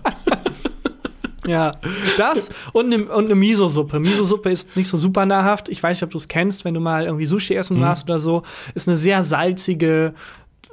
Ja, 1.47 1.71
das 2.17 2.49
und 2.73 2.93
eine, 2.93 3.05
und 3.05 3.25
eine 3.25 3.35
Miso-Suppe. 3.35 3.99
Miso-Suppe 3.99 4.49
ist 4.49 4.75
nicht 4.75 4.87
so 4.87 4.97
super 4.97 5.25
nahrhaft. 5.25 5.69
Ich 5.69 5.81
weiß 5.81 5.97
nicht, 5.97 6.03
ob 6.03 6.11
du 6.11 6.17
es 6.17 6.27
kennst, 6.27 6.65
wenn 6.65 6.73
du 6.73 6.79
mal 6.79 7.05
irgendwie 7.05 7.25
Sushi 7.25 7.53
Mhm. 7.53 7.59
essen 7.59 7.81
warst 7.81 8.05
oder 8.05 8.19
so. 8.19 8.43
Ist 8.73 8.87
eine 8.87 8.97
sehr 8.97 9.21
salzige 9.23 10.13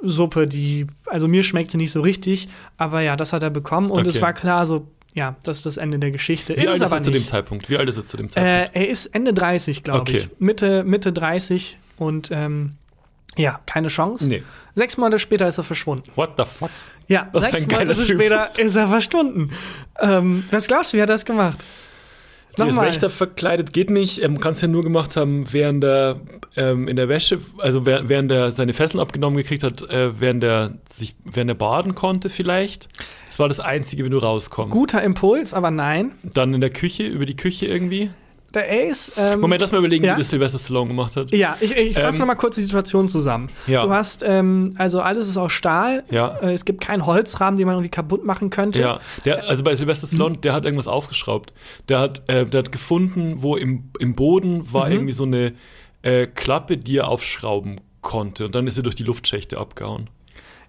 Suppe, 0.01 0.47
die, 0.47 0.87
also 1.05 1.27
mir 1.27 1.43
schmeckt 1.43 1.71
sie 1.71 1.77
nicht 1.77 1.91
so 1.91 2.01
richtig, 2.01 2.49
aber 2.77 3.01
ja, 3.01 3.15
das 3.15 3.31
hat 3.33 3.41
er 3.43 3.49
bekommen 3.49 3.89
und 3.89 4.05
es 4.07 4.15
Okay. 4.15 4.21
war 4.23 4.33
klar 4.33 4.65
so, 4.65 4.87
ja, 5.13 5.35
das 5.43 5.57
ist 5.57 5.65
das 5.65 5.77
Ende 5.77 5.99
der 5.99 6.11
Geschichte. 6.11 6.55
Wie 6.57 6.61
ist 6.61 6.67
alt 6.67 6.77
es 6.77 6.81
ist 6.87 6.91
er 6.91 7.01
zu 7.03 7.11
dem. 7.11 7.25
Zeitpunkt? 7.25 7.69
Wie 7.69 7.77
alt 7.77 7.87
ist 7.87 7.97
er 7.97 8.05
zu 8.07 8.17
dem 8.17 8.29
Zeitpunkt? 8.29 8.75
Äh, 8.75 8.79
er 8.81 8.89
ist 8.89 9.05
Ende 9.07 9.33
30, 9.33 9.83
glaube 9.83 10.01
Okay. 10.01 10.17
ich. 10.17 10.29
Mitte, 10.39 10.83
Mitte 10.83 11.13
30 11.13 11.77
und 11.97 12.29
ähm, 12.33 12.71
ja, 13.37 13.59
keine 13.65 13.87
Chance. 13.87 14.27
Nee. 14.27 14.43
Sechs 14.75 14.97
Monate 14.97 15.19
später 15.19 15.47
ist 15.47 15.57
er 15.57 15.63
verschwunden. 15.63 16.09
What 16.15 16.31
the 16.37 16.43
fuck? 16.45 16.69
Ja, 17.07 17.27
für 17.31 17.41
sechs 17.41 17.67
Monate 17.67 17.93
Typ. 17.93 18.19
später 18.19 18.57
ist 18.57 18.75
er 18.75 18.87
verschwunden. 18.87 19.51
Ähm, 19.99 20.45
was 20.51 20.67
glaubst 20.67 20.93
du, 20.93 20.97
wie 20.97 21.01
hat 21.01 21.09
er 21.09 21.15
das 21.15 21.25
gemacht? 21.25 21.63
Sie 22.55 22.67
ist. 22.67 22.79
Wächter 22.79 23.09
verkleidet 23.09 23.73
geht 23.73 23.89
nicht. 23.89 24.19
Er 24.19 24.29
kann 24.35 24.51
es 24.51 24.61
ja 24.61 24.67
nur 24.67 24.83
gemacht 24.83 25.15
haben, 25.15 25.51
während 25.51 25.83
er 25.83 26.21
ähm, 26.55 26.87
in 26.87 26.95
der 26.95 27.09
Wäsche, 27.09 27.39
also 27.57 27.85
während, 27.85 28.09
während 28.09 28.31
er 28.31 28.51
seine 28.51 28.73
Fesseln 28.73 28.99
abgenommen 28.99 29.37
gekriegt 29.37 29.63
hat, 29.63 29.81
äh, 29.89 30.19
während 30.19 30.43
er 30.43 30.73
sich, 30.93 31.15
während 31.23 31.49
er 31.49 31.55
baden 31.55 31.95
konnte 31.95 32.29
vielleicht. 32.29 32.89
Das 33.27 33.39
war 33.39 33.47
das 33.47 33.59
Einzige, 33.59 34.03
wenn 34.03 34.11
du 34.11 34.19
rauskommst. 34.19 34.71
Guter 34.71 35.01
Impuls, 35.01 35.53
aber 35.53 35.71
nein. 35.71 36.11
Dann 36.21 36.53
in 36.53 36.61
der 36.61 36.69
Küche, 36.69 37.03
über 37.03 37.25
die 37.25 37.35
Küche 37.35 37.65
irgendwie. 37.65 38.11
Der 38.53 38.65
Ace. 38.69 39.11
Ähm, 39.17 39.39
Moment, 39.41 39.61
lass 39.61 39.71
mal 39.71 39.79
überlegen, 39.79 40.05
ja? 40.05 40.13
wie 40.13 40.19
das 40.19 40.29
Sylvester 40.29 40.59
Stallone 40.59 40.89
gemacht 40.89 41.15
hat. 41.15 41.31
Ja, 41.33 41.57
ich, 41.59 41.75
ich 41.75 41.93
fasse 41.97 42.13
Ähm, 42.15 42.19
noch 42.19 42.27
mal 42.27 42.35
kurz 42.35 42.55
die 42.55 42.61
Situation 42.61 43.09
zusammen. 43.09 43.49
Ja. 43.67 43.83
Du 43.85 43.91
hast, 43.91 44.23
ähm, 44.25 44.75
also 44.77 45.01
alles 45.01 45.27
ist 45.27 45.37
aus 45.37 45.51
Stahl. 45.51 46.03
Ja. 46.11 46.37
Äh, 46.37 46.53
es 46.53 46.63
gibt 46.65 46.81
keinen 46.81 47.05
Holzrahmen, 47.05 47.57
den 47.57 47.65
man 47.65 47.75
irgendwie 47.75 47.89
kaputt 47.89 48.23
machen 48.25 48.49
könnte. 48.51 48.79
Ja, 48.79 48.99
der, 49.25 49.49
also 49.49 49.63
bei 49.63 49.73
Sylvester 49.73 50.05
Stallone, 50.07 50.37
der 50.37 50.53
hat 50.53 50.65
irgendwas 50.65 50.87
aufgeschraubt. 50.87 51.51
Der 51.89 51.99
hat, 51.99 52.21
äh, 52.29 52.45
der 52.45 52.59
hat 52.59 52.71
gefunden, 52.71 53.37
wo 53.39 53.55
im, 53.55 53.89
im 53.99 54.15
Boden 54.15 54.71
war 54.71 54.85
Mhm. 54.87 54.91
irgendwie 54.93 55.13
so 55.13 55.23
eine 55.23 55.53
äh, 56.03 56.27
Klappe, 56.27 56.77
die 56.77 56.97
er 56.97 57.07
aufschrauben 57.07 57.81
konnte. 58.01 58.45
Und 58.45 58.55
dann 58.55 58.67
ist 58.67 58.77
er 58.77 58.83
durch 58.83 58.95
die 58.95 59.03
Luftschächte 59.03 59.57
abgehauen. 59.57 60.09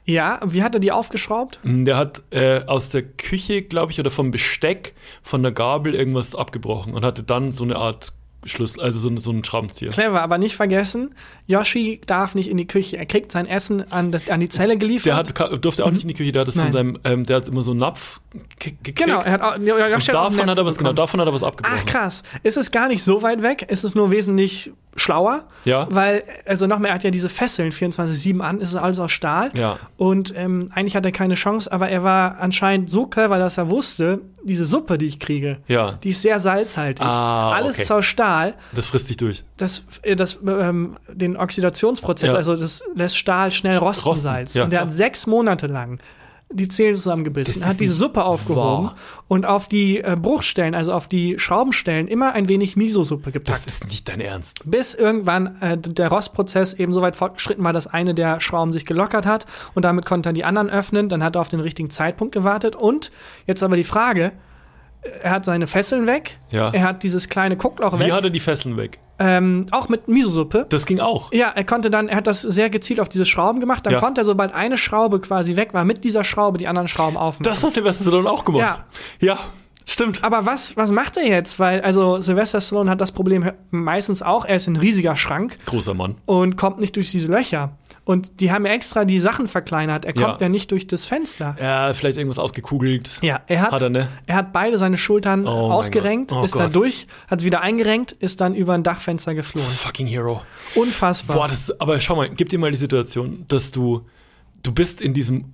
Ja, 0.07 0.39
wie 0.45 0.63
hat 0.63 0.75
er 0.75 0.81
die 0.81 0.93
aufgeschraubt? 0.93 1.59
Der 1.65 1.97
hat 1.97 2.23
äh, 2.31 2.65
aus 2.67 2.91
der 2.91 3.03
Küche, 3.03 3.63
glaube 3.63 3.91
ich, 3.93 3.99
oder 4.01 4.11
vom 4.11 4.31
Besteck, 4.31 4.95
von 5.23 5.43
der 5.43 5.53
Gabel 5.53 5.95
irgendwas 5.95 6.35
abgebrochen 6.35 6.93
und 6.95 7.05
hatte 7.05 7.23
dann 7.23 7.53
so 7.53 7.65
eine 7.65 7.77
Art 7.77 8.13
Schlüssel, 8.47 8.83
also 8.83 8.99
so, 8.99 9.17
so 9.17 9.31
einen 9.31 9.43
Schraubenzieher. 9.43 9.89
Clever, 9.89 10.21
aber 10.21 10.37
nicht 10.37 10.55
vergessen, 10.55 11.15
Yoshi 11.47 12.03
darf 12.05 12.35
nicht 12.35 12.51
in 12.51 12.59
die 12.59 12.67
Küche. 12.67 12.99
Er 12.99 13.07
kriegt 13.07 13.33
sein 13.33 13.47
Essen 13.47 13.91
an, 13.91 14.13
das- 14.13 14.29
an 14.29 14.39
die 14.41 14.51
Zelle 14.51 14.77
geliefert. 14.77 15.07
Der 15.07 15.17
hat, 15.17 15.65
durfte 15.65 15.83
auch 15.87 15.91
nicht 15.91 16.03
in 16.03 16.09
die 16.09 16.15
Küche, 16.15 16.31
der 16.33 16.43
hat 16.43 16.49
es 16.49 16.61
von 16.61 16.71
seinem, 16.71 16.99
ähm, 17.05 17.25
der 17.25 17.37
hat 17.37 17.49
immer 17.49 17.63
so 17.63 17.71
einen 17.71 17.81
Napf 17.81 18.21
ge- 18.59 18.75
gekriegt. 18.83 18.99
genau, 18.99 19.21
er 19.23 19.33
hat 19.33 19.41
auch, 19.41 19.57
Yoshi 19.57 20.09
hat 20.09 20.15
davon 20.15 20.51
hat 20.51 20.59
er 20.59 20.67
was, 20.67 20.77
genau, 20.77 20.93
davon 20.93 21.21
hat 21.21 21.27
er 21.27 21.33
was 21.33 21.43
abgebrochen. 21.43 21.79
Ach 21.81 21.87
krass. 21.91 22.23
Ist 22.43 22.59
es 22.59 22.71
gar 22.71 22.89
nicht 22.89 23.03
so 23.03 23.23
weit 23.23 23.41
weg? 23.41 23.65
Ist 23.71 23.83
es 23.83 23.95
nur 23.95 24.11
wesentlich 24.11 24.73
schlauer? 24.97 25.45
Ja. 25.65 25.87
Weil, 25.91 26.23
also 26.47 26.67
nochmal, 26.67 26.91
er 26.91 26.95
hat 26.95 27.05
ja 27.05 27.11
diese 27.11 27.29
Fesseln 27.29 27.73
24-7 27.73 28.41
an, 28.41 28.61
ist 28.61 28.77
alles 28.77 28.99
aus 28.99 29.11
Stahl. 29.13 29.51
Ja. 29.55 29.79
Und 29.97 30.33
ähm, 30.37 30.69
eigentlich 30.73 30.97
hat 30.97 31.05
er 31.05 31.13
keine 31.13 31.35
Chance, 31.35 31.71
aber 31.73 31.89
er 31.89 32.03
war 32.05 32.39
anscheinend 32.39 32.91
so 32.91 33.07
clever, 33.07 33.39
dass 33.39 33.59
er 33.59 33.71
wusste, 33.71 34.21
diese 34.45 34.65
Suppe, 34.67 34.99
die 34.99 35.07
ich 35.07 35.19
kriege, 35.19 35.59
Ja. 35.69 35.93
die 36.03 36.11
ist 36.11 36.23
sehr 36.23 36.39
salzhaltig. 36.41 37.05
Ah, 37.05 37.53
alles 37.53 37.77
okay. 37.77 37.83
ist 37.83 37.91
aus 37.93 38.05
Stahl. 38.05 38.55
Das 38.73 38.87
frisst 38.87 39.09
sich 39.09 39.17
durch. 39.17 39.43
Das, 39.57 39.85
äh, 40.03 40.17
das 40.17 40.39
ähm, 40.47 40.97
den 41.09 41.37
Oxidationsprozess, 41.37 42.33
Ja. 42.33 42.37
also 42.39 42.57
das 42.57 42.83
lässt 42.95 43.17
Stahl 43.17 43.51
schnell 43.51 43.79
rosten, 43.79 44.09
Rosten, 44.09 44.23
Salz. 44.25 44.57
und 44.57 44.73
der 44.73 44.83
hat 44.83 44.93
sechs 44.93 45.27
Monate 45.27 45.67
lang 45.67 45.99
die 46.55 46.69
Zähne 46.69 46.95
zusammengebissen, 46.97 47.61
Das 47.61 47.71
hat 47.71 47.81
diese 47.81 47.93
nicht 47.93 47.99
Suppe 47.99 48.25
aufgehoben 48.25 48.85
wahr. 48.87 48.97
und 49.29 49.45
auf 49.45 49.69
die 49.69 49.99
äh, 50.01 50.17
Bruchstellen, 50.21 50.75
also 50.75 50.93
auf 50.93 51.09
die 51.09 51.39
Schraubenstellen, 51.39 52.09
immer 52.09 52.33
ein 52.33 52.49
wenig 52.49 52.77
Miso-Suppe 52.77 53.25
Das 53.31 53.33
gepackt. 53.33 53.67
ist 53.67 53.85
nicht 53.87 54.09
dein 54.09 54.21
Ernst. 54.21 54.61
Bis 54.65 54.95
irgendwann 54.95 55.61
äh, 55.61 55.77
der 55.77 56.09
Rostprozess 56.09 56.73
eben 56.75 56.93
so 56.93 57.01
weit 57.01 57.17
fortgeschritten 57.17 57.65
war, 57.65 57.73
dass 57.73 57.87
eine 57.87 58.15
der 58.15 58.41
Schrauben 58.41 58.73
sich 58.73 58.87
gelockert 58.87 59.27
hat 59.27 59.47
und 59.75 59.85
damit 59.85 60.07
konnte 60.07 60.31
er 60.31 60.33
die 60.33 60.45
anderen 60.45 60.71
öffnen. 60.71 61.09
Dann 61.09 61.23
hat 61.25 61.37
er 61.37 61.41
auf 61.41 61.49
den 61.49 61.61
richtigen 61.61 61.91
Zeitpunkt 61.91 62.33
gewartet. 62.33 62.77
Und 62.77 63.11
jetzt 63.47 63.63
aber 63.63 63.77
die 63.77 63.85
Frage: 63.85 64.33
Er 65.23 65.31
hat 65.31 65.45
seine 65.45 65.67
Fesseln 65.67 66.07
weg, 66.07 66.39
Ja. 66.51 66.71
er 66.71 66.83
hat 66.83 67.03
dieses 67.03 67.29
kleine 67.29 67.57
Guckloch 67.57 67.95
Wie 67.99 68.05
weg, 68.05 68.13
hat 68.13 68.25
er 68.25 68.31
die 68.31 68.41
Fesseln 68.41 68.77
weg? 68.77 68.99
ähm, 69.19 69.67
auch 69.71 69.89
mit 69.89 70.09
Miso-Suppe. 70.09 70.67
Das 70.71 70.87
ging 70.87 70.99
auch. 71.01 71.33
Ja, 71.33 71.53
er 71.55 71.65
konnte 71.65 71.91
dann, 71.91 72.09
er 72.09 72.17
hat 72.17 72.27
das 72.27 72.43
sehr 72.43 72.69
gezielt 72.71 73.01
auf 73.01 73.09
diese 73.09 73.25
Schrauben 73.25 73.61
gemacht. 73.61 73.87
Dann 73.87 73.93
Ja. 73.95 74.01
konnte 74.01 74.23
er, 74.23 74.25
sobald 74.25 74.53
eine 74.55 74.77
Schraube 74.79 75.21
quasi 75.21 75.57
weg 75.57 75.73
war, 75.75 75.85
mit 75.85 76.05
dieser 76.05 76.25
Schraube 76.25 76.59
die 76.59 76.67
anderen 76.69 76.89
Schrauben 76.89 77.17
aufmachen. 77.17 77.45
Das 77.45 77.63
hat 77.63 77.73
Sylvester 77.75 78.03
Stallone 78.05 78.29
auch 78.31 78.45
gemacht. 78.45 78.83
Ja. 79.21 79.39
Stimmt. 79.87 80.25
Aber 80.25 80.47
was, 80.47 80.77
was 80.77 80.91
macht 80.91 81.17
er 81.19 81.27
jetzt? 81.27 81.59
Weil, 81.59 81.81
also 81.83 82.21
Sylvester 82.21 82.61
Stallone 82.61 82.91
hat 82.91 83.01
das 83.01 83.13
Problem 83.13 83.51
meistens 83.71 84.23
auch, 84.23 84.45
er 84.45 84.57
ist 84.57 84.67
ein 84.67 84.77
riesiger 84.77 85.15
Schrank 85.17 85.59
Großer 85.67 85.93
Mann. 85.95 86.15
und 86.27 86.57
kommt 86.57 86.81
nicht 86.81 86.97
durch 86.97 87.11
diese 87.11 87.27
Löcher. 87.27 87.77
Und 88.07 88.41
die 88.41 88.53
haben 88.53 88.67
ja 88.67 88.73
extra 88.73 89.05
die 89.07 89.19
Sachen 89.19 89.49
verkleinert. 89.49 90.05
Er 90.05 90.13
kommt 90.13 90.27
Ja. 90.27 90.37
ja, 90.41 90.49
nicht 90.51 90.71
durch 90.73 90.87
das 90.87 91.07
Fenster. 91.07 91.57
Ja, 91.61 91.93
vielleicht 91.95 92.19
irgendwas 92.19 92.39
ausgekugelt. 92.39 93.19
Ja, 93.23 93.41
er 93.47 93.63
hat, 93.63 93.73
Hat 93.73 93.81
er, 93.81 93.89
ne? 93.91 94.09
er 94.27 94.37
hat 94.37 94.53
beide 94.53 94.77
seine 94.77 94.99
Schultern 94.99 95.47
Oh 95.47 95.71
ausgerenkt. 95.73 96.33
Oh 96.33 96.45
ist 96.45 96.55
da 96.55 96.65
Gott. 96.65 96.75
durch, 96.75 97.07
hat 97.31 97.39
es 97.41 97.45
wieder 97.47 97.63
eingerenkt, 97.63 98.13
ist 98.13 98.41
dann 98.43 98.55
über 98.55 98.75
ein 98.75 98.83
Dachfenster 98.83 99.35
geflohen. 99.35 99.67
Fucking 99.67 100.07
Hero. 100.07 100.43
Unfassbar. 100.75 101.37
Boah, 101.37 101.49
das 101.49 101.79
aber 101.81 101.99
schau 102.01 102.17
mal, 102.17 102.29
gib 102.29 102.51
dir 102.51 102.59
mal 102.59 102.71
die 102.71 102.77
Situation, 102.77 103.47
dass 103.49 103.71
du, 103.71 104.07
du 104.63 104.73
bist 104.73 105.01
in 105.01 105.15
diesem, 105.15 105.53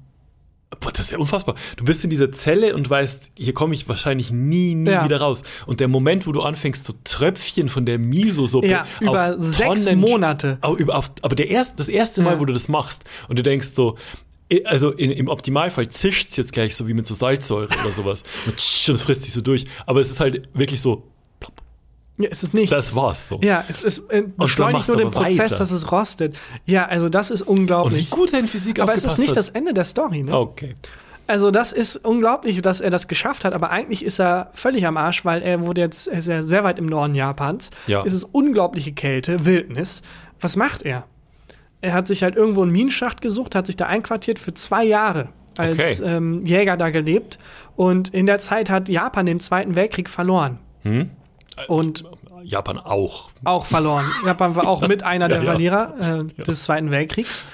boah, 0.78 0.92
das 0.92 1.06
ist 1.06 1.10
ja 1.12 1.18
unfassbar. 1.18 1.56
Du 1.76 1.84
bist 1.84 2.04
in 2.04 2.10
dieser 2.10 2.30
Zelle 2.30 2.74
und 2.76 2.88
weißt, 2.88 3.32
hier 3.36 3.52
komme 3.54 3.74
ich 3.74 3.88
wahrscheinlich 3.88 4.30
nie, 4.30 4.74
nie 4.74 4.90
Ja. 4.90 5.04
wieder 5.04 5.20
raus. 5.20 5.42
Und 5.66 5.80
der 5.80 5.88
Moment, 5.88 6.26
wo 6.26 6.32
du 6.32 6.42
anfängst, 6.42 6.84
so 6.84 6.94
Tröpfchen 7.04 7.68
von 7.68 7.84
der 7.86 7.98
Miso-Suppe 7.98 8.68
Ja, 8.68 8.86
über 9.00 9.36
sechs 9.42 9.90
Monate. 9.94 10.58
Au- 10.60 10.76
über, 10.76 10.96
auf, 10.96 11.10
aber 11.22 11.34
der 11.34 11.48
erste, 11.50 11.76
das 11.76 11.88
erste 11.88 12.22
Mal, 12.22 12.34
Ja. 12.34 12.40
wo 12.40 12.44
du 12.44 12.52
das 12.52 12.68
machst 12.68 13.02
und 13.28 13.38
du 13.38 13.42
denkst 13.42 13.70
so, 13.74 13.96
also 14.64 14.90
in, 14.90 15.10
im 15.12 15.28
Optimalfall 15.28 15.88
zischt's 15.88 16.36
jetzt 16.36 16.52
gleich 16.52 16.74
so 16.74 16.88
wie 16.88 16.94
mit 16.94 17.06
so 17.06 17.14
Salzsäure 17.14 17.68
oder 17.82 17.92
sowas. 17.92 18.24
Und 18.46 18.54
das 18.88 19.02
frisst 19.02 19.22
sich 19.24 19.32
so 19.32 19.42
durch. 19.42 19.64
Aber 19.86 20.00
es 20.00 20.10
ist 20.10 20.18
halt 20.20 20.48
wirklich 20.54 20.80
so, 20.80 21.09
ja, 22.20 22.28
es 22.30 22.42
ist 22.42 22.54
nichts. 22.54 22.70
das 22.70 22.94
war's 22.94 23.28
so. 23.28 23.40
ja, 23.42 23.64
es, 23.68 23.82
es 23.84 23.98
äh, 24.10 24.22
beschleunigt 24.36 24.86
nur 24.88 24.96
den 24.96 25.10
Prozess, 25.10 25.38
weiter. 25.38 25.58
dass 25.58 25.70
es 25.70 25.90
rostet. 25.90 26.36
Ja, 26.66 26.86
also 26.86 27.08
das 27.08 27.30
ist 27.30 27.42
Und 27.42 27.56
wie 27.56 27.60
unglaublich. 27.60 28.10
gut 28.10 28.32
er 28.32 28.40
in 28.40 28.46
Physik 28.46 28.80
Aber 28.80 28.94
es 28.94 29.04
ist 29.04 29.18
nicht 29.18 29.30
hat. 29.30 29.36
das 29.36 29.50
Ende 29.50 29.74
der 29.74 29.84
Story, 29.84 30.22
ne? 30.22 30.36
Okay. 30.36 30.74
Also 31.26 31.50
das 31.52 31.70
ist 31.70 31.96
unglaublich, 31.96 32.60
dass 32.60 32.80
er 32.80 32.90
das 32.90 33.06
geschafft 33.06 33.44
hat, 33.44 33.54
aber 33.54 33.70
eigentlich 33.70 34.04
ist 34.04 34.18
er 34.18 34.50
völlig 34.52 34.84
am 34.86 34.96
Arsch, 34.96 35.24
weil 35.24 35.42
er 35.42 35.62
wurde 35.64 35.80
jetzt, 35.80 36.08
er 36.08 36.18
ist 36.18 36.26
ja 36.26 36.42
sehr 36.42 36.64
weit 36.64 36.78
im 36.80 36.86
Norden 36.86 37.14
Japans. 37.14 37.70
Ja. 37.86 38.02
Es 38.04 38.12
ist 38.12 38.24
unglaubliche 38.24 38.92
Kälte, 38.92 39.44
Wildnis. 39.44 40.02
Was 40.40 40.56
macht 40.56 40.82
er? 40.82 41.04
Er 41.82 41.92
hat 41.94 42.08
sich 42.08 42.24
halt 42.24 42.34
irgendwo 42.36 42.62
einen 42.62 42.72
Minenschacht 42.72 43.20
gesucht, 43.22 43.54
hat 43.54 43.66
sich 43.66 43.76
da 43.76 43.86
einquartiert 43.86 44.38
für 44.40 44.52
zwei 44.54 44.84
Jahre 44.84 45.28
als 45.56 45.74
Okay. 45.78 45.96
ähm, 46.04 46.44
Jäger 46.44 46.76
da 46.76 46.90
gelebt. 46.90 47.38
Und 47.76 48.08
in 48.12 48.26
der 48.26 48.38
Zeit 48.40 48.68
hat 48.68 48.88
Japan 48.88 49.24
den 49.26 49.38
Zweiten 49.40 49.76
Weltkrieg 49.76 50.10
verloren. 50.10 50.58
Hm? 50.82 51.10
Und 51.68 52.04
Japan 52.42 52.78
auch. 52.78 53.30
auch 53.44 53.66
verloren. 53.66 54.06
Japan 54.24 54.56
war 54.56 54.66
auch 54.66 54.80
mit 54.86 55.02
einer 55.04 55.28
der 55.28 55.38
Ja, 55.38 55.44
ja. 55.44 55.50
Verlierer 55.50 55.94
äh, 56.38 56.42
des 56.44 56.62
Zweiten 56.64 56.90
Weltkriegs. 56.90 57.44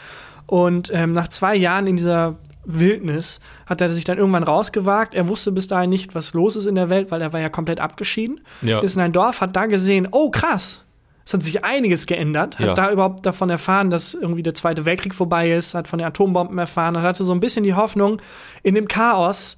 Und 0.47 0.91
ähm, 0.95 1.13
nach 1.13 1.29
zwei 1.29 1.57
Jahren 1.57 1.87
in 1.87 1.97
dieser 1.97 2.37
Wildnis 2.65 3.41
hat 3.67 3.81
er 3.81 3.89
sich 3.89 4.05
dann 4.05 4.19
irgendwann 4.19 4.43
rausgewagt. 4.43 5.15
Er 5.15 5.29
wusste 5.29 5.53
bis 5.53 5.67
dahin 5.67 5.91
nicht, 5.91 6.15
was 6.15 6.35
los 6.35 6.57
ist 6.57 6.67
in 6.67 6.75
der 6.75 6.91
Welt, 6.91 7.11
weil 7.11 7.21
er 7.23 7.33
war 7.33 7.41
ja 7.41 7.49
komplett 7.49 7.81
abgeschieden. 7.81 8.41
Ja. 8.63 8.81
Ist 8.81 8.97
in 8.97 9.03
ein 9.03 9.13
Dorf, 9.13 9.41
hat 9.41 9.55
da 9.57 9.67
gesehen, 9.67 10.09
oh 10.11 10.31
krass, 10.31 10.85
es 11.25 11.35
hat 11.35 11.43
sich 11.43 11.65
einiges 11.65 12.07
geändert. 12.07 12.59
Hat 12.61 12.67
Ja. 12.67 12.75
da 12.75 12.91
überhaupt 12.93 13.27
davon 13.27 13.51
erfahren, 13.51 13.91
dass 13.91 14.15
irgendwie 14.15 14.43
der 14.45 14.55
Zweite 14.55 14.85
Weltkrieg 14.85 15.15
vorbei 15.15 15.51
ist, 15.53 15.75
hat 15.75 15.89
von 15.89 15.99
den 15.99 16.07
Atombomben 16.07 16.59
erfahren 16.59 16.95
und 16.97 17.03
hatte 17.03 17.25
so 17.25 17.33
ein 17.33 17.41
bisschen 17.41 17.65
die 17.65 17.75
Hoffnung, 17.75 18.21
in 18.63 18.75
dem 18.77 18.87
Chaos, 18.87 19.57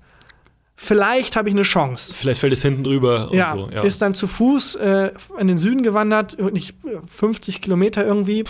vielleicht 0.81 1.35
habe 1.35 1.49
ich 1.49 1.55
eine 1.55 1.62
Chance. 1.62 2.14
Vielleicht 2.16 2.41
fällt 2.41 2.53
es 2.53 2.62
hinten 2.62 2.85
drüber 2.85 3.29
Ja, 3.33 3.53
und 3.53 3.59
so. 3.59 3.70
Ja. 3.74 3.83
ist 3.83 4.01
dann 4.01 4.14
zu 4.14 4.29
Fuß 4.29 4.76
äh, 4.76 5.11
in 5.39 5.49
den 5.49 5.59
Süden 5.59 5.83
gewandert, 5.83 6.39
wirklich 6.39 6.74
50 7.09 7.61
Kilometer 7.61 8.07
irgendwie. 8.07 8.45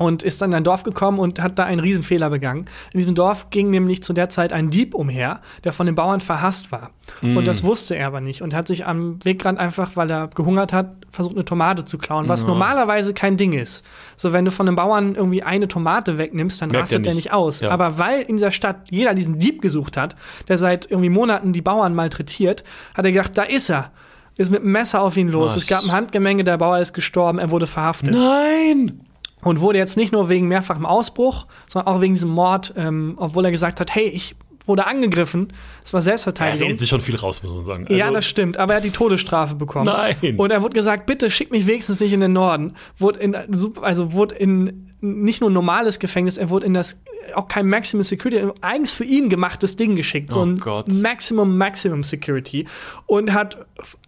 Und 0.00 0.22
ist 0.22 0.40
dann 0.40 0.50
in 0.52 0.56
ein 0.56 0.64
Dorf 0.64 0.82
gekommen 0.82 1.18
und 1.18 1.42
hat 1.42 1.58
da 1.58 1.64
einen 1.64 1.78
Riesenfehler 1.80 2.30
begangen. 2.30 2.64
In 2.92 2.98
diesem 2.98 3.14
Dorf 3.14 3.50
ging 3.50 3.68
nämlich 3.68 4.02
zu 4.02 4.14
der 4.14 4.30
Zeit 4.30 4.50
ein 4.50 4.70
Dieb 4.70 4.94
umher, 4.94 5.40
der 5.64 5.74
von 5.74 5.84
den 5.84 5.94
Bauern 5.94 6.22
verhasst 6.22 6.72
war. 6.72 6.90
Mm. 7.20 7.36
Und 7.36 7.46
das 7.46 7.62
wusste 7.64 7.94
er 7.96 8.06
aber 8.06 8.22
nicht. 8.22 8.40
Und 8.40 8.54
hat 8.54 8.66
sich 8.66 8.86
am 8.86 9.22
Wegrand 9.24 9.58
einfach, 9.58 9.96
weil 9.96 10.10
er 10.10 10.28
gehungert 10.28 10.72
hat, 10.72 10.92
versucht, 11.10 11.34
eine 11.34 11.44
Tomate 11.44 11.84
zu 11.84 11.98
klauen, 11.98 12.30
was 12.30 12.42
Ja. 12.42 12.48
normalerweise 12.48 13.12
kein 13.12 13.36
Ding 13.36 13.52
ist. 13.52 13.84
So, 14.16 14.32
wenn 14.32 14.46
du 14.46 14.50
von 14.50 14.66
einem 14.66 14.76
Bauern 14.76 15.14
irgendwie 15.16 15.42
eine 15.42 15.68
Tomate 15.68 16.16
wegnimmst, 16.16 16.62
dann 16.62 16.70
Merkt 16.70 16.84
rastet 16.84 17.00
er 17.00 17.02
der 17.02 17.14
nicht. 17.14 17.24
nicht 17.26 17.32
aus. 17.34 17.60
Ja. 17.60 17.70
Aber 17.70 17.98
weil 17.98 18.22
in 18.22 18.36
dieser 18.36 18.52
Stadt 18.52 18.86
jeder 18.90 19.12
diesen 19.12 19.38
Dieb 19.38 19.60
gesucht 19.60 19.98
hat, 19.98 20.16
der 20.48 20.56
seit 20.56 20.90
irgendwie 20.90 21.10
Monaten 21.10 21.52
die 21.52 21.60
Bauern 21.62 21.94
malträtiert, 21.94 22.64
hat 22.96 23.04
er 23.04 23.12
gedacht, 23.12 23.36
da 23.36 23.42
ist 23.42 23.68
er. 23.68 23.90
Ist 24.38 24.50
mit 24.50 24.62
einem 24.62 24.72
Messer 24.72 25.02
auf 25.02 25.18
ihn 25.18 25.28
los. 25.28 25.54
Was? 25.56 25.62
Es 25.64 25.68
gab 25.68 25.82
ein 25.84 25.92
Handgemenge, 25.92 26.42
der 26.44 26.56
Bauer 26.56 26.78
ist 26.78 26.94
gestorben, 26.94 27.38
er 27.38 27.50
wurde 27.50 27.66
verhaftet. 27.66 28.14
Nein! 28.14 29.00
Und 29.42 29.60
wurde 29.60 29.78
jetzt 29.78 29.96
nicht 29.96 30.12
nur 30.12 30.28
wegen 30.28 30.48
mehrfachem 30.48 30.84
Ausbruch, 30.86 31.46
sondern 31.66 31.94
auch 31.94 32.00
wegen 32.00 32.14
diesem 32.14 32.30
Mord, 32.30 32.74
ähm, 32.76 33.14
obwohl 33.16 33.44
er 33.44 33.50
gesagt 33.50 33.80
hat, 33.80 33.94
hey, 33.94 34.06
ich 34.08 34.36
wurde 34.66 34.86
angegriffen. 34.86 35.52
Es 35.82 35.92
war 35.92 35.98
Er 35.98 36.02
Selbstverteidigung. 36.02 36.66
redet 36.66 36.78
sich 36.78 36.88
schon 36.88 37.00
viel 37.00 37.16
raus, 37.16 37.42
muss 37.42 37.52
man 37.52 37.64
sagen. 37.64 37.86
ja, 37.88 38.04
Also, 38.04 38.14
das 38.16 38.26
stimmt, 38.26 38.56
aber 38.58 38.74
er 38.74 38.76
hat 38.76 38.84
die 38.84 38.90
Todesstrafe 38.90 39.54
bekommen. 39.56 39.86
Nein. 39.86 40.36
Und 40.36 40.52
er 40.52 40.62
wurde 40.62 40.74
gesagt, 40.74 41.06
bitte 41.06 41.28
schick 41.30 41.50
mich 41.50 41.66
wenigstens 41.66 41.98
nicht 41.98 42.12
in 42.12 42.20
den 42.20 42.34
Norden. 42.34 42.74
Wurde 42.98 43.18
in, 43.20 43.34
also 43.82 44.12
wurde 44.12 44.34
in 44.36 44.86
nicht 45.00 45.40
nur 45.40 45.48
ein 45.50 45.54
normales 45.54 45.98
Gefängnis, 45.98 46.36
er 46.36 46.50
wurde 46.50 46.66
in 46.66 46.74
das 46.74 47.00
auch 47.34 47.48
kein 47.48 47.68
Maximum 47.68 48.02
Security, 48.04 48.38
ein 48.42 48.52
eigens 48.60 48.90
für 48.92 49.04
ihn 49.04 49.28
gemachtes 49.30 49.76
Ding 49.76 49.96
geschickt. 49.96 50.32
so 50.32 50.40
Oh 50.40 50.44
ein 50.44 50.58
Gott. 50.60 50.86
Maximum, 50.88 51.56
Maximum 51.56 52.04
Security. 52.04 52.66
Und 53.06 53.32
hat, 53.32 53.58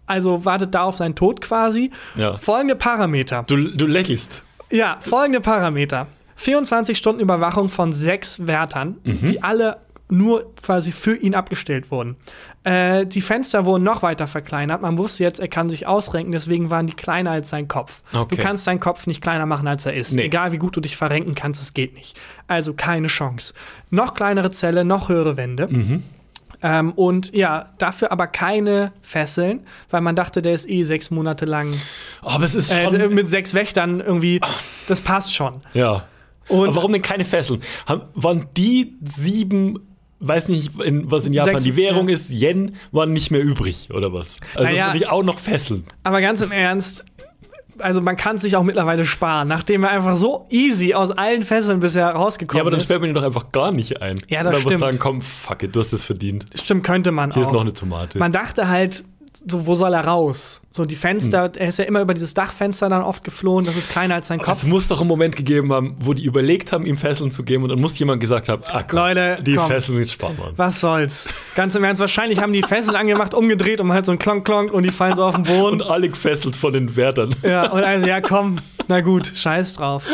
also 0.07 0.45
wartet 0.45 0.75
da 0.75 0.83
auf 0.85 0.97
seinen 0.97 1.15
Tod 1.15 1.41
quasi. 1.41 1.91
Ja. 2.15 2.37
Folgende 2.37 2.77
Parameter. 2.77 3.45
Du, 3.49 3.57
du 3.57 3.87
lächelst. 3.87 4.43
Ja, 4.73 4.97
folgende 5.01 5.41
Parameter. 5.41 6.07
24 6.37 6.99
Stunden 6.99 7.21
Überwachung 7.21 7.69
von 7.69 7.93
sechs 7.93 8.47
Wärtern, 8.47 8.97
Mhm. 9.05 9.27
die 9.27 9.43
alle 9.43 9.77
nur 10.09 10.55
quasi 10.57 10.93
für 10.93 11.17
ihn 11.17 11.35
abgestellt 11.35 11.91
wurden. 11.91 12.17
Äh, 12.65 13.07
die 13.07 13.21
Fenster 13.23 13.65
wurden 13.65 13.83
noch 13.83 14.03
weiter 14.03 14.27
verkleinert. 14.27 14.83
Man 14.83 14.99
wusste 14.99 15.23
jetzt, 15.25 15.41
er 15.41 15.49
kann 15.49 15.71
sich 15.71 15.87
ausrenken, 15.87 16.33
deswegen 16.33 16.71
waren 16.71 16.87
die 16.87 16.93
kleiner 16.93 17.31
als 17.31 17.49
sein 17.51 17.67
Kopf. 17.67 18.03
Okay. 18.13 18.37
Du 18.37 18.43
kannst 18.43 18.67
deinen 18.67 18.79
Kopf 18.81 19.07
nicht 19.07 19.23
kleiner 19.23 19.47
machen, 19.47 19.67
als 19.69 19.87
er 19.87 19.95
ist. 19.95 20.13
Nee. 20.13 20.25
Egal 20.25 20.53
wie 20.53 20.59
gut 20.59 20.77
du 20.77 20.81
dich 20.81 20.97
verrenken 20.97 21.35
kannst, 21.35 21.63
es 21.63 21.73
geht 21.75 21.95
nicht. 21.95 22.19
Also 22.47 22.75
keine 22.75 23.07
Chance. 23.09 23.55
Noch 23.91 24.13
kleinere 24.15 24.51
Zelle, 24.51 24.85
noch 24.85 25.09
höhere 25.09 25.37
Wände. 25.39 25.69
Mhm. 25.69 26.03
Ähm, 26.63 26.93
und 26.93 27.35
ja, 27.35 27.71
dafür 27.79 28.13
aber 28.13 28.27
keine 28.29 28.93
Fesseln, 29.03 29.61
weil 29.91 30.01
man 30.01 30.15
dachte, 30.15 30.43
der 30.43 30.55
ist 30.55 30.69
eh 30.69 30.85
sechs 30.85 31.11
Monate 31.11 31.45
lang 31.45 31.73
Oh, 32.23 32.29
aber 32.29 32.45
es 32.45 32.55
ist 32.55 32.71
äh, 32.71 32.85
schon. 32.85 33.15
mit 33.15 33.29
sechs 33.29 33.53
Wächtern 33.55 34.01
irgendwie. 34.01 34.41
Das 34.87 35.01
passt 35.01 35.35
schon. 35.35 35.63
ja. 35.75 36.05
Und 36.49 36.69
aber 36.69 36.77
warum 36.77 36.93
denn 36.93 37.03
keine 37.03 37.25
Fesseln? 37.25 37.63
Haben, 37.87 38.03
waren 38.15 38.47
die 38.57 38.97
sieben, 39.17 39.79
weiß 40.19 40.49
nicht, 40.49 40.79
in, 40.81 41.09
was 41.11 41.25
in 41.25 41.33
Japan 41.33 41.55
Sechs- 41.55 41.65
die 41.65 41.77
Währung 41.77 42.09
ja. 42.09 42.15
ist, 42.15 42.31
Yen, 42.31 42.75
waren 42.91 43.13
nicht 43.13 43.31
mehr 43.31 43.41
übrig, 43.41 43.91
oder 43.95 44.13
was? 44.13 44.39
Also 44.57 44.65
Naja. 44.69 44.87
das 44.87 44.95
würde 44.95 45.05
ich 45.05 45.11
auch 45.11 45.23
noch 45.23 45.39
fesseln. 45.39 45.85
Aber 46.03 46.21
ganz 46.21 46.41
im 46.41 46.51
Ernst, 46.51 47.05
also 47.83 48.01
man 48.01 48.17
kann 48.17 48.39
sich 48.39 48.57
auch 48.57 48.63
mittlerweile 48.63 49.05
sparen, 49.05 49.49
nachdem 49.49 49.85
er 49.85 49.91
einfach 49.91 50.17
so 50.17 50.47
easy 50.51 50.95
aus 50.95 51.11
allen 51.11 51.43
Fesseln 51.43 51.81
bisher 51.81 52.09
rausgekommen 52.11 52.59
Ja, 52.59 52.63
aber 52.63 52.71
dann 52.71 52.79
ist. 52.79 52.85
sperrt 52.85 53.01
man 53.01 53.11
ihn 53.11 53.15
doch 53.15 53.23
einfach 53.23 53.53
gar 53.53 53.73
nicht 53.73 54.01
ein. 54.03 54.23
Ja, 54.29 54.43
das 54.43 54.51
Und 54.53 54.57
einfach 54.57 54.71
stimmt. 54.71 54.81
sagen, 54.81 54.99
komm, 54.99 55.23
fuck 55.23 55.63
it, 55.63 55.75
du 55.77 55.81
hast 55.81 55.93
das 55.93 56.05
verdient. 56.05 56.45
Stimmt, 56.55 56.85
könnte 56.85 57.13
man 57.13 57.33
Hier 57.33 57.43
auch. 57.43 57.47
ist 57.49 57.53
noch 57.53 57.61
eine 57.63 57.73
Tomate. 57.73 58.19
man 58.19 58.33
dachte 58.33 58.69
halt, 58.69 59.05
so, 59.35 59.67
wo 59.67 59.75
soll 59.75 59.95
er 59.95 60.05
raus? 60.05 60.61
So 60.71 60.85
die 60.85 60.95
Fenster, 60.97 61.45
Hm. 61.45 61.53
er 61.57 61.69
ist 61.69 61.79
ja 61.79 61.85
immer 61.85 62.01
über 62.01 62.15
dieses 62.15 62.35
Dachfenster 62.35 62.89
dann 62.89 63.03
oft 63.03 63.25
geflohen, 63.25 63.65
das 63.65 63.77
ist 63.77 63.91
kleiner 63.91 64.15
als 64.17 64.29
sein 64.29 64.41
Kopf. 64.41 64.59
es 64.63 64.67
muss 64.67 64.89
doch 64.89 65.01
einen 65.01 65.09
Moment 65.09 65.37
gegeben 65.37 65.73
haben, 65.73 65.97
wo 66.01 66.15
die 66.15 66.25
überlegt 66.25 66.73
haben, 66.73 66.87
ihm 66.87 66.97
Fesseln 66.97 67.31
zu 67.31 67.43
geben 67.43 67.63
und 67.65 67.71
dann 67.71 67.81
muss 67.81 67.99
jemand 67.99 68.21
gesagt 68.21 68.49
haben, 68.49 68.63
ah, 68.67 68.83
komm, 68.83 68.99
Leute, 68.99 69.39
die 69.43 69.55
komm. 69.55 69.69
Fesseln 69.69 69.97
sind 69.99 70.11
sparen 70.11 70.37
wir 70.39 70.49
uns. 70.49 70.59
Was 70.59 70.81
soll's? 70.81 71.29
Ganz 71.55 71.75
im 71.75 71.85
Ernst, 71.85 72.01
wahrscheinlich 72.01 72.41
haben 72.41 72.53
die 72.53 72.63
Fesseln 72.63 72.97
angemacht, 72.97 73.35
umgedreht 73.35 73.81
und 73.81 73.93
halt 73.93 74.07
so 74.07 74.13
ein 74.13 74.19
Klonk 74.19 74.45
Klonk 74.45 74.73
und 74.73 74.83
die 74.83 74.91
fallen 74.91 75.17
so 75.17 75.25
auf 75.25 75.35
den 75.35 75.45
Boden. 75.45 75.81
Und 75.81 75.91
alle 75.91 76.09
gefesselt 76.09 76.57
von 76.57 76.73
den 76.73 76.95
Wärtern. 76.97 77.35
Ja, 77.43 77.71
und 77.71 77.83
also, 77.85 78.07
ja, 78.07 78.21
komm, 78.21 78.59
na 78.89 79.01
gut, 79.01 79.27
scheiß 79.35 79.75
drauf. 79.75 80.05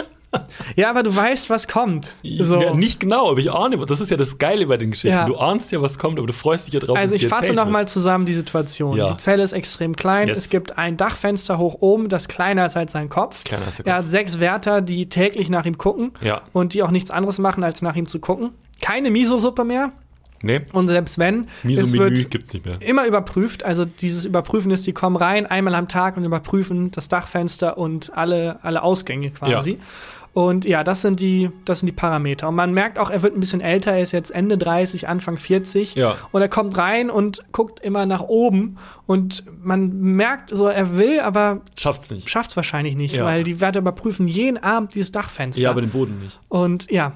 Ja, 0.76 0.91
aber 0.91 1.03
du 1.03 1.14
weißt, 1.14 1.49
was 1.49 1.68
kommt. 1.68 2.14
So. 2.41 2.61
Ja, 2.61 2.74
nicht 2.74 3.01
genau, 3.01 3.31
aber 3.31 3.39
ich 3.41 3.51
ahne, 3.51 3.79
das 3.79 4.01
ist 4.01 4.11
ja 4.11 4.16
das 4.18 4.37
Geile 4.39 4.66
bei 4.66 4.76
den 4.76 4.91
Geschichten. 4.91 5.16
Ja. 5.16 5.24
Du 5.26 5.37
ahnst 5.39 5.72
ja, 5.72 5.81
was 5.81 5.99
kommt, 5.99 6.18
aber 6.18 6.26
du 6.26 6.33
freust 6.35 6.66
dich 6.66 6.74
ja 6.74 6.81
drauf. 6.81 6.97
Also 6.99 7.14
ich 7.14 7.26
fasse 7.29 7.43
erzählt 7.43 7.57
noch 7.57 7.64
wird. 7.64 7.72
mal 7.72 7.89
zusammen 7.89 8.26
die 8.26 8.35
Situation. 8.35 8.97
Ja. 8.99 9.11
Die 9.11 9.16
Zelle 9.16 9.43
ist 9.43 9.55
extrem 9.55 9.97
klein. 9.97 10.29
Yes. 10.29 10.39
Es 10.39 10.51
gibt 10.51 10.76
ein 10.76 10.97
Dachfenster 10.99 11.57
hoch 11.59 11.76
oben, 11.81 12.09
das 12.11 12.29
kleiner 12.29 12.66
ist 12.66 12.76
als 12.76 12.93
sein 12.93 13.09
Kopf. 13.09 13.45
Kleiner 13.45 13.64
als 13.66 13.76
der 13.76 13.87
Er 13.87 13.93
Kopf. 13.95 14.05
hat 14.05 14.09
sechs 14.11 14.39
Wärter, 14.39 14.83
die 14.83 15.09
täglich 15.09 15.49
nach 15.49 15.64
ihm 15.64 15.79
gucken 15.79 16.12
und 16.53 16.74
die 16.74 16.83
auch 16.83 16.91
nichts 16.91 17.11
anderes 17.11 17.39
machen, 17.39 17.64
als 17.64 17.81
nach 17.83 17.97
ihm 17.97 18.07
zu 18.07 18.18
gucken. 18.20 18.51
Keine 18.83 19.11
Miso-Suppe 19.11 19.64
mehr. 19.64 19.93
Nee, 20.41 20.61
Und 20.72 20.87
selbst 20.87 21.18
wenn, 21.18 21.49
es 21.64 21.93
wird 21.93 22.31
gibt's 22.31 22.53
nicht 22.53 22.64
mehr. 22.64 22.81
immer 22.81 23.07
überprüft. 23.07 23.64
Also 23.64 23.85
dieses 23.85 24.24
Überprüfen 24.24 24.70
ist, 24.70 24.87
die 24.87 24.93
kommen 24.93 25.16
rein 25.16 25.47
einmal 25.47 25.74
am 25.74 25.89
Tag 25.89 26.16
und 26.16 26.22
überprüfen 26.22 26.93
das 26.93 27.09
Dachfenster 27.09 27.76
und 27.76 28.16
alle, 28.16 28.61
alle 28.62 28.85
Ausgänge 28.85 29.31
quasi. 29.33 29.72
Ja. 29.72 29.79
Und 30.33 30.64
ja, 30.64 30.85
das 30.85 31.03
sind, 31.03 31.20
die, 31.20 31.51
das 31.64 31.81
sind 31.81 31.87
die 31.87 31.93
Parameter. 31.93 32.49
Und 32.49 32.55
man 32.55 32.72
merkt 32.72 32.99
auch, 32.99 33.11
er 33.11 33.22
wird 33.22 33.35
ein 33.37 33.41
bisschen 33.41 33.61
älter, 33.61 33.93
er 33.93 34.03
ist 34.03 34.12
jetzt 34.12 34.31
Ende 34.31 34.57
30, 34.59 35.09
Anfang 35.09 35.39
40. 35.39 35.95
Ja. 35.97 36.16
Und 36.33 36.43
er 36.43 36.49
kommt 36.49 36.76
rein 36.79 37.11
und 37.11 37.43
guckt 37.53 37.81
immer 37.81 38.07
nach 38.07 38.22
oben. 38.22 38.76
Und 39.07 39.45
man 39.62 39.93
merkt 40.01 40.51
so, 40.55 40.66
er 40.66 40.97
will, 40.97 41.20
aber 41.20 41.62
Schafft's 41.76 42.11
nicht. 42.11 42.31
schafft 42.31 42.51
es 42.51 42.57
wahrscheinlich 42.57 42.95
nicht, 42.95 43.14
Ja. 43.16 43.24
weil 43.24 43.43
die 43.43 43.61
Werte 43.61 43.79
überprüfen 43.81 44.29
jeden 44.29 44.59
Abend 44.59 44.95
dieses 44.95 45.11
Dachfenster. 45.12 45.62
Ja, 45.62 45.70
aber 45.70 45.81
den 45.81 45.91
Boden 45.91 46.20
nicht. 46.20 46.39
und 46.49 46.91
ja, 46.91 47.12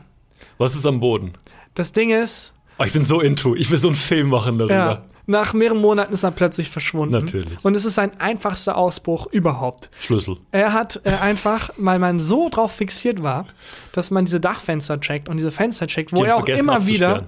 Was 0.59 0.75
ist 0.75 0.87
am 0.87 0.99
Boden? 1.01 1.33
das 1.75 1.93
Ding 1.93 2.11
ist, 2.11 2.55
Oh, 2.83 2.87
ich 2.87 2.93
bin 2.93 3.05
so 3.05 3.21
into. 3.21 3.55
Ich 3.55 3.71
will 3.71 3.79
so 3.79 3.89
einen 3.89 3.95
Film 3.95 4.29
machen 4.29 4.59
darüber. 4.59 4.75
Ja. 4.75 5.03
Nach 5.27 5.53
mehreren 5.53 5.81
Monaten 5.81 6.13
ist 6.13 6.25
er 6.25 6.33
plötzlich 6.33 6.69
verschwunden. 6.69 7.13
Natürlich. 7.15 7.65
Und 7.65 7.77
es 7.77 7.85
ist 7.85 7.95
sein 7.95 8.11
einfachster 8.21 8.77
Ausbruch 8.77 9.27
überhaupt. 9.31 9.89
Schlüssel. 10.01 10.39
Er 10.51 10.73
hat 10.73 11.01
äh, 11.05 11.11
einfach, 11.11 11.71
weil 11.77 11.99
man 12.01 12.19
so 12.19 12.49
drauf 12.49 12.73
fixiert 12.73 13.23
war, 13.23 13.47
dass 13.93 14.11
man 14.11 14.25
diese 14.25 14.41
Dachfenster 14.41 14.99
checkt 15.01 15.29
und 15.29 15.37
diese 15.37 15.53
Fenster 15.53 15.87
checkt, 15.87 16.13
wo 16.13 16.17
Die 16.23 16.29
er 16.29 16.37
auch 16.37 16.47
immer 16.47 16.87
wieder. 16.87 17.25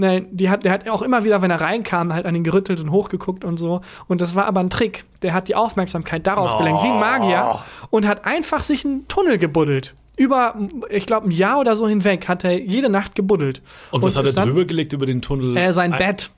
Nein, 0.00 0.26
die 0.30 0.48
hat, 0.48 0.62
der 0.64 0.70
hat 0.72 0.88
auch 0.88 1.02
immer 1.02 1.24
wieder, 1.24 1.42
wenn 1.42 1.50
er 1.50 1.60
reinkam, 1.60 2.12
halt 2.12 2.24
an 2.24 2.34
ihn 2.34 2.44
gerüttelt 2.44 2.78
und 2.80 2.92
hochgeguckt 2.92 3.44
und 3.44 3.56
so. 3.56 3.80
Und 4.06 4.20
das 4.20 4.36
war 4.36 4.44
aber 4.46 4.60
ein 4.60 4.70
Trick. 4.70 5.04
Der 5.22 5.32
hat 5.34 5.48
die 5.48 5.56
Aufmerksamkeit 5.56 6.24
darauf 6.26 6.52
Oh. 6.54 6.58
gelenkt, 6.58 6.84
wie 6.84 6.88
ein 6.88 7.00
Magier, 7.00 7.58
und 7.90 8.06
hat 8.06 8.24
einfach 8.24 8.62
sich 8.62 8.84
einen 8.84 9.08
Tunnel 9.08 9.38
gebuddelt. 9.38 9.94
Über, 10.18 10.54
ich 10.90 11.06
glaube, 11.06 11.28
ein 11.28 11.30
Jahr 11.30 11.60
oder 11.60 11.76
so 11.76 11.88
hinweg 11.88 12.28
hat 12.28 12.44
er 12.44 12.58
jede 12.60 12.88
Nacht 12.90 13.14
gebuddelt. 13.14 13.62
Und 13.92 14.02
was 14.02 14.16
hat 14.16 14.26
er 14.26 14.32
drüber 14.44 14.64
gelegt 14.64 14.92
über 14.92 15.06
den 15.06 15.22
Tunnel? 15.22 15.56
äh, 15.56 15.72
sein 15.72 15.92
Ein- 15.94 15.98
Bett. 15.98 16.30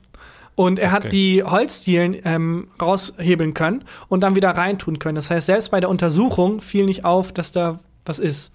Und 0.55 0.79
er 0.79 0.91
hat 0.91 1.01
Okay. 1.05 1.09
die 1.09 1.43
Holzdielen 1.43 2.15
ähm, 2.25 2.67
raushebeln 2.79 3.53
können 3.53 3.85
und 4.09 4.21
dann 4.21 4.35
wieder 4.35 4.49
reintun 4.51 4.99
können. 4.99 5.15
Das 5.15 5.31
heißt, 5.31 5.47
selbst 5.47 5.71
bei 5.71 5.79
der 5.79 5.89
Untersuchung 5.89 6.61
fiel 6.61 6.85
nicht 6.85 7.05
auf, 7.05 7.31
dass 7.31 7.51
da 7.51 7.79
was 8.05 8.19
ist. 8.19 8.51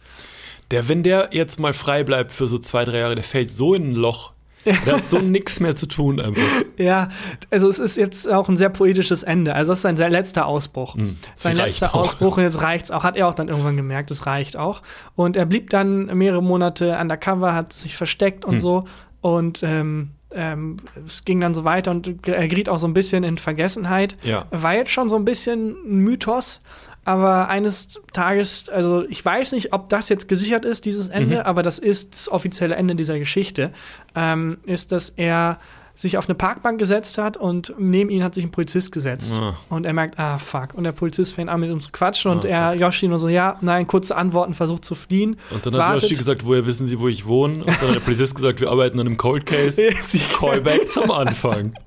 Der, 0.70 0.88
wenn 0.88 1.02
der 1.02 1.30
jetzt 1.32 1.58
mal 1.58 1.72
frei 1.72 2.04
bleibt 2.04 2.32
für 2.32 2.46
so 2.46 2.58
zwei, 2.58 2.84
drei 2.84 2.98
Jahre, 2.98 3.14
der 3.14 3.24
fällt 3.24 3.50
so 3.50 3.72
in 3.74 3.90
ein 3.90 3.94
Loch. 3.94 4.32
Der 4.66 4.96
hat 4.96 5.04
so 5.06 5.18
nichts 5.18 5.60
mehr 5.60 5.76
zu 5.76 5.86
tun 5.86 6.20
einfach. 6.20 6.42
Ja, 6.76 7.08
also 7.50 7.68
es 7.68 7.78
ist 7.78 7.96
jetzt 7.96 8.30
auch 8.30 8.48
ein 8.48 8.56
sehr 8.56 8.68
poetisches 8.68 9.22
Ende. 9.22 9.54
Also 9.54 9.72
das 9.72 9.78
ist 9.78 9.82
sein 9.82 9.96
letzter 9.96 10.46
Ausbruch. 10.46 10.94
Hm, 10.96 11.16
sein 11.36 11.56
letzter 11.56 11.94
auch. 11.94 12.06
Ausbruch 12.06 12.36
und 12.36 12.42
jetzt 12.42 12.60
reicht's 12.60 12.90
auch. 12.90 13.04
Hat 13.04 13.16
er 13.16 13.28
auch 13.28 13.34
dann 13.34 13.48
irgendwann 13.48 13.76
gemerkt, 13.76 14.10
es 14.10 14.26
reicht 14.26 14.56
auch. 14.56 14.82
Und 15.14 15.36
er 15.36 15.46
blieb 15.46 15.70
dann 15.70 16.06
mehrere 16.18 16.42
Monate 16.42 16.98
undercover, 17.00 17.54
hat 17.54 17.72
sich 17.72 17.96
versteckt 17.96 18.44
und 18.44 18.54
Hm. 18.54 18.58
so. 18.60 18.84
Und 19.20 19.62
ähm, 19.62 20.10
ähm, 20.32 20.76
es 21.04 21.24
ging 21.24 21.40
dann 21.40 21.54
so 21.54 21.64
weiter 21.64 21.90
und 21.90 22.26
er 22.28 22.46
geriet 22.48 22.68
auch 22.68 22.78
so 22.78 22.86
ein 22.86 22.94
bisschen 22.94 23.24
in 23.24 23.38
Vergessenheit. 23.38 24.16
Ja. 24.22 24.46
War 24.50 24.74
jetzt 24.74 24.90
schon 24.90 25.08
so 25.08 25.16
ein 25.16 25.24
bisschen 25.24 25.70
ein 25.70 25.98
Mythos. 25.98 26.60
Aber 27.06 27.48
eines 27.48 28.00
Tages, 28.12 28.68
also 28.68 29.04
ich 29.08 29.24
weiß 29.24 29.52
nicht, 29.52 29.72
ob 29.72 29.88
das 29.88 30.08
jetzt 30.08 30.28
gesichert 30.28 30.64
ist, 30.64 30.84
dieses 30.84 31.06
Ende, 31.08 31.36
Mhm. 31.36 31.42
aber 31.42 31.62
das 31.62 31.78
ist 31.78 32.14
das 32.14 32.28
offizielle 32.28 32.74
Ende 32.74 32.96
dieser 32.96 33.18
Geschichte, 33.20 33.70
ähm, 34.16 34.58
ist, 34.66 34.90
dass 34.90 35.10
er 35.10 35.58
sich 35.96 36.18
auf 36.18 36.28
eine 36.28 36.34
Parkbank 36.34 36.78
gesetzt 36.78 37.18
hat 37.18 37.36
und 37.38 37.74
neben 37.78 38.10
ihn 38.10 38.22
hat 38.22 38.34
sich 38.34 38.44
ein 38.44 38.50
Polizist 38.50 38.92
gesetzt. 38.92 39.32
Ah. 39.40 39.56
Und 39.70 39.86
er 39.86 39.94
merkt, 39.94 40.18
ah, 40.18 40.36
fuck. 40.38 40.74
Und 40.74 40.84
der 40.84 40.92
Polizist 40.92 41.32
fängt 41.34 41.48
an 41.50 41.58
mit 41.60 41.70
ihm 41.70 41.80
zu 41.80 41.90
quatschen 41.90 42.30
und 42.30 42.44
Ah, 42.44 42.48
er, 42.48 42.74
Yoshi 42.74 43.08
nur 43.08 43.18
so, 43.18 43.28
ja, 43.28 43.56
nein, 43.62 43.86
kurze 43.86 44.14
Antworten, 44.14 44.52
versucht 44.54 44.84
zu 44.84 44.94
fliehen. 44.94 45.36
Und 45.50 45.64
dann 45.64 45.72
hat 45.74 45.80
wartet. 45.80 46.02
Yoshi 46.02 46.14
gesagt, 46.14 46.44
woher 46.46 46.66
wissen 46.66 46.86
Sie, 46.86 47.00
wo 47.00 47.08
ich 47.08 47.26
wohne? 47.26 47.54
Und 47.64 47.66
dann 47.66 47.88
hat 47.88 47.94
der 47.94 48.00
Polizist 48.00 48.34
gesagt, 48.34 48.60
wir 48.60 48.70
arbeiten 48.70 49.00
an 49.00 49.06
einem 49.06 49.16
Cold 49.16 49.46
Case. 49.46 49.80
Sie- 50.04 50.18
Callback 50.38 50.90
zum 50.92 51.10
Anfang. 51.10 51.72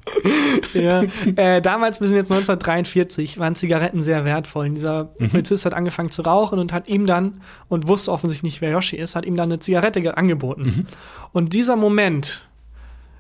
Ja. 0.73 1.03
äh, 1.35 1.61
damals, 1.61 1.99
wir 2.01 2.07
sind 2.07 2.17
jetzt 2.17 2.31
1943, 2.31 3.37
waren 3.39 3.55
Zigaretten 3.55 4.01
sehr 4.01 4.25
wertvoll. 4.25 4.67
Und 4.67 4.75
dieser 4.75 5.09
Mhm. 5.19 5.29
Polizist 5.29 5.65
hat 5.65 5.73
angefangen 5.73 6.09
zu 6.09 6.21
rauchen 6.23 6.59
und 6.59 6.73
hat 6.73 6.87
ihm 6.89 7.05
dann, 7.05 7.41
und 7.67 7.87
wusste 7.87 8.11
offensichtlich 8.11 8.53
nicht, 8.53 8.61
wer 8.61 8.71
Yoshi 8.71 8.95
ist, 8.97 9.15
hat 9.15 9.25
ihm 9.25 9.35
dann 9.35 9.49
eine 9.49 9.59
Zigarette 9.59 10.01
ge- 10.01 10.11
angeboten. 10.13 10.63
Mhm. 10.63 10.85
Und 11.31 11.53
dieser 11.53 11.75
Moment, 11.75 12.47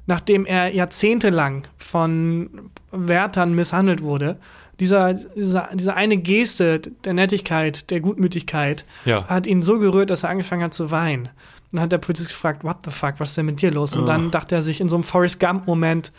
nachdem 0.09 0.45
er 0.47 0.73
jahrzehntelang 0.73 1.67
von 1.77 2.49
Wärtern 2.91 3.53
misshandelt 3.53 4.01
wurde, 4.01 4.37
dieser, 4.79 5.13
dieser, 5.13 5.69
diese 5.73 5.93
eine 5.95 6.17
Geste 6.17 6.79
der 7.05 7.13
Nettigkeit, 7.13 7.91
der 7.91 7.99
Gutmütigkeit, 7.99 8.85
Ja. 9.05 9.25
hat 9.27 9.45
ihn 9.45 9.61
so 9.61 9.77
gerührt, 9.77 10.09
dass 10.09 10.23
er 10.23 10.29
angefangen 10.31 10.63
hat 10.63 10.73
zu 10.73 10.89
weinen. 10.89 11.29
Dann 11.71 11.81
hat 11.81 11.91
der 11.91 11.99
Polizist 11.99 12.29
gefragt, 12.29 12.63
what 12.63 12.77
the 12.85 12.91
fuck, 12.91 13.15
was 13.19 13.29
ist 13.29 13.37
denn 13.37 13.45
mit 13.45 13.61
dir 13.61 13.71
los? 13.71 13.95
Und 13.95 14.07
dann 14.07 14.27
Oh. 14.27 14.29
dachte 14.31 14.55
er 14.55 14.61
sich 14.63 14.81
in 14.81 14.89
so 14.89 14.95
einem 14.95 15.03
Forrest 15.03 15.39
Gump-Moment, 15.39 16.11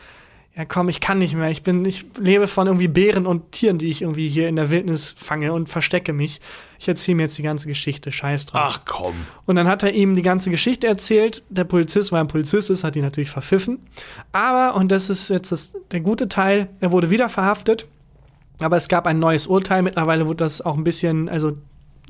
ja 0.60 0.66
komm, 0.66 0.90
ich 0.90 1.00
kann 1.00 1.16
nicht 1.16 1.34
mehr. 1.34 1.50
Ich 1.50 1.62
bin, 1.62 1.86
ich 1.86 2.04
lebe 2.18 2.46
von 2.46 2.66
irgendwie 2.66 2.86
Bären 2.86 3.26
und 3.26 3.50
Tieren, 3.52 3.78
die 3.78 3.88
ich 3.88 4.02
irgendwie 4.02 4.28
hier 4.28 4.46
in 4.46 4.56
der 4.56 4.70
Wildnis 4.70 5.14
fange 5.16 5.54
und 5.54 5.70
verstecke 5.70 6.12
mich. 6.12 6.42
Ich 6.78 6.86
erzähle 6.86 7.16
mir 7.16 7.22
jetzt 7.22 7.38
die 7.38 7.42
ganze 7.42 7.66
Geschichte, 7.66 8.12
scheiß 8.12 8.44
drauf. 8.44 8.60
Ach 8.62 8.80
komm. 8.84 9.14
Und 9.46 9.56
dann 9.56 9.66
hat 9.66 9.82
er 9.82 9.94
ihm 9.94 10.14
die 10.14 10.22
ganze 10.22 10.50
Geschichte 10.50 10.86
erzählt. 10.86 11.42
Der 11.48 11.64
Polizist, 11.64 12.12
weil 12.12 12.18
er 12.18 12.24
ein 12.24 12.28
Polizist 12.28 12.68
ist, 12.68 12.84
hat 12.84 12.94
ihn 12.94 13.02
natürlich 13.02 13.30
verpfiffen. 13.30 13.78
Aber, 14.32 14.76
und 14.76 14.92
das 14.92 15.08
ist 15.08 15.30
jetzt 15.30 15.50
das, 15.50 15.72
der 15.92 16.00
gute 16.00 16.28
Teil, 16.28 16.68
er 16.80 16.92
wurde 16.92 17.08
wieder 17.08 17.30
verhaftet. 17.30 17.86
Aber 18.58 18.76
es 18.76 18.88
gab 18.88 19.06
ein 19.06 19.18
neues 19.18 19.46
Urteil. 19.46 19.80
Mittlerweile 19.80 20.26
wurde 20.26 20.44
das 20.44 20.60
auch 20.60 20.76
ein 20.76 20.84
bisschen, 20.84 21.30
also 21.30 21.54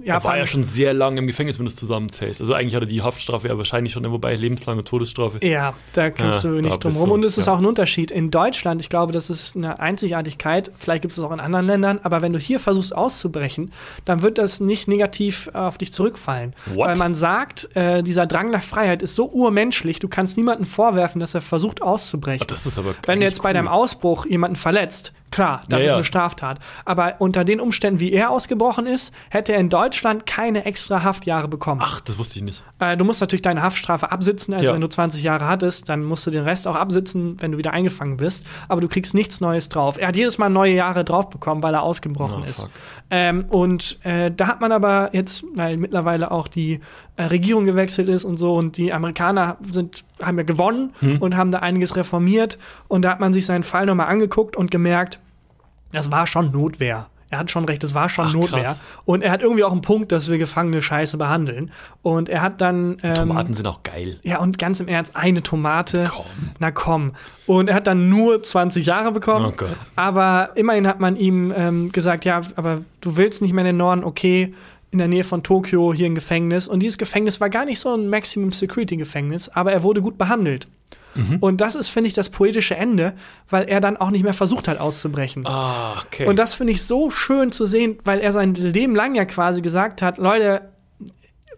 Er 0.05 0.25
war 0.25 0.37
ja 0.37 0.47
schon 0.47 0.65
sehr 0.65 0.93
lange 0.93 1.19
im 1.19 1.27
Gefängnis, 1.27 1.59
wenn 1.59 1.67
du 1.67 1.71
es 1.71 1.77
zusammenzählst. 1.77 2.41
Also 2.41 2.55
eigentlich 2.55 2.75
hat 2.75 2.83
er 2.83 2.89
die 2.89 3.03
Haftstrafe 3.03 3.49
ja 3.49 3.57
wahrscheinlich 3.57 3.93
schon, 3.93 4.11
wobei 4.11 4.35
lebenslange 4.35 4.83
Todesstrafe. 4.83 5.39
Ja, 5.47 5.75
da 5.93 6.11
kommst 6.11 6.45
Ja, 6.45 6.51
du 6.51 6.61
nicht 6.61 6.83
drum 6.83 6.97
rum. 6.97 7.11
Und 7.13 7.25
es 7.25 7.39
ist 7.39 7.47
ja. 7.47 7.55
auch 7.55 7.59
ein 7.59 7.67
Unterschied. 7.67 8.11
In 8.11 8.31
Deutschland, 8.31 8.81
ich 8.81 8.89
glaube, 8.89 9.13
das 9.13 9.31
ist 9.31 9.57
eine 9.57 9.79
Einzigartigkeit, 9.79 10.73
vielleicht 10.77 11.03
gibt 11.03 11.13
es 11.13 11.21
es 11.21 11.25
auch 11.25 11.33
in 11.33 11.41
anderen 11.41 11.67
Ländern, 11.67 12.01
aber 12.03 12.23
wenn 12.23 12.33
du 12.33 12.39
hier 12.39 12.59
versuchst 12.59 12.95
auszubrechen, 12.95 13.73
dann 14.05 14.23
wird 14.23 14.39
das 14.39 14.61
nicht 14.61 14.89
negativ 14.89 15.49
auf 15.53 15.79
dich 15.79 15.93
zurückfallen. 15.93 16.55
What? 16.75 16.89
Weil 16.89 16.97
man 16.97 17.15
sagt, 17.15 17.69
äh, 17.75 18.03
dieser 18.03 18.27
Drang 18.27 18.51
nach 18.51 18.63
Freiheit 18.63 19.03
ist 19.03 19.15
so 19.15 19.31
urmenschlich, 19.31 19.99
du 19.99 20.09
kannst 20.09 20.37
niemandem 20.37 20.67
vorwerfen, 20.67 21.21
dass 21.21 21.35
er 21.35 21.41
versucht 21.41 21.83
auszubrechen. 21.83 22.47
Ah, 22.49 22.51
das 22.51 22.67
ist 22.67 22.79
aber 22.79 22.95
wenn 23.07 23.21
du 23.21 23.27
jetzt 23.27 23.37
eigentlich 23.37 23.43
bei 23.43 23.49
cool. 23.51 23.55
deinem 23.55 23.69
Ausbruch 23.69 24.27
jemanden 24.27 24.57
verletzt, 24.57 25.13
klar, 25.31 25.63
das 25.69 25.81
Ja, 25.83 25.89
ist 25.89 25.95
eine 25.95 26.05
Straftat. 26.05 26.59
Aber 26.85 27.15
unter 27.19 27.45
den 27.45 27.61
Umständen, 27.61 28.01
wie 28.01 28.13
er 28.13 28.31
ausgebrochen 28.31 28.87
ist, 28.87 29.13
hätte 29.31 29.53
er 29.53 29.61
in 29.61 29.69
Deutschland 29.69 30.27
keine 30.27 30.65
extra 30.65 31.03
Haftjahre 31.03 31.49
bekommen. 31.49 31.81
Ach, 31.85 32.01
das 32.01 32.19
wusste 32.19 32.39
ich 32.39 32.45
nicht. 32.45 32.63
Äh, 32.79 32.97
du 32.97 33.05
musst 33.05 33.21
natürlich 33.21 33.43
deine 33.43 33.63
Haftstrafe 33.63 34.11
absitzen. 34.11 34.55
Also 34.55 34.67
Ja. 34.69 34.75
wenn 34.75 34.81
du 34.81 34.89
20 34.89 35.23
Jahre 35.23 35.47
hattest, 35.47 35.89
dann 35.89 36.05
musst 36.05 36.27
du 36.27 36.31
den 36.31 36.45
Rest 36.45 36.67
auch 36.67 36.75
absitzen, 36.77 37.37
wenn 37.41 37.53
du 37.53 37.59
wieder 37.59 37.73
eingefangen 37.73 38.17
bist. 38.17 38.45
Aber 38.69 38.81
du 38.81 38.89
kriegst 38.89 39.15
nichts 39.15 39.41
Neues 39.41 39.69
drauf. 39.69 39.99
Er 39.99 40.09
hat 40.09 40.17
jedes 40.17 40.39
Mal 40.39 40.49
neue 40.51 40.75
Jahre 40.75 41.05
drauf 41.05 41.31
bekommen, 41.31 41.63
weil 41.63 41.75
er 41.75 41.83
ausgebrochen 41.83 42.43
Oh, 42.45 42.49
ist. 42.49 42.69
Ähm, 43.11 43.45
und 43.49 43.99
äh, 44.05 44.31
da 44.31 44.47
hat 44.47 44.61
man 44.61 44.73
aber 44.73 45.11
jetzt, 45.13 45.45
weil 45.55 45.77
mittlerweile 45.77 46.31
auch 46.31 46.49
die 46.49 46.81
Regierung 47.27 47.65
gewechselt 47.65 48.09
ist 48.09 48.25
und 48.25 48.37
so 48.39 48.55
und 48.55 48.77
die 48.77 48.93
Amerikaner 48.93 49.57
sind, 49.71 50.05
haben 50.23 50.39
ja 50.39 50.45
gewonnen 50.45 50.93
Hm. 51.01 51.19
und 51.19 51.37
haben 51.37 51.51
da 51.51 51.59
einiges 51.59 51.97
reformiert. 51.97 52.59
Und 52.89 53.03
da 53.03 53.11
hat 53.11 53.21
man 53.21 53.33
sich 53.33 53.47
seinen 53.47 53.65
Fall 53.65 53.87
nochmal 53.87 54.07
angeguckt 54.07 54.57
und 54.57 54.71
gemerkt, 54.71 55.19
das 55.93 56.11
war 56.11 56.27
schon 56.27 56.53
Notwehr. 56.53 57.09
Er 57.33 57.39
hat 57.39 57.51
schon 57.53 57.65
recht, 57.65 57.85
es 57.85 57.95
war 57.95 58.09
schon 58.09 58.27
Ach, 58.27 58.33
Notwehr. 58.35 58.63
krass. 58.65 58.83
Und 59.05 59.23
er 59.23 59.31
hat 59.31 59.41
irgendwie 59.41 59.63
auch 59.63 59.71
einen 59.71 59.83
Punkt, 59.83 60.11
dass 60.11 60.29
wir 60.29 60.37
Gefangene 60.39 60.83
scheiße 60.83 61.17
behandeln. 61.17 61.71
Und 62.03 62.29
er 62.29 62.43
hat 62.43 62.61
dann. 62.61 62.97
Ähm, 63.05 63.15
Tomaten 63.15 63.55
sind 63.55 63.69
auch 63.69 63.85
geil. 63.85 64.19
Ja, 64.25 64.41
und 64.41 64.59
ganz 64.59 64.81
im 64.81 64.89
Ernst, 64.89 65.15
eine 65.15 65.41
Tomate. 65.41 66.09
Komm. 66.13 66.25
Na 66.59 66.73
komm. 66.73 67.13
Und 67.47 67.69
er 67.69 67.77
hat 67.77 67.87
dann 67.87 68.09
nur 68.09 68.43
20 68.43 68.85
Jahre 68.85 69.13
bekommen. 69.13 69.47
Oh 69.47 69.53
Gott. 69.57 69.77
Aber 69.95 70.51
immerhin 70.57 70.89
hat 70.89 70.99
man 70.99 71.15
ihm 71.17 71.53
ähm, 71.57 71.93
gesagt, 71.93 72.25
ja, 72.25 72.41
aber 72.57 72.81
du 73.01 73.17
willst 73.17 73.43
nicht 73.43 73.53
mehr 73.53 73.63
in 73.63 73.67
den 73.67 73.77
Norden, 73.77 74.03
okay, 74.03 74.53
in 74.91 74.99
der 74.99 75.09
Nähe 75.09 75.25
von 75.25 75.43
Tokio, 75.43 75.95
hier 75.95 76.07
ein 76.07 76.15
Gefängnis. 76.15 76.67
Und 76.67 76.81
dieses 76.81 76.99
Gefängnis 76.99 77.41
war 77.41 77.51
gar 77.51 77.65
nicht 77.65 77.81
so 77.81 77.95
ein 77.95 78.09
Maximum 78.09 78.53
Security 78.53 78.97
Gefängnis, 78.97 79.49
aber 79.49 79.73
er 79.73 79.83
wurde 79.83 80.03
gut 80.03 80.19
behandelt. 80.19 80.67
Mhm. 81.15 81.39
Und 81.41 81.61
das 81.61 81.75
ist, 81.75 81.89
finde 81.89 82.09
ich, 82.09 82.15
das 82.15 82.29
poetische 82.29 82.77
Ende, 82.77 83.15
weil 83.49 83.69
er 83.69 83.81
dann 83.81 83.97
auch 83.97 84.11
nicht 84.11 84.23
mehr 84.23 84.35
versucht 84.35 84.69
hat 84.69 84.79
auszubrechen. 84.79 85.47
Ah, 85.47 86.01
okay. 86.05 86.27
Und 86.27 86.39
das 86.39 86.55
finde 86.55 86.73
ich 86.73 86.85
so 86.85 87.11
schön 87.11 87.53
zu 87.53 87.67
sehen, 87.67 87.99
weil 88.05 88.21
er 88.21 88.33
sein 88.33 88.55
Leben 88.55 88.95
lang 88.95 89.15
ja 89.15 89.25
quasi 89.25 89.61
gesagt 89.61 90.03
hat, 90.03 90.19
Leute, 90.19 90.71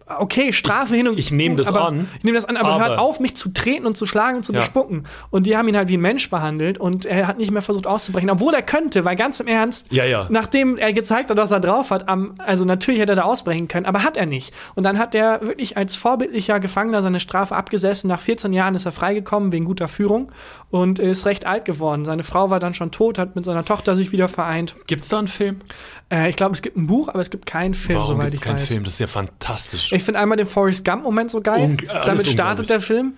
okay, 0.06 0.52
Strafe 0.52 0.94
hin 0.94 1.08
und 1.08 1.18
ich 1.18 1.30
nehm 1.30 1.56
das 1.56 1.66
aber, 1.66 1.86
an, 1.86 2.08
Ich 2.18 2.24
nehme 2.24 2.36
das 2.36 2.44
an, 2.46 2.56
aber, 2.56 2.70
aber- 2.70 2.84
hört 2.88 2.98
auf, 2.98 3.20
mich 3.20 3.36
zu 3.36 3.50
treten 3.50 3.86
und 3.86 3.96
zu 3.96 4.06
schlagen 4.06 4.36
und 4.38 4.42
zu 4.44 4.52
Ja. 4.52 4.60
bespucken. 4.60 5.04
Und 5.30 5.46
die 5.46 5.56
haben 5.56 5.68
ihn 5.68 5.76
halt 5.76 5.88
wie 5.88 5.96
ein 5.96 6.00
Mensch 6.00 6.28
behandelt 6.30 6.78
und 6.78 7.04
er 7.06 7.26
hat 7.26 7.38
nicht 7.38 7.50
mehr 7.50 7.62
versucht 7.62 7.86
auszubrechen, 7.86 8.30
obwohl 8.30 8.54
er 8.54 8.62
könnte, 8.62 9.04
weil 9.04 9.16
ganz 9.16 9.40
im 9.40 9.46
Ernst, 9.46 9.86
Ja, 9.90 10.04
ja. 10.04 10.26
nachdem 10.30 10.78
er 10.78 10.92
gezeigt 10.92 11.30
hat, 11.30 11.36
was 11.36 11.50
er 11.50 11.60
drauf 11.60 11.90
hat, 11.90 12.08
am, 12.08 12.34
also 12.38 12.64
natürlich 12.64 13.00
hätte 13.00 13.12
er 13.12 13.16
da 13.16 13.22
ausbrechen 13.22 13.68
können, 13.68 13.86
aber 13.86 14.02
hat 14.02 14.16
er 14.16 14.26
nicht. 14.26 14.52
Und 14.74 14.84
dann 14.84 14.98
hat 14.98 15.14
er 15.14 15.40
wirklich 15.42 15.76
als 15.76 15.96
vorbildlicher 15.96 16.60
Gefangener 16.60 17.02
seine 17.02 17.20
Strafe 17.20 17.54
abgesessen. 17.56 18.08
Nach 18.08 18.20
14 18.20 18.52
Jahren 18.52 18.74
ist 18.74 18.84
er 18.86 18.92
freigekommen 18.92 19.52
wegen 19.52 19.64
guter 19.64 19.88
Führung 19.88 20.32
und 20.70 20.98
ist 20.98 21.26
recht 21.26 21.46
alt 21.46 21.64
geworden. 21.64 22.04
Seine 22.04 22.22
Frau 22.22 22.50
war 22.50 22.58
dann 22.60 22.74
schon 22.74 22.90
tot, 22.90 23.18
hat 23.18 23.36
mit 23.36 23.44
seiner 23.44 23.64
Tochter 23.64 23.94
sich 23.96 24.12
wieder 24.12 24.28
vereint. 24.28 24.74
Gibt's 24.86 25.08
da 25.08 25.18
einen 25.18 25.28
Film? 25.28 25.60
Äh, 26.10 26.28
ich 26.30 26.36
glaube, 26.36 26.54
es 26.54 26.62
gibt 26.62 26.76
ein 26.76 26.86
Buch, 26.86 27.08
aber 27.08 27.20
es 27.20 27.30
gibt 27.30 27.46
keinen 27.46 27.74
Film, 27.74 27.98
Warum 27.98 28.16
soweit 28.18 28.34
ich 28.34 28.40
keinen 28.40 28.58
weiß. 28.58 28.68
Film? 28.68 28.84
Das 28.84 28.94
ist 28.94 29.00
ja 29.00 29.06
fantastisch. 29.06 29.91
Ich 29.96 30.02
finde 30.04 30.20
einmal 30.20 30.36
den 30.36 30.46
Forrest 30.46 30.84
Gump-Moment 30.84 31.30
so 31.30 31.40
geil. 31.40 31.76
Alles 31.88 32.06
Damit 32.06 32.26
startet 32.26 32.70
der 32.70 32.80
Film. 32.80 33.14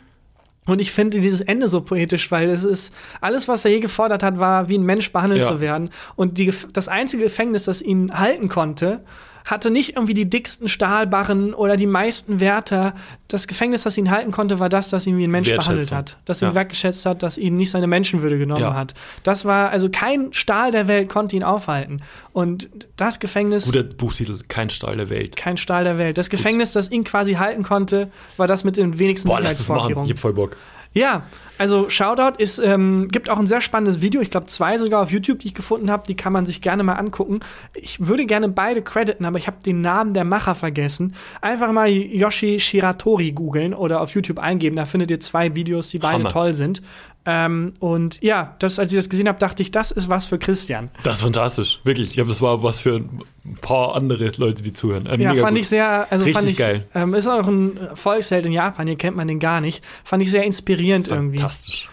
Und 0.66 0.80
ich 0.80 0.92
finde 0.92 1.20
dieses 1.20 1.42
Ende 1.42 1.68
so 1.68 1.82
poetisch, 1.82 2.30
weil 2.30 2.48
es 2.48 2.64
ist, 2.64 2.94
alles, 3.20 3.48
was 3.48 3.64
er 3.66 3.70
je 3.70 3.80
gefordert 3.80 4.22
hat, 4.22 4.38
war, 4.38 4.68
wie 4.70 4.78
ein 4.78 4.82
Mensch 4.82 5.12
behandelt 5.12 5.42
Ja. 5.42 5.48
zu 5.48 5.60
werden. 5.60 5.90
Und 6.16 6.38
die, 6.38 6.52
das 6.72 6.88
einzige 6.88 7.24
Gefängnis, 7.24 7.64
das 7.64 7.82
ihn 7.82 8.18
halten 8.18 8.48
konnte, 8.48 9.04
hatte 9.44 9.70
nicht 9.70 9.90
irgendwie 9.94 10.14
die 10.14 10.28
dicksten 10.28 10.68
Stahlbarren 10.68 11.52
oder 11.52 11.76
die 11.76 11.86
meisten 11.86 12.40
Wärter. 12.40 12.94
Das 13.28 13.46
Gefängnis, 13.46 13.82
das 13.82 13.98
ihn 13.98 14.10
halten 14.10 14.30
konnte, 14.30 14.58
war 14.58 14.68
das, 14.70 14.88
das 14.88 15.06
ihn 15.06 15.18
wie 15.18 15.24
ein 15.24 15.30
Mensch 15.30 15.50
behandelt 15.50 15.92
hat. 15.92 16.16
Das 16.24 16.40
ihn 16.40 16.48
Ja. 16.48 16.54
wertgeschätzt 16.54 17.04
hat, 17.04 17.22
das 17.22 17.36
ihn 17.36 17.56
nicht 17.56 17.70
seine 17.70 17.86
Menschenwürde 17.86 18.38
genommen 18.38 18.62
Ja. 18.62 18.74
hat. 18.74 18.94
Das 19.22 19.44
war, 19.44 19.70
also 19.70 19.88
kein 19.90 20.32
Stahl 20.32 20.70
der 20.70 20.88
Welt 20.88 21.08
konnte 21.10 21.36
ihn 21.36 21.42
aufhalten. 21.42 21.98
Und 22.32 22.70
das 22.96 23.20
Gefängnis 23.20 23.66
Guter 23.66 23.82
Buchtitel, 23.82 24.40
Kein 24.48 24.70
Stahl 24.70 24.96
der 24.96 25.10
Welt. 25.10 25.36
kein 25.36 25.56
Stahl 25.58 25.84
der 25.84 25.98
Welt. 25.98 26.16
Das 26.16 26.30
Gefängnis, 26.30 26.72
das 26.72 26.90
ihn 26.90 27.04
quasi 27.04 27.34
halten 27.34 27.62
konnte, 27.62 28.10
war 28.38 28.46
das 28.46 28.64
mit 28.64 28.76
den 28.78 28.98
wenigsten 28.98 29.28
Boah, 29.28 29.40
lass 29.40 29.58
das 29.58 29.68
machen. 29.68 30.04
Ich 30.04 30.10
hab 30.12 30.18
voll 30.18 30.32
Bock. 30.32 30.56
Ja, 30.94 31.24
also 31.58 31.88
Shoutout 31.88 32.38
ist, 32.38 32.58
ähm, 32.58 33.08
gibt 33.08 33.28
auch 33.28 33.38
ein 33.38 33.46
sehr 33.46 33.60
spannendes 33.60 34.00
Video, 34.00 34.20
ich 34.20 34.30
glaube 34.30 34.46
zwei 34.46 34.78
sogar 34.78 35.02
auf 35.02 35.10
YouTube, 35.10 35.40
die 35.40 35.48
ich 35.48 35.54
gefunden 35.54 35.90
habe, 35.90 36.04
die 36.06 36.16
kann 36.16 36.32
man 36.32 36.46
sich 36.46 36.62
gerne 36.62 36.82
mal 36.82 36.94
angucken. 36.94 37.40
Ich 37.74 38.06
würde 38.06 38.26
gerne 38.26 38.48
beide 38.48 38.82
crediten, 38.82 39.24
aber 39.24 39.38
ich 39.38 39.46
habe 39.46 39.58
den 39.64 39.80
Namen 39.80 40.14
der 40.14 40.24
Macher 40.24 40.54
vergessen. 40.54 41.14
Einfach 41.40 41.72
mal 41.72 41.88
Yoshi 41.88 42.58
Shiratori 42.58 43.32
googeln 43.32 43.74
oder 43.74 44.00
auf 44.00 44.10
YouTube 44.14 44.38
eingeben, 44.38 44.76
da 44.76 44.84
findet 44.84 45.10
ihr 45.10 45.20
zwei 45.20 45.54
Videos, 45.54 45.90
die 45.90 45.98
beide 45.98 46.20
Hammer. 46.20 46.30
toll 46.30 46.54
sind. 46.54 46.80
Ähm, 47.26 47.72
und 47.80 48.20
ja, 48.22 48.54
das, 48.58 48.78
als 48.78 48.92
ich 48.92 48.98
das 48.98 49.08
gesehen 49.08 49.28
habe, 49.28 49.38
dachte 49.38 49.62
ich, 49.62 49.70
das 49.70 49.90
ist 49.90 50.08
was 50.08 50.26
für 50.26 50.38
Christian. 50.38 50.90
Das 51.04 51.16
ist 51.16 51.22
fantastisch, 51.22 51.80
wirklich. 51.84 52.08
Ich 52.08 52.14
glaube, 52.14 52.28
das 52.28 52.42
war 52.42 52.62
was 52.62 52.80
für 52.80 52.96
ein 52.96 53.56
paar 53.60 53.94
andere 53.94 54.32
Leute, 54.36 54.62
die 54.62 54.72
zuhören. 54.72 55.06
Äh, 55.06 55.22
Ja, 55.22 55.34
fand 55.34 55.50
gut. 55.50 55.58
ich 55.58 55.68
sehr, 55.68 56.06
also 56.10 56.24
Richtig 56.24 56.34
fand 56.34 56.50
ich, 56.50 56.56
geil. 56.58 56.86
Ähm, 56.94 57.14
ist 57.14 57.26
auch 57.26 57.46
ein 57.46 57.78
Volksheld 57.94 58.44
in 58.44 58.52
Japan, 58.52 58.86
hier 58.86 58.96
kennt 58.96 59.16
man 59.16 59.26
den 59.28 59.38
gar 59.38 59.60
nicht. 59.60 59.82
Fand 60.04 60.22
ich 60.22 60.30
sehr 60.30 60.44
inspirierend 60.44 61.08
irgendwie. 61.08 61.38
Fantastisch. 61.38 61.88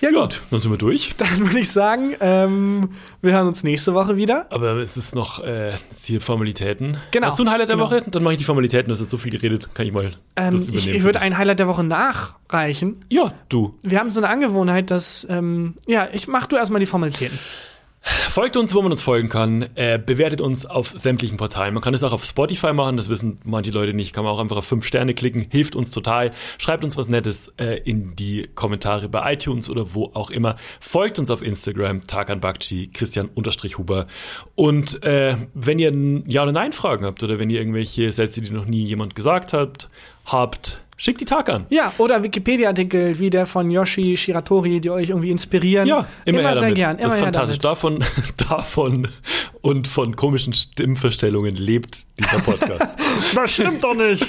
Ja, 0.00 0.10
Ja, 0.10 0.20
gut. 0.20 0.42
dann 0.50 0.60
sind 0.60 0.70
wir 0.70 0.78
durch. 0.78 1.14
Dann 1.18 1.40
würde 1.46 1.58
ich 1.60 1.70
sagen, 1.70 2.14
ähm, 2.20 2.90
wir 3.22 3.32
hören 3.32 3.46
uns 3.48 3.64
nächste 3.64 3.94
Woche 3.94 4.16
wieder. 4.16 4.46
Aber 4.50 4.76
es 4.76 4.96
ist 4.96 5.14
noch 5.14 5.42
äh, 5.42 5.72
hier 6.02 6.20
Formalitäten. 6.20 6.98
Genau, 7.10 7.26
Hast 7.28 7.38
du 7.38 7.44
ein 7.44 7.50
Highlight 7.50 7.68
der 7.68 7.76
genau. 7.76 7.86
Woche? 7.88 8.02
Dann 8.06 8.22
mache 8.22 8.34
ich 8.34 8.38
die 8.38 8.44
Formalitäten. 8.44 8.88
Du 8.88 8.92
hast 8.92 9.00
jetzt 9.00 9.10
so 9.10 9.18
viel 9.18 9.32
geredet. 9.32 9.68
Kann 9.74 9.86
ich 9.86 9.92
mal 9.92 10.12
Ähm, 10.36 10.52
das 10.52 10.62
ich 10.62 10.68
übernehmen. 10.68 10.96
ich 10.96 11.02
würde 11.04 11.20
ein 11.20 11.36
Highlight 11.38 11.58
der 11.58 11.68
Woche 11.68 11.84
nachreichen. 11.84 13.04
ja, 13.08 13.32
du. 13.48 13.74
Wir 13.82 13.98
haben 14.00 14.10
so 14.10 14.20
eine 14.20 14.28
Angewohnheit, 14.28 14.90
dass, 14.90 15.26
ähm, 15.30 15.74
ja, 15.86 16.08
ich 16.12 16.28
mach 16.28 16.46
du 16.46 16.56
erstmal 16.56 16.80
die 16.80 16.86
Formalitäten. 16.86 17.38
Folgt 18.06 18.56
uns, 18.56 18.72
wo 18.72 18.82
man 18.82 18.92
uns 18.92 19.02
folgen 19.02 19.28
kann. 19.28 19.66
Äh, 19.74 19.98
bewertet 19.98 20.40
uns 20.40 20.64
auf 20.64 20.90
sämtlichen 20.90 21.38
Portalen. 21.38 21.74
Man 21.74 21.82
kann 21.82 21.92
es 21.92 22.04
auch 22.04 22.12
auf 22.12 22.22
Spotify 22.22 22.72
machen, 22.72 22.96
das 22.96 23.08
wissen 23.08 23.38
manche 23.42 23.72
Leute 23.72 23.94
nicht. 23.94 24.12
Kann 24.12 24.22
man 24.22 24.32
auch 24.32 24.38
einfach 24.38 24.58
auf 24.58 24.64
fünf 24.64 24.84
Sterne 24.84 25.12
klicken, 25.12 25.46
hilft 25.50 25.74
uns 25.74 25.90
total. 25.90 26.30
Schreibt 26.58 26.84
uns 26.84 26.96
was 26.96 27.08
Nettes 27.08 27.52
äh, 27.56 27.80
in 27.80 28.14
die 28.14 28.48
Kommentare 28.54 29.08
bei 29.08 29.32
iTunes 29.32 29.68
oder 29.68 29.94
wo 29.94 30.12
auch 30.14 30.30
immer. 30.30 30.54
Folgt 30.78 31.18
uns 31.18 31.32
auf 31.32 31.42
Instagram, 31.42 32.06
Tarkan 32.06 32.40
Bakci, 32.40 32.90
Christian 32.92 33.28
Unterstrich 33.34 33.76
Huber. 33.76 34.06
Und 34.54 35.02
äh, 35.02 35.36
wenn 35.54 35.80
ihr 35.80 35.92
Ja- 36.26 36.44
oder 36.44 36.52
Nein-Fragen 36.52 37.04
habt 37.04 37.24
oder 37.24 37.40
wenn 37.40 37.50
ihr 37.50 37.58
irgendwelche 37.58 38.12
Sätze, 38.12 38.40
die 38.40 38.50
noch 38.50 38.66
nie 38.66 38.84
jemand 38.84 39.16
gesagt 39.16 39.52
hat, 39.52 39.88
habt, 40.26 40.78
schickt 40.96 41.20
die 41.20 41.24
Tarkan. 41.24 41.66
Ja, 41.70 41.92
oder 41.98 42.22
Wikipedia-Artikel 42.22 43.18
wie 43.18 43.30
der 43.30 43.46
von 43.46 43.70
Yoshi 43.70 44.16
Shiratori, 44.16 44.80
die 44.80 44.90
euch 44.90 45.10
irgendwie 45.10 45.30
inspirieren. 45.30 45.86
Ja, 45.86 46.06
immer, 46.24 46.40
her 46.40 46.52
sehr 46.54 46.60
damit. 46.62 46.74
gern. 46.76 46.98
Immer 46.98 47.08
das 47.08 47.14
ist 47.14 47.18
her 47.18 47.24
fantastisch. 47.24 47.58
damit. 47.58 47.64
Davon, 47.64 48.04
davon 48.48 49.08
und 49.60 49.86
von 49.88 50.16
komischen 50.16 50.52
Stimmverstellungen 50.52 51.54
lebt 51.54 52.04
dieser 52.18 52.38
Podcast. 52.38 52.86
Das 53.34 53.50
stimmt 53.52 53.82
doch 53.82 53.94
nicht. 53.94 54.24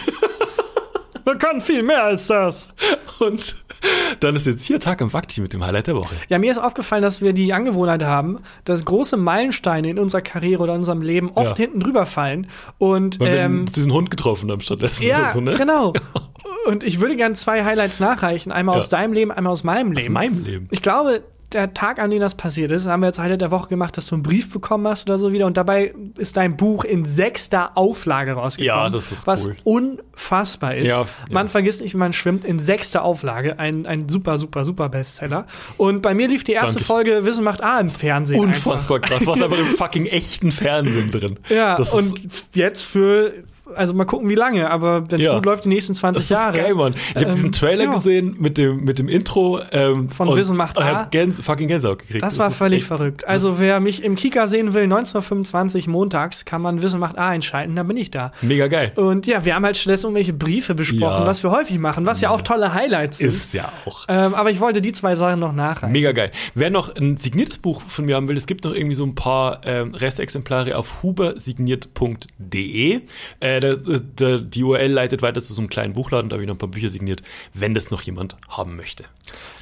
Wir 1.26 1.36
können 1.36 1.59
viel 1.61 1.84
mehr 1.84 2.05
als 2.05 2.28
das. 2.28 2.74
und 3.20 3.55
dann 4.20 4.36
ist 4.36 4.46
jetzt 4.48 4.66
hier 4.66 4.80
Tag 4.80 5.02
am 5.02 5.14
Vakti 5.14 5.42
mit 5.42 5.54
dem 5.54 5.64
Highlight 5.66 5.88
der 5.88 5.96
Woche. 5.96 6.16
Ja, 6.30 6.40
mir 6.40 6.52
ist 6.52 6.58
aufgefallen, 6.58 7.02
dass 7.02 7.22
wir 7.22 7.34
die 7.34 7.54
Angewohnheit 7.54 8.04
haben, 8.04 8.40
dass 8.64 8.86
große 8.86 9.18
Meilensteine 9.18 9.90
in 9.90 10.00
unserer 10.00 10.22
Karriere 10.22 10.64
oder 10.64 10.74
in 10.74 10.80
unserem 10.80 11.02
Leben 11.02 11.32
oft 11.36 11.58
Ja. 11.60 11.66
hinten 11.66 11.80
drüber 11.80 12.06
fallen. 12.06 12.48
Und 12.78 13.20
Weil 13.20 13.36
ähm, 13.38 13.66
wir 13.68 13.74
diesen 13.74 13.92
Hund 13.94 14.10
getroffen 14.10 14.50
haben 14.52 14.62
stattdessen. 14.62 15.04
ja, 15.04 15.24
oder 15.24 15.34
so, 15.34 15.42
ne? 15.42 15.54
genau. 15.56 15.94
Und 16.68 16.84
ich 16.84 17.00
würde 17.00 17.16
gerne 17.16 17.36
zwei 17.36 17.64
Highlights 17.64 18.00
nachreichen. 18.00 18.52
Einmal 18.52 18.76
Ja. 18.76 18.80
aus 18.80 18.90
deinem 18.90 19.14
Leben, 19.14 19.32
einmal 19.32 19.54
aus 19.54 19.64
meinem 19.64 19.92
Aus 19.96 20.02
Leben. 20.04 20.14
meinem 20.14 20.44
Leben. 20.44 20.68
Ich 20.72 20.82
glaube, 20.82 21.24
der 21.54 21.74
Tag, 21.74 22.00
an 22.00 22.10
dem 22.10 22.20
das 22.20 22.36
passiert 22.36 22.72
ist, 22.72 22.88
haben 22.88 23.02
wir 23.02 23.08
jetzt 23.08 23.20
Highlight 23.20 23.39
der 23.39 23.52
Woche 23.52 23.70
gemacht, 23.70 23.95
dass 23.95 24.08
du 24.08 24.16
einen 24.16 24.24
Brief 24.24 24.50
bekommen 24.52 24.86
hast 24.86 25.10
oder 25.10 25.18
so 25.18 25.32
wieder. 25.32 25.45
Und 25.45 25.56
dabei 25.56 25.93
ist 26.18 26.36
dein 26.36 26.58
Buch 26.58 26.84
in 26.84 27.06
sechster 27.06 27.78
Auflage 27.78 28.34
rausgekommen. 28.34 28.84
Ja, 28.84 28.89
das 28.89 29.12
ist 29.12 29.26
Was 29.26 29.45
cool. 29.45 29.56
unfassbar 29.64 30.76
ist. 30.76 30.89
Ja, 30.89 31.02
ja. 31.02 31.08
Man 31.30 31.48
vergisst 31.48 31.82
nicht, 31.82 31.93
wie 31.93 31.98
man 31.98 32.12
schwimmt. 32.12 32.43
In 32.43 32.60
sechster 32.60 33.04
Auflage. 33.04 33.60
Ein, 33.60 33.86
ein 33.86 34.10
super, 34.10 34.38
super, 34.38 34.66
super 34.66 34.89
Bestseller. 34.89 35.48
Und 35.78 36.02
bei 36.02 36.14
mir 36.14 36.28
lief 36.28 36.43
die 36.43 36.52
erste 36.54 36.74
Danke. 36.74 36.86
Folge 36.86 37.26
Wissen 37.26 37.45
macht 37.45 37.64
A 37.64 37.80
im 37.80 37.89
Fernsehen. 37.89 38.41
Unfassbar 38.41 39.00
krass. 39.00 39.26
Was 39.26 39.41
einfach 39.41 39.58
im 39.60 39.68
fucking 39.68 40.06
echten 40.06 40.52
Fernsehen 40.52 41.12
drin. 41.12 41.39
Ja, 41.48 41.78
das 41.78 41.93
und 41.93 42.20
jetzt 42.54 42.84
für, 42.84 43.32
also 43.76 43.93
mal 43.93 44.05
gucken, 44.05 44.30
wie 44.30 44.36
lange, 44.36 44.70
aber 44.70 45.09
wenn 45.09 45.20
es 45.20 45.26
Ja. 45.26 45.36
gut 45.36 45.45
läuft, 45.45 45.65
die 45.65 45.70
nächsten 45.70 45.93
20 45.93 46.15
das 46.18 46.24
ist 46.26 46.30
Jahre. 46.30 46.57
geil, 46.57 46.74
Mann. 46.76 46.93
Ich 47.09 47.15
habe 47.15 47.26
Ähm, 47.26 47.32
diesen 47.36 47.51
Trailer 47.51 47.84
ja. 47.86 47.91
gesehen 47.93 48.36
mit 48.39 48.57
dem, 48.57 48.84
mit 48.84 48.99
dem 48.99 49.07
Intro 49.09 49.59
ähm, 49.72 50.09
Von 50.09 50.36
Wissen 50.36 50.55
macht 50.57 50.78
und 50.78 50.84
A. 50.84 50.88
hab 51.01 51.11
Gänse, 51.11 51.43
fucking 51.43 51.68
Gänsehaut 51.68 51.99
gekriegt. 51.99 52.24
Das 52.24 52.39
war 52.39 52.51
völlig 52.51 52.80
echt- 52.80 52.88
verrückt. 52.88 53.28
Also 53.28 53.59
wer 53.59 53.80
mich 53.80 54.03
im 54.03 54.15
Kika 54.15 54.47
sehen 54.47 54.74
will, 54.74 54.86
19.25 54.88 55.89
montags, 55.89 56.45
kann 56.45 56.61
man 56.61 56.82
Wissen 56.82 56.99
macht 56.99 57.18
A 57.18 57.28
einschalten, 57.30 57.76
dann 57.76 57.88
bin 57.88 57.97
ich 57.97 58.11
da. 58.11 58.32
Mega 58.41 58.68
geil. 58.68 58.91
Und 58.95 59.28
ja, 59.28 59.43
wir 59.45 59.55
haben 59.55 59.65
halt 59.65 59.78
stattdessen 59.78 60.07
irgendwelche 60.07 60.34
Briefe 60.34 60.76
besprochen, 60.76 61.22
Ja. 61.22 61.28
was 61.28 61.43
wir 61.43 61.51
häufig 61.51 61.80
machen, 61.80 62.05
was 62.05 62.22
ja 62.22 62.30
auch 62.30 62.41
tolle 62.41 62.74
Highlights 62.74 63.18
sind. 63.20 63.30
Ist 63.30 63.53
ja 63.53 63.72
auch. 63.86 64.05
Ähm, 64.07 64.34
aber 64.36 64.51
ich 64.51 64.59
wollte 64.59 64.82
die 64.82 64.91
zwei 64.91 65.15
Sachen 65.15 65.39
noch 65.39 65.53
nachreichen. 65.53 65.91
Mega 65.91 66.11
geil. 66.11 66.32
Wer 66.55 66.70
noch 66.70 66.95
ein 66.95 67.18
signiertes 67.18 67.57
Buch 67.57 67.82
von 67.88 68.05
mir 68.05 68.15
haben 68.15 68.28
will, 68.28 68.38
es 68.38 68.45
gibt 68.47 68.63
noch 68.65 68.74
irgendwie 68.74 68.95
so 68.95 69.05
ein 69.05 69.15
paar 69.15 69.61
ähm, 69.65 69.93
Restexemplare 69.93 70.78
auf 70.78 71.03
hubersigniert.de. 71.03 73.01
Äh, 73.39 73.57
da- 73.60 73.76
da- 74.16 74.38
die 74.38 74.64
URL 74.64 74.91
leitet 74.91 75.22
weiter 75.22 75.41
zu 75.41 75.53
so 75.53 75.62
einem 75.62 75.70
kleinen 75.70 75.93
Buchladen, 75.93 76.30
da 76.30 76.36
habe 76.36 76.43
ich 76.43 76.47
noch 76.47 76.55
ein 76.55 76.60
paar 76.60 76.70
Bücher 76.70 76.89
signiert, 76.89 77.22
wenn 77.53 77.74
das 77.74 77.91
noch 77.91 78.01
jemand 78.01 78.36
haben 78.49 78.76
möchte. 78.76 79.03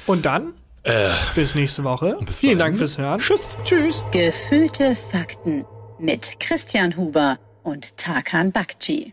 Und 0.06 0.26
dann, 0.26 0.52
Äh, 0.82 1.10
bis 1.34 1.54
nächste 1.56 1.82
Woche. 1.84 2.16
bis 2.24 2.38
Vielen 2.38 2.58
dahin. 2.58 2.72
Dank 2.74 2.78
fürs 2.78 2.96
Hören. 2.98 3.18
Tschüss. 3.18 3.58
Tschüss. 3.64 4.04
Gefühlte 4.12 4.94
Fakten 4.94 5.64
mit 5.98 6.38
Christian 6.38 6.96
Huber 6.96 7.38
und 7.64 7.96
Tarkan 7.96 8.52
Bakci. 8.52 9.12